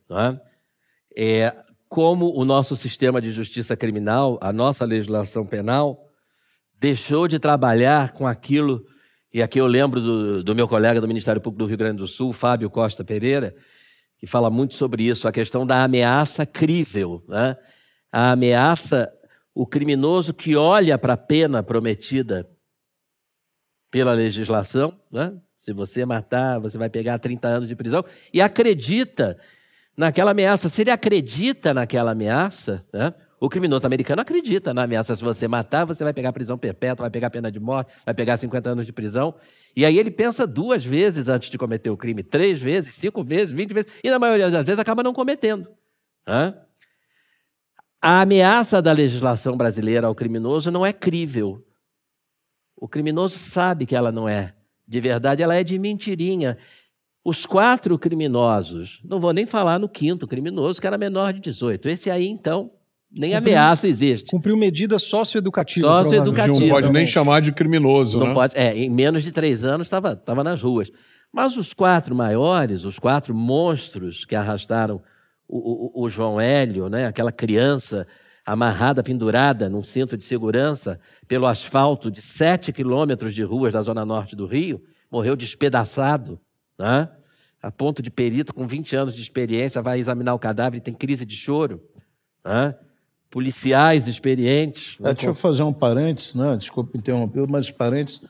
É? 1.15 1.43
é? 1.45 1.55
como 1.87 2.33
o 2.35 2.43
nosso 2.43 2.75
sistema 2.75 3.21
de 3.21 3.31
justiça 3.31 3.75
criminal, 3.75 4.37
a 4.41 4.51
nossa 4.51 4.83
legislação 4.85 5.45
penal, 5.45 6.05
deixou 6.79 7.27
de 7.27 7.39
trabalhar 7.39 8.11
com 8.11 8.27
aquilo, 8.27 8.85
e 9.33 9.41
aqui 9.41 9.59
eu 9.59 9.67
lembro 9.67 10.01
do, 10.01 10.43
do 10.43 10.55
meu 10.55 10.67
colega 10.67 10.99
do 10.99 11.07
Ministério 11.07 11.41
Público 11.41 11.63
do 11.63 11.67
Rio 11.67 11.77
Grande 11.77 11.97
do 11.97 12.07
Sul, 12.07 12.33
Fábio 12.33 12.69
Costa 12.69 13.03
Pereira, 13.03 13.55
que 14.17 14.27
fala 14.27 14.49
muito 14.49 14.75
sobre 14.75 15.03
isso, 15.03 15.27
a 15.27 15.31
questão 15.31 15.65
da 15.65 15.83
ameaça 15.83 16.45
crível. 16.45 17.23
Né? 17.27 17.55
A 18.11 18.31
ameaça, 18.31 19.11
o 19.53 19.65
criminoso 19.65 20.33
que 20.33 20.55
olha 20.55 20.97
para 20.97 21.13
a 21.13 21.17
pena 21.17 21.63
prometida 21.63 22.49
pela 23.89 24.13
legislação, 24.13 24.99
né? 25.11 25.33
Se 25.55 25.73
você 25.73 26.05
matar, 26.05 26.59
você 26.59 26.77
vai 26.77 26.89
pegar 26.89 27.17
30 27.17 27.47
anos 27.47 27.67
de 27.67 27.75
prisão. 27.75 28.05
E 28.31 28.41
acredita 28.41 29.37
naquela 29.97 30.31
ameaça. 30.31 30.69
Se 30.69 30.81
ele 30.81 30.91
acredita 30.91 31.73
naquela 31.73 32.11
ameaça, 32.11 32.85
né? 32.93 33.13
o 33.39 33.49
criminoso 33.49 33.85
americano 33.85 34.21
acredita 34.21 34.73
na 34.73 34.83
ameaça. 34.83 35.15
Se 35.15 35.23
você 35.23 35.47
matar, 35.47 35.85
você 35.85 36.03
vai 36.03 36.13
pegar 36.13 36.31
prisão 36.33 36.57
perpétua, 36.57 37.03
vai 37.03 37.09
pegar 37.09 37.29
pena 37.29 37.51
de 37.51 37.59
morte, 37.59 37.91
vai 38.05 38.13
pegar 38.13 38.37
50 38.37 38.69
anos 38.69 38.85
de 38.85 38.91
prisão. 38.91 39.35
E 39.75 39.85
aí 39.85 39.97
ele 39.97 40.11
pensa 40.11 40.47
duas 40.47 40.83
vezes 40.83 41.27
antes 41.27 41.49
de 41.49 41.57
cometer 41.57 41.89
o 41.89 41.97
crime, 41.97 42.23
três 42.23 42.59
vezes, 42.59 42.93
cinco 42.95 43.23
vezes, 43.23 43.51
vinte 43.51 43.73
vezes, 43.73 43.91
e 44.03 44.09
na 44.09 44.19
maioria 44.19 44.49
das 44.49 44.65
vezes 44.65 44.79
acaba 44.79 45.03
não 45.03 45.13
cometendo. 45.13 45.67
Né? 46.27 46.53
A 48.01 48.21
ameaça 48.21 48.81
da 48.81 48.91
legislação 48.91 49.55
brasileira 49.55 50.07
ao 50.07 50.15
criminoso 50.15 50.71
não 50.71 50.85
é 50.85 50.93
crível. 50.93 51.63
O 52.79 52.87
criminoso 52.87 53.37
sabe 53.37 53.85
que 53.85 53.95
ela 53.95 54.11
não 54.11 54.29
é 54.29 54.53
de 54.87 55.01
verdade, 55.01 55.43
ela 55.43 55.55
é 55.55 55.63
de 55.63 55.77
mentirinha. 55.77 56.57
Os 57.23 57.45
quatro 57.45 57.99
criminosos, 57.99 59.01
não 59.03 59.19
vou 59.19 59.33
nem 59.33 59.45
falar 59.45 59.77
no 59.77 59.89
quinto 59.89 60.25
criminoso, 60.25 60.79
que 60.79 60.87
era 60.87 60.97
menor 60.97 61.33
de 61.33 61.41
18. 61.41 61.89
Esse 61.89 62.09
aí, 62.09 62.25
então, 62.25 62.71
nem 63.11 63.31
cumpriu, 63.31 63.53
ameaça 63.53 63.85
existe. 63.85 64.31
Cumpriu 64.31 64.55
medida 64.55 64.97
socioeducativa. 64.97 66.03
Socioeducativa. 66.03 66.57
Não 66.57 66.69
pode 66.69 66.89
nem 66.89 67.05
chamar 67.05 67.41
de 67.41 67.51
criminoso, 67.51 68.17
não 68.17 68.27
né? 68.27 68.33
Pode, 68.33 68.57
é, 68.57 68.73
em 68.77 68.89
menos 68.89 69.23
de 69.23 69.31
três 69.33 69.65
anos 69.65 69.87
estava 69.87 70.15
tava 70.15 70.41
nas 70.41 70.61
ruas. 70.61 70.89
Mas 71.33 71.57
os 71.57 71.73
quatro 71.73 72.15
maiores, 72.15 72.85
os 72.85 72.97
quatro 72.97 73.35
monstros 73.35 74.23
que 74.23 74.33
arrastaram 74.33 75.01
o, 75.45 76.01
o, 76.01 76.05
o 76.05 76.09
João 76.09 76.39
Hélio, 76.39 76.87
né, 76.87 77.07
aquela 77.07 77.31
criança 77.31 78.07
amarrada, 78.47 79.03
pendurada 79.03 79.67
num 79.67 79.83
cinto 79.83 80.15
de 80.15 80.23
segurança 80.23 80.97
pelo 81.27 81.45
asfalto 81.45 82.09
de 82.09 82.21
sete 82.21 82.71
quilômetros 82.71 83.35
de 83.35 83.43
ruas 83.43 83.73
da 83.73 83.81
zona 83.81 84.05
norte 84.05 84.37
do 84.37 84.45
Rio, 84.45 84.81
morreu 85.11 85.35
despedaçado, 85.35 86.39
né? 86.79 87.09
a 87.61 87.69
ponto 87.69 88.01
de 88.01 88.09
perito 88.09 88.53
com 88.53 88.65
20 88.65 88.95
anos 88.95 89.15
de 89.15 89.21
experiência 89.21 89.81
vai 89.81 89.99
examinar 89.99 90.33
o 90.33 90.39
cadáver 90.39 90.77
e 90.77 90.81
tem 90.81 90.93
crise 90.93 91.25
de 91.25 91.35
choro. 91.35 91.83
Né? 92.45 92.73
Policiais 93.29 94.07
experientes. 94.07 94.95
É, 95.01 95.13
deixa 95.13 95.27
eu 95.29 95.35
fazer 95.35 95.63
um 95.63 95.73
parênteses, 95.73 96.33
né? 96.33 96.55
desculpe 96.55 96.97
interromper, 96.97 97.45
mas 97.49 97.69
parênteses. 97.69 98.23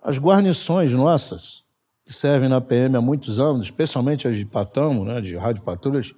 As 0.00 0.18
guarnições 0.18 0.92
nossas, 0.92 1.64
que 2.04 2.12
servem 2.12 2.48
na 2.48 2.60
PM 2.60 2.96
há 2.96 3.00
muitos 3.00 3.40
anos, 3.40 3.62
especialmente 3.62 4.28
as 4.28 4.36
de 4.36 4.44
Patamo, 4.44 5.04
né, 5.04 5.20
de 5.20 5.36
rádio 5.36 5.62
patrulhas, 5.62 6.12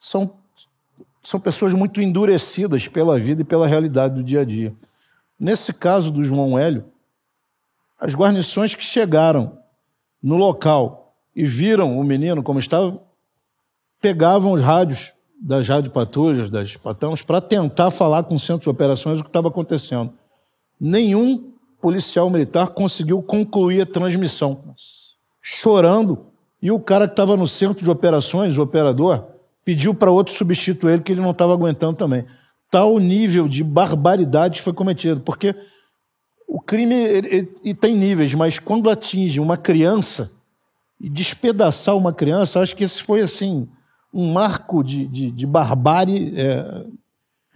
são 0.00 0.38
são 1.22 1.38
pessoas 1.38 1.74
muito 1.74 2.00
endurecidas 2.00 2.88
pela 2.88 3.18
vida 3.18 3.42
e 3.42 3.44
pela 3.44 3.66
realidade 3.66 4.14
do 4.14 4.22
dia 4.22 4.40
a 4.40 4.44
dia. 4.44 4.74
Nesse 5.38 5.72
caso 5.72 6.10
do 6.10 6.24
João 6.24 6.58
Hélio, 6.58 6.84
as 8.00 8.14
guarnições 8.14 8.74
que 8.74 8.84
chegaram 8.84 9.58
no 10.22 10.36
local 10.36 11.14
e 11.34 11.44
viram 11.44 11.98
o 11.98 12.04
menino 12.04 12.42
como 12.42 12.58
estava, 12.58 13.00
pegavam 14.00 14.52
os 14.52 14.62
rádios 14.62 15.12
das 15.40 15.68
rádio 15.68 15.90
patrulhas, 15.92 16.50
das 16.50 16.76
patãos, 16.76 17.22
para 17.22 17.40
tentar 17.40 17.90
falar 17.90 18.24
com 18.24 18.34
o 18.34 18.38
centro 18.38 18.64
de 18.64 18.70
operações 18.70 19.20
o 19.20 19.22
que 19.22 19.28
estava 19.28 19.48
acontecendo. 19.48 20.12
Nenhum 20.80 21.52
policial 21.80 22.28
militar 22.28 22.68
conseguiu 22.68 23.22
concluir 23.22 23.82
a 23.82 23.86
transmissão. 23.86 24.74
Chorando. 25.40 26.26
E 26.60 26.72
o 26.72 26.80
cara 26.80 27.06
que 27.06 27.12
estava 27.12 27.36
no 27.36 27.46
centro 27.46 27.84
de 27.84 27.90
operações, 27.90 28.58
o 28.58 28.62
operador, 28.62 29.24
pediu 29.68 29.92
para 29.92 30.10
outro 30.10 30.32
substituir 30.32 30.94
ele 30.94 31.02
que 31.02 31.12
ele 31.12 31.20
não 31.20 31.32
estava 31.32 31.52
aguentando 31.52 31.94
também. 31.94 32.24
Tal 32.70 32.98
nível 32.98 33.46
de 33.46 33.62
barbaridade 33.62 34.62
foi 34.62 34.72
cometido, 34.72 35.20
porque 35.20 35.54
o 36.48 36.58
crime 36.58 36.94
ele, 36.94 37.28
ele, 37.28 37.54
ele 37.62 37.74
tem 37.74 37.94
níveis, 37.94 38.32
mas 38.32 38.58
quando 38.58 38.88
atinge 38.88 39.38
uma 39.38 39.58
criança 39.58 40.32
e 40.98 41.10
despedaçar 41.10 41.94
uma 41.98 42.14
criança, 42.14 42.60
acho 42.60 42.74
que 42.74 42.82
esse 42.82 43.02
foi 43.02 43.20
assim 43.20 43.68
um 44.10 44.32
marco 44.32 44.82
de, 44.82 45.06
de, 45.06 45.30
de 45.30 45.46
barbárie 45.46 46.32
é, 46.34 46.86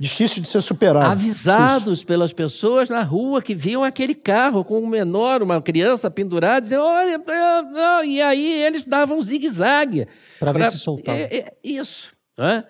difícil 0.03 0.43
de 0.43 0.49
ser 0.49 0.61
superado. 0.61 1.07
Avisados 1.07 1.99
Isso. 2.01 2.07
pelas 2.07 2.33
pessoas 2.33 2.89
na 2.89 3.03
rua 3.05 3.41
que 3.41 3.55
viam 3.55 3.85
aquele 3.85 4.17
carro 4.17 4.65
com 4.65 4.81
um 4.81 4.87
menor, 4.87 5.43
uma 5.43 5.63
criança 5.63 6.11
pendurada, 6.11 6.63
dizendo, 6.63 6.83
olha, 6.83 8.05
e 8.05 8.21
aí 8.21 8.63
eles 8.65 8.85
davam 8.85 9.19
um 9.19 9.23
zigue-zague. 9.23 10.09
Para 10.41 10.53
ver 10.53 10.73
se 10.73 10.79
soltava. 10.79 11.17
É, 11.17 11.39
é, 11.39 11.53
isso. 11.63 12.11
Né? 12.37 12.65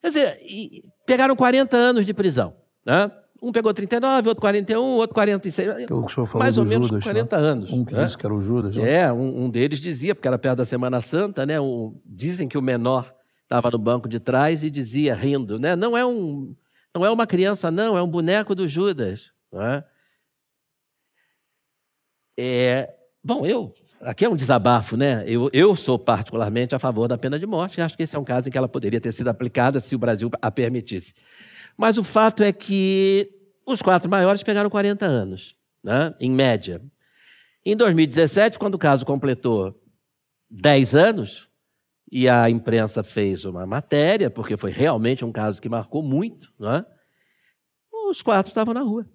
Quer 0.00 0.08
dizer, 0.08 0.38
pegaram 1.04 1.34
40 1.34 1.76
anos 1.76 2.06
de 2.06 2.14
prisão. 2.14 2.54
Né? 2.86 3.10
Um 3.42 3.50
pegou 3.50 3.74
39, 3.74 4.28
outro 4.28 4.40
41, 4.40 4.80
outro 4.80 5.14
46. 5.14 5.86
Que 5.86 5.92
o 5.92 6.08
senhor 6.08 6.26
falou 6.26 6.44
mais 6.44 6.56
ou 6.56 6.64
menos 6.64 6.86
Judas, 6.86 7.02
40 7.02 7.36
né? 7.36 7.48
anos. 7.48 7.72
Um 7.72 7.84
que 7.84 7.94
né? 7.94 8.04
disse 8.04 8.16
que 8.16 8.24
era 8.24 8.34
o 8.34 8.40
Judas. 8.40 8.76
Né? 8.76 8.92
É, 8.92 9.12
um, 9.12 9.44
um, 9.44 9.50
deles 9.50 9.80
dizia, 9.80 10.14
porque 10.14 10.28
era 10.28 10.38
perto 10.38 10.58
da 10.58 10.64
Semana 10.64 11.00
Santa, 11.00 11.44
né? 11.44 11.60
Um, 11.60 11.98
dizem 12.06 12.46
que 12.46 12.56
o 12.56 12.62
menor 12.62 13.12
estava 13.50 13.68
no 13.68 13.78
banco 13.78 14.08
de 14.08 14.20
trás 14.20 14.62
e 14.62 14.70
dizia, 14.70 15.12
rindo, 15.12 15.58
né? 15.58 15.74
Não 15.74 15.98
é 15.98 16.06
um, 16.06 16.54
não 16.94 17.04
é 17.04 17.10
uma 17.10 17.26
criança, 17.26 17.68
não, 17.68 17.98
é 17.98 18.02
um 18.02 18.08
boneco 18.08 18.54
do 18.54 18.68
Judas. 18.68 19.32
Né? 19.52 19.82
É, 22.38 22.94
bom, 23.22 23.44
eu 23.44 23.74
aqui 24.00 24.24
é 24.24 24.28
um 24.28 24.36
desabafo, 24.36 24.96
né? 24.96 25.24
Eu, 25.26 25.50
eu 25.52 25.74
sou 25.74 25.98
particularmente 25.98 26.76
a 26.76 26.78
favor 26.78 27.08
da 27.08 27.18
pena 27.18 27.40
de 27.40 27.44
morte 27.44 27.78
e 27.78 27.80
acho 27.82 27.96
que 27.96 28.04
esse 28.04 28.14
é 28.14 28.18
um 28.18 28.24
caso 28.24 28.48
em 28.48 28.52
que 28.52 28.56
ela 28.56 28.68
poderia 28.68 29.00
ter 29.00 29.10
sido 29.10 29.28
aplicada 29.28 29.80
se 29.80 29.96
o 29.96 29.98
Brasil 29.98 30.30
a 30.40 30.50
permitisse. 30.50 31.12
Mas 31.76 31.98
o 31.98 32.04
fato 32.04 32.44
é 32.44 32.52
que 32.52 33.28
os 33.66 33.82
quatro 33.82 34.08
maiores 34.08 34.44
pegaram 34.44 34.70
40 34.70 35.04
anos, 35.04 35.56
né? 35.82 36.14
em 36.20 36.30
média. 36.30 36.80
Em 37.66 37.76
2017, 37.76 38.60
quando 38.60 38.76
o 38.76 38.78
caso 38.78 39.04
completou 39.04 39.78
10 40.48 40.94
anos, 40.94 41.49
e 42.10 42.28
a 42.28 42.50
imprensa 42.50 43.02
fez 43.02 43.44
uma 43.44 43.66
matéria, 43.66 44.28
porque 44.28 44.56
foi 44.56 44.70
realmente 44.70 45.24
um 45.24 45.30
caso 45.30 45.62
que 45.62 45.68
marcou 45.68 46.02
muito, 46.02 46.52
né? 46.58 46.84
os 48.10 48.22
quatro 48.22 48.50
estavam 48.50 48.74
na 48.74 48.80
rua. 48.80 49.06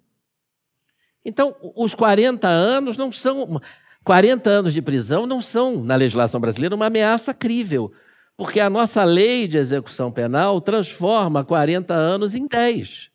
Então, 1.24 1.54
os 1.74 1.94
40 1.94 2.48
anos 2.48 2.96
não 2.96 3.12
são 3.12 3.60
40 4.06 4.48
anos 4.48 4.72
de 4.72 4.80
prisão 4.80 5.26
não 5.26 5.42
são, 5.42 5.82
na 5.82 5.96
legislação 5.96 6.40
brasileira, 6.40 6.76
uma 6.76 6.86
ameaça 6.86 7.34
crível, 7.34 7.92
porque 8.36 8.60
a 8.60 8.70
nossa 8.70 9.02
lei 9.02 9.48
de 9.48 9.58
execução 9.58 10.12
penal 10.12 10.60
transforma 10.60 11.44
40 11.44 11.92
anos 11.92 12.32
em 12.36 12.46
10. 12.46 13.10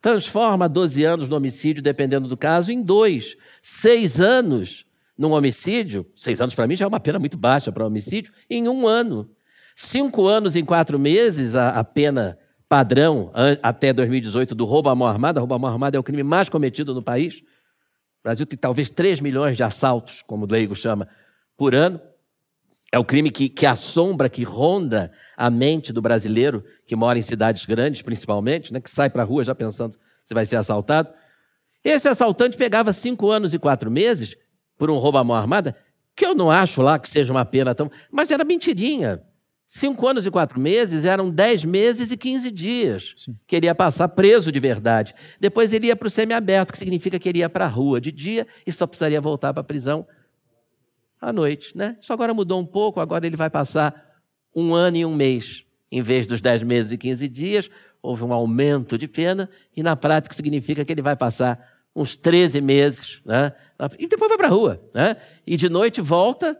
Transforma 0.00 0.68
12 0.68 1.02
anos 1.02 1.28
no 1.28 1.34
homicídio, 1.34 1.82
dependendo 1.82 2.28
do 2.28 2.36
caso, 2.36 2.70
em 2.70 2.80
2. 2.80 3.36
6 3.60 4.20
anos 4.20 4.86
num 5.20 5.32
homicídio, 5.32 6.06
seis 6.16 6.40
anos 6.40 6.54
para 6.54 6.66
mim 6.66 6.74
já 6.74 6.86
é 6.86 6.88
uma 6.88 6.98
pena 6.98 7.18
muito 7.18 7.36
baixa 7.36 7.70
para 7.70 7.84
homicídio, 7.84 8.32
em 8.48 8.66
um 8.66 8.88
ano. 8.88 9.30
Cinco 9.76 10.26
anos 10.26 10.56
em 10.56 10.64
quatro 10.64 10.98
meses, 10.98 11.54
a, 11.54 11.68
a 11.68 11.84
pena 11.84 12.38
padrão 12.66 13.30
até 13.62 13.92
2018 13.92 14.54
do 14.54 14.64
roubo 14.64 14.88
à 14.88 14.94
mão 14.94 15.06
armada. 15.06 15.38
Roubo 15.38 15.52
à 15.52 15.58
mão 15.58 15.70
armada 15.70 15.98
é 15.98 16.00
o 16.00 16.02
crime 16.02 16.22
mais 16.22 16.48
cometido 16.48 16.94
no 16.94 17.02
país. 17.02 17.40
O 17.40 18.22
Brasil 18.24 18.46
tem 18.46 18.58
talvez 18.58 18.90
3 18.90 19.20
milhões 19.20 19.58
de 19.58 19.62
assaltos, 19.62 20.22
como 20.26 20.46
o 20.46 20.50
leigo 20.50 20.74
chama, 20.74 21.06
por 21.54 21.74
ano. 21.74 22.00
É 22.90 22.98
o 22.98 23.04
crime 23.04 23.30
que, 23.30 23.50
que 23.50 23.66
assombra, 23.66 24.26
que 24.30 24.42
ronda 24.42 25.12
a 25.36 25.50
mente 25.50 25.92
do 25.92 26.00
brasileiro 26.00 26.64
que 26.86 26.96
mora 26.96 27.18
em 27.18 27.22
cidades 27.22 27.66
grandes, 27.66 28.00
principalmente, 28.00 28.72
né, 28.72 28.80
que 28.80 28.90
sai 28.90 29.10
para 29.10 29.22
a 29.22 29.26
rua 29.26 29.44
já 29.44 29.54
pensando 29.54 29.98
se 30.24 30.32
vai 30.32 30.46
ser 30.46 30.56
assaltado. 30.56 31.10
Esse 31.84 32.08
assaltante 32.08 32.56
pegava 32.56 32.90
cinco 32.94 33.30
anos 33.30 33.52
e 33.52 33.58
quatro 33.58 33.90
meses 33.90 34.34
por 34.80 34.90
um 34.90 34.96
roubo 34.96 35.18
à 35.18 35.22
mão 35.22 35.36
armada, 35.36 35.76
que 36.16 36.24
eu 36.24 36.34
não 36.34 36.50
acho 36.50 36.80
lá 36.80 36.98
que 36.98 37.06
seja 37.06 37.30
uma 37.30 37.44
pena 37.44 37.74
tão. 37.74 37.90
Mas 38.10 38.30
era 38.30 38.42
mentirinha. 38.44 39.22
Cinco 39.66 40.08
anos 40.08 40.24
e 40.24 40.30
quatro 40.30 40.58
meses 40.58 41.04
eram 41.04 41.28
dez 41.28 41.62
meses 41.66 42.10
e 42.10 42.16
quinze 42.16 42.50
dias 42.50 43.12
Sim. 43.14 43.36
que 43.46 43.56
ele 43.56 43.66
ia 43.66 43.74
passar 43.74 44.08
preso 44.08 44.50
de 44.50 44.58
verdade. 44.58 45.14
Depois 45.38 45.74
ele 45.74 45.88
ia 45.88 45.94
para 45.94 46.08
o 46.08 46.10
semiaberto, 46.10 46.72
que 46.72 46.78
significa 46.78 47.18
que 47.18 47.28
ele 47.28 47.40
ia 47.40 47.48
para 47.50 47.66
a 47.66 47.68
rua 47.68 48.00
de 48.00 48.10
dia 48.10 48.46
e 48.66 48.72
só 48.72 48.86
precisaria 48.86 49.20
voltar 49.20 49.52
para 49.52 49.60
a 49.60 49.64
prisão 49.64 50.06
à 51.20 51.30
noite. 51.30 51.76
Né? 51.76 51.98
Isso 52.00 52.10
agora 52.10 52.32
mudou 52.32 52.58
um 52.58 52.66
pouco, 52.66 53.00
agora 53.00 53.26
ele 53.26 53.36
vai 53.36 53.50
passar 53.50 54.22
um 54.56 54.74
ano 54.74 54.96
e 54.96 55.04
um 55.04 55.14
mês. 55.14 55.66
Em 55.92 56.00
vez 56.00 56.26
dos 56.26 56.40
dez 56.40 56.62
meses 56.62 56.90
e 56.90 56.96
quinze 56.96 57.28
dias, 57.28 57.68
houve 58.00 58.24
um 58.24 58.32
aumento 58.32 58.96
de 58.96 59.06
pena, 59.06 59.50
e 59.76 59.82
na 59.82 59.94
prática 59.94 60.34
significa 60.34 60.86
que 60.86 60.90
ele 60.92 61.02
vai 61.02 61.14
passar 61.14 61.79
uns 62.00 62.16
13 62.16 62.60
meses, 62.60 63.20
né? 63.24 63.52
e 63.98 64.06
depois 64.06 64.28
vai 64.28 64.38
para 64.38 64.48
a 64.48 64.50
rua. 64.50 64.82
Né? 64.94 65.16
E 65.46 65.56
de 65.56 65.68
noite 65.68 66.00
volta 66.00 66.58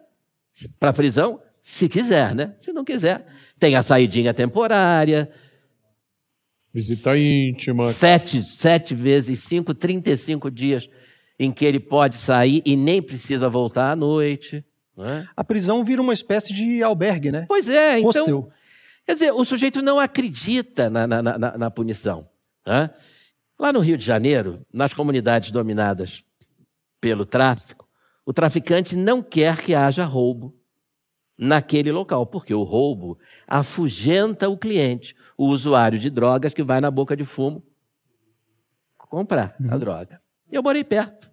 para 0.78 0.90
a 0.90 0.92
prisão 0.92 1.40
se 1.62 1.88
quiser, 1.88 2.34
né? 2.34 2.54
Se 2.58 2.72
não 2.72 2.84
quiser, 2.84 3.26
tem 3.58 3.76
a 3.76 3.82
saidinha 3.82 4.32
temporária. 4.32 5.30
Visita 6.72 7.16
íntima. 7.18 7.92
Sete, 7.92 8.42
sete 8.42 8.94
vezes 8.94 9.40
cinco, 9.40 9.74
35 9.74 10.50
dias 10.50 10.88
em 11.38 11.50
que 11.50 11.64
ele 11.64 11.80
pode 11.80 12.16
sair 12.16 12.62
e 12.64 12.76
nem 12.76 13.02
precisa 13.02 13.48
voltar 13.48 13.90
à 13.90 13.96
noite. 13.96 14.64
Né? 14.96 15.26
A 15.36 15.42
prisão 15.42 15.84
vira 15.84 16.00
uma 16.00 16.12
espécie 16.12 16.52
de 16.52 16.82
albergue, 16.82 17.32
né? 17.32 17.46
Pois 17.48 17.68
é, 17.68 17.98
então. 17.98 18.08
Hostel. 18.08 18.50
Quer 19.06 19.14
dizer, 19.14 19.32
o 19.32 19.44
sujeito 19.44 19.82
não 19.82 19.98
acredita 19.98 20.88
na, 20.88 21.06
na, 21.06 21.22
na, 21.22 21.58
na 21.58 21.70
punição. 21.70 22.28
Né? 22.66 22.90
Lá 23.60 23.74
no 23.74 23.80
Rio 23.80 23.98
de 23.98 24.06
Janeiro, 24.06 24.64
nas 24.72 24.94
comunidades 24.94 25.50
dominadas 25.50 26.24
pelo 26.98 27.26
tráfico, 27.26 27.86
o 28.24 28.32
traficante 28.32 28.96
não 28.96 29.22
quer 29.22 29.60
que 29.60 29.74
haja 29.74 30.02
roubo 30.02 30.58
naquele 31.36 31.92
local, 31.92 32.24
porque 32.24 32.54
o 32.54 32.62
roubo 32.62 33.18
afugenta 33.46 34.48
o 34.48 34.56
cliente, 34.56 35.14
o 35.36 35.48
usuário 35.48 35.98
de 35.98 36.08
drogas 36.08 36.54
que 36.54 36.62
vai 36.62 36.80
na 36.80 36.90
boca 36.90 37.14
de 37.14 37.22
fumo 37.26 37.62
comprar 38.96 39.54
uhum. 39.60 39.74
a 39.74 39.76
droga. 39.76 40.22
Eu 40.50 40.62
morei 40.62 40.82
perto 40.82 41.30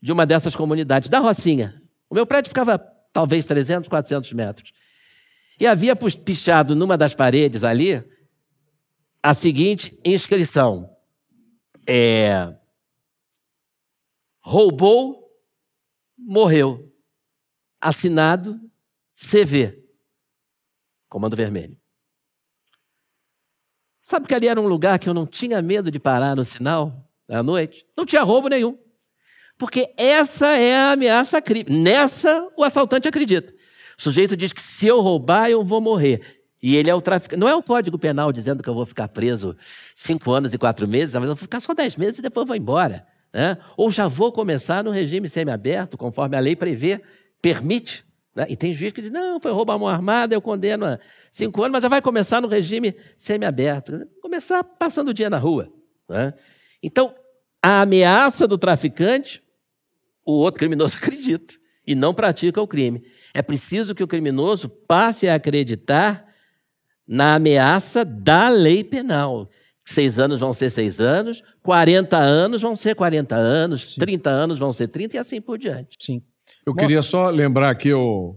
de 0.00 0.10
uma 0.10 0.24
dessas 0.24 0.56
comunidades, 0.56 1.10
da 1.10 1.18
Rocinha. 1.18 1.82
O 2.08 2.14
meu 2.14 2.24
prédio 2.24 2.48
ficava 2.48 2.78
talvez 3.12 3.44
300, 3.44 3.90
400 3.90 4.32
metros. 4.32 4.72
E 5.60 5.66
havia 5.66 5.94
pichado 5.94 6.74
numa 6.74 6.96
das 6.96 7.12
paredes 7.12 7.62
ali 7.62 8.02
a 9.22 9.34
seguinte 9.34 9.98
inscrição: 10.02 10.96
é, 11.88 12.54
roubou, 14.40 15.34
morreu. 16.18 16.84
Assinado 17.80 18.60
CV, 19.14 19.82
Comando 21.08 21.36
Vermelho. 21.36 21.78
Sabe 24.02 24.26
que 24.26 24.34
ali 24.34 24.48
era 24.48 24.60
um 24.60 24.66
lugar 24.66 24.98
que 24.98 25.08
eu 25.08 25.14
não 25.14 25.26
tinha 25.26 25.62
medo 25.62 25.90
de 25.90 25.98
parar 25.98 26.34
no 26.34 26.44
sinal 26.44 27.08
à 27.28 27.42
noite? 27.42 27.86
Não 27.96 28.04
tinha 28.04 28.22
roubo 28.22 28.48
nenhum. 28.48 28.76
Porque 29.56 29.92
essa 29.96 30.56
é 30.56 30.76
a 30.76 30.92
ameaça 30.92 31.40
crime. 31.40 31.70
Nessa, 31.70 32.48
o 32.56 32.64
assaltante 32.64 33.08
acredita. 33.08 33.54
O 33.98 34.02
sujeito 34.02 34.36
diz 34.36 34.52
que 34.52 34.62
se 34.62 34.86
eu 34.86 35.00
roubar, 35.00 35.50
eu 35.50 35.64
vou 35.64 35.80
morrer. 35.80 36.37
E 36.62 36.76
ele 36.76 36.90
é 36.90 36.94
o 36.94 37.00
traficante. 37.00 37.38
Não 37.38 37.48
é 37.48 37.54
o 37.54 37.62
Código 37.62 37.98
Penal 37.98 38.32
dizendo 38.32 38.62
que 38.62 38.68
eu 38.68 38.74
vou 38.74 38.84
ficar 38.84 39.08
preso 39.08 39.56
cinco 39.94 40.32
anos 40.32 40.52
e 40.52 40.58
quatro 40.58 40.88
meses, 40.88 41.14
mas 41.14 41.28
eu 41.28 41.36
vou 41.36 41.36
ficar 41.36 41.60
só 41.60 41.72
dez 41.72 41.96
meses 41.96 42.18
e 42.18 42.22
depois 42.22 42.46
vou 42.46 42.56
embora. 42.56 43.06
Né? 43.32 43.56
Ou 43.76 43.90
já 43.90 44.08
vou 44.08 44.32
começar 44.32 44.82
no 44.82 44.90
regime 44.90 45.28
semiaberto, 45.28 45.96
conforme 45.96 46.36
a 46.36 46.40
lei 46.40 46.56
prevê, 46.56 47.00
permite. 47.40 48.04
Né? 48.34 48.46
E 48.48 48.56
tem 48.56 48.74
juiz 48.74 48.92
que 48.92 49.02
diz, 49.02 49.10
não, 49.10 49.38
foi 49.38 49.52
roubo 49.52 49.72
à 49.72 49.78
mão 49.78 49.88
armada, 49.88 50.34
eu 50.34 50.40
condeno 50.40 50.84
a 50.84 50.98
cinco 51.30 51.62
anos, 51.62 51.72
mas 51.72 51.82
já 51.82 51.88
vai 51.88 52.02
começar 52.02 52.40
no 52.40 52.48
regime 52.48 52.94
semiaberto. 53.16 54.06
Começar 54.20 54.64
passando 54.64 55.08
o 55.08 55.14
dia 55.14 55.30
na 55.30 55.38
rua. 55.38 55.72
Né? 56.08 56.34
Então, 56.82 57.14
a 57.62 57.82
ameaça 57.82 58.48
do 58.48 58.58
traficante, 58.58 59.42
o 60.24 60.32
outro 60.32 60.58
criminoso 60.58 60.96
acredita 60.98 61.54
e 61.86 61.94
não 61.94 62.12
pratica 62.12 62.60
o 62.60 62.66
crime. 62.66 63.04
É 63.32 63.42
preciso 63.42 63.94
que 63.94 64.02
o 64.02 64.08
criminoso 64.08 64.68
passe 64.68 65.28
a 65.28 65.36
acreditar 65.36 66.27
na 67.08 67.36
ameaça 67.36 68.04
da 68.04 68.50
lei 68.50 68.84
penal. 68.84 69.48
Seis 69.82 70.18
anos 70.18 70.38
vão 70.38 70.52
ser 70.52 70.68
seis 70.68 71.00
anos, 71.00 71.42
40 71.62 72.18
anos 72.18 72.60
vão 72.60 72.76
ser 72.76 72.94
40 72.94 73.34
anos, 73.34 73.94
Sim. 73.94 74.00
30 74.00 74.28
anos 74.28 74.58
vão 74.58 74.70
ser 74.70 74.88
30 74.88 75.16
e 75.16 75.18
assim 75.18 75.40
por 75.40 75.58
diante. 75.58 75.96
Sim. 75.98 76.22
Eu 76.66 76.74
Bom, 76.74 76.80
queria 76.80 77.00
só 77.00 77.30
lembrar 77.30 77.70
aqui 77.70 77.94
o, 77.94 78.36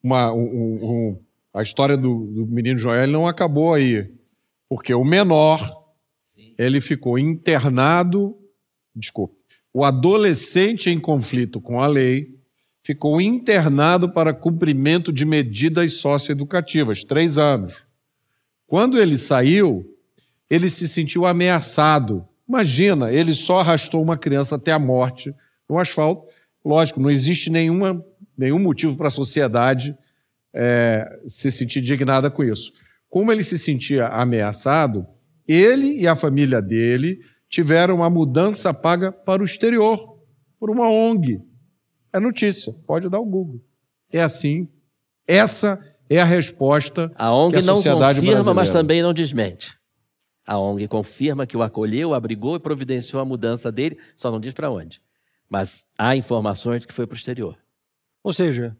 uma, 0.00 0.32
um, 0.32 0.40
um, 0.40 1.20
a 1.52 1.62
história 1.62 1.96
do, 1.96 2.26
do, 2.26 2.46
menino 2.46 2.78
Joel 2.78 3.08
não 3.08 3.26
acabou 3.26 3.74
aí, 3.74 4.14
porque 4.68 4.94
o 4.94 5.04
menor 5.04 5.84
Sim. 6.24 6.54
ele 6.56 6.80
ficou 6.80 7.18
internado, 7.18 8.38
desculpe, 8.94 9.34
o 9.74 9.84
adolescente 9.84 10.88
em 10.88 11.00
conflito 11.00 11.60
com 11.60 11.80
a 11.80 11.86
lei 11.88 12.38
ficou 12.84 13.20
internado 13.20 14.12
para 14.12 14.32
cumprimento 14.32 15.12
de 15.12 15.24
medidas 15.24 15.94
socioeducativas, 15.94 17.02
três 17.02 17.38
anos. 17.38 17.84
Quando 18.72 18.98
ele 18.98 19.18
saiu, 19.18 19.84
ele 20.48 20.70
se 20.70 20.88
sentiu 20.88 21.26
ameaçado. 21.26 22.26
Imagina, 22.48 23.12
ele 23.12 23.34
só 23.34 23.58
arrastou 23.58 24.02
uma 24.02 24.16
criança 24.16 24.56
até 24.56 24.72
a 24.72 24.78
morte 24.78 25.34
no 25.68 25.78
asfalto 25.78 26.26
Lógico, 26.64 26.98
não 26.98 27.10
existe 27.10 27.50
nenhuma, 27.50 28.02
nenhum 28.34 28.58
motivo 28.58 28.96
para 28.96 29.08
a 29.08 29.10
sociedade 29.10 29.94
é, 30.54 31.20
se 31.26 31.52
sentir 31.52 31.80
indignada 31.80 32.30
com 32.30 32.42
isso. 32.42 32.72
Como 33.10 33.30
ele 33.30 33.44
se 33.44 33.58
sentia 33.58 34.06
ameaçado, 34.06 35.06
ele 35.46 36.00
e 36.00 36.08
a 36.08 36.16
família 36.16 36.62
dele 36.62 37.20
tiveram 37.50 37.96
uma 37.96 38.08
mudança 38.08 38.72
paga 38.72 39.12
para 39.12 39.42
o 39.42 39.44
exterior, 39.44 40.18
por 40.58 40.70
uma 40.70 40.88
ONG. 40.88 41.42
É 42.10 42.18
notícia, 42.18 42.74
pode 42.86 43.10
dar 43.10 43.20
o 43.20 43.26
Google. 43.26 43.60
É 44.10 44.22
assim. 44.22 44.66
Essa 45.26 45.78
é 46.16 46.20
a 46.20 46.24
resposta 46.24 47.10
a 47.14 47.32
ONG 47.32 47.52
que 47.54 47.58
a 47.58 47.62
não 47.62 47.76
sociedade 47.76 48.20
confirma, 48.20 48.34
brasileira. 48.34 48.54
mas 48.54 48.70
também 48.70 49.02
não 49.02 49.12
desmente. 49.12 49.78
A 50.46 50.58
ONG 50.58 50.88
confirma 50.88 51.46
que 51.46 51.56
o 51.56 51.62
acolheu, 51.62 52.14
abrigou 52.14 52.56
e 52.56 52.60
providenciou 52.60 53.22
a 53.22 53.24
mudança 53.24 53.70
dele, 53.70 53.98
só 54.16 54.30
não 54.30 54.40
diz 54.40 54.52
para 54.52 54.70
onde. 54.70 55.00
Mas 55.48 55.84
há 55.96 56.16
informações 56.16 56.80
de 56.80 56.86
que 56.86 56.92
foi 56.92 57.06
para 57.06 57.14
o 57.14 57.16
exterior. 57.16 57.56
Ou 58.22 58.32
seja, 58.32 58.76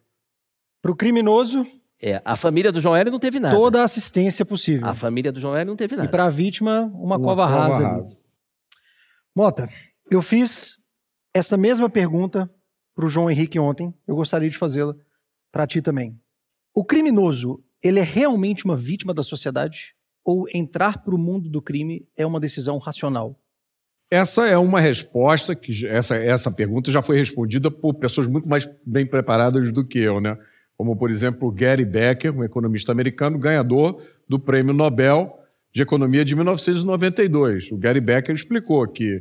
para 0.80 0.90
o 0.90 0.96
criminoso. 0.96 1.66
É, 2.00 2.20
a 2.24 2.34
família 2.34 2.72
do 2.72 2.80
João 2.80 2.96
Hélio 2.96 3.12
não 3.12 3.20
teve 3.20 3.38
nada. 3.38 3.54
Toda 3.54 3.80
a 3.80 3.84
assistência 3.84 4.44
possível. 4.44 4.88
A 4.88 4.94
família 4.94 5.30
do 5.30 5.38
João 5.38 5.54
Hélio 5.54 5.68
não 5.68 5.76
teve 5.76 5.94
nada. 5.94 6.08
E 6.08 6.10
para 6.10 6.24
a 6.24 6.28
vítima, 6.28 6.90
uma, 6.94 7.16
uma 7.16 7.20
cova, 7.20 7.46
cova 7.46 7.46
rasa. 7.46 7.88
rasa. 7.88 8.20
Mota, 9.34 9.68
eu 10.10 10.20
fiz 10.20 10.78
essa 11.32 11.56
mesma 11.56 11.88
pergunta 11.88 12.50
para 12.94 13.06
o 13.06 13.08
João 13.08 13.30
Henrique 13.30 13.58
ontem. 13.58 13.94
Eu 14.06 14.16
gostaria 14.16 14.50
de 14.50 14.58
fazê-la 14.58 14.94
para 15.52 15.66
ti 15.66 15.80
também. 15.80 16.20
O 16.74 16.84
criminoso, 16.84 17.62
ele 17.82 18.00
é 18.00 18.02
realmente 18.02 18.64
uma 18.64 18.76
vítima 18.76 19.12
da 19.12 19.22
sociedade? 19.22 19.94
Ou 20.24 20.46
entrar 20.54 21.02
para 21.02 21.14
o 21.14 21.18
mundo 21.18 21.50
do 21.50 21.60
crime 21.60 22.06
é 22.16 22.24
uma 22.24 22.40
decisão 22.40 22.78
racional? 22.78 23.38
Essa 24.10 24.46
é 24.46 24.56
uma 24.56 24.80
resposta 24.80 25.54
que 25.54 25.86
essa, 25.86 26.16
essa 26.16 26.50
pergunta 26.50 26.90
já 26.90 27.02
foi 27.02 27.18
respondida 27.18 27.70
por 27.70 27.94
pessoas 27.94 28.26
muito 28.26 28.48
mais 28.48 28.68
bem 28.86 29.06
preparadas 29.06 29.72
do 29.72 29.84
que 29.84 29.98
eu, 29.98 30.20
né? 30.20 30.38
Como, 30.76 30.96
por 30.96 31.10
exemplo, 31.10 31.50
Gary 31.50 31.84
Becker, 31.84 32.34
um 32.34 32.44
economista 32.44 32.92
americano, 32.92 33.38
ganhador 33.38 34.02
do 34.28 34.38
Prêmio 34.38 34.72
Nobel 34.72 35.38
de 35.74 35.82
Economia 35.82 36.24
de 36.24 36.34
1992. 36.34 37.70
O 37.72 37.76
Gary 37.76 38.00
Becker 38.00 38.34
explicou 38.34 38.86
que 38.88 39.16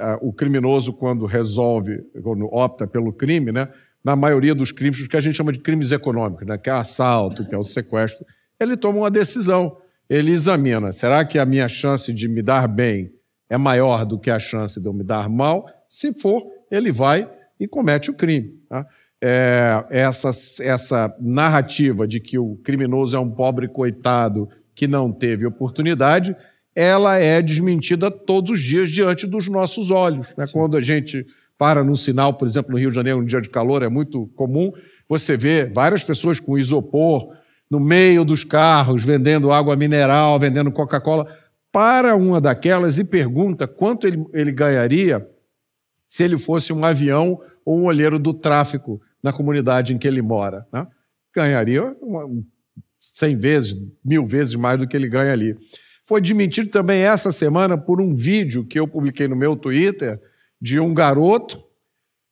uh, 0.00 0.26
o 0.26 0.32
criminoso, 0.32 0.92
quando 0.92 1.26
resolve, 1.26 1.98
quando 2.22 2.46
opta 2.46 2.86
pelo 2.86 3.12
crime, 3.12 3.52
né, 3.52 3.68
na 4.04 4.14
maioria 4.14 4.54
dos 4.54 4.70
crimes, 4.70 5.00
o 5.00 5.08
que 5.08 5.16
a 5.16 5.20
gente 5.20 5.36
chama 5.36 5.52
de 5.52 5.58
crimes 5.58 5.90
econômicos, 5.90 6.46
né, 6.46 6.58
que 6.58 6.68
é 6.68 6.74
o 6.74 6.76
assalto, 6.76 7.46
que 7.48 7.54
é 7.54 7.58
o 7.58 7.62
sequestro, 7.62 8.24
ele 8.60 8.76
toma 8.76 8.98
uma 8.98 9.10
decisão. 9.10 9.78
Ele 10.08 10.32
examina: 10.32 10.92
será 10.92 11.24
que 11.24 11.38
a 11.38 11.46
minha 11.46 11.68
chance 11.68 12.12
de 12.12 12.28
me 12.28 12.42
dar 12.42 12.68
bem 12.68 13.12
é 13.48 13.56
maior 13.56 14.04
do 14.04 14.18
que 14.18 14.30
a 14.30 14.38
chance 14.38 14.80
de 14.80 14.86
eu 14.86 14.92
me 14.92 15.02
dar 15.02 15.28
mal, 15.28 15.66
se 15.88 16.12
for, 16.12 16.42
ele 16.70 16.92
vai 16.92 17.30
e 17.58 17.66
comete 17.66 18.10
o 18.10 18.14
crime. 18.14 18.58
Tá? 18.68 18.86
é, 19.26 19.84
essa, 19.88 20.28
essa 20.62 21.16
narrativa 21.18 22.06
de 22.06 22.20
que 22.20 22.38
o 22.38 22.56
criminoso 22.56 23.16
é 23.16 23.18
um 23.18 23.30
pobre 23.30 23.66
coitado 23.66 24.50
que 24.74 24.86
não 24.86 25.10
teve 25.10 25.46
oportunidade, 25.46 26.36
ela 26.74 27.16
é 27.16 27.40
desmentida 27.40 28.10
todos 28.10 28.50
os 28.50 28.60
dias 28.60 28.90
diante 28.90 29.26
dos 29.26 29.48
nossos 29.48 29.90
olhos. 29.90 30.34
Né? 30.36 30.44
Quando 30.52 30.76
a 30.76 30.80
gente 30.82 31.26
para 31.58 31.84
num 31.84 31.96
sinal, 31.96 32.34
por 32.34 32.46
exemplo, 32.46 32.72
no 32.72 32.78
Rio 32.78 32.90
de 32.90 32.96
Janeiro, 32.96 33.20
um 33.20 33.24
dia 33.24 33.40
de 33.40 33.48
calor, 33.48 33.82
é 33.82 33.88
muito 33.88 34.26
comum, 34.34 34.72
você 35.08 35.36
vê 35.36 35.64
várias 35.64 36.02
pessoas 36.02 36.40
com 36.40 36.58
isopor 36.58 37.32
no 37.70 37.80
meio 37.80 38.24
dos 38.24 38.44
carros, 38.44 39.02
vendendo 39.02 39.52
água 39.52 39.76
mineral, 39.76 40.38
vendendo 40.38 40.70
Coca-Cola. 40.72 41.26
Para 41.72 42.14
uma 42.14 42.40
daquelas 42.40 42.98
e 42.98 43.04
pergunta 43.04 43.66
quanto 43.66 44.06
ele, 44.06 44.24
ele 44.32 44.52
ganharia 44.52 45.26
se 46.06 46.22
ele 46.22 46.38
fosse 46.38 46.72
um 46.72 46.84
avião 46.84 47.40
ou 47.64 47.80
um 47.80 47.84
olheiro 47.84 48.18
do 48.18 48.32
tráfico 48.32 49.00
na 49.22 49.32
comunidade 49.32 49.92
em 49.92 49.98
que 49.98 50.06
ele 50.06 50.22
mora. 50.22 50.66
Né? 50.72 50.86
Ganharia 51.34 51.96
uma, 52.00 52.28
100 53.00 53.36
vezes, 53.36 53.76
mil 54.04 54.26
vezes 54.26 54.54
mais 54.54 54.78
do 54.78 54.86
que 54.86 54.96
ele 54.96 55.08
ganha 55.08 55.32
ali. 55.32 55.56
Foi 56.06 56.20
desmentido 56.20 56.70
também 56.70 57.02
essa 57.02 57.32
semana 57.32 57.76
por 57.76 58.00
um 58.00 58.14
vídeo 58.14 58.64
que 58.64 58.78
eu 58.78 58.86
publiquei 58.86 59.26
no 59.26 59.34
meu 59.34 59.56
Twitter 59.56 60.20
de 60.64 60.80
um 60.80 60.94
garoto. 60.94 61.62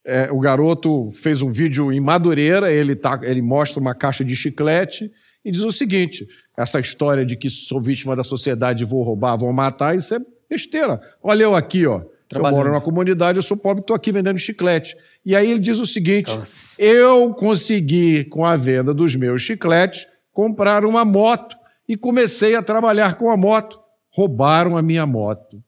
É, 0.06 0.32
o 0.32 0.40
garoto 0.40 1.10
fez 1.12 1.42
um 1.42 1.52
vídeo 1.52 1.92
em 1.92 2.00
Madureira, 2.00 2.72
ele, 2.72 2.96
tá, 2.96 3.20
ele 3.22 3.42
mostra 3.42 3.78
uma 3.78 3.94
caixa 3.94 4.24
de 4.24 4.34
chiclete 4.34 5.12
e 5.44 5.52
diz 5.52 5.60
o 5.60 5.70
seguinte: 5.70 6.26
essa 6.56 6.80
história 6.80 7.26
de 7.26 7.36
que 7.36 7.50
sou 7.50 7.78
vítima 7.78 8.16
da 8.16 8.24
sociedade, 8.24 8.86
vou 8.86 9.02
roubar, 9.02 9.36
vou 9.36 9.52
matar, 9.52 9.94
isso 9.94 10.14
é 10.14 10.18
besteira. 10.48 10.98
Olha 11.22 11.42
eu 11.42 11.54
aqui, 11.54 11.86
ó. 11.86 12.02
Eu 12.34 12.40
moro 12.40 12.70
numa 12.70 12.80
comunidade, 12.80 13.36
eu 13.36 13.42
sou 13.42 13.58
pobre, 13.58 13.82
estou 13.82 13.94
aqui 13.94 14.10
vendendo 14.10 14.38
chiclete. 14.38 14.96
E 15.26 15.36
aí 15.36 15.50
ele 15.50 15.60
diz 15.60 15.78
o 15.78 15.86
seguinte: 15.86 16.34
Nossa. 16.34 16.80
eu 16.82 17.34
consegui, 17.34 18.24
com 18.24 18.46
a 18.46 18.56
venda 18.56 18.94
dos 18.94 19.14
meus 19.14 19.42
chicletes, 19.42 20.06
comprar 20.32 20.86
uma 20.86 21.04
moto 21.04 21.54
e 21.86 21.98
comecei 21.98 22.54
a 22.54 22.62
trabalhar 22.62 23.16
com 23.16 23.30
a 23.30 23.36
moto. 23.36 23.78
Roubaram 24.08 24.74
a 24.74 24.80
minha 24.80 25.04
moto. 25.04 25.62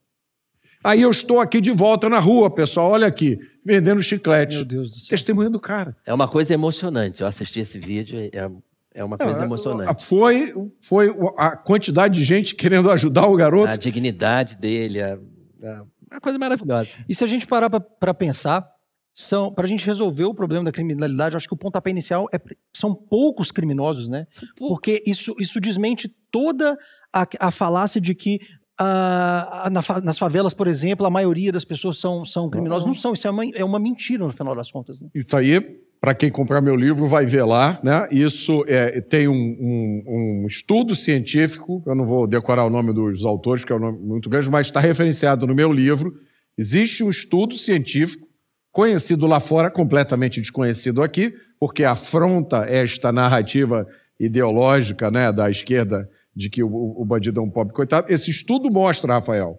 Aí 0.85 1.01
eu 1.01 1.09
estou 1.09 1.39
aqui 1.39 1.59
de 1.59 1.71
volta 1.71 2.07
na 2.07 2.19
rua, 2.19 2.47
pessoal, 2.47 2.91
olha 2.91 3.07
aqui, 3.07 3.39
vendendo 3.65 4.03
chiclete. 4.03 4.57
Meu 4.57 4.65
Deus 4.65 4.91
do 4.91 4.97
céu. 4.97 5.09
Testemunho 5.09 5.49
do 5.49 5.59
cara. 5.59 5.97
É 6.05 6.13
uma 6.13 6.27
coisa 6.27 6.53
emocionante. 6.53 7.21
Eu 7.21 7.27
assisti 7.27 7.59
esse 7.59 7.79
vídeo, 7.79 8.19
é, 8.31 8.51
é 8.93 9.03
uma 9.03 9.17
coisa 9.17 9.39
Não, 9.39 9.45
emocionante. 9.45 10.05
Foi, 10.05 10.53
foi 10.79 11.11
a 11.37 11.57
quantidade 11.57 12.13
de 12.13 12.23
gente 12.23 12.53
querendo 12.53 12.91
ajudar 12.91 13.25
o 13.25 13.35
garoto. 13.35 13.73
A 13.73 13.75
dignidade 13.75 14.57
dele, 14.57 14.99
é, 14.99 15.17
é 15.63 15.81
uma 16.11 16.21
coisa 16.21 16.37
maravilhosa. 16.37 16.95
E 17.09 17.15
se 17.15 17.23
a 17.23 17.27
gente 17.27 17.47
parar 17.47 17.67
para 17.67 18.13
pensar, 18.13 18.63
são 19.11 19.51
para 19.51 19.65
a 19.65 19.67
gente 19.67 19.83
resolver 19.87 20.25
o 20.25 20.35
problema 20.35 20.65
da 20.65 20.71
criminalidade, 20.71 21.35
acho 21.35 21.47
que 21.47 21.53
o 21.55 21.57
pontapé 21.57 21.89
inicial 21.89 22.27
é 22.31 22.39
são 22.71 22.93
poucos 22.93 23.49
criminosos, 23.49 24.07
né? 24.07 24.27
Poucos. 24.55 24.75
Porque 24.75 25.01
isso, 25.07 25.33
isso 25.39 25.59
desmente 25.59 26.07
toda 26.29 26.77
a, 27.11 27.25
a 27.39 27.49
falácia 27.49 27.99
de 27.99 28.13
que 28.13 28.39
Na, 28.79 29.71
nas 30.03 30.17
favelas, 30.17 30.53
por 30.53 30.67
exemplo, 30.67 31.05
a 31.05 31.09
maioria 31.09 31.51
das 31.51 31.63
pessoas 31.63 31.97
são, 31.97 32.25
são 32.25 32.49
criminosos. 32.49 32.85
Não 32.85 32.93
são, 32.93 33.13
isso 33.13 33.27
é 33.27 33.31
uma, 33.31 33.45
é 33.45 33.63
uma 33.63 33.79
mentira 33.79 34.25
no 34.25 34.31
final 34.31 34.55
das 34.55 34.69
contas. 34.69 35.01
Né? 35.01 35.09
Isso 35.15 35.35
aí, 35.35 35.61
para 36.01 36.13
quem 36.13 36.29
comprar 36.29 36.59
meu 36.61 36.75
livro, 36.75 37.07
vai 37.07 37.25
ver 37.25 37.43
lá. 37.43 37.79
Né? 37.81 38.07
Isso 38.11 38.65
é, 38.67 38.99
tem 38.99 39.27
um, 39.27 39.33
um, 39.33 40.03
um, 40.07 40.47
estudo 40.47 40.93
científico, 40.93 41.81
eu 41.85 41.95
não 41.95 42.05
vou 42.05 42.27
decorar 42.27 42.65
o 42.65 42.69
nome 42.69 42.93
dos 42.93 43.25
autores, 43.25 43.61
porque 43.61 43.73
é 43.73 43.77
um 43.77 43.79
nome 43.79 43.99
muito 43.99 44.29
grande, 44.29 44.49
mas 44.49 44.67
está 44.67 44.79
referenciado 44.81 45.47
no 45.47 45.55
meu 45.55 45.71
livro. 45.71 46.13
Existe 46.57 47.03
um 47.03 47.09
estudo 47.09 47.55
científico, 47.57 48.27
conhecido 48.71 49.25
lá 49.25 49.39
fora, 49.39 49.71
completamente 49.71 50.41
desconhecido 50.41 51.01
aqui, 51.01 51.33
porque 51.57 51.85
afronta 51.85 52.65
esta 52.65 53.11
narrativa 53.11 53.87
ideológica 54.19 55.09
né, 55.09 55.31
da 55.31 55.49
esquerda 55.49 56.09
de 56.35 56.49
que 56.49 56.61
o, 56.61 56.69
o 56.69 57.05
bandido 57.05 57.39
é 57.39 57.43
um 57.43 57.49
pobre 57.49 57.73
coitado. 57.73 58.11
Esse 58.11 58.29
estudo 58.29 58.69
mostra, 58.69 59.13
Rafael, 59.13 59.57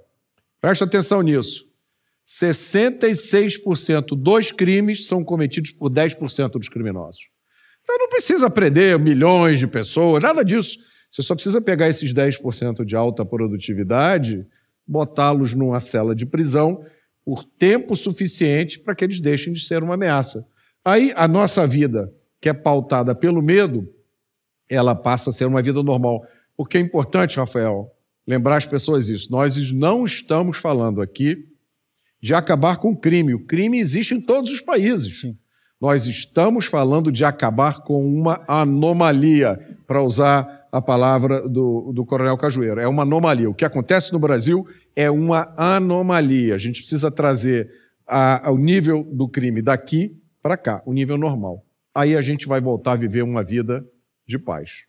presta 0.60 0.84
atenção 0.84 1.22
nisso. 1.22 1.66
66% 2.26 4.16
dos 4.16 4.50
crimes 4.50 5.06
são 5.06 5.22
cometidos 5.24 5.70
por 5.70 5.90
10% 5.90 6.50
dos 6.50 6.68
criminosos. 6.68 7.20
Então 7.82 7.96
não 7.98 8.08
precisa 8.08 8.50
prender 8.50 8.98
milhões 8.98 9.60
de 9.60 9.66
pessoas, 9.66 10.22
nada 10.22 10.44
disso. 10.44 10.76
Você 11.10 11.22
só 11.22 11.34
precisa 11.34 11.60
pegar 11.60 11.88
esses 11.88 12.12
10% 12.12 12.84
de 12.84 12.96
alta 12.96 13.24
produtividade, 13.24 14.44
botá-los 14.86 15.54
numa 15.54 15.78
cela 15.78 16.14
de 16.14 16.26
prisão 16.26 16.84
por 17.24 17.44
tempo 17.44 17.94
suficiente 17.94 18.78
para 18.78 18.94
que 18.94 19.04
eles 19.04 19.20
deixem 19.20 19.52
de 19.52 19.64
ser 19.64 19.82
uma 19.82 19.94
ameaça. 19.94 20.44
Aí 20.84 21.12
a 21.16 21.26
nossa 21.28 21.66
vida, 21.66 22.12
que 22.40 22.48
é 22.48 22.52
pautada 22.52 23.14
pelo 23.14 23.40
medo, 23.40 23.88
ela 24.68 24.94
passa 24.94 25.30
a 25.30 25.32
ser 25.32 25.44
uma 25.44 25.62
vida 25.62 25.82
normal. 25.82 26.24
Porque 26.56 26.78
é 26.78 26.80
importante, 26.80 27.36
Rafael, 27.36 27.90
lembrar 28.26 28.56
as 28.56 28.66
pessoas 28.66 29.08
isso. 29.08 29.30
Nós 29.30 29.72
não 29.72 30.04
estamos 30.04 30.56
falando 30.56 31.00
aqui 31.00 31.36
de 32.20 32.34
acabar 32.34 32.78
com 32.78 32.92
o 32.92 32.96
crime. 32.96 33.34
O 33.34 33.44
crime 33.44 33.78
existe 33.78 34.14
em 34.14 34.20
todos 34.20 34.50
os 34.50 34.60
países. 34.60 35.20
Sim. 35.20 35.36
Nós 35.80 36.06
estamos 36.06 36.64
falando 36.64 37.12
de 37.12 37.24
acabar 37.24 37.82
com 37.82 38.04
uma 38.06 38.42
anomalia, 38.48 39.58
para 39.86 40.02
usar 40.02 40.66
a 40.72 40.80
palavra 40.80 41.48
do, 41.48 41.92
do 41.92 42.04
Coronel 42.04 42.36
Cajueiro. 42.36 42.80
É 42.80 42.88
uma 42.88 43.02
anomalia. 43.02 43.48
O 43.48 43.54
que 43.54 43.64
acontece 43.64 44.12
no 44.12 44.18
Brasil 44.18 44.66
é 44.94 45.10
uma 45.10 45.52
anomalia. 45.56 46.54
A 46.54 46.58
gente 46.58 46.80
precisa 46.80 47.10
trazer 47.10 47.70
a, 48.06 48.50
o 48.50 48.56
nível 48.56 49.04
do 49.04 49.28
crime 49.28 49.60
daqui 49.60 50.16
para 50.42 50.56
cá, 50.56 50.82
o 50.86 50.92
nível 50.92 51.18
normal. 51.18 51.64
Aí 51.94 52.16
a 52.16 52.22
gente 52.22 52.46
vai 52.46 52.60
voltar 52.60 52.92
a 52.92 52.96
viver 52.96 53.22
uma 53.22 53.42
vida 53.42 53.86
de 54.26 54.38
paz. 54.38 54.84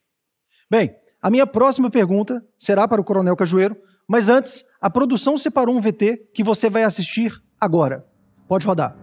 Bem, 0.70 0.96
a 1.22 1.30
minha 1.30 1.48
próxima 1.48 1.90
pergunta 1.90 2.44
será 2.58 2.88
para 2.88 3.02
o 3.02 3.04
Coronel 3.04 3.36
Cajueiro, 3.36 3.76
mas 4.08 4.30
antes, 4.30 4.64
a 4.80 4.90
produção 4.90 5.38
separou 5.38 5.76
um 5.76 5.82
VT 5.82 6.30
que 6.34 6.44
você 6.44 6.70
vai 6.70 6.84
assistir 6.84 7.34
agora. 7.60 8.06
Pode 8.48 8.66
rodar. 8.66 8.96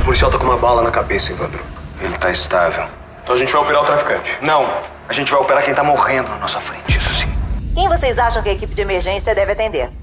O 0.00 0.04
policial 0.04 0.30
tá 0.30 0.38
com 0.38 0.44
uma 0.44 0.58
bala 0.58 0.82
na 0.82 0.90
cabeça, 0.90 1.32
Evandro. 1.32 1.60
Ele 2.00 2.16
tá 2.18 2.30
estável. 2.30 2.86
Então 3.22 3.34
a 3.34 3.38
gente 3.38 3.52
vai 3.52 3.62
operar 3.62 3.82
o 3.82 3.86
traficante. 3.86 4.38
Não, 4.42 4.66
a 5.08 5.12
gente 5.12 5.30
vai 5.32 5.40
operar 5.40 5.64
quem 5.64 5.74
tá 5.74 5.82
morrendo 5.82 6.28
na 6.28 6.38
nossa 6.38 6.60
frente, 6.60 6.98
isso 6.98 7.12
sim. 7.14 7.28
Quem 7.74 7.88
vocês 7.88 8.18
acham 8.18 8.42
que 8.42 8.48
a 8.48 8.52
equipe 8.52 8.74
de 8.74 8.82
emergência 8.82 9.34
deve 9.34 9.52
atender? 9.52 9.99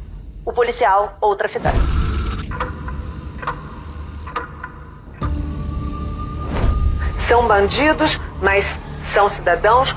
O 0.48 0.54
policial 0.54 1.18
ou 1.20 1.32
o 1.32 1.36
traficante. 1.36 1.78
São 7.28 7.46
bandidos, 7.46 8.18
mas 8.42 8.66
são 9.14 9.28
cidadãos. 9.28 9.94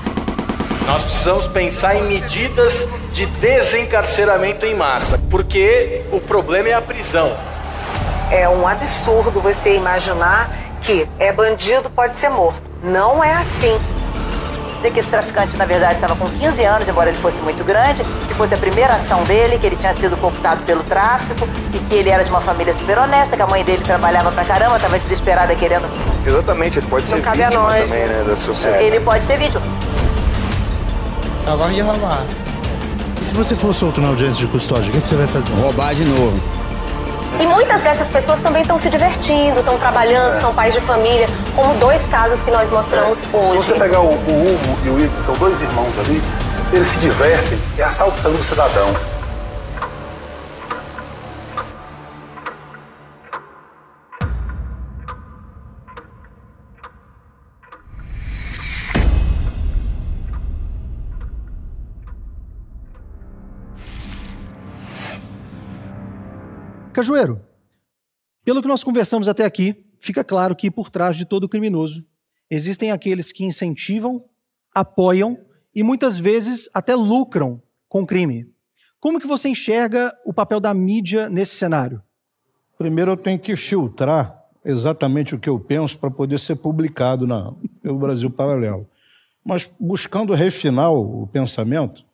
Nós 0.85 1.03
precisamos 1.03 1.47
pensar 1.47 1.95
em 1.95 2.03
medidas 2.03 2.85
de 3.13 3.25
desencarceramento 3.27 4.65
em 4.65 4.75
massa, 4.75 5.17
porque 5.29 6.03
o 6.11 6.19
problema 6.19 6.67
é 6.67 6.73
a 6.73 6.81
prisão. 6.81 7.31
É 8.29 8.49
um 8.49 8.67
absurdo 8.67 9.39
você 9.39 9.77
imaginar 9.77 10.51
que 10.81 11.07
é 11.17 11.31
bandido 11.31 11.89
pode 11.89 12.17
ser 12.17 12.29
morto. 12.29 12.61
Não 12.83 13.23
é 13.23 13.33
assim 13.35 13.79
dizer 14.81 14.91
que 14.91 14.99
esse 14.99 15.09
traficante, 15.09 15.55
na 15.55 15.65
verdade, 15.65 15.95
estava 15.95 16.15
com 16.15 16.27
15 16.27 16.63
anos, 16.63 16.87
embora 16.87 17.09
ele 17.09 17.17
fosse 17.19 17.37
muito 17.37 17.63
grande, 17.63 18.03
que 18.27 18.33
fosse 18.33 18.53
a 18.53 18.57
primeira 18.57 18.93
ação 18.95 19.23
dele, 19.23 19.57
que 19.59 19.67
ele 19.67 19.75
tinha 19.75 19.93
sido 19.93 20.17
cooptado 20.17 20.61
pelo 20.63 20.83
tráfico 20.83 21.47
e 21.73 21.77
que 21.77 21.95
ele 21.95 22.09
era 22.09 22.23
de 22.23 22.31
uma 22.31 22.41
família 22.41 22.73
super 22.73 22.97
honesta, 22.97 23.35
que 23.35 23.41
a 23.41 23.47
mãe 23.47 23.63
dele 23.63 23.83
trabalhava 23.83 24.31
pra 24.31 24.43
caramba, 24.43 24.75
estava 24.77 24.97
desesperada 24.99 25.53
querendo. 25.55 25.85
Exatamente, 26.25 26.79
ele 26.79 26.87
pode 26.87 27.09
Não 27.09 27.17
ser 27.17 27.23
cabe 27.23 27.37
vítima 27.43 27.59
a 27.59 27.63
nós. 27.63 27.83
também, 27.89 28.05
né, 28.07 28.23
da 28.25 28.35
sociedade. 28.35 28.83
Ele 28.83 28.99
pode 28.99 29.25
ser 29.27 29.37
vítima. 29.37 29.61
Só 31.37 31.55
gosta 31.55 31.73
de 31.73 31.81
roubar. 31.81 32.23
E 33.21 33.25
se 33.25 33.33
você 33.33 33.55
for 33.55 33.73
solto 33.73 34.01
na 34.01 34.09
audiência 34.09 34.39
de 34.39 34.47
custódia, 34.47 34.89
o 34.89 34.91
que, 34.93 35.01
que 35.01 35.07
você 35.07 35.15
vai 35.15 35.27
fazer? 35.27 35.51
Roubar 35.53 35.93
de 35.93 36.05
novo. 36.05 36.39
E 37.39 37.47
muitas 37.47 37.81
dessas 37.81 38.07
pessoas 38.09 38.39
também 38.41 38.61
estão 38.61 38.77
se 38.77 38.89
divertindo, 38.89 39.59
estão 39.59 39.77
trabalhando, 39.77 40.35
É. 40.37 40.39
são 40.39 40.53
pais 40.53 40.73
de 40.73 40.81
família, 40.81 41.27
como 41.55 41.73
dois 41.75 42.01
casos 42.09 42.41
que 42.43 42.51
nós 42.51 42.69
mostramos 42.69 43.17
Se 43.17 43.35
hoje. 43.35 43.57
você 43.57 43.73
pegar 43.73 43.99
o, 44.01 44.09
o 44.09 44.09
Hugo 44.11 44.77
e 44.85 44.89
o 45.05 45.09
que 45.09 45.23
são 45.23 45.33
dois 45.35 45.59
irmãos 45.61 45.93
ali, 45.99 46.21
eles 46.73 46.87
se 46.87 46.97
divertem 46.99 47.57
e 47.77 47.81
assaltando 47.81 48.35
o 48.37 48.43
cidadão. 48.43 48.93
Cajueiro, 67.01 67.41
pelo 68.45 68.61
que 68.61 68.67
nós 68.67 68.83
conversamos 68.83 69.27
até 69.27 69.43
aqui, 69.43 69.87
fica 69.99 70.23
claro 70.23 70.55
que 70.55 70.69
por 70.69 70.91
trás 70.91 71.17
de 71.17 71.25
todo 71.25 71.49
criminoso 71.49 72.05
existem 72.47 72.91
aqueles 72.91 73.31
que 73.31 73.43
incentivam, 73.43 74.23
apoiam 74.71 75.35
e 75.73 75.81
muitas 75.81 76.19
vezes 76.19 76.69
até 76.75 76.93
lucram 76.93 77.59
com 77.89 78.03
o 78.03 78.05
crime. 78.05 78.53
Como 78.99 79.19
que 79.19 79.25
você 79.25 79.49
enxerga 79.49 80.15
o 80.23 80.31
papel 80.31 80.59
da 80.59 80.75
mídia 80.75 81.27
nesse 81.27 81.55
cenário? 81.55 82.03
Primeiro 82.77 83.13
eu 83.13 83.17
tenho 83.17 83.39
que 83.39 83.55
filtrar 83.55 84.39
exatamente 84.63 85.33
o 85.33 85.39
que 85.39 85.49
eu 85.49 85.59
penso 85.59 85.97
para 85.97 86.11
poder 86.11 86.39
ser 86.39 86.57
publicado 86.57 87.25
na, 87.25 87.51
pelo 87.81 87.97
Brasil 87.97 88.29
Paralelo. 88.29 88.87
Mas 89.43 89.71
buscando 89.79 90.35
refinar 90.35 90.91
o 90.91 91.25
pensamento, 91.25 92.05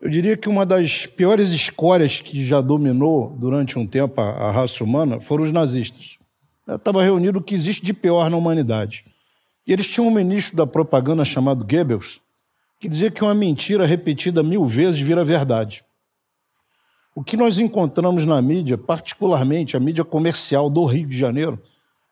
eu 0.00 0.10
diria 0.10 0.36
que 0.36 0.48
uma 0.48 0.66
das 0.66 1.06
piores 1.06 1.50
escórias 1.50 2.20
que 2.20 2.44
já 2.44 2.60
dominou 2.60 3.34
durante 3.38 3.78
um 3.78 3.86
tempo 3.86 4.20
a, 4.20 4.24
a 4.24 4.50
raça 4.50 4.84
humana 4.84 5.20
foram 5.20 5.44
os 5.44 5.52
nazistas. 5.52 6.18
Estava 6.68 7.02
reunido 7.02 7.38
o 7.38 7.42
que 7.42 7.54
existe 7.54 7.84
de 7.84 7.92
pior 7.92 8.28
na 8.28 8.36
humanidade. 8.36 9.04
E 9.66 9.72
eles 9.72 9.86
tinham 9.86 10.08
um 10.08 10.14
ministro 10.14 10.56
da 10.56 10.66
propaganda 10.66 11.24
chamado 11.24 11.64
Goebbels, 11.64 12.20
que 12.78 12.88
dizia 12.88 13.10
que 13.10 13.22
uma 13.22 13.34
mentira 13.34 13.86
repetida 13.86 14.42
mil 14.42 14.64
vezes 14.64 15.00
vira 15.00 15.24
verdade. 15.24 15.84
O 17.14 17.24
que 17.24 17.36
nós 17.36 17.58
encontramos 17.58 18.26
na 18.26 18.40
mídia, 18.42 18.76
particularmente 18.76 19.76
a 19.76 19.80
mídia 19.80 20.04
comercial 20.04 20.68
do 20.68 20.84
Rio 20.84 21.08
de 21.08 21.16
Janeiro, 21.16 21.58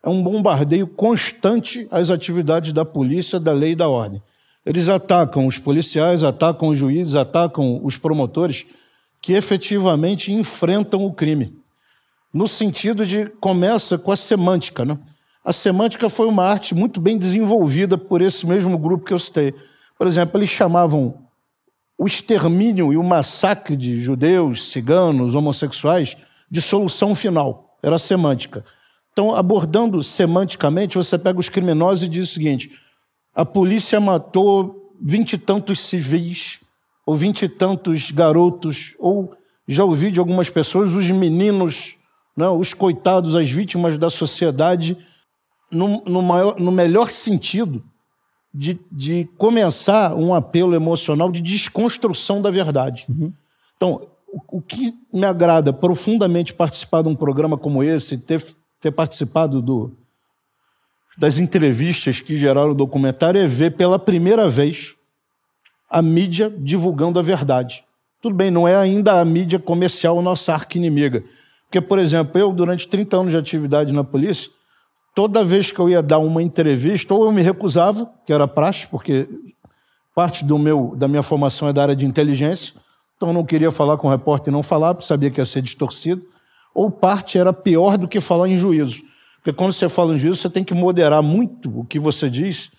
é 0.03 0.09
um 0.09 0.23
bombardeio 0.23 0.87
constante 0.87 1.87
às 1.91 2.11
atividades 2.11 2.73
da 2.73 2.85
polícia, 2.85 3.39
da 3.39 3.53
lei 3.53 3.73
e 3.73 3.77
da 3.77 3.89
ordem. 3.89 4.23
Eles 4.65 4.89
atacam 4.89 5.47
os 5.47 5.59
policiais, 5.59 6.25
atacam 6.25 6.69
os 6.69 6.79
juízes, 6.79 7.15
atacam 7.15 7.81
os 7.83 7.97
promotores 7.97 8.67
que 9.21 9.33
efetivamente 9.33 10.33
enfrentam 10.33 11.05
o 11.05 11.13
crime. 11.13 11.57
No 12.33 12.49
sentido 12.49 13.07
de 13.07 13.27
começa 13.41 13.99
com 13.99 14.11
a 14.11 14.17
semântica, 14.17 14.85
né? 14.85 14.99
A 15.45 15.53
semântica 15.53 16.09
foi 16.09 16.27
uma 16.27 16.45
arte 16.45 16.75
muito 16.75 17.01
bem 17.01 17.19
desenvolvida 17.19 17.99
por 17.99 18.23
esse 18.23 18.47
mesmo 18.47 18.79
grupo 18.79 19.05
que 19.05 19.13
eu 19.13 19.19
citei. 19.19 19.55
Por 19.99 20.07
exemplo, 20.07 20.39
eles 20.39 20.49
chamavam 20.49 21.15
o 21.99 22.07
extermínio 22.07 22.93
e 22.93 22.97
o 22.97 23.03
massacre 23.03 23.77
de 23.77 24.01
judeus, 24.01 24.71
ciganos, 24.71 25.35
homossexuais 25.35 26.17
de 26.51 26.63
solução 26.63 27.15
final. 27.15 27.77
Era 27.83 27.99
semântica. 27.99 28.65
Então, 29.13 29.35
abordando 29.35 30.03
semanticamente, 30.03 30.97
você 30.97 31.19
pega 31.19 31.39
os 31.39 31.49
criminosos 31.49 32.03
e 32.03 32.09
diz 32.09 32.31
o 32.31 32.33
seguinte: 32.33 32.73
a 33.35 33.45
polícia 33.45 34.01
matou 34.01 34.93
vinte 35.01 35.33
e 35.33 35.39
tantos 35.39 35.81
civis, 35.81 36.61
ou 37.05 37.15
vinte 37.15 37.43
e 37.43 37.49
tantos 37.49 38.11
garotos, 38.11 38.95
ou 38.99 39.35
já 39.67 39.85
ouvi 39.85 40.11
de 40.11 40.21
algumas 40.21 40.49
pessoas, 40.49 40.93
os 40.93 41.11
meninos, 41.11 41.97
né, 42.37 42.49
os 42.49 42.73
coitados, 42.73 43.35
as 43.35 43.51
vítimas 43.51 43.99
da 43.99 44.09
sociedade, 44.09 44.97
no, 45.71 46.03
no, 46.05 46.23
maior, 46.23 46.59
no 46.61 46.71
melhor 46.71 47.09
sentido 47.09 47.83
de, 48.53 48.79
de, 48.93 49.29
começar 49.37 50.15
um 50.15 50.33
apelo 50.33 50.75
emocional 50.75 51.33
de 51.33 51.41
desconstrução 51.41 52.41
da 52.41 52.51
verdade. 52.51 53.07
Uhum. 53.09 53.33
Então, 53.77 54.07
o, 54.29 54.59
o, 54.59 54.63
que 54.63 54.95
me 55.13 55.25
agrada 55.25 55.73
profundamente 55.73 56.55
participar 56.55 57.03
de 57.03 57.09
um 57.09 57.17
programa 57.17 57.59
como 57.59 57.83
esse, 57.83 58.17
ter, 58.17 58.45
ter 58.81 58.93
participado 58.93 59.61
do, 59.61 59.97
das 61.17 61.39
entrevistas 61.39 62.21
que 62.21 62.37
geraram 62.37 62.73
o 62.73 62.75
documentário, 62.75 63.41
é 63.41 63.47
ver 63.47 63.73
pela 63.73 63.99
primeira 63.99 64.49
vez 64.49 64.95
a 65.89 66.03
mídia 66.03 66.53
divulgando 66.59 67.19
a 67.19 67.23
verdade. 67.23 67.85
Tudo 68.21 68.35
bem, 68.35 68.51
não 68.51 68.67
é 68.67 68.75
ainda 68.75 69.21
a 69.21 69.25
mídia 69.25 69.59
comercial 69.59 70.21
nossa 70.23 70.53
arca 70.53 70.77
inimiga. 70.77 71.23
Porque, 71.67 71.81
por 71.81 71.99
exemplo, 71.99 72.41
eu, 72.41 72.53
durante 72.53 72.89
30 72.89 73.17
anos 73.17 73.31
de 73.33 73.37
atividade 73.37 73.93
na 73.93 74.03
polícia, 74.03 74.51
toda 75.15 75.45
vez 75.45 75.71
que 75.71 75.79
eu 75.79 75.89
ia 75.89 76.03
dar 76.03 76.19
uma 76.19 76.43
entrevista, 76.43 77.15
ou 77.15 77.25
eu 77.25 77.33
me 77.33 77.43
recusava, 77.43 78.11
que 78.27 78.33
era 78.33 78.49
praxe, 78.49 78.87
porque 78.87 79.29
parte 80.15 80.45
do 80.45 80.59
meu, 80.59 80.95
da 80.97 81.07
minha 81.07 81.23
formação 81.23 81.69
é 81.69 81.73
da 81.73 81.83
área 81.83 81.97
de 81.97 82.07
inteligência, 82.07 82.75
então 83.17 83.29
eu 83.29 83.33
não 83.33 83.45
queria 83.45 83.71
falar 83.71 83.97
com 83.97 84.09
o 84.09 84.11
repórter 84.11 84.53
e 84.53 84.55
não 84.55 84.63
falar, 84.63 84.95
porque 84.95 85.07
sabia 85.07 85.31
que 85.31 85.41
ia 85.41 85.47
ser 85.47 85.63
distorcido, 85.63 86.23
ou 86.75 86.91
parte 86.91 87.39
era 87.39 87.53
pior 87.53 87.97
do 87.97 88.09
que 88.09 88.21
falar 88.21 88.49
em 88.49 88.57
juízo. 88.57 89.03
Porque 89.45 89.53
quando 89.53 89.75
você 89.75 89.91
fala 89.91 90.15
em 90.15 90.19
juízo, 90.19 90.37
você 90.37 90.49
tem 90.49 90.65
que 90.65 90.73
moderar 90.73 91.23
muito 91.23 91.79
o 91.79 91.85
que 91.85 91.99
você 91.99 92.31
diz, 92.31 92.73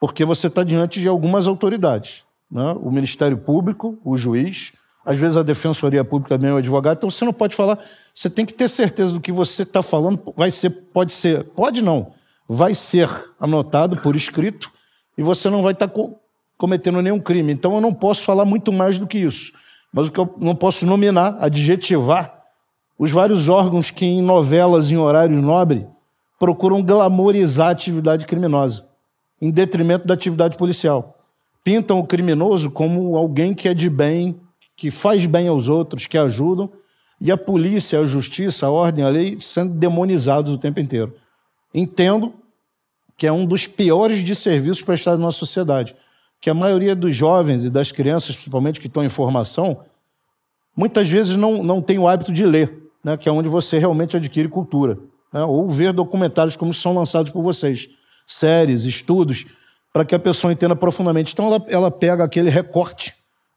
porque 0.00 0.24
você 0.24 0.48
está 0.48 0.64
diante 0.64 1.00
de 1.00 1.06
algumas 1.06 1.46
autoridades. 1.46 2.24
Né? 2.50 2.74
O 2.82 2.90
Ministério 2.90 3.38
Público, 3.38 3.96
o 4.04 4.16
juiz, 4.18 4.72
às 5.06 5.20
vezes 5.20 5.36
a 5.36 5.44
Defensoria 5.44 6.04
Pública 6.04 6.36
também, 6.36 6.52
o 6.52 6.56
advogado, 6.56 6.96
então 6.96 7.08
você 7.08 7.24
não 7.24 7.32
pode 7.32 7.54
falar 7.54 7.78
você 8.12 8.28
tem 8.30 8.46
que 8.46 8.52
ter 8.52 8.68
certeza 8.68 9.12
do 9.12 9.20
que 9.20 9.32
você 9.32 9.64
está 9.64 9.82
falando 9.82 10.32
vai 10.36 10.50
ser, 10.52 10.70
pode 10.70 11.12
ser, 11.12 11.44
pode 11.44 11.82
não, 11.82 12.12
vai 12.48 12.74
ser 12.74 13.08
anotado 13.40 13.96
por 13.96 14.14
escrito 14.14 14.70
e 15.16 15.22
você 15.22 15.50
não 15.50 15.62
vai 15.62 15.72
estar 15.72 15.88
tá 15.88 15.94
co 15.94 16.20
cometendo 16.56 17.02
nenhum 17.02 17.18
crime. 17.20 17.52
Então 17.52 17.74
eu 17.74 17.80
não 17.80 17.92
posso 17.92 18.22
falar 18.22 18.44
muito 18.44 18.72
mais 18.72 18.98
do 18.98 19.06
que 19.08 19.18
isso. 19.18 19.52
Mas 19.92 20.06
o 20.06 20.12
que 20.12 20.18
eu 20.18 20.34
não 20.38 20.54
posso 20.54 20.86
nominar, 20.86 21.36
adjetivar, 21.40 22.33
os 22.98 23.10
vários 23.10 23.48
órgãos 23.48 23.90
que 23.90 24.04
em 24.04 24.22
novelas 24.22 24.90
em 24.90 24.96
horário 24.96 25.40
nobre 25.40 25.86
procuram 26.38 26.82
glamorizar 26.82 27.68
a 27.68 27.70
atividade 27.70 28.26
criminosa, 28.26 28.86
em 29.40 29.50
detrimento 29.50 30.06
da 30.06 30.14
atividade 30.14 30.56
policial. 30.56 31.18
Pintam 31.62 31.98
o 31.98 32.06
criminoso 32.06 32.70
como 32.70 33.16
alguém 33.16 33.54
que 33.54 33.68
é 33.68 33.74
de 33.74 33.88
bem, 33.88 34.38
que 34.76 34.90
faz 34.90 35.24
bem 35.26 35.48
aos 35.48 35.68
outros, 35.68 36.06
que 36.06 36.18
ajudam, 36.18 36.70
e 37.20 37.32
a 37.32 37.36
polícia, 37.36 38.00
a 38.00 38.06
justiça, 38.06 38.66
a 38.66 38.70
ordem, 38.70 39.04
a 39.04 39.08
lei 39.08 39.40
sendo 39.40 39.72
demonizados 39.72 40.52
o 40.52 40.58
tempo 40.58 40.80
inteiro. 40.80 41.14
Entendo 41.72 42.34
que 43.16 43.26
é 43.26 43.32
um 43.32 43.46
dos 43.46 43.66
piores 43.66 44.22
de 44.22 44.34
serviços 44.34 44.82
prestados 44.82 45.18
na 45.18 45.26
nossa 45.26 45.38
sociedade, 45.38 45.96
que 46.40 46.50
a 46.50 46.54
maioria 46.54 46.94
dos 46.94 47.16
jovens 47.16 47.64
e 47.64 47.70
das 47.70 47.90
crianças, 47.90 48.34
principalmente 48.34 48.80
que 48.80 48.86
estão 48.86 49.02
em 49.02 49.08
formação, 49.08 49.80
muitas 50.76 51.08
vezes 51.08 51.36
não, 51.36 51.62
não 51.62 51.80
tem 51.80 51.98
o 51.98 52.06
hábito 52.06 52.32
de 52.32 52.44
ler, 52.44 52.83
né, 53.04 53.16
que 53.16 53.28
é 53.28 53.32
onde 53.32 53.48
você 53.48 53.78
realmente 53.78 54.16
adquire 54.16 54.48
cultura, 54.48 54.98
né, 55.32 55.44
ou 55.44 55.68
ver 55.68 55.92
documentários 55.92 56.56
como 56.56 56.72
são 56.72 56.94
lançados 56.94 57.30
por 57.30 57.42
vocês, 57.42 57.88
séries, 58.26 58.84
estudos, 58.84 59.44
para 59.92 60.04
que 60.04 60.14
a 60.14 60.18
pessoa 60.18 60.52
entenda 60.52 60.74
profundamente. 60.74 61.32
Então 61.32 61.46
ela, 61.46 61.64
ela 61.68 61.90
pega 61.90 62.24
aquele 62.24 62.50
recorte 62.50 63.14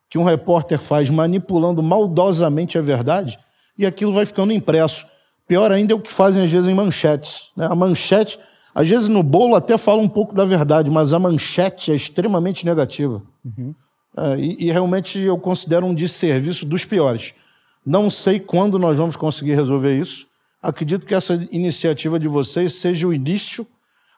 que 0.10 0.18
um 0.18 0.24
repórter 0.24 0.80
faz 0.80 1.10
manipulando 1.10 1.82
maldosamente 1.82 2.78
a 2.78 2.82
verdade 2.82 3.40
e 3.78 3.86
aquilo 3.86 4.14
vai 4.14 4.26
ficando 4.26 4.54
impresso. 4.54 5.06
Pior 5.48 5.72
ainda 5.72 5.94
é 5.94 5.96
o 5.96 6.02
que 6.02 6.12
fazem 6.12 6.44
às 6.44 6.52
vezes 6.52 6.68
em 6.68 6.76
manchetes. 6.76 7.52
Né? 7.56 7.66
A 7.66 7.76
manchete, 7.76 8.40
às 8.76 8.90
vezes 8.90 9.08
no 9.08 9.24
bolo 9.24 9.56
até 9.56 9.78
fala 9.78 10.02
um 10.02 10.10
pouco 10.10 10.36
da 10.36 10.46
verdade, 10.46 10.92
mas 10.92 11.14
a 11.14 11.20
manchete 11.20 11.92
é 11.92 11.96
extremamente 11.96 12.66
negativa. 12.66 13.22
Uhum. 13.44 13.74
É, 14.18 14.40
e, 14.40 14.68
e, 14.68 14.72
realmente 14.72 15.20
eu 15.20 15.38
considero 15.38 15.86
um 15.86 15.94
desserviço 15.94 16.66
dos 16.66 16.84
piores. 16.84 17.34
Não 17.90 18.10
sei 18.10 18.38
quando 18.38 18.78
nós 18.78 18.98
vamos 18.98 19.16
conseguir 19.16 19.54
resolver 19.54 19.98
isso. 19.98 20.28
Acredito 20.62 21.06
que 21.06 21.16
essa 21.16 21.36
iniciativa 21.50 22.20
de 22.20 22.28
vocês 22.28 22.74
seja 22.74 23.08
o 23.08 23.14
início 23.14 23.66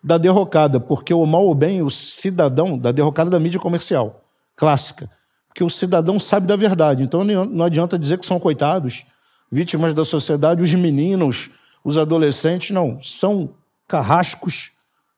da 0.04 0.18
derrocada, 0.18 0.80
porque 0.80 1.14
o 1.14 1.24
mal 1.24 1.46
ou 1.46 1.54
bem, 1.54 1.84
o 1.84 1.90
cidadão, 1.92 2.76
da 2.76 2.92
derrocada 2.92 3.30
da 3.30 3.40
mídia 3.40 3.60
comercial, 3.60 4.24
clássica. 4.56 5.08
Porque 5.48 5.64
o 5.64 5.70
cidadão 5.70 6.20
sabe 6.20 6.48
da 6.48 6.56
verdade. 6.56 7.04
Então 7.04 7.24
não 7.24 7.64
adianta 7.64 8.00
dizer 8.00 8.18
que 8.18 8.26
são 8.26 8.40
coitados, 8.40 9.06
vítimas 9.52 9.94
da 9.94 10.04
sociedade, 10.04 10.64
os 10.64 10.74
meninos, 10.74 11.52
os 11.84 11.96
adolescentes, 11.96 12.72
não, 12.72 13.00
são 13.04 13.52
carrascos, 13.88 14.72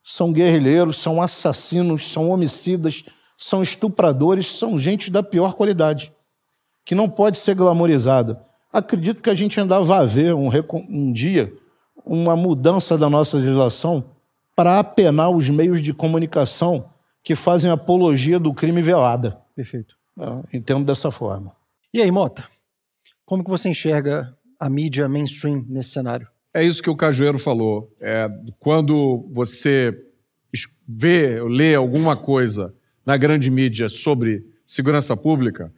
são 0.03 0.33
guerrilheiros, 0.33 0.97
são 0.97 1.21
assassinos, 1.21 2.11
são 2.11 2.29
homicidas, 2.29 3.05
são 3.37 3.63
estupradores, 3.63 4.47
são 4.47 4.77
gente 4.77 5.09
da 5.09 5.23
pior 5.23 5.53
qualidade, 5.53 6.11
que 6.85 6.95
não 6.95 7.09
pode 7.09 7.37
ser 7.37 7.55
glamorizada. 7.55 8.41
Acredito 8.71 9.21
que 9.21 9.29
a 9.29 9.35
gente 9.35 9.59
ainda 9.59 9.79
vai 9.81 10.05
ver 10.05 10.33
um, 10.33 10.49
um 10.89 11.11
dia 11.11 11.53
uma 12.05 12.35
mudança 12.35 12.97
da 12.97 13.09
nossa 13.09 13.37
legislação 13.37 14.03
para 14.55 14.79
apenar 14.79 15.29
os 15.29 15.49
meios 15.49 15.81
de 15.81 15.93
comunicação 15.93 16.89
que 17.23 17.35
fazem 17.35 17.71
apologia 17.71 18.39
do 18.39 18.53
crime 18.53 18.81
velada. 18.81 19.39
Perfeito. 19.55 19.95
entendo 20.51 20.85
dessa 20.85 21.11
forma. 21.11 21.55
E 21.93 22.01
aí, 22.01 22.11
Mota? 22.11 22.45
Como 23.25 23.43
que 23.43 23.49
você 23.49 23.69
enxerga 23.69 24.35
a 24.59 24.69
mídia 24.69 25.07
mainstream 25.07 25.65
nesse 25.67 25.89
cenário? 25.89 26.27
É 26.53 26.63
isso 26.63 26.81
que 26.81 26.89
o 26.89 26.95
Cajueiro 26.95 27.39
falou. 27.39 27.93
É, 27.99 28.29
quando 28.59 29.29
você 29.31 29.97
vê, 30.87 31.41
lê 31.41 31.75
alguma 31.75 32.17
coisa 32.17 32.73
na 33.05 33.15
grande 33.15 33.49
mídia 33.49 33.87
sobre 33.87 34.45
segurança 34.65 35.15
pública, 35.15 35.71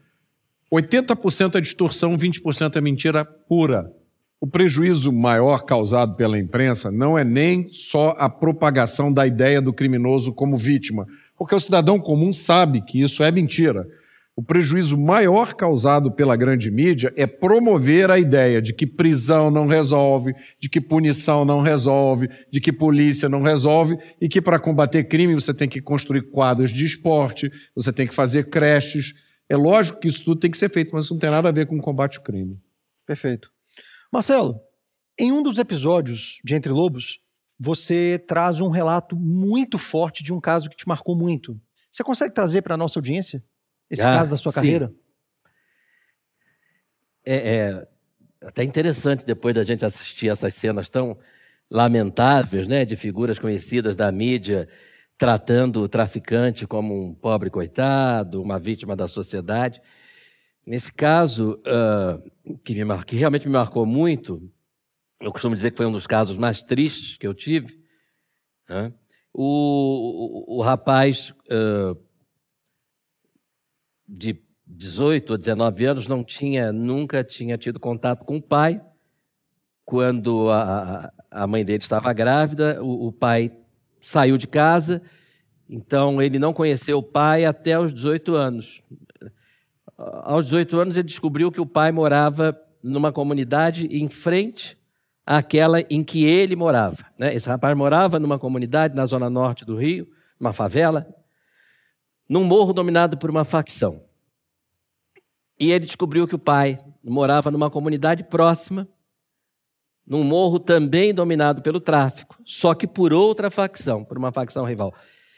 80% 0.73 1.55
é 1.55 1.61
distorção, 1.61 2.17
20% 2.17 2.77
é 2.77 2.81
mentira 2.81 3.23
pura. 3.23 3.93
O 4.41 4.47
prejuízo 4.47 5.11
maior 5.11 5.63
causado 5.63 6.15
pela 6.15 6.37
imprensa 6.37 6.91
não 6.91 7.17
é 7.17 7.23
nem 7.23 7.69
só 7.71 8.15
a 8.17 8.27
propagação 8.27 9.13
da 9.13 9.27
ideia 9.27 9.61
do 9.61 9.71
criminoso 9.71 10.33
como 10.33 10.57
vítima, 10.57 11.05
porque 11.37 11.53
o 11.53 11.59
cidadão 11.59 11.99
comum 11.99 12.33
sabe 12.33 12.81
que 12.81 12.99
isso 12.99 13.23
é 13.23 13.31
mentira 13.31 13.87
O 14.35 14.41
prejuízo 14.41 14.97
maior 14.97 15.53
causado 15.53 16.11
pela 16.11 16.35
grande 16.35 16.71
mídia 16.71 17.13
é 17.15 17.27
promover 17.27 18.09
a 18.09 18.17
ideia 18.17 18.59
de 18.59 18.73
que 18.73 18.87
prisão 18.87 19.51
não 19.51 19.67
resolve, 19.67 20.33
de 20.59 20.67
que 20.67 20.81
punição 20.81 21.45
não 21.45 21.61
resolve, 21.61 22.27
de 22.51 22.59
que 22.59 22.73
polícia 22.73 23.29
não 23.29 23.43
resolve 23.43 23.95
e 24.19 24.27
que 24.27 24.41
para 24.41 24.57
combater 24.57 25.03
crime 25.03 25.35
você 25.35 25.53
tem 25.53 25.69
que 25.69 25.79
construir 25.79 26.31
quadros 26.31 26.71
de 26.71 26.83
esporte, 26.83 27.51
você 27.75 27.93
tem 27.93 28.07
que 28.07 28.15
fazer 28.15 28.49
creches. 28.49 29.13
É 29.49 29.55
lógico 29.55 29.99
que 29.99 30.07
isso 30.07 30.23
tudo 30.23 30.39
tem 30.39 30.49
que 30.51 30.57
ser 30.57 30.69
feito, 30.69 30.91
mas 30.93 31.05
isso 31.05 31.13
não 31.13 31.19
tem 31.19 31.29
nada 31.29 31.49
a 31.49 31.51
ver 31.51 31.67
com 31.67 31.77
o 31.77 31.81
combate 31.81 32.17
ao 32.17 32.23
crime. 32.23 32.59
Perfeito. 33.05 33.51
Marcelo, 34.11 34.59
em 35.19 35.31
um 35.31 35.43
dos 35.43 35.57
episódios 35.57 36.39
de 36.43 36.55
Entre 36.55 36.71
Lobos, 36.71 37.19
você 37.59 38.23
traz 38.27 38.61
um 38.61 38.69
relato 38.69 39.15
muito 39.15 39.77
forte 39.77 40.23
de 40.23 40.33
um 40.33 40.39
caso 40.39 40.69
que 40.69 40.75
te 40.75 40.87
marcou 40.87 41.15
muito. 41.15 41.59
Você 41.91 42.03
consegue 42.03 42.33
trazer 42.33 42.61
para 42.61 42.73
a 42.73 42.77
nossa 42.77 42.97
audiência 42.99 43.43
esse 43.89 44.01
Ah, 44.01 44.17
caso 44.17 44.31
da 44.31 44.37
sua 44.37 44.51
sim. 44.51 44.55
carreira? 44.55 44.93
É, 47.25 47.55
é 47.55 47.87
até 48.41 48.63
interessante 48.63 49.25
depois 49.25 49.55
da 49.55 49.63
gente 49.63 49.85
assistir 49.85 50.29
essas 50.29 50.53
cenas 50.55 50.89
tão 50.89 51.17
lamentáveis, 51.69 52.67
né, 52.67 52.85
de 52.85 52.95
figuras 52.95 53.39
conhecidas 53.39 53.95
da 53.95 54.11
mídia 54.11 54.67
tratando 55.17 55.81
o 55.81 55.89
traficante 55.89 56.67
como 56.67 57.07
um 57.07 57.13
pobre 57.13 57.49
coitado, 57.49 58.41
uma 58.41 58.59
vítima 58.59 58.95
da 58.95 59.07
sociedade. 59.07 59.81
Nesse 60.65 60.91
caso, 60.93 61.61
ah, 61.65 62.19
que, 62.63 62.73
me 62.73 63.03
que 63.05 63.15
realmente 63.15 63.47
me 63.47 63.53
marcou 63.53 63.85
muito, 63.85 64.51
eu 65.19 65.31
costumo 65.31 65.55
dizer 65.55 65.71
que 65.71 65.77
foi 65.77 65.85
um 65.85 65.91
dos 65.91 66.07
casos 66.07 66.37
mais 66.37 66.63
tristes 66.63 67.17
que 67.17 67.27
eu 67.27 67.33
tive. 67.33 67.79
né? 68.67 68.93
O, 69.33 70.53
o, 70.55 70.59
o 70.59 70.61
rapaz 70.61 71.33
ah, 71.49 71.95
de 74.07 74.41
18 74.65 75.31
ou 75.31 75.37
19 75.37 75.85
anos 75.85 76.07
não 76.07 76.23
tinha, 76.23 76.71
nunca 76.71 77.23
tinha 77.23 77.57
tido 77.57 77.79
contato 77.79 78.25
com 78.25 78.37
o 78.37 78.41
pai. 78.41 78.81
Quando 79.85 80.49
a, 80.49 81.11
a 81.29 81.45
mãe 81.45 81.65
dele 81.65 81.83
estava 81.83 82.13
grávida, 82.13 82.81
o, 82.81 83.07
o 83.07 83.11
pai 83.11 83.51
saiu 84.03 84.37
de 84.37 84.47
casa, 84.47 85.01
então 85.69 86.21
ele 86.21 86.37
não 86.37 86.53
conheceu 86.53 86.97
o 86.97 87.03
pai 87.03 87.45
até 87.45 87.79
os 87.79 87.93
18 87.93 88.35
anos. 88.35 88.83
Aos 89.97 90.45
18 90.45 90.77
anos, 90.77 90.97
ele 90.97 91.07
descobriu 91.07 91.49
que 91.49 91.61
o 91.61 91.65
pai 91.65 91.89
morava 91.91 92.59
numa 92.83 93.13
comunidade 93.13 93.87
em 93.87 94.09
frente 94.09 94.77
àquela 95.25 95.79
em 95.89 96.03
que 96.03 96.25
ele 96.25 96.53
morava. 96.53 97.05
né? 97.17 97.33
Esse 97.33 97.47
rapaz 97.47 97.75
morava 97.77 98.19
numa 98.19 98.37
comunidade 98.37 98.93
na 98.93 99.05
zona 99.05 99.29
norte 99.29 99.63
do 99.63 99.77
Rio, 99.77 100.05
uma 100.37 100.51
favela, 100.51 101.07
num 102.27 102.43
morro 102.43 102.73
dominado 102.73 103.17
por 103.17 103.29
uma 103.29 103.45
facção. 103.45 104.03
E 105.57 105.71
ele 105.71 105.85
descobriu 105.85 106.27
que 106.27 106.35
o 106.35 106.39
pai 106.39 106.77
morava 107.01 107.49
numa 107.49 107.69
comunidade 107.69 108.25
próxima, 108.25 108.85
num 110.05 110.23
morro 110.23 110.59
também 110.59 111.13
dominado 111.13 111.61
pelo 111.61 111.79
tráfico, 111.79 112.37
só 112.45 112.73
que 112.73 112.85
por 112.85 113.13
outra 113.13 113.49
facção, 113.49 114.03
por 114.03 114.17
uma 114.17 114.31
facção 114.31 114.65
rival. 114.65 114.93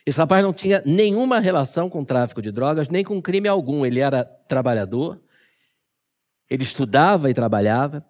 Esse 0.05 0.19
rapaz 0.19 0.43
não 0.43 0.53
tinha 0.53 0.83
nenhuma 0.85 1.39
relação 1.39 1.89
com 1.89 2.01
o 2.01 2.05
tráfico 2.05 2.41
de 2.41 2.51
drogas, 2.51 2.87
nem 2.87 3.03
com 3.03 3.19
crime 3.21 3.47
algum. 3.47 3.83
Ele 3.85 3.99
era 3.99 4.23
trabalhador, 4.23 5.19
ele 6.47 6.63
estudava 6.63 7.29
e 7.29 7.33
trabalhava. 7.33 8.05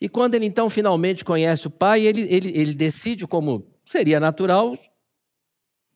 E 0.00 0.08
quando 0.08 0.34
ele 0.34 0.46
então 0.46 0.70
finalmente 0.70 1.24
conhece 1.24 1.66
o 1.66 1.70
pai, 1.70 2.06
ele, 2.06 2.22
ele, 2.22 2.58
ele 2.58 2.74
decide, 2.74 3.26
como 3.26 3.70
seria 3.84 4.18
natural, 4.18 4.78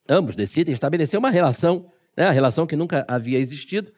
ambos 0.07 0.36
decidem 0.36 0.74
estabelecer 0.74 1.19
uma 1.19 1.31
relação, 1.31 1.90
né, 2.15 2.27
a 2.27 2.31
relação 2.31 2.66
que 2.66 2.77
nunca 2.77 3.05
havia 3.09 3.39
existido. 3.39 3.90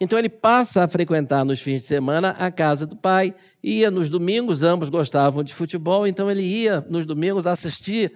Então 0.00 0.18
ele 0.18 0.28
passa 0.28 0.84
a 0.84 0.88
frequentar 0.88 1.44
nos 1.44 1.60
fins 1.60 1.80
de 1.80 1.86
semana 1.86 2.30
a 2.30 2.50
casa 2.50 2.86
do 2.86 2.96
pai, 2.96 3.34
ia 3.62 3.90
nos 3.90 4.08
domingos, 4.08 4.62
ambos 4.62 4.88
gostavam 4.88 5.42
de 5.42 5.52
futebol, 5.52 6.06
então 6.06 6.30
ele 6.30 6.42
ia 6.42 6.80
nos 6.88 7.04
domingos 7.04 7.46
assistir 7.46 8.14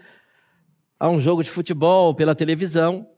a 0.98 1.08
um 1.08 1.20
jogo 1.20 1.42
de 1.42 1.50
futebol 1.50 2.14
pela 2.14 2.34
televisão 2.34 3.08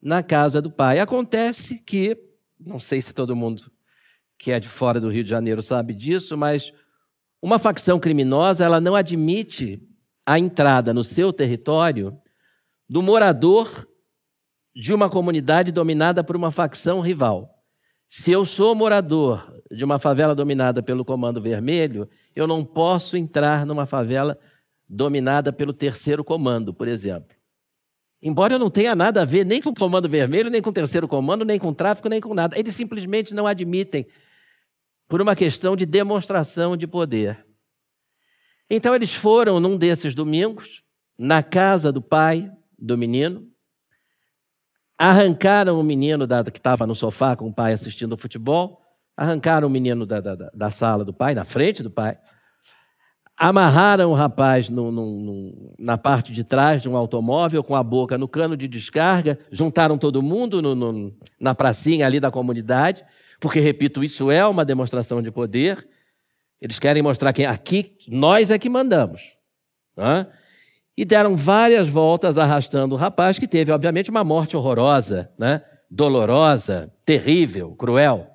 na 0.00 0.22
casa 0.22 0.62
do 0.62 0.70
pai. 0.70 1.00
Acontece 1.00 1.80
que, 1.80 2.16
não 2.60 2.78
sei 2.78 3.02
se 3.02 3.12
todo 3.12 3.34
mundo 3.34 3.70
que 4.38 4.52
é 4.52 4.60
de 4.60 4.68
fora 4.68 5.00
do 5.00 5.08
Rio 5.08 5.24
de 5.24 5.30
Janeiro 5.30 5.62
sabe 5.62 5.94
disso, 5.94 6.36
mas 6.36 6.72
uma 7.42 7.58
facção 7.58 7.98
criminosa 7.98 8.64
ela 8.64 8.80
não 8.80 8.94
admite 8.94 9.82
a 10.24 10.38
entrada 10.38 10.92
no 10.92 11.02
seu 11.02 11.32
território 11.32 12.16
do 12.88 13.02
morador 13.02 13.88
de 14.74 14.92
uma 14.92 15.08
comunidade 15.08 15.72
dominada 15.72 16.22
por 16.22 16.36
uma 16.36 16.50
facção 16.50 17.00
rival. 17.00 17.55
Se 18.08 18.30
eu 18.30 18.46
sou 18.46 18.74
morador 18.74 19.60
de 19.70 19.84
uma 19.84 19.98
favela 19.98 20.34
dominada 20.34 20.82
pelo 20.82 21.04
Comando 21.04 21.40
Vermelho, 21.40 22.08
eu 22.34 22.46
não 22.46 22.64
posso 22.64 23.16
entrar 23.16 23.66
numa 23.66 23.84
favela 23.84 24.38
dominada 24.88 25.52
pelo 25.52 25.72
Terceiro 25.72 26.22
Comando, 26.22 26.72
por 26.72 26.86
exemplo. 26.86 27.36
Embora 28.22 28.54
eu 28.54 28.58
não 28.58 28.70
tenha 28.70 28.94
nada 28.94 29.22
a 29.22 29.24
ver 29.24 29.44
nem 29.44 29.60
com 29.60 29.70
o 29.70 29.74
Comando 29.74 30.08
Vermelho, 30.08 30.50
nem 30.50 30.62
com 30.62 30.70
o 30.70 30.72
Terceiro 30.72 31.08
Comando, 31.08 31.44
nem 31.44 31.58
com 31.58 31.68
o 31.68 31.74
tráfico, 31.74 32.08
nem 32.08 32.20
com 32.20 32.32
nada. 32.32 32.58
Eles 32.58 32.74
simplesmente 32.74 33.34
não 33.34 33.46
admitem 33.46 34.06
por 35.08 35.20
uma 35.20 35.36
questão 35.36 35.76
de 35.76 35.84
demonstração 35.84 36.76
de 36.76 36.86
poder. 36.86 37.44
Então 38.70 38.94
eles 38.94 39.12
foram 39.12 39.60
num 39.60 39.76
desses 39.76 40.14
domingos, 40.14 40.82
na 41.18 41.42
casa 41.42 41.92
do 41.92 42.02
pai 42.02 42.50
do 42.78 42.96
menino, 42.96 43.48
arrancaram 44.98 45.78
o 45.78 45.82
menino 45.82 46.26
da, 46.26 46.42
que 46.44 46.58
estava 46.58 46.86
no 46.86 46.94
sofá 46.94 47.36
com 47.36 47.48
o 47.48 47.52
pai 47.52 47.72
assistindo 47.72 48.16
futebol, 48.16 48.80
arrancaram 49.16 49.68
o 49.68 49.70
menino 49.70 50.06
da, 50.06 50.20
da, 50.20 50.34
da 50.34 50.70
sala 50.70 51.04
do 51.04 51.12
pai, 51.12 51.34
na 51.34 51.44
frente 51.44 51.82
do 51.82 51.90
pai, 51.90 52.18
amarraram 53.36 54.10
o 54.10 54.14
rapaz 54.14 54.70
no, 54.70 54.90
no, 54.90 55.20
no, 55.20 55.74
na 55.78 55.98
parte 55.98 56.32
de 56.32 56.42
trás 56.42 56.80
de 56.80 56.88
um 56.88 56.96
automóvel 56.96 57.62
com 57.62 57.76
a 57.76 57.82
boca 57.82 58.16
no 58.16 58.26
cano 58.26 58.56
de 58.56 58.66
descarga, 58.66 59.38
juntaram 59.52 59.98
todo 59.98 60.22
mundo 60.22 60.62
na 61.38 61.54
pracinha 61.54 62.06
ali 62.06 62.18
da 62.18 62.30
comunidade, 62.30 63.04
porque, 63.38 63.60
repito, 63.60 64.02
isso 64.02 64.30
é 64.30 64.46
uma 64.46 64.64
demonstração 64.64 65.20
de 65.20 65.30
poder. 65.30 65.86
Eles 66.58 66.78
querem 66.78 67.02
mostrar 67.02 67.34
que 67.34 67.44
aqui 67.44 67.98
nós 68.08 68.50
é 68.50 68.58
que 68.58 68.70
mandamos. 68.70 69.20
Né? 69.94 70.26
E 70.96 71.04
deram 71.04 71.36
várias 71.36 71.88
voltas 71.88 72.38
arrastando 72.38 72.94
o 72.94 72.98
rapaz, 72.98 73.38
que 73.38 73.46
teve, 73.46 73.70
obviamente, 73.70 74.10
uma 74.10 74.24
morte 74.24 74.56
horrorosa, 74.56 75.30
né? 75.38 75.62
dolorosa, 75.90 76.92
terrível, 77.04 77.74
cruel. 77.76 78.30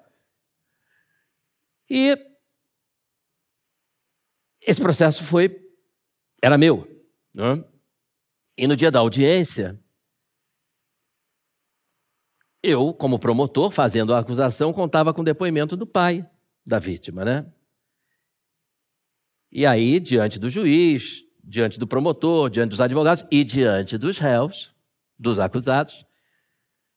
E 1.89 2.15
esse 4.65 4.79
processo 4.79 5.23
foi. 5.23 5.59
era 6.41 6.57
meu. 6.57 6.88
Né? 7.33 7.63
E 8.57 8.67
no 8.67 8.75
dia 8.75 8.91
da 8.91 8.99
audiência, 8.99 9.79
eu, 12.61 12.93
como 12.93 13.19
promotor, 13.19 13.71
fazendo 13.71 14.13
a 14.13 14.19
acusação, 14.19 14.71
contava 14.71 15.13
com 15.13 15.21
o 15.21 15.25
depoimento 15.25 15.75
do 15.75 15.88
pai 15.88 16.29
da 16.65 16.77
vítima, 16.77 17.25
né? 17.25 17.51
E 19.51 19.65
aí, 19.65 19.99
diante 19.99 20.39
do 20.39 20.49
juiz, 20.49 21.23
diante 21.43 21.80
do 21.80 21.88
promotor, 21.88 22.49
diante 22.49 22.69
dos 22.69 22.81
advogados 22.81 23.26
e 23.31 23.43
diante 23.43 23.97
dos 23.97 24.18
réus, 24.18 24.73
dos 25.18 25.39
acusados, 25.39 26.05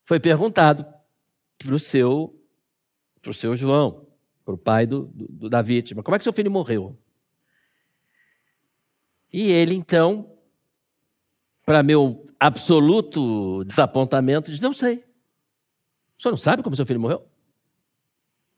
foi 0.04 0.20
perguntado 0.20 0.86
para 1.58 1.74
o 1.74 1.78
seu, 1.78 2.38
pro 3.22 3.32
seu 3.32 3.56
João, 3.56 4.06
para 4.44 4.54
o 4.54 4.58
pai 4.58 4.86
do, 4.86 5.10
do, 5.14 5.48
da 5.48 5.62
vítima, 5.62 6.02
como 6.02 6.14
é 6.14 6.18
que 6.18 6.24
seu 6.24 6.32
filho 6.32 6.50
morreu? 6.50 6.98
E 9.32 9.50
ele, 9.50 9.74
então, 9.74 10.30
para 11.64 11.82
meu 11.82 12.28
absoluto 12.38 13.64
desapontamento, 13.64 14.50
diz: 14.50 14.60
Não 14.60 14.72
sei. 14.72 15.04
O 16.16 16.22
senhor 16.22 16.32
não 16.32 16.36
sabe 16.36 16.62
como 16.62 16.76
seu 16.76 16.86
filho 16.86 17.00
morreu? 17.00 17.26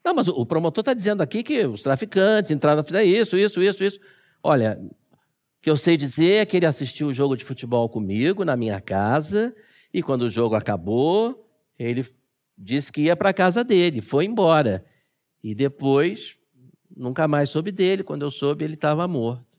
Não, 0.04 0.14
mas 0.14 0.28
o 0.28 0.44
promotor 0.44 0.82
está 0.82 0.92
dizendo 0.92 1.22
aqui 1.22 1.42
que 1.42 1.64
os 1.66 1.82
traficantes 1.82 2.50
entraram 2.50 2.84
fazer 2.84 3.04
isso, 3.04 3.36
isso, 3.36 3.62
isso, 3.62 3.82
isso. 3.82 4.00
Olha, 4.42 4.78
que 5.66 5.70
eu 5.70 5.76
sei 5.76 5.96
dizer 5.96 6.34
é 6.34 6.46
que 6.46 6.56
ele 6.56 6.64
assistiu 6.64 7.08
o 7.08 7.12
jogo 7.12 7.36
de 7.36 7.44
futebol 7.44 7.88
comigo 7.88 8.44
na 8.44 8.54
minha 8.54 8.80
casa 8.80 9.52
e 9.92 10.00
quando 10.00 10.22
o 10.22 10.30
jogo 10.30 10.54
acabou, 10.54 11.44
ele 11.76 12.06
disse 12.56 12.92
que 12.92 13.00
ia 13.00 13.16
para 13.16 13.30
a 13.30 13.34
casa 13.34 13.64
dele, 13.64 14.00
foi 14.00 14.26
embora. 14.26 14.86
E 15.42 15.56
depois, 15.56 16.36
nunca 16.96 17.26
mais 17.26 17.50
soube 17.50 17.72
dele. 17.72 18.04
Quando 18.04 18.22
eu 18.22 18.30
soube, 18.30 18.64
ele 18.64 18.74
estava 18.74 19.08
morto. 19.08 19.58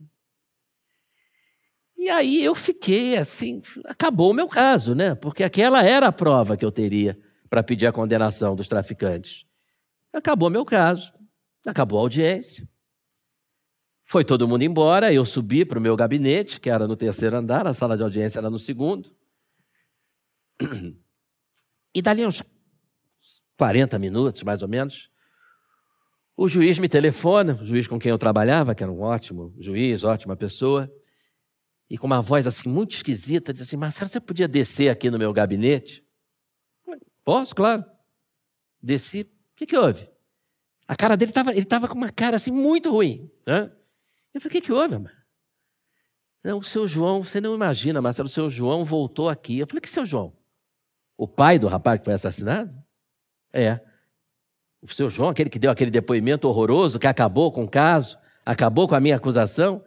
E 1.98 2.10
aí 2.10 2.42
eu 2.42 2.56
fiquei 2.56 3.18
assim, 3.18 3.62
acabou 3.84 4.32
o 4.32 4.34
meu 4.34 4.48
caso, 4.48 4.96
né? 4.96 5.14
Porque 5.14 5.44
aquela 5.44 5.84
era 5.84 6.08
a 6.08 6.12
prova 6.14 6.56
que 6.56 6.64
eu 6.64 6.72
teria 6.72 7.20
para 7.50 7.62
pedir 7.62 7.86
a 7.86 7.92
condenação 7.92 8.56
dos 8.56 8.70
traficantes. 8.70 9.46
Acabou 10.14 10.50
meu 10.50 10.64
caso, 10.64 11.14
acabou 11.66 12.00
a 12.00 12.04
audiência. 12.04 12.66
Foi 14.10 14.24
todo 14.24 14.48
mundo 14.48 14.64
embora, 14.64 15.14
eu 15.14 15.26
subi 15.26 15.66
para 15.66 15.78
o 15.78 15.82
meu 15.82 15.94
gabinete, 15.94 16.62
que 16.62 16.70
era 16.70 16.88
no 16.88 16.96
terceiro 16.96 17.36
andar, 17.36 17.68
a 17.68 17.74
sala 17.74 17.98
de 17.98 18.04
audiência 18.04 18.40
era 18.40 18.50
no 18.50 18.58
segundo. 18.58 19.14
E 21.96 22.02
dali 22.02 22.24
uns 22.28 22.44
40 23.58 23.98
minutos, 23.98 24.44
mais 24.44 24.62
ou 24.62 24.68
menos. 24.68 25.10
O 26.36 26.48
juiz 26.48 26.78
me 26.78 26.88
telefona, 26.88 27.56
o 27.60 27.66
juiz 27.66 27.88
com 27.88 27.98
quem 27.98 28.12
eu 28.12 28.18
trabalhava, 28.20 28.76
que 28.76 28.84
era 28.84 28.92
um 28.92 29.02
ótimo 29.02 29.52
juiz, 29.58 30.04
ótima 30.04 30.36
pessoa, 30.36 30.94
e 31.90 31.98
com 31.98 32.06
uma 32.06 32.22
voz 32.22 32.46
assim 32.46 32.70
muito 32.70 32.94
esquisita, 32.94 33.52
diz 33.52 33.64
assim: 33.64 33.78
Marcelo, 33.78 34.10
você 34.10 34.20
podia 34.20 34.48
descer 34.48 34.90
aqui 34.90 35.10
no 35.10 35.18
meu 35.18 35.34
gabinete? 35.34 36.06
Posso, 37.24 37.56
claro. 37.56 37.84
Desci. 38.80 39.22
O 39.22 39.56
que, 39.56 39.66
que 39.66 39.76
houve? 39.78 40.08
A 40.88 40.96
cara 40.96 41.18
dele 41.18 41.32
estava, 41.32 41.52
ele 41.52 41.62
estava 41.62 41.88
com 41.88 41.96
uma 41.96 42.12
cara 42.12 42.36
assim 42.36 42.52
muito 42.52 42.92
ruim. 42.92 43.32
Né? 43.44 43.72
Eu 44.38 44.42
falei: 44.42 44.58
o 44.58 44.62
que, 44.62 44.68
que 44.68 44.72
houve, 44.72 44.98
mano? 44.98 45.18
Não, 46.44 46.60
o 46.60 46.64
seu 46.64 46.88
João, 46.88 47.24
você 47.24 47.42
não 47.42 47.56
imagina, 47.56 48.02
Marcelo, 48.02 48.28
o 48.28 48.32
seu 48.32 48.50
João 48.50 48.86
voltou 48.86 49.30
aqui. 49.30 49.60
Eu 49.60 49.68
falei: 49.68 49.82
que 49.82 49.90
seu 49.90 50.06
João? 50.06 50.34
O 51.18 51.28
pai 51.28 51.58
do 51.58 51.68
rapaz 51.68 52.00
que 52.00 52.06
foi 52.06 52.14
assassinado? 52.14 52.72
É. 53.52 53.82
O 54.82 54.94
seu 54.94 55.10
João, 55.10 55.30
aquele 55.30 55.50
que 55.50 55.58
deu 55.58 55.72
aquele 55.72 55.90
depoimento 55.90 56.48
horroroso, 56.48 57.00
que 57.00 57.08
acabou 57.08 57.52
com 57.52 57.64
o 57.64 57.68
caso, 57.68 58.18
acabou 58.46 58.88
com 58.88 58.94
a 58.94 59.00
minha 59.00 59.16
acusação. 59.16 59.84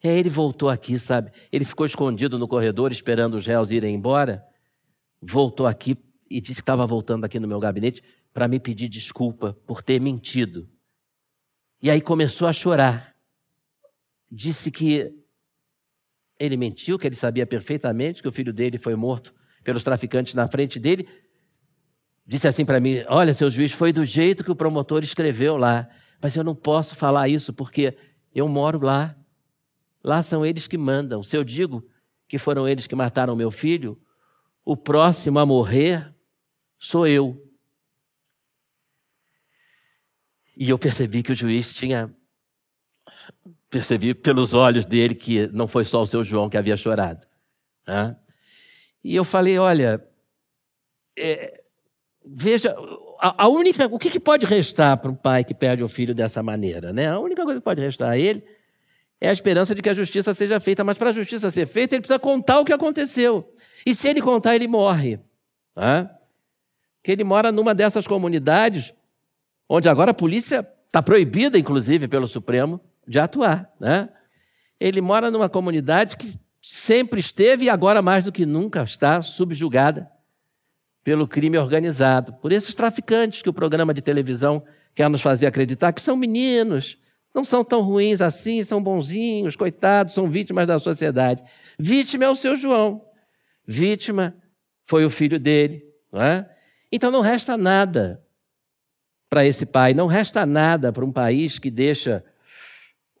É, 0.00 0.16
ele 0.16 0.28
voltou 0.30 0.68
aqui, 0.68 0.96
sabe? 0.96 1.32
Ele 1.50 1.64
ficou 1.64 1.84
escondido 1.84 2.38
no 2.38 2.46
corredor 2.46 2.92
esperando 2.92 3.34
os 3.34 3.46
réus 3.46 3.72
irem 3.72 3.96
embora. 3.96 4.44
Voltou 5.20 5.66
aqui 5.66 5.98
e 6.30 6.40
disse 6.40 6.60
que 6.60 6.62
estava 6.62 6.86
voltando 6.86 7.24
aqui 7.24 7.40
no 7.40 7.48
meu 7.48 7.58
gabinete 7.58 8.00
para 8.32 8.46
me 8.46 8.60
pedir 8.60 8.88
desculpa 8.88 9.58
por 9.66 9.82
ter 9.82 10.00
mentido. 10.00 10.68
E 11.82 11.90
aí 11.90 12.00
começou 12.00 12.46
a 12.46 12.52
chorar. 12.52 13.17
Disse 14.30 14.70
que 14.70 15.12
ele 16.38 16.56
mentiu, 16.56 16.98
que 16.98 17.06
ele 17.06 17.16
sabia 17.16 17.46
perfeitamente 17.46 18.22
que 18.22 18.28
o 18.28 18.32
filho 18.32 18.52
dele 18.52 18.78
foi 18.78 18.94
morto 18.94 19.34
pelos 19.64 19.84
traficantes 19.84 20.34
na 20.34 20.46
frente 20.46 20.78
dele. 20.78 21.08
Disse 22.26 22.46
assim 22.46 22.64
para 22.64 22.80
mim: 22.80 23.02
Olha, 23.08 23.34
seu 23.34 23.50
juiz, 23.50 23.72
foi 23.72 23.92
do 23.92 24.04
jeito 24.04 24.44
que 24.44 24.50
o 24.50 24.56
promotor 24.56 25.02
escreveu 25.02 25.56
lá, 25.56 25.88
mas 26.20 26.36
eu 26.36 26.44
não 26.44 26.54
posso 26.54 26.94
falar 26.94 27.28
isso 27.28 27.52
porque 27.52 27.96
eu 28.34 28.48
moro 28.48 28.84
lá. 28.84 29.16
Lá 30.02 30.22
são 30.22 30.44
eles 30.44 30.68
que 30.68 30.78
mandam. 30.78 31.22
Se 31.22 31.36
eu 31.36 31.42
digo 31.42 31.88
que 32.28 32.38
foram 32.38 32.68
eles 32.68 32.86
que 32.86 32.94
mataram 32.94 33.34
meu 33.34 33.50
filho, 33.50 34.00
o 34.64 34.76
próximo 34.76 35.38
a 35.38 35.46
morrer 35.46 36.14
sou 36.78 37.06
eu. 37.06 37.42
E 40.56 40.68
eu 40.68 40.78
percebi 40.78 41.22
que 41.22 41.32
o 41.32 41.34
juiz 41.34 41.72
tinha. 41.72 42.14
Percebi 43.70 44.14
pelos 44.14 44.54
olhos 44.54 44.86
dele 44.86 45.14
que 45.14 45.46
não 45.48 45.68
foi 45.68 45.84
só 45.84 46.02
o 46.02 46.06
seu 46.06 46.24
João 46.24 46.48
que 46.48 46.56
havia 46.56 46.76
chorado. 46.76 47.26
Né? 47.86 48.16
E 49.04 49.14
eu 49.14 49.24
falei: 49.24 49.58
olha, 49.58 50.02
é, 51.18 51.62
veja, 52.24 52.74
a, 53.20 53.44
a, 53.44 53.48
única. 53.48 53.86
O 53.86 53.98
que, 53.98 54.10
que 54.10 54.20
pode 54.20 54.46
restar 54.46 54.96
para 54.96 55.10
um 55.10 55.14
pai 55.14 55.44
que 55.44 55.54
perde 55.54 55.82
um 55.82 55.88
filho 55.88 56.14
dessa 56.14 56.42
maneira? 56.42 56.92
Né? 56.92 57.08
A 57.08 57.18
única 57.18 57.44
coisa 57.44 57.60
que 57.60 57.64
pode 57.64 57.80
restar 57.80 58.10
a 58.10 58.18
ele 58.18 58.42
é 59.20 59.28
a 59.28 59.32
esperança 59.32 59.74
de 59.74 59.82
que 59.82 59.88
a 59.88 59.94
justiça 59.94 60.32
seja 60.32 60.60
feita. 60.60 60.84
Mas 60.84 60.96
para 60.96 61.10
a 61.10 61.12
justiça 61.12 61.50
ser 61.50 61.66
feita, 61.66 61.94
ele 61.94 62.02
precisa 62.02 62.18
contar 62.18 62.60
o 62.60 62.64
que 62.64 62.72
aconteceu. 62.72 63.52
E 63.84 63.94
se 63.94 64.08
ele 64.08 64.22
contar, 64.22 64.54
ele 64.54 64.68
morre. 64.68 65.18
Tá? 65.74 66.10
Que 67.02 67.12
ele 67.12 67.24
mora 67.24 67.50
numa 67.50 67.74
dessas 67.74 68.06
comunidades 68.06 68.94
onde 69.68 69.88
agora 69.88 70.12
a 70.12 70.14
polícia 70.14 70.66
está 70.86 71.02
proibida, 71.02 71.58
inclusive, 71.58 72.08
pelo 72.08 72.26
Supremo, 72.26 72.80
de 73.08 73.18
atuar. 73.18 73.72
Né? 73.80 74.08
Ele 74.78 75.00
mora 75.00 75.30
numa 75.30 75.48
comunidade 75.48 76.16
que 76.16 76.32
sempre 76.60 77.20
esteve 77.20 77.64
e 77.64 77.70
agora 77.70 78.02
mais 78.02 78.24
do 78.24 78.32
que 78.32 78.44
nunca 78.44 78.82
está 78.82 79.22
subjugada 79.22 80.10
pelo 81.02 81.26
crime 81.26 81.56
organizado, 81.56 82.34
por 82.34 82.52
esses 82.52 82.74
traficantes 82.74 83.40
que 83.40 83.48
o 83.48 83.52
programa 83.52 83.94
de 83.94 84.02
televisão 84.02 84.62
quer 84.94 85.08
nos 85.08 85.22
fazer 85.22 85.46
acreditar 85.46 85.92
que 85.92 86.02
são 86.02 86.16
meninos, 86.16 86.98
não 87.34 87.44
são 87.44 87.64
tão 87.64 87.80
ruins 87.80 88.20
assim, 88.20 88.62
são 88.62 88.82
bonzinhos, 88.82 89.56
coitados, 89.56 90.12
são 90.12 90.28
vítimas 90.28 90.66
da 90.66 90.78
sociedade. 90.78 91.42
Vítima 91.78 92.24
é 92.24 92.28
o 92.28 92.36
seu 92.36 92.56
João. 92.56 93.02
Vítima 93.66 94.36
foi 94.84 95.04
o 95.04 95.10
filho 95.10 95.38
dele. 95.38 95.82
Não 96.12 96.20
é? 96.20 96.50
Então 96.90 97.10
não 97.10 97.20
resta 97.20 97.56
nada 97.56 98.22
para 99.30 99.46
esse 99.46 99.64
pai, 99.64 99.94
não 99.94 100.06
resta 100.06 100.44
nada 100.44 100.92
para 100.92 101.04
um 101.04 101.12
país 101.12 101.58
que 101.58 101.70
deixa 101.70 102.24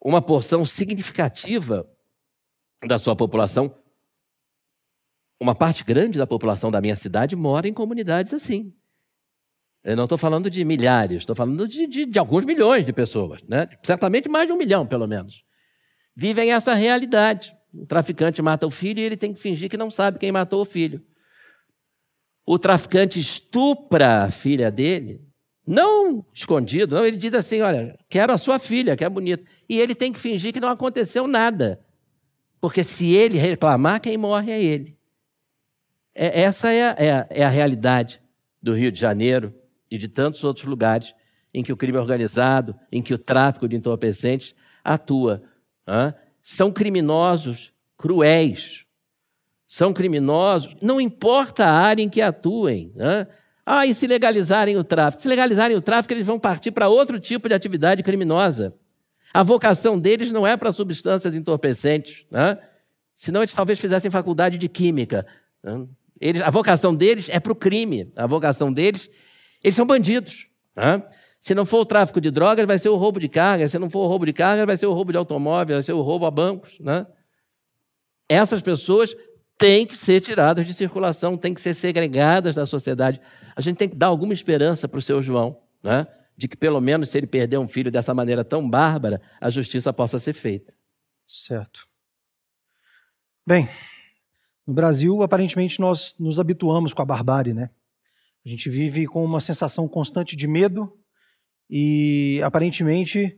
uma 0.00 0.22
porção 0.22 0.64
significativa 0.64 1.88
da 2.86 2.98
sua 2.98 3.16
população. 3.16 3.74
Uma 5.40 5.54
parte 5.54 5.84
grande 5.84 6.18
da 6.18 6.26
população 6.26 6.70
da 6.70 6.80
minha 6.80 6.96
cidade 6.96 7.36
mora 7.36 7.68
em 7.68 7.72
comunidades 7.72 8.32
assim. 8.32 8.74
Eu 9.84 9.96
não 9.96 10.04
estou 10.04 10.18
falando 10.18 10.50
de 10.50 10.64
milhares, 10.64 11.18
estou 11.18 11.36
falando 11.36 11.66
de, 11.66 11.86
de, 11.86 12.04
de, 12.04 12.18
alguns 12.18 12.44
milhões 12.44 12.84
de 12.84 12.92
pessoas, 12.92 13.42
né? 13.44 13.68
certamente 13.82 14.28
mais 14.28 14.46
de 14.46 14.52
um 14.52 14.56
milhão, 14.56 14.86
pelo 14.86 15.06
menos. 15.06 15.44
Vivem 16.14 16.52
essa 16.52 16.74
realidade. 16.74 17.56
O 17.72 17.86
traficante 17.86 18.42
mata 18.42 18.66
o 18.66 18.70
filho 18.70 18.98
e 18.98 19.02
ele 19.02 19.16
tem 19.16 19.32
que 19.32 19.40
fingir 19.40 19.70
que 19.70 19.76
não 19.76 19.90
sabe 19.90 20.18
quem 20.18 20.32
matou 20.32 20.62
o 20.62 20.64
filho. 20.64 21.04
O 22.44 22.58
traficante 22.58 23.20
estupra 23.20 24.24
a 24.24 24.30
filha 24.30 24.70
dele, 24.70 25.27
não 25.68 26.24
escondido, 26.32 26.96
não. 26.96 27.04
Ele 27.04 27.18
diz 27.18 27.34
assim: 27.34 27.60
Olha, 27.60 27.98
quero 28.08 28.32
a 28.32 28.38
sua 28.38 28.58
filha, 28.58 28.96
que 28.96 29.04
é 29.04 29.08
bonita. 29.08 29.44
E 29.68 29.78
ele 29.78 29.94
tem 29.94 30.10
que 30.12 30.18
fingir 30.18 30.52
que 30.52 30.60
não 30.60 30.68
aconteceu 30.68 31.26
nada. 31.26 31.78
Porque 32.58 32.82
se 32.82 33.12
ele 33.14 33.36
reclamar, 33.36 34.00
quem 34.00 34.16
morre 34.16 34.50
é 34.50 34.62
ele. 34.62 34.96
É, 36.14 36.40
essa 36.40 36.72
é 36.72 36.88
a, 36.88 36.94
é, 36.98 37.12
a, 37.12 37.26
é 37.28 37.44
a 37.44 37.48
realidade 37.48 38.20
do 38.62 38.72
Rio 38.72 38.90
de 38.90 38.98
Janeiro, 38.98 39.54
e 39.90 39.96
de 39.96 40.08
tantos 40.08 40.44
outros 40.44 40.66
lugares 40.66 41.14
em 41.52 41.62
que 41.62 41.72
o 41.72 41.76
crime 41.76 41.98
organizado, 41.98 42.74
em 42.90 43.02
que 43.02 43.14
o 43.14 43.18
tráfico 43.18 43.68
de 43.68 43.76
entorpecentes 43.76 44.54
atua. 44.82 45.42
São 46.42 46.70
criminosos 46.70 47.72
cruéis. 47.96 48.84
São 49.66 49.92
criminosos, 49.92 50.74
não 50.80 50.98
importa 50.98 51.66
a 51.66 51.72
área 51.72 52.02
em 52.02 52.08
que 52.08 52.22
atuem. 52.22 52.92
Ah, 53.70 53.84
e 53.84 53.92
se 53.94 54.06
legalizarem 54.06 54.78
o 54.78 54.82
tráfico? 54.82 55.20
Se 55.22 55.28
legalizarem 55.28 55.76
o 55.76 55.82
tráfico, 55.82 56.14
eles 56.14 56.24
vão 56.24 56.38
partir 56.38 56.70
para 56.70 56.88
outro 56.88 57.20
tipo 57.20 57.50
de 57.50 57.54
atividade 57.54 58.02
criminosa. 58.02 58.74
A 59.30 59.42
vocação 59.42 59.98
deles 59.98 60.32
não 60.32 60.46
é 60.46 60.56
para 60.56 60.72
substâncias 60.72 61.34
entorpecentes. 61.34 62.24
Né? 62.30 62.58
Senão 63.14 63.42
eles 63.42 63.52
talvez 63.52 63.78
fizessem 63.78 64.10
faculdade 64.10 64.56
de 64.56 64.70
química. 64.70 65.26
Eles, 66.18 66.40
a 66.40 66.48
vocação 66.48 66.94
deles 66.94 67.28
é 67.28 67.38
para 67.38 67.52
o 67.52 67.54
crime. 67.54 68.10
A 68.16 68.26
vocação 68.26 68.72
deles 68.72 69.10
eles 69.62 69.76
são 69.76 69.86
bandidos. 69.86 70.46
Tá? 70.74 71.06
Se 71.38 71.54
não 71.54 71.66
for 71.66 71.80
o 71.80 71.84
tráfico 71.84 72.22
de 72.22 72.30
drogas, 72.30 72.64
vai 72.64 72.78
ser 72.78 72.88
o 72.88 72.96
roubo 72.96 73.20
de 73.20 73.28
carga. 73.28 73.68
Se 73.68 73.78
não 73.78 73.90
for 73.90 74.00
o 74.00 74.06
roubo 74.06 74.24
de 74.24 74.32
carga, 74.32 74.64
vai 74.64 74.78
ser 74.78 74.86
o 74.86 74.94
roubo 74.94 75.12
de 75.12 75.18
automóvel, 75.18 75.76
vai 75.76 75.82
ser 75.82 75.92
o 75.92 76.00
roubo 76.00 76.24
a 76.24 76.30
bancos. 76.30 76.78
Né? 76.80 77.06
Essas 78.26 78.62
pessoas 78.62 79.14
têm 79.58 79.84
que 79.84 79.94
ser 79.94 80.22
tiradas 80.22 80.66
de 80.66 80.72
circulação, 80.72 81.36
têm 81.36 81.52
que 81.52 81.60
ser 81.60 81.74
segregadas 81.74 82.54
da 82.54 82.64
sociedade. 82.64 83.20
A 83.58 83.60
gente 83.60 83.76
tem 83.76 83.88
que 83.88 83.96
dar 83.96 84.06
alguma 84.06 84.32
esperança 84.32 84.86
para 84.86 85.00
o 85.00 85.02
seu 85.02 85.20
João, 85.20 85.60
né? 85.82 86.06
de 86.36 86.46
que 86.46 86.56
pelo 86.56 86.80
menos 86.80 87.10
se 87.10 87.18
ele 87.18 87.26
perder 87.26 87.58
um 87.58 87.66
filho 87.66 87.90
dessa 87.90 88.14
maneira 88.14 88.44
tão 88.44 88.70
bárbara, 88.70 89.20
a 89.40 89.50
justiça 89.50 89.92
possa 89.92 90.20
ser 90.20 90.32
feita. 90.32 90.72
Certo. 91.26 91.88
Bem, 93.44 93.68
no 94.64 94.72
Brasil, 94.72 95.20
aparentemente, 95.24 95.80
nós 95.80 96.14
nos 96.20 96.38
habituamos 96.38 96.92
com 96.92 97.02
a 97.02 97.04
barbárie, 97.04 97.52
né? 97.52 97.70
A 98.46 98.48
gente 98.48 98.70
vive 98.70 99.08
com 99.08 99.24
uma 99.24 99.40
sensação 99.40 99.88
constante 99.88 100.36
de 100.36 100.46
medo 100.46 100.96
e 101.68 102.40
aparentemente 102.44 103.36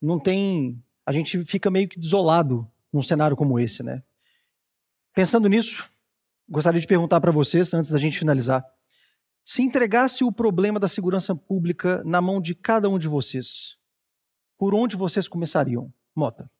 não 0.00 0.18
tem. 0.18 0.82
A 1.04 1.12
gente 1.12 1.44
fica 1.44 1.70
meio 1.70 1.86
que 1.86 2.00
desolado 2.00 2.66
num 2.90 3.02
cenário 3.02 3.36
como 3.36 3.60
esse, 3.60 3.82
né? 3.82 4.02
Pensando 5.12 5.46
nisso, 5.46 5.90
gostaria 6.48 6.80
de 6.80 6.86
perguntar 6.86 7.20
para 7.20 7.30
vocês, 7.30 7.74
antes 7.74 7.90
da 7.90 7.98
gente 7.98 8.18
finalizar, 8.18 8.64
se 9.44 9.62
entregasse 9.62 10.24
o 10.24 10.32
problema 10.32 10.80
da 10.80 10.88
segurança 10.88 11.34
pública 11.34 12.02
na 12.04 12.20
mão 12.20 12.40
de 12.40 12.54
cada 12.54 12.88
um 12.88 12.98
de 12.98 13.06
vocês, 13.06 13.76
por 14.58 14.74
onde 14.74 14.96
vocês 14.96 15.28
começariam? 15.28 15.92
Mota. 16.14 16.50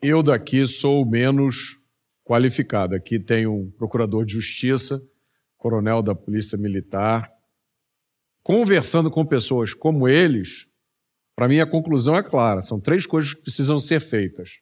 Eu 0.00 0.22
daqui 0.22 0.66
sou 0.66 1.04
menos 1.04 1.80
qualificado. 2.24 2.94
Aqui 2.94 3.18
tem 3.18 3.46
um 3.46 3.70
procurador 3.70 4.24
de 4.24 4.34
justiça 4.34 5.02
coronel 5.56 6.02
da 6.02 6.14
Polícia 6.14 6.56
Militar, 6.56 7.32
conversando 8.42 9.10
com 9.10 9.26
pessoas 9.26 9.74
como 9.74 10.06
eles, 10.06 10.68
para 11.34 11.48
mim 11.48 11.58
a 11.58 11.66
conclusão 11.66 12.16
é 12.16 12.22
clara: 12.22 12.62
são 12.62 12.78
três 12.78 13.06
coisas 13.06 13.34
que 13.34 13.42
precisam 13.42 13.80
ser 13.80 14.00
feitas. 14.00 14.60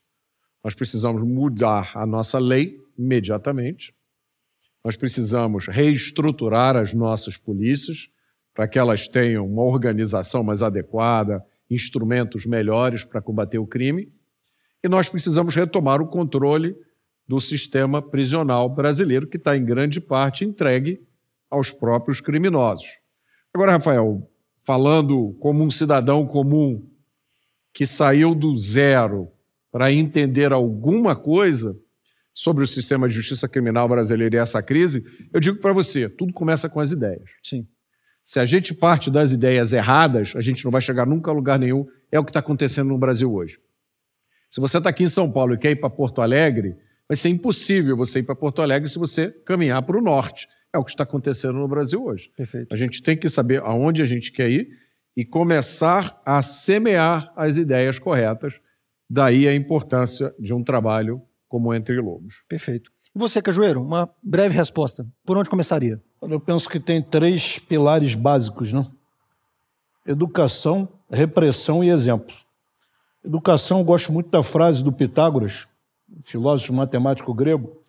Nós 0.63 0.75
precisamos 0.75 1.23
mudar 1.23 1.93
a 1.95 2.07
nossa 2.07 2.39
lei 2.39 2.81
imediatamente, 2.97 3.95
nós 4.85 4.97
precisamos 4.97 5.67
reestruturar 5.67 6.77
as 6.77 6.93
nossas 6.93 7.39
polícias 7.39 8.11
para 8.53 8.69
que 8.69 8.79
elas 8.79 9.09
tenham 9.09 9.47
uma 9.47 9.63
organização 9.63 10.45
mais 10.45 10.63
adequada, 10.63 11.43
instrumentos 11.71 12.45
melhores 12.45 13.03
para 13.03 13.23
combater 13.23 13.59
o 13.59 13.67
crime, 13.67 14.09
e 14.83 14.89
nós 14.89 15.09
precisamos 15.09 15.55
retomar 15.55 16.03
o 16.03 16.07
controle 16.07 16.77
do 17.27 17.41
sistema 17.41 18.03
prisional 18.03 18.69
brasileiro, 18.69 19.27
que 19.27 19.39
está 19.39 19.57
em 19.57 19.65
grande 19.65 19.99
parte 19.99 20.45
entregue 20.45 21.01
aos 21.51 21.71
próprios 21.71 22.21
criminosos. 22.21 22.87
Agora, 23.53 23.73
Rafael, 23.73 24.31
falando 24.63 25.35
como 25.41 25.65
um 25.65 25.71
cidadão 25.71 26.27
comum 26.27 26.87
que 27.73 27.87
saiu 27.87 28.35
do 28.35 28.55
zero 28.59 29.29
para 29.73 29.91
entender 29.91 30.53
alguma 30.53 31.17
coisa 31.17 31.75
sobre 32.35 32.65
o 32.65 32.67
sistema 32.67 33.09
de 33.09 33.15
justiça 33.15 33.49
criminal 33.49 33.89
brasileiro 33.89 34.35
e 34.35 34.39
essa 34.39 34.61
crise, 34.61 35.05
eu 35.33 35.39
digo 35.39 35.61
para 35.61 35.73
você, 35.73 36.09
tudo 36.09 36.33
começa 36.33 36.69
com 36.69 36.81
as 36.81 36.91
ideias. 36.91 37.31
Sim. 37.43 37.67
Se 38.25 38.41
a 38.41 38.47
gente 38.47 38.75
parte 38.75 39.11
das 39.11 39.31
ideias 39.33 39.73
erradas, 39.73 40.33
a 40.35 40.41
gente 40.41 40.65
não 40.65 40.73
vai 40.73 40.81
chegar 40.81 41.07
nunca 41.07 41.31
a 41.31 41.35
lugar 41.35 41.59
nenhum. 41.59 41.87
É 42.11 42.19
o 42.19 42.25
que 42.25 42.31
está 42.31 42.41
acontecendo 42.41 42.89
no 42.89 42.99
Brasil 42.99 43.33
hoje. 43.33 43.59
Se 44.51 44.61
você 44.61 44.79
está 44.79 44.91
aqui 44.91 45.05
em 45.05 45.09
São 45.09 45.31
Paulo 45.31 45.55
e 45.55 45.59
quer 45.59 45.71
ir 45.71 45.77
para 45.77 45.91
Porto 45.91 46.23
Alegre, 46.23 46.75
vai 47.09 47.17
ser 47.17 47.29
impossível 47.29 47.97
você 47.97 48.21
ir 48.21 48.23
para 48.23 48.35
Porto 48.35 48.63
Alegre 48.63 48.89
se 48.89 48.99
você 48.99 49.31
caminhar 49.45 49.83
para 49.83 49.97
o 49.97 50.01
norte. 50.01 50.49
É 50.73 50.79
o 50.79 50.85
que 50.85 50.91
está 50.91 51.05
acontecendo 51.05 51.59
no 51.59 51.69
Brasil 51.69 52.03
hoje. 52.03 52.31
Perfeito. 52.37 52.73
A 52.73 52.77
gente 52.77 53.03
tem 53.03 53.17
que 53.17 53.29
saber 53.29 53.61
aonde 53.63 54.03
a 54.03 54.07
gente 54.07 54.33
quer 54.33 54.51
ir 54.51 54.69
e 55.17 55.25
começar 55.25 56.21
a 56.25 56.43
semear 56.43 57.33
as 57.37 57.57
ideias 57.57 57.99
corretas. 57.99 58.55
Daí 59.09 59.47
a 59.47 59.55
importância 59.55 60.35
de 60.39 60.53
um 60.55 60.65
trabalho 60.65 61.23
como 61.55 61.73
Entre 61.73 62.01
Lobos. 62.01 62.43
Perfeito. 62.49 62.91
E 63.15 63.17
você, 63.17 63.41
Cajueiro, 63.41 63.81
uma 63.81 64.11
breve 64.21 64.57
resposta. 64.57 65.07
Por 65.25 65.39
onde 65.39 65.49
começaria? 65.49 66.03
Eu 66.21 66.41
penso 66.41 66.69
que 66.69 66.81
tem 66.81 67.01
três 67.01 67.61
pilares 67.61 68.17
básicos, 68.17 68.73
né? 68.73 68.85
Educação, 70.05 70.89
repressão 71.09 71.85
e 71.85 71.91
exemplo. 71.91 72.35
Educação, 73.25 73.79
eu 73.79 73.85
gosto 73.85 74.13
muito 74.13 74.31
da 74.31 74.43
frase 74.43 74.83
do 74.83 74.91
Pitágoras, 74.91 75.69
filósofo 76.25 76.73
matemático 76.73 77.33
grego, 77.33 77.81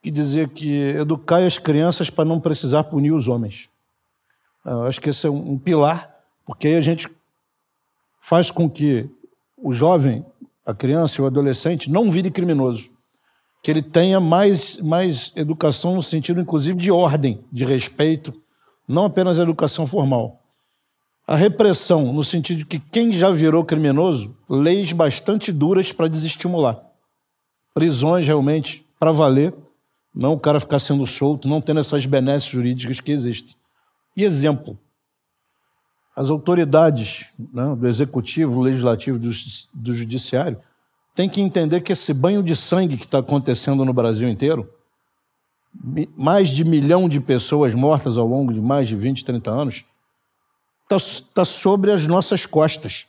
que 0.00 0.08
dizia 0.08 0.46
que 0.46 0.90
educai 0.90 1.44
as 1.44 1.58
crianças 1.58 2.10
para 2.10 2.24
não 2.24 2.38
precisar 2.38 2.84
punir 2.84 3.10
os 3.10 3.26
homens. 3.26 3.68
Eu 4.64 4.84
acho 4.84 5.00
que 5.00 5.10
esse 5.10 5.26
é 5.26 5.30
um 5.30 5.58
pilar, 5.58 6.16
porque 6.46 6.68
aí 6.68 6.76
a 6.76 6.80
gente 6.80 7.08
faz 8.20 8.52
com 8.52 8.70
que 8.70 9.10
o 9.56 9.72
jovem, 9.72 10.24
a 10.64 10.72
criança 10.72 11.20
e 11.20 11.24
o 11.24 11.26
adolescente 11.26 11.90
não 11.90 12.08
vire 12.08 12.30
criminoso 12.30 12.99
que 13.62 13.70
ele 13.70 13.82
tenha 13.82 14.18
mais, 14.18 14.76
mais 14.78 15.32
educação 15.36 15.94
no 15.94 16.02
sentido, 16.02 16.40
inclusive, 16.40 16.78
de 16.78 16.90
ordem, 16.90 17.44
de 17.52 17.64
respeito, 17.64 18.32
não 18.88 19.04
apenas 19.04 19.38
a 19.38 19.42
educação 19.42 19.86
formal. 19.86 20.40
A 21.26 21.36
repressão, 21.36 22.12
no 22.12 22.24
sentido 22.24 22.58
de 22.58 22.64
que 22.64 22.80
quem 22.80 23.12
já 23.12 23.30
virou 23.30 23.64
criminoso, 23.64 24.36
leis 24.48 24.92
bastante 24.92 25.52
duras 25.52 25.92
para 25.92 26.08
desestimular. 26.08 26.80
Prisões 27.72 28.26
realmente 28.26 28.84
para 28.98 29.12
valer, 29.12 29.54
não 30.12 30.32
o 30.32 30.40
cara 30.40 30.58
ficar 30.58 30.80
sendo 30.80 31.06
solto, 31.06 31.46
não 31.46 31.60
tendo 31.60 31.80
essas 31.80 32.04
benesses 32.04 32.48
jurídicas 32.48 32.98
que 32.98 33.12
existem. 33.12 33.54
E 34.16 34.24
exemplo. 34.24 34.76
As 36.16 36.28
autoridades 36.28 37.26
né, 37.38 37.76
do 37.76 37.86
executivo, 37.86 38.54
do 38.54 38.60
legislativo, 38.60 39.18
do, 39.18 39.30
do 39.72 39.94
judiciário, 39.94 40.58
tem 41.20 41.28
que 41.28 41.42
entender 41.42 41.82
que 41.82 41.92
esse 41.92 42.14
banho 42.14 42.42
de 42.42 42.56
sangue 42.56 42.96
que 42.96 43.04
está 43.04 43.18
acontecendo 43.18 43.84
no 43.84 43.92
Brasil 43.92 44.26
inteiro, 44.26 44.66
mais 46.16 46.48
de 46.48 46.64
milhão 46.64 47.10
de 47.10 47.20
pessoas 47.20 47.74
mortas 47.74 48.16
ao 48.16 48.26
longo 48.26 48.54
de 48.54 48.58
mais 48.58 48.88
de 48.88 48.96
20, 48.96 49.22
30 49.22 49.50
anos, 49.50 49.84
está 50.90 50.96
tá 51.34 51.44
sobre 51.44 51.92
as 51.92 52.06
nossas 52.06 52.46
costas. 52.46 53.04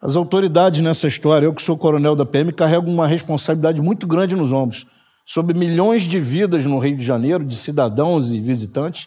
As 0.00 0.16
autoridades 0.16 0.80
nessa 0.80 1.06
história, 1.06 1.46
eu 1.46 1.54
que 1.54 1.62
sou 1.62 1.78
coronel 1.78 2.16
da 2.16 2.26
PM, 2.26 2.52
carrego 2.52 2.90
uma 2.90 3.06
responsabilidade 3.06 3.80
muito 3.80 4.04
grande 4.04 4.34
nos 4.34 4.52
ombros 4.52 4.84
sobre 5.24 5.56
milhões 5.56 6.02
de 6.02 6.18
vidas 6.18 6.66
no 6.66 6.80
Rio 6.80 6.96
de 6.96 7.04
Janeiro, 7.04 7.44
de 7.44 7.54
cidadãos 7.54 8.28
e 8.32 8.40
visitantes, 8.40 9.06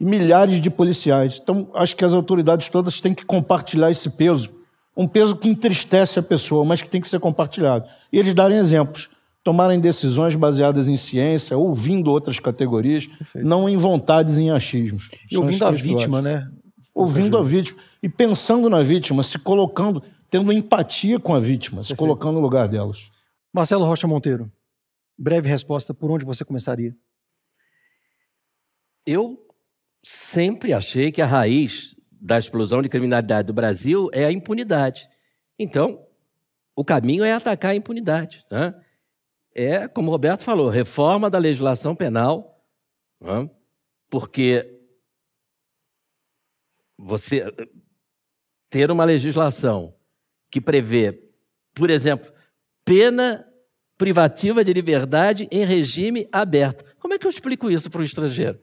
e 0.00 0.06
milhares 0.06 0.58
de 0.58 0.70
policiais. 0.70 1.38
Então, 1.42 1.68
acho 1.74 1.94
que 1.94 2.04
as 2.04 2.14
autoridades 2.14 2.70
todas 2.70 2.98
têm 2.98 3.12
que 3.12 3.26
compartilhar 3.26 3.90
esse 3.90 4.08
peso 4.08 4.63
um 4.96 5.08
peso 5.08 5.36
que 5.36 5.48
entristece 5.48 6.18
a 6.18 6.22
pessoa, 6.22 6.64
mas 6.64 6.80
que 6.80 6.88
tem 6.88 7.00
que 7.00 7.08
ser 7.08 7.18
compartilhado. 7.18 7.88
E 8.12 8.18
eles 8.18 8.34
darem 8.34 8.58
exemplos, 8.58 9.10
tomarem 9.42 9.80
decisões 9.80 10.34
baseadas 10.34 10.88
em 10.88 10.96
ciência, 10.96 11.56
ouvindo 11.56 12.10
outras 12.10 12.38
categorias, 12.38 13.06
Perfeito. 13.06 13.46
não 13.46 13.68
em 13.68 13.76
vontades 13.76 14.36
e 14.36 14.44
em 14.44 14.50
achismos. 14.50 15.10
E 15.30 15.36
ouvindo 15.36 15.64
a 15.64 15.70
vítima, 15.70 16.22
né? 16.22 16.48
Ouvindo 16.94 17.36
a 17.36 17.42
vítima 17.42 17.80
e 18.02 18.08
pensando 18.08 18.70
na 18.70 18.82
vítima, 18.82 19.22
se 19.22 19.38
colocando, 19.38 20.02
tendo 20.30 20.52
empatia 20.52 21.18
com 21.18 21.34
a 21.34 21.40
vítima, 21.40 21.78
Perfeito. 21.78 21.88
se 21.88 21.96
colocando 21.96 22.34
no 22.34 22.40
lugar 22.40 22.68
delas. 22.68 23.10
Marcelo 23.52 23.84
Rocha 23.84 24.06
Monteiro, 24.06 24.50
breve 25.18 25.48
resposta, 25.48 25.92
por 25.92 26.10
onde 26.10 26.24
você 26.24 26.44
começaria? 26.44 26.94
Eu 29.06 29.38
sempre 30.02 30.72
achei 30.72 31.10
que 31.10 31.20
a 31.20 31.26
raiz 31.26 31.94
da 32.24 32.38
explosão 32.38 32.80
de 32.80 32.88
criminalidade 32.88 33.46
do 33.46 33.52
Brasil 33.52 34.08
é 34.10 34.24
a 34.24 34.32
impunidade. 34.32 35.06
Então, 35.58 36.06
o 36.74 36.82
caminho 36.82 37.22
é 37.22 37.34
atacar 37.34 37.72
a 37.72 37.74
impunidade. 37.74 38.42
Né? 38.50 38.74
É, 39.54 39.86
como 39.86 40.08
o 40.08 40.10
Roberto 40.10 40.42
falou, 40.42 40.70
reforma 40.70 41.28
da 41.28 41.36
legislação 41.36 41.94
penal, 41.94 42.64
né? 43.20 43.50
porque 44.08 44.80
você 46.96 47.44
ter 48.70 48.90
uma 48.90 49.04
legislação 49.04 49.94
que 50.50 50.62
prevê, 50.62 51.30
por 51.74 51.90
exemplo, 51.90 52.32
pena 52.86 53.46
privativa 53.98 54.64
de 54.64 54.72
liberdade 54.72 55.46
em 55.52 55.62
regime 55.66 56.26
aberto. 56.32 56.86
Como 56.98 57.12
é 57.12 57.18
que 57.18 57.26
eu 57.26 57.30
explico 57.30 57.70
isso 57.70 57.90
para 57.90 58.00
o 58.00 58.04
estrangeiro? 58.04 58.58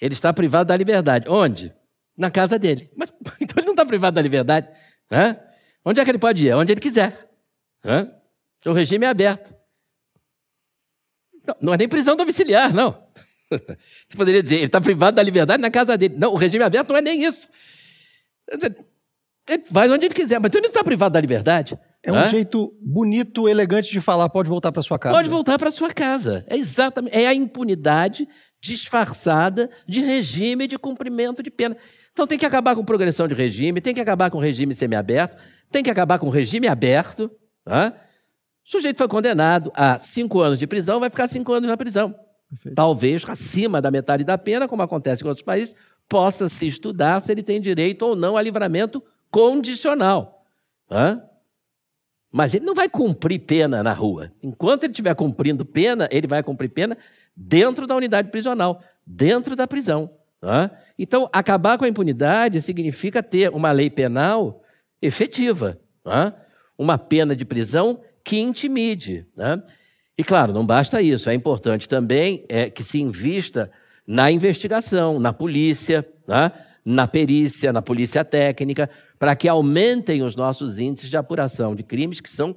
Ele 0.00 0.14
está 0.14 0.32
privado 0.32 0.68
da 0.68 0.76
liberdade. 0.76 1.28
Onde? 1.28 1.74
Na 2.20 2.30
casa 2.30 2.58
dele. 2.58 2.90
Mas, 2.94 3.10
então 3.40 3.54
ele 3.56 3.66
não 3.66 3.72
está 3.72 3.86
privado 3.86 4.14
da 4.14 4.22
liberdade. 4.22 4.68
Né? 5.10 5.40
Onde 5.84 6.00
é 6.00 6.04
que 6.04 6.10
ele 6.10 6.18
pode 6.18 6.46
ir? 6.46 6.54
Onde 6.54 6.72
ele 6.72 6.80
quiser. 6.80 7.30
Né? 7.82 8.12
O 8.66 8.72
regime 8.72 9.06
é 9.06 9.08
aberto. 9.08 9.54
Não, 11.46 11.56
não 11.62 11.74
é 11.74 11.78
nem 11.78 11.88
prisão 11.88 12.14
domiciliar, 12.14 12.74
não. 12.74 13.02
Você 13.50 14.16
poderia 14.16 14.42
dizer, 14.42 14.56
ele 14.56 14.66
está 14.66 14.80
privado 14.80 15.16
da 15.16 15.22
liberdade 15.22 15.62
na 15.62 15.70
casa 15.70 15.96
dele. 15.96 16.14
Não, 16.18 16.32
o 16.32 16.36
regime 16.36 16.62
aberto 16.62 16.90
não 16.90 16.98
é 16.98 17.00
nem 17.00 17.24
isso. 17.24 17.48
Ele 19.48 19.64
vai 19.70 19.90
onde 19.90 20.04
ele 20.04 20.14
quiser, 20.14 20.38
mas 20.38 20.48
então 20.48 20.60
ele 20.60 20.68
não 20.68 20.72
está 20.72 20.84
privado 20.84 21.14
da 21.14 21.20
liberdade. 21.20 21.78
É 22.02 22.12
um 22.12 22.16
Hã? 22.16 22.28
jeito 22.28 22.76
bonito, 22.80 23.48
elegante 23.48 23.90
de 23.90 24.00
falar, 24.00 24.28
pode 24.28 24.48
voltar 24.48 24.70
para 24.70 24.82
sua 24.82 24.98
casa. 24.98 25.16
Pode 25.16 25.28
voltar 25.28 25.58
para 25.58 25.70
sua 25.70 25.92
casa. 25.92 26.44
É 26.48 26.54
exatamente, 26.54 27.16
é 27.16 27.26
a 27.26 27.34
impunidade 27.34 28.28
disfarçada 28.60 29.70
de 29.88 30.00
regime 30.00 30.66
de 30.66 30.78
cumprimento 30.78 31.42
de 31.42 31.50
pena. 31.50 31.76
Então 32.12 32.26
tem 32.26 32.38
que 32.38 32.46
acabar 32.46 32.74
com 32.74 32.84
progressão 32.84 33.28
de 33.28 33.34
regime, 33.34 33.80
tem 33.80 33.94
que 33.94 34.00
acabar 34.00 34.30
com 34.30 34.38
regime 34.38 34.74
semiaberto, 34.74 35.36
tem 35.70 35.82
que 35.82 35.90
acabar 35.90 36.18
com 36.18 36.28
regime 36.28 36.66
aberto. 36.66 37.30
Tá? 37.64 37.94
O 38.66 38.70
sujeito 38.70 38.98
foi 38.98 39.08
condenado 39.08 39.70
a 39.74 39.98
cinco 39.98 40.40
anos 40.40 40.58
de 40.58 40.66
prisão, 40.66 41.00
vai 41.00 41.10
ficar 41.10 41.28
cinco 41.28 41.52
anos 41.52 41.68
na 41.68 41.76
prisão. 41.76 42.14
Perfeito. 42.48 42.74
Talvez 42.74 43.24
acima 43.28 43.80
da 43.80 43.90
metade 43.90 44.24
da 44.24 44.36
pena, 44.36 44.66
como 44.66 44.82
acontece 44.82 45.24
em 45.24 45.28
outros 45.28 45.44
países, 45.44 45.74
possa 46.08 46.48
se 46.48 46.66
estudar 46.66 47.20
se 47.22 47.30
ele 47.30 47.42
tem 47.42 47.60
direito 47.60 48.02
ou 48.02 48.16
não 48.16 48.36
a 48.36 48.42
livramento 48.42 49.02
condicional. 49.30 50.44
Tá? 50.88 51.24
Mas 52.32 52.52
ele 52.54 52.64
não 52.64 52.74
vai 52.74 52.88
cumprir 52.88 53.38
pena 53.40 53.82
na 53.82 53.92
rua. 53.92 54.32
Enquanto 54.42 54.84
ele 54.84 54.92
estiver 54.92 55.14
cumprindo 55.14 55.64
pena, 55.64 56.08
ele 56.10 56.26
vai 56.26 56.42
cumprir 56.42 56.68
pena 56.68 56.98
dentro 57.36 57.86
da 57.86 57.94
unidade 57.94 58.30
prisional, 58.30 58.82
dentro 59.06 59.54
da 59.54 59.66
prisão. 59.66 60.10
Então, 60.98 61.28
acabar 61.32 61.78
com 61.78 61.84
a 61.84 61.88
impunidade 61.88 62.60
significa 62.60 63.22
ter 63.22 63.50
uma 63.50 63.72
lei 63.72 63.90
penal 63.90 64.62
efetiva, 65.00 65.78
uma 66.78 66.98
pena 66.98 67.34
de 67.34 67.44
prisão 67.44 68.00
que 68.24 68.38
intimide. 68.38 69.26
E, 70.16 70.24
claro, 70.24 70.52
não 70.52 70.66
basta 70.66 71.00
isso, 71.00 71.30
é 71.30 71.34
importante 71.34 71.88
também 71.88 72.44
é, 72.48 72.68
que 72.68 72.84
se 72.84 73.00
invista 73.00 73.70
na 74.06 74.30
investigação, 74.30 75.18
na 75.18 75.32
polícia, 75.32 76.06
na 76.84 77.06
perícia, 77.06 77.72
na 77.72 77.80
polícia 77.80 78.24
técnica, 78.24 78.90
para 79.18 79.34
que 79.36 79.48
aumentem 79.48 80.22
os 80.22 80.36
nossos 80.36 80.78
índices 80.78 81.08
de 81.08 81.16
apuração 81.16 81.74
de 81.74 81.82
crimes 81.82 82.20
que 82.20 82.30
são 82.30 82.56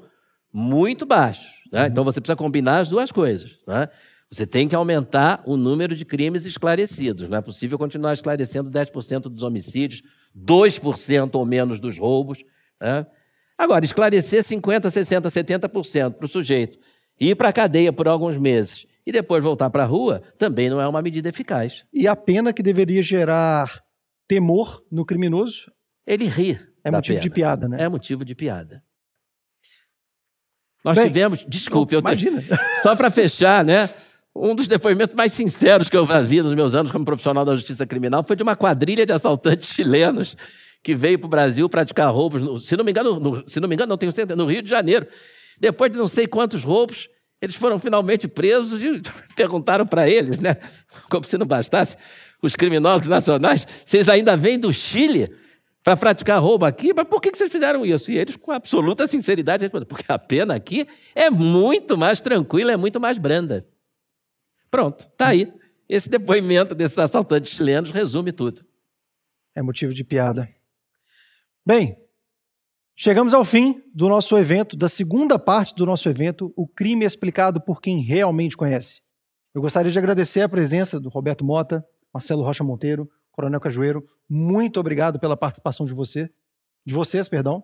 muito 0.52 1.06
baixos. 1.06 1.48
Né? 1.72 1.82
Uhum. 1.82 1.88
Então, 1.88 2.04
você 2.04 2.20
precisa 2.20 2.36
combinar 2.36 2.80
as 2.80 2.90
duas 2.90 3.12
coisas. 3.12 3.52
Né? 3.68 3.88
Você 4.34 4.48
tem 4.48 4.68
que 4.68 4.74
aumentar 4.74 5.44
o 5.46 5.56
número 5.56 5.96
de 5.96 6.04
crimes 6.04 6.44
esclarecidos. 6.44 7.30
Não 7.30 7.38
é 7.38 7.42
possível 7.42 7.78
continuar 7.78 8.16
esclarecendo 8.16 8.68
10% 8.68 9.30
dos 9.30 9.44
homicídios, 9.44 10.02
2% 10.36 11.36
ou 11.36 11.46
menos 11.46 11.80
dos 11.80 12.00
roubos. 12.00 12.44
Né? 12.82 13.06
Agora, 13.56 13.86
esclarecer 13.86 14.42
50%, 14.42 14.90
60%, 14.90 15.30
70% 15.30 16.14
para 16.14 16.26
o 16.26 16.28
sujeito 16.28 16.80
ir 17.20 17.36
para 17.36 17.50
a 17.50 17.54
cadeia 17.54 17.94
por 17.94 18.08
alguns 18.08 18.36
meses 18.36 18.88
e 19.06 19.12
depois 19.12 19.44
voltar 19.44 19.70
para 19.70 19.84
a 19.84 19.86
rua 19.86 20.24
também 20.40 20.68
não 20.68 20.82
é 20.82 20.88
uma 20.88 21.04
medida 21.04 21.30
eficaz. 21.30 21.86
E 21.94 22.08
a 22.08 22.16
pena 22.16 22.52
que 22.52 22.64
deveria 22.64 23.04
gerar 23.04 23.84
temor 24.28 24.84
no 24.92 25.06
criminoso? 25.06 25.72
Ele 26.08 26.26
ri. 26.26 26.60
É 26.84 26.90
motivo 26.90 27.20
pena. 27.20 27.22
de 27.22 27.30
piada, 27.30 27.70
né? 27.70 27.84
É 27.84 27.88
motivo 27.88 28.26
de 28.26 28.34
piada. 28.34 28.84
Nós 30.84 30.96
Bem, 30.96 31.06
tivemos, 31.06 31.46
desculpe, 31.48 31.94
eu 31.94 32.00
imagina. 32.00 32.42
Só 32.82 32.96
para 32.96 33.12
fechar, 33.12 33.64
né? 33.64 33.88
Um 34.36 34.56
dos 34.56 34.68
depoimentos 34.68 35.16
mais 35.16 35.32
sinceros 35.32 35.90
que 35.90 35.96
eu 35.96 36.06
vi 36.26 36.42
nos 36.42 36.56
meus 36.56 36.74
anos 36.74 36.92
como 36.92 37.06
profissional 37.06 37.46
da 37.46 37.56
justiça 37.56 37.86
criminal 37.86 38.24
foi 38.24 38.36
de 38.36 38.42
uma 38.42 38.56
quadrilha 38.56 39.06
de 39.06 39.14
assaltantes 39.14 39.70
chilenos 39.70 40.36
que 40.82 40.96
veio 40.96 41.20
para 41.20 41.28
o 41.28 41.30
Brasil 41.30 41.70
praticar 41.70 42.12
roubos, 42.12 42.42
no, 42.42 42.60
se 42.60 42.76
não 42.76 42.84
me 42.84 42.92
engano, 42.92 43.20
no, 43.20 43.44
se 43.48 43.60
não 43.60 43.70
me 43.70 43.76
engano, 43.76 43.90
não 43.90 43.98
tenho 43.98 44.12
certeza, 44.12 44.36
no 44.36 44.46
Rio 44.46 44.64
de 44.64 44.70
Janeiro. 44.70 45.08
Depois 45.60 45.92
de 45.92 45.98
não 45.98 46.08
sei 46.08 46.26
quantos 46.26 46.64
roubos, 46.64 47.08
eles 47.40 47.56
foram 47.56 47.80
finalmente 47.80 48.28
presos 48.28 48.84
e 48.84 49.02
perguntaram 49.36 49.86
para 49.86 50.10
eles, 50.10 50.40
né, 50.40 50.58
como 51.10 51.24
se 51.24 51.38
não 51.38 51.46
bastasse, 51.46 51.96
os 52.42 52.56
criminólogos 52.56 53.08
nacionais, 53.08 53.68
vocês 53.86 54.10
ainda 54.10 54.36
vêm 54.36 54.60
do 54.60 54.74
Chile 54.74 55.32
para 55.84 55.96
praticar 55.96 56.42
roubo 56.42 56.66
aqui, 56.66 56.94
mas 56.94 57.08
por 57.08 57.22
que 57.22 57.30
vocês 57.30 57.52
fizeram 57.52 57.86
isso? 57.86 58.12
E 58.12 58.18
eles, 58.18 58.36
com 58.36 58.52
absoluta 58.52 59.06
sinceridade, 59.08 59.64
responderam: 59.64 59.88
porque 59.88 60.06
a 60.08 60.18
pena 60.18 60.56
aqui 60.56 60.88
é 61.14 61.30
muito 61.30 61.98
mais 61.98 62.20
tranquila, 62.20 62.72
é 62.72 62.78
muito 62.78 63.00
mais 63.00 63.18
branda. 63.18 63.66
Pronto, 64.74 65.08
tá 65.16 65.28
aí. 65.28 65.54
Esse 65.88 66.10
depoimento 66.10 66.74
desses 66.74 66.98
assaltantes 66.98 67.52
chilenos 67.52 67.91
resume 67.91 68.32
tudo. 68.32 68.66
É 69.54 69.62
motivo 69.62 69.94
de 69.94 70.04
piada. 70.04 70.50
Bem, 71.64 71.95
chegamos 72.95 73.36
ao 73.36 73.45
fim 73.45 73.84
do 73.94 74.10
nosso 74.10 74.36
evento, 74.36 74.76
da 74.76 74.90
segunda 74.90 75.38
parte 75.38 75.76
do 75.76 75.86
nosso 75.86 76.10
evento, 76.10 76.52
O 76.56 76.68
Crime 76.68 77.06
Explicado 77.06 77.62
por 77.62 77.80
Quem 77.80 78.00
Realmente 78.00 78.58
Conhece. 78.58 79.04
Eu 79.54 79.62
gostaria 79.62 79.91
de 79.91 80.00
agradecer 80.00 80.41
a 80.41 80.50
presença 80.50 81.00
do 81.00 81.08
Roberto 81.08 81.45
Mota, 81.45 81.86
Marcelo 82.12 82.41
Rocha 82.41 82.64
Monteiro, 82.64 83.08
Coronel 83.32 83.60
Cajueiro, 83.60 84.04
muito 84.28 84.80
obrigado 84.80 85.20
pela 85.20 85.38
participação 85.38 85.86
de 85.86 85.94
você, 85.94 86.32
de 86.84 86.95
vocês, 86.95 87.30
perdão. 87.30 87.64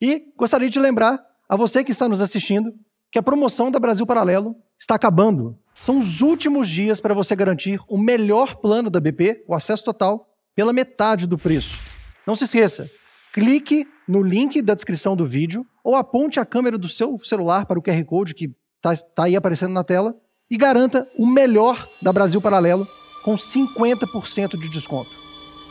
E 0.00 0.32
gostaria 0.36 0.70
de 0.70 0.78
lembrar 0.78 1.20
a 1.48 1.56
você 1.56 1.82
que 1.82 1.90
está 1.90 2.08
nos 2.08 2.20
assistindo 2.20 2.72
que 3.10 3.18
a 3.18 3.22
promoção 3.22 3.68
da 3.68 3.80
Brasil 3.80 4.06
Paralelo 4.06 4.54
está 4.78 4.94
acabando. 4.94 5.58
São 5.80 5.98
os 5.98 6.20
últimos 6.20 6.68
dias 6.68 7.00
para 7.00 7.14
você 7.14 7.36
garantir 7.36 7.80
o 7.88 7.98
melhor 7.98 8.56
plano 8.56 8.90
da 8.90 9.00
BP, 9.00 9.44
o 9.46 9.54
acesso 9.54 9.84
total, 9.84 10.28
pela 10.54 10.72
metade 10.72 11.26
do 11.26 11.36
preço. 11.36 11.78
Não 12.26 12.34
se 12.34 12.44
esqueça, 12.44 12.90
clique 13.32 13.86
no 14.08 14.22
link 14.22 14.62
da 14.62 14.74
descrição 14.74 15.14
do 15.14 15.26
vídeo 15.26 15.66
ou 15.84 15.94
aponte 15.94 16.40
a 16.40 16.46
câmera 16.46 16.78
do 16.78 16.88
seu 16.88 17.20
celular 17.22 17.66
para 17.66 17.78
o 17.78 17.82
QR 17.82 18.02
Code 18.04 18.34
que 18.34 18.50
está 18.76 18.96
tá 19.14 19.24
aí 19.24 19.36
aparecendo 19.36 19.72
na 19.72 19.84
tela 19.84 20.16
e 20.50 20.56
garanta 20.56 21.06
o 21.18 21.26
melhor 21.26 21.88
da 22.00 22.12
Brasil 22.12 22.40
Paralelo 22.40 22.86
com 23.24 23.34
50% 23.34 24.58
de 24.58 24.68
desconto. 24.68 25.10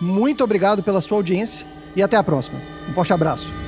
Muito 0.01 0.43
obrigado 0.43 0.83
pela 0.83 1.01
sua 1.01 1.17
audiência 1.17 1.65
e 1.95 2.03
até 2.03 2.17
a 2.17 2.23
próxima. 2.23 2.59
Um 2.89 2.93
forte 2.93 3.13
abraço. 3.13 3.64